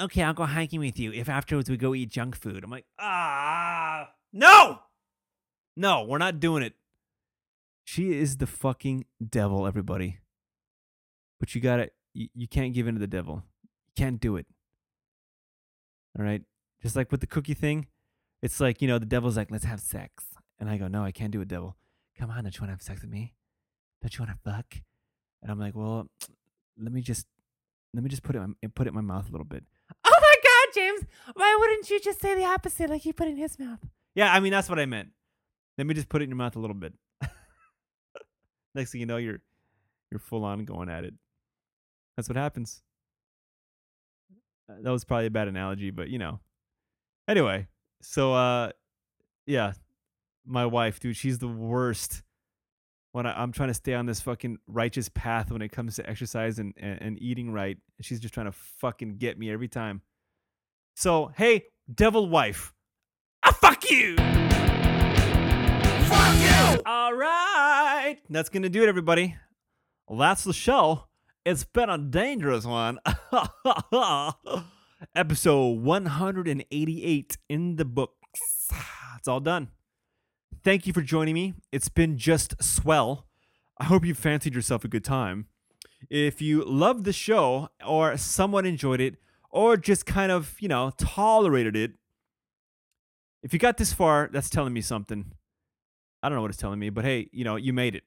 Okay, 0.00 0.22
I'll 0.22 0.34
go 0.34 0.44
hiking 0.44 0.80
with 0.80 0.98
you 0.98 1.12
if 1.12 1.28
afterwards 1.28 1.68
we 1.68 1.76
go 1.76 1.94
eat 1.94 2.10
junk 2.10 2.36
food. 2.36 2.62
I'm 2.62 2.70
like, 2.70 2.86
ah, 3.00 4.10
no, 4.32 4.78
no, 5.76 6.04
we're 6.04 6.18
not 6.18 6.38
doing 6.40 6.62
it. 6.62 6.74
She 7.84 8.12
is 8.18 8.36
the 8.36 8.46
fucking 8.46 9.06
devil, 9.26 9.66
everybody. 9.66 10.18
But 11.40 11.54
you 11.54 11.60
gotta, 11.60 11.90
you, 12.14 12.28
you 12.34 12.46
can't 12.46 12.74
give 12.74 12.86
in 12.86 12.94
to 12.94 13.00
the 13.00 13.06
devil. 13.06 13.42
You 13.62 13.92
can't 13.96 14.20
do 14.20 14.36
it. 14.36 14.46
All 16.18 16.24
right. 16.24 16.42
Just 16.82 16.96
like 16.96 17.10
with 17.10 17.20
the 17.20 17.26
cookie 17.26 17.54
thing, 17.54 17.86
it's 18.42 18.60
like, 18.60 18.80
you 18.82 18.88
know, 18.88 18.98
the 18.98 19.06
devil's 19.06 19.36
like, 19.36 19.50
let's 19.50 19.64
have 19.64 19.80
sex. 19.80 20.24
And 20.60 20.68
I 20.68 20.76
go, 20.76 20.88
no, 20.88 21.04
I 21.04 21.12
can't 21.12 21.30
do 21.30 21.40
it, 21.40 21.48
devil. 21.48 21.76
Come 22.18 22.30
on, 22.30 22.42
don't 22.42 22.54
you 22.56 22.60
want 22.60 22.70
to 22.70 22.74
have 22.74 22.82
sex 22.82 23.00
with 23.02 23.10
me? 23.10 23.34
Don't 24.02 24.16
you 24.16 24.24
want 24.24 24.36
to 24.36 24.50
fuck? 24.50 24.74
And 25.42 25.50
I'm 25.50 25.58
like, 25.58 25.74
well, 25.76 26.08
let 26.76 26.92
me 26.92 27.00
just, 27.00 27.26
let 27.94 28.02
me 28.02 28.10
just 28.10 28.22
put 28.22 28.34
it, 28.36 28.42
in- 28.62 28.70
put 28.70 28.86
it 28.86 28.90
in 28.90 28.94
my 28.94 29.00
mouth 29.00 29.28
a 29.28 29.32
little 29.32 29.44
bit. 29.44 29.64
Oh 30.04 30.18
my 30.20 30.34
God, 30.42 30.74
James! 30.74 31.04
Why 31.34 31.56
wouldn't 31.58 31.88
you 31.88 32.00
just 32.00 32.20
say 32.20 32.34
the 32.34 32.44
opposite, 32.44 32.90
like 32.90 33.04
you 33.04 33.12
put 33.12 33.28
it 33.28 33.32
in 33.32 33.36
his 33.36 33.58
mouth? 33.58 33.78
Yeah, 34.14 34.32
I 34.32 34.40
mean, 34.40 34.52
that's 34.52 34.68
what 34.68 34.78
I 34.78 34.86
meant. 34.86 35.10
Let 35.78 35.86
me 35.86 35.94
just 35.94 36.08
put 36.08 36.20
it 36.20 36.24
in 36.24 36.30
your 36.30 36.36
mouth 36.36 36.56
a 36.56 36.58
little 36.58 36.74
bit. 36.74 36.92
Next 38.74 38.90
thing 38.92 39.00
you 39.00 39.06
know, 39.06 39.16
you're, 39.16 39.38
you're 40.10 40.18
full 40.18 40.44
on 40.44 40.64
going 40.64 40.88
at 40.90 41.04
it. 41.04 41.14
That's 42.16 42.28
what 42.28 42.36
happens. 42.36 42.82
That 44.68 44.90
was 44.90 45.04
probably 45.04 45.26
a 45.26 45.30
bad 45.30 45.48
analogy, 45.48 45.90
but 45.90 46.08
you 46.08 46.18
know. 46.18 46.40
Anyway, 47.26 47.68
so 48.02 48.34
uh, 48.34 48.70
yeah, 49.46 49.72
my 50.48 50.66
wife, 50.66 50.98
dude, 51.00 51.16
she's 51.16 51.38
the 51.38 51.48
worst. 51.48 52.22
When 53.12 53.26
I, 53.26 53.40
I'm 53.40 53.52
trying 53.52 53.68
to 53.68 53.74
stay 53.74 53.94
on 53.94 54.06
this 54.06 54.20
fucking 54.20 54.58
righteous 54.66 55.08
path 55.08 55.50
when 55.50 55.62
it 55.62 55.70
comes 55.70 55.96
to 55.96 56.08
exercise 56.08 56.58
and, 56.58 56.74
and, 56.76 57.00
and 57.00 57.22
eating 57.22 57.52
right, 57.52 57.78
she's 58.00 58.20
just 58.20 58.34
trying 58.34 58.46
to 58.46 58.52
fucking 58.52 59.16
get 59.16 59.38
me 59.38 59.50
every 59.50 59.68
time. 59.68 60.02
So 60.96 61.32
hey, 61.36 61.64
devil 61.92 62.28
wife, 62.28 62.74
I 63.42 63.52
fuck 63.52 63.88
you. 63.90 64.16
Fuck 66.06 66.76
you. 66.76 66.82
All 66.84 67.14
right, 67.14 68.18
that's 68.28 68.48
gonna 68.48 68.68
do 68.68 68.82
it, 68.82 68.88
everybody. 68.88 69.36
Well, 70.08 70.18
that's 70.18 70.44
the 70.44 70.52
show. 70.52 71.04
It's 71.44 71.64
been 71.64 71.88
a 71.88 71.98
dangerous 71.98 72.64
one. 72.66 72.98
Episode 75.14 75.78
188 75.78 77.38
in 77.48 77.76
the 77.76 77.84
books. 77.84 78.14
It's 79.18 79.26
all 79.26 79.40
done. 79.40 79.70
Thank 80.64 80.86
you 80.86 80.92
for 80.92 81.02
joining 81.02 81.34
me. 81.34 81.54
It's 81.70 81.88
been 81.88 82.18
just 82.18 82.62
swell. 82.62 83.26
I 83.78 83.84
hope 83.84 84.04
you 84.04 84.14
fancied 84.14 84.54
yourself 84.54 84.84
a 84.84 84.88
good 84.88 85.04
time. 85.04 85.46
If 86.10 86.42
you 86.42 86.64
loved 86.64 87.04
the 87.04 87.12
show 87.12 87.68
or 87.86 88.16
somewhat 88.16 88.66
enjoyed 88.66 89.00
it 89.00 89.16
or 89.50 89.76
just 89.76 90.04
kind 90.04 90.32
of, 90.32 90.56
you 90.60 90.68
know, 90.68 90.92
tolerated 90.98 91.76
it, 91.76 91.92
if 93.42 93.52
you 93.52 93.58
got 93.58 93.76
this 93.76 93.92
far, 93.92 94.28
that's 94.32 94.50
telling 94.50 94.72
me 94.72 94.80
something. 94.80 95.32
I 96.22 96.28
don't 96.28 96.36
know 96.36 96.42
what 96.42 96.50
it's 96.50 96.58
telling 96.58 96.80
me, 96.80 96.90
but 96.90 97.04
hey, 97.04 97.28
you 97.32 97.44
know, 97.44 97.56
you 97.56 97.72
made 97.72 97.94
it. 97.94 98.02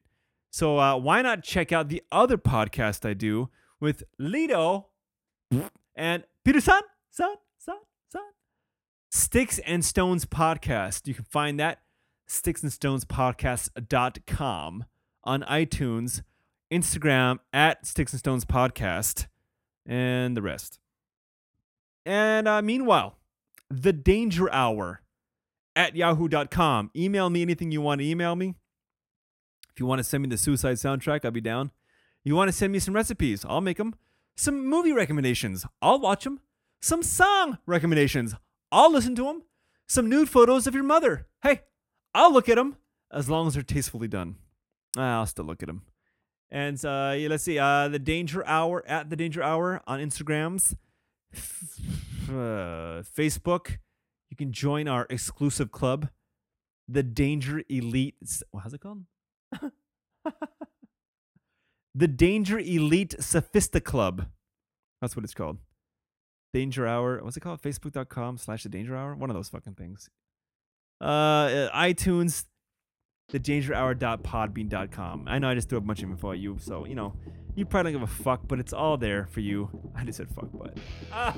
So 0.52 0.78
uh, 0.78 0.98
why 0.98 1.22
not 1.22 1.44
check 1.44 1.72
out 1.72 1.88
the 1.88 2.03
other 2.11 2.38
podcast 2.38 3.07
I 3.07 3.14
do 3.14 3.49
with 3.80 4.03
Lido 4.19 4.88
and 5.95 6.23
Peter 6.44 6.60
San, 6.60 6.82
San, 7.10 7.36
San, 7.57 7.78
San. 8.10 8.22
Sticks 9.10 9.60
and 9.60 9.86
Stones 9.86 10.26
Podcast. 10.26 11.07
You 11.07 11.14
can 11.14 11.23
find 11.23 11.57
that 11.61 11.80
sticksandstonespodcast.com 12.31 14.85
on 15.23 15.43
iTunes, 15.43 16.23
Instagram 16.71 17.39
at 17.53 17.85
Sticks 17.85 18.13
and 18.13 18.19
Stones 18.19 18.45
Podcast, 18.45 19.27
and 19.85 20.35
the 20.35 20.41
rest. 20.41 20.79
And 22.05 22.47
uh, 22.47 22.61
meanwhile, 22.61 23.17
the 23.69 23.93
Danger 23.93 24.51
Hour 24.51 25.01
at 25.75 25.95
yahoo.com. 25.95 26.91
Email 26.95 27.29
me 27.29 27.41
anything 27.41 27.71
you 27.71 27.81
want 27.81 28.01
to 28.01 28.07
email 28.07 28.35
me. 28.35 28.55
If 29.73 29.79
you 29.79 29.85
want 29.85 29.99
to 29.99 30.03
send 30.03 30.23
me 30.23 30.29
the 30.29 30.37
Suicide 30.37 30.75
soundtrack, 30.75 31.23
I'll 31.23 31.31
be 31.31 31.41
down. 31.41 31.71
You 32.23 32.35
want 32.35 32.49
to 32.49 32.53
send 32.53 32.73
me 32.73 32.79
some 32.79 32.95
recipes, 32.95 33.45
I'll 33.47 33.61
make 33.61 33.77
them. 33.77 33.95
Some 34.35 34.65
movie 34.65 34.91
recommendations, 34.91 35.65
I'll 35.81 35.99
watch 35.99 36.23
them. 36.23 36.39
Some 36.81 37.03
song 37.03 37.59
recommendations, 37.65 38.35
I'll 38.71 38.91
listen 38.91 39.15
to 39.15 39.23
them. 39.23 39.43
Some 39.87 40.09
nude 40.09 40.29
photos 40.29 40.67
of 40.67 40.73
your 40.73 40.83
mother, 40.83 41.27
hey, 41.43 41.61
I'll 42.13 42.33
look 42.33 42.49
at 42.49 42.55
them 42.55 42.77
as 43.11 43.29
long 43.29 43.47
as 43.47 43.53
they're 43.53 43.63
tastefully 43.63 44.07
done. 44.07 44.35
I'll 44.97 45.25
still 45.25 45.45
look 45.45 45.63
at 45.63 45.67
them. 45.67 45.83
And 46.49 46.83
uh, 46.83 47.15
yeah, 47.17 47.29
let's 47.29 47.43
see, 47.43 47.57
uh, 47.57 47.88
the 47.88 47.99
Danger 47.99 48.45
Hour 48.45 48.83
at 48.85 49.09
the 49.09 49.15
Danger 49.15 49.41
Hour 49.41 49.81
on 49.88 49.99
Instagrams, 49.99 50.75
uh, 51.33 53.03
Facebook. 53.03 53.77
You 54.29 54.38
can 54.38 54.51
join 54.51 54.88
our 54.88 55.07
exclusive 55.09 55.71
club, 55.71 56.09
the 56.88 57.03
Danger 57.03 57.63
Elite. 57.69 58.15
How's 58.53 58.73
it 58.73 58.81
called? 58.81 59.05
The 61.93 62.07
Danger 62.07 62.57
Elite 62.57 63.15
Sophista 63.19 63.83
Club. 63.83 64.27
That's 65.01 65.15
what 65.15 65.25
it's 65.25 65.33
called. 65.33 65.57
Danger 66.53 66.88
Hour. 66.88 67.21
What's 67.21 67.35
it 67.35 67.41
called? 67.41 67.61
Facebook.com 67.61 68.38
slash 68.38 68.63
the 68.63 68.69
Danger 68.69 68.95
Hour? 68.95 69.15
One 69.15 69.29
of 69.29 69.35
those 69.35 69.49
fucking 69.49 69.75
things. 69.75 70.09
Uh, 71.02 71.03
uh, 71.03 71.76
iTunes, 71.76 72.45
the. 73.30 75.28
I 75.28 75.40
know 75.40 75.49
I 75.49 75.56
just 75.56 75.68
threw 75.69 75.80
a 75.80 75.82
bunch 75.82 76.03
of 76.03 76.10
info 76.11 76.32
at 76.32 76.38
you, 76.38 76.57
so, 76.60 76.86
you 76.86 76.94
know, 76.94 77.14
you 77.56 77.65
probably 77.65 77.91
don't 77.91 78.02
give 78.02 78.10
a 78.10 78.23
fuck, 78.23 78.41
but 78.48 78.60
it's 78.60 78.73
all 78.73 78.98
there 78.98 79.26
for 79.32 79.40
you. 79.40 79.69
I 79.95 80.03
just 80.03 80.18
said 80.18 80.28
fuck, 80.30 80.49
but. 80.53 80.78
Ah. 81.11 81.36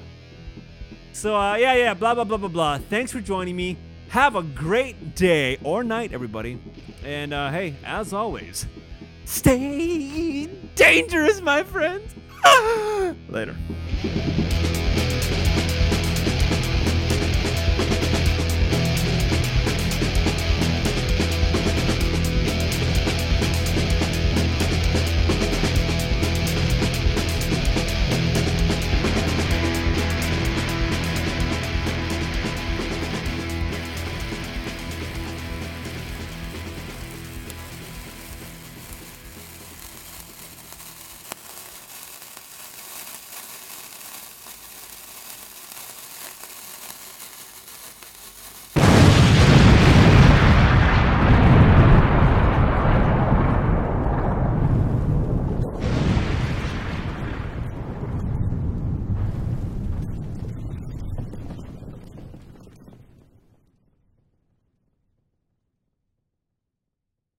So, 1.14 1.38
uh, 1.38 1.56
yeah, 1.56 1.76
yeah, 1.76 1.94
blah, 1.94 2.14
blah, 2.14 2.26
blah, 2.26 2.38
blah, 2.38 2.50
blah. 2.50 2.78
Thanks 2.78 3.12
for 3.12 3.22
joining 3.22 3.56
me. 3.56 3.78
Have 4.10 4.36
a 4.36 4.44
great 4.44 5.16
day 5.16 5.58
or 5.64 5.84
night, 5.84 6.12
everybody. 6.12 6.60
And, 7.06 7.34
uh, 7.34 7.50
hey, 7.52 7.76
as 7.86 8.14
always, 8.14 8.68
stay 9.26 10.48
dangerous, 10.76 11.40
my 11.42 11.64
friends. 11.64 12.14
Later. 13.30 13.56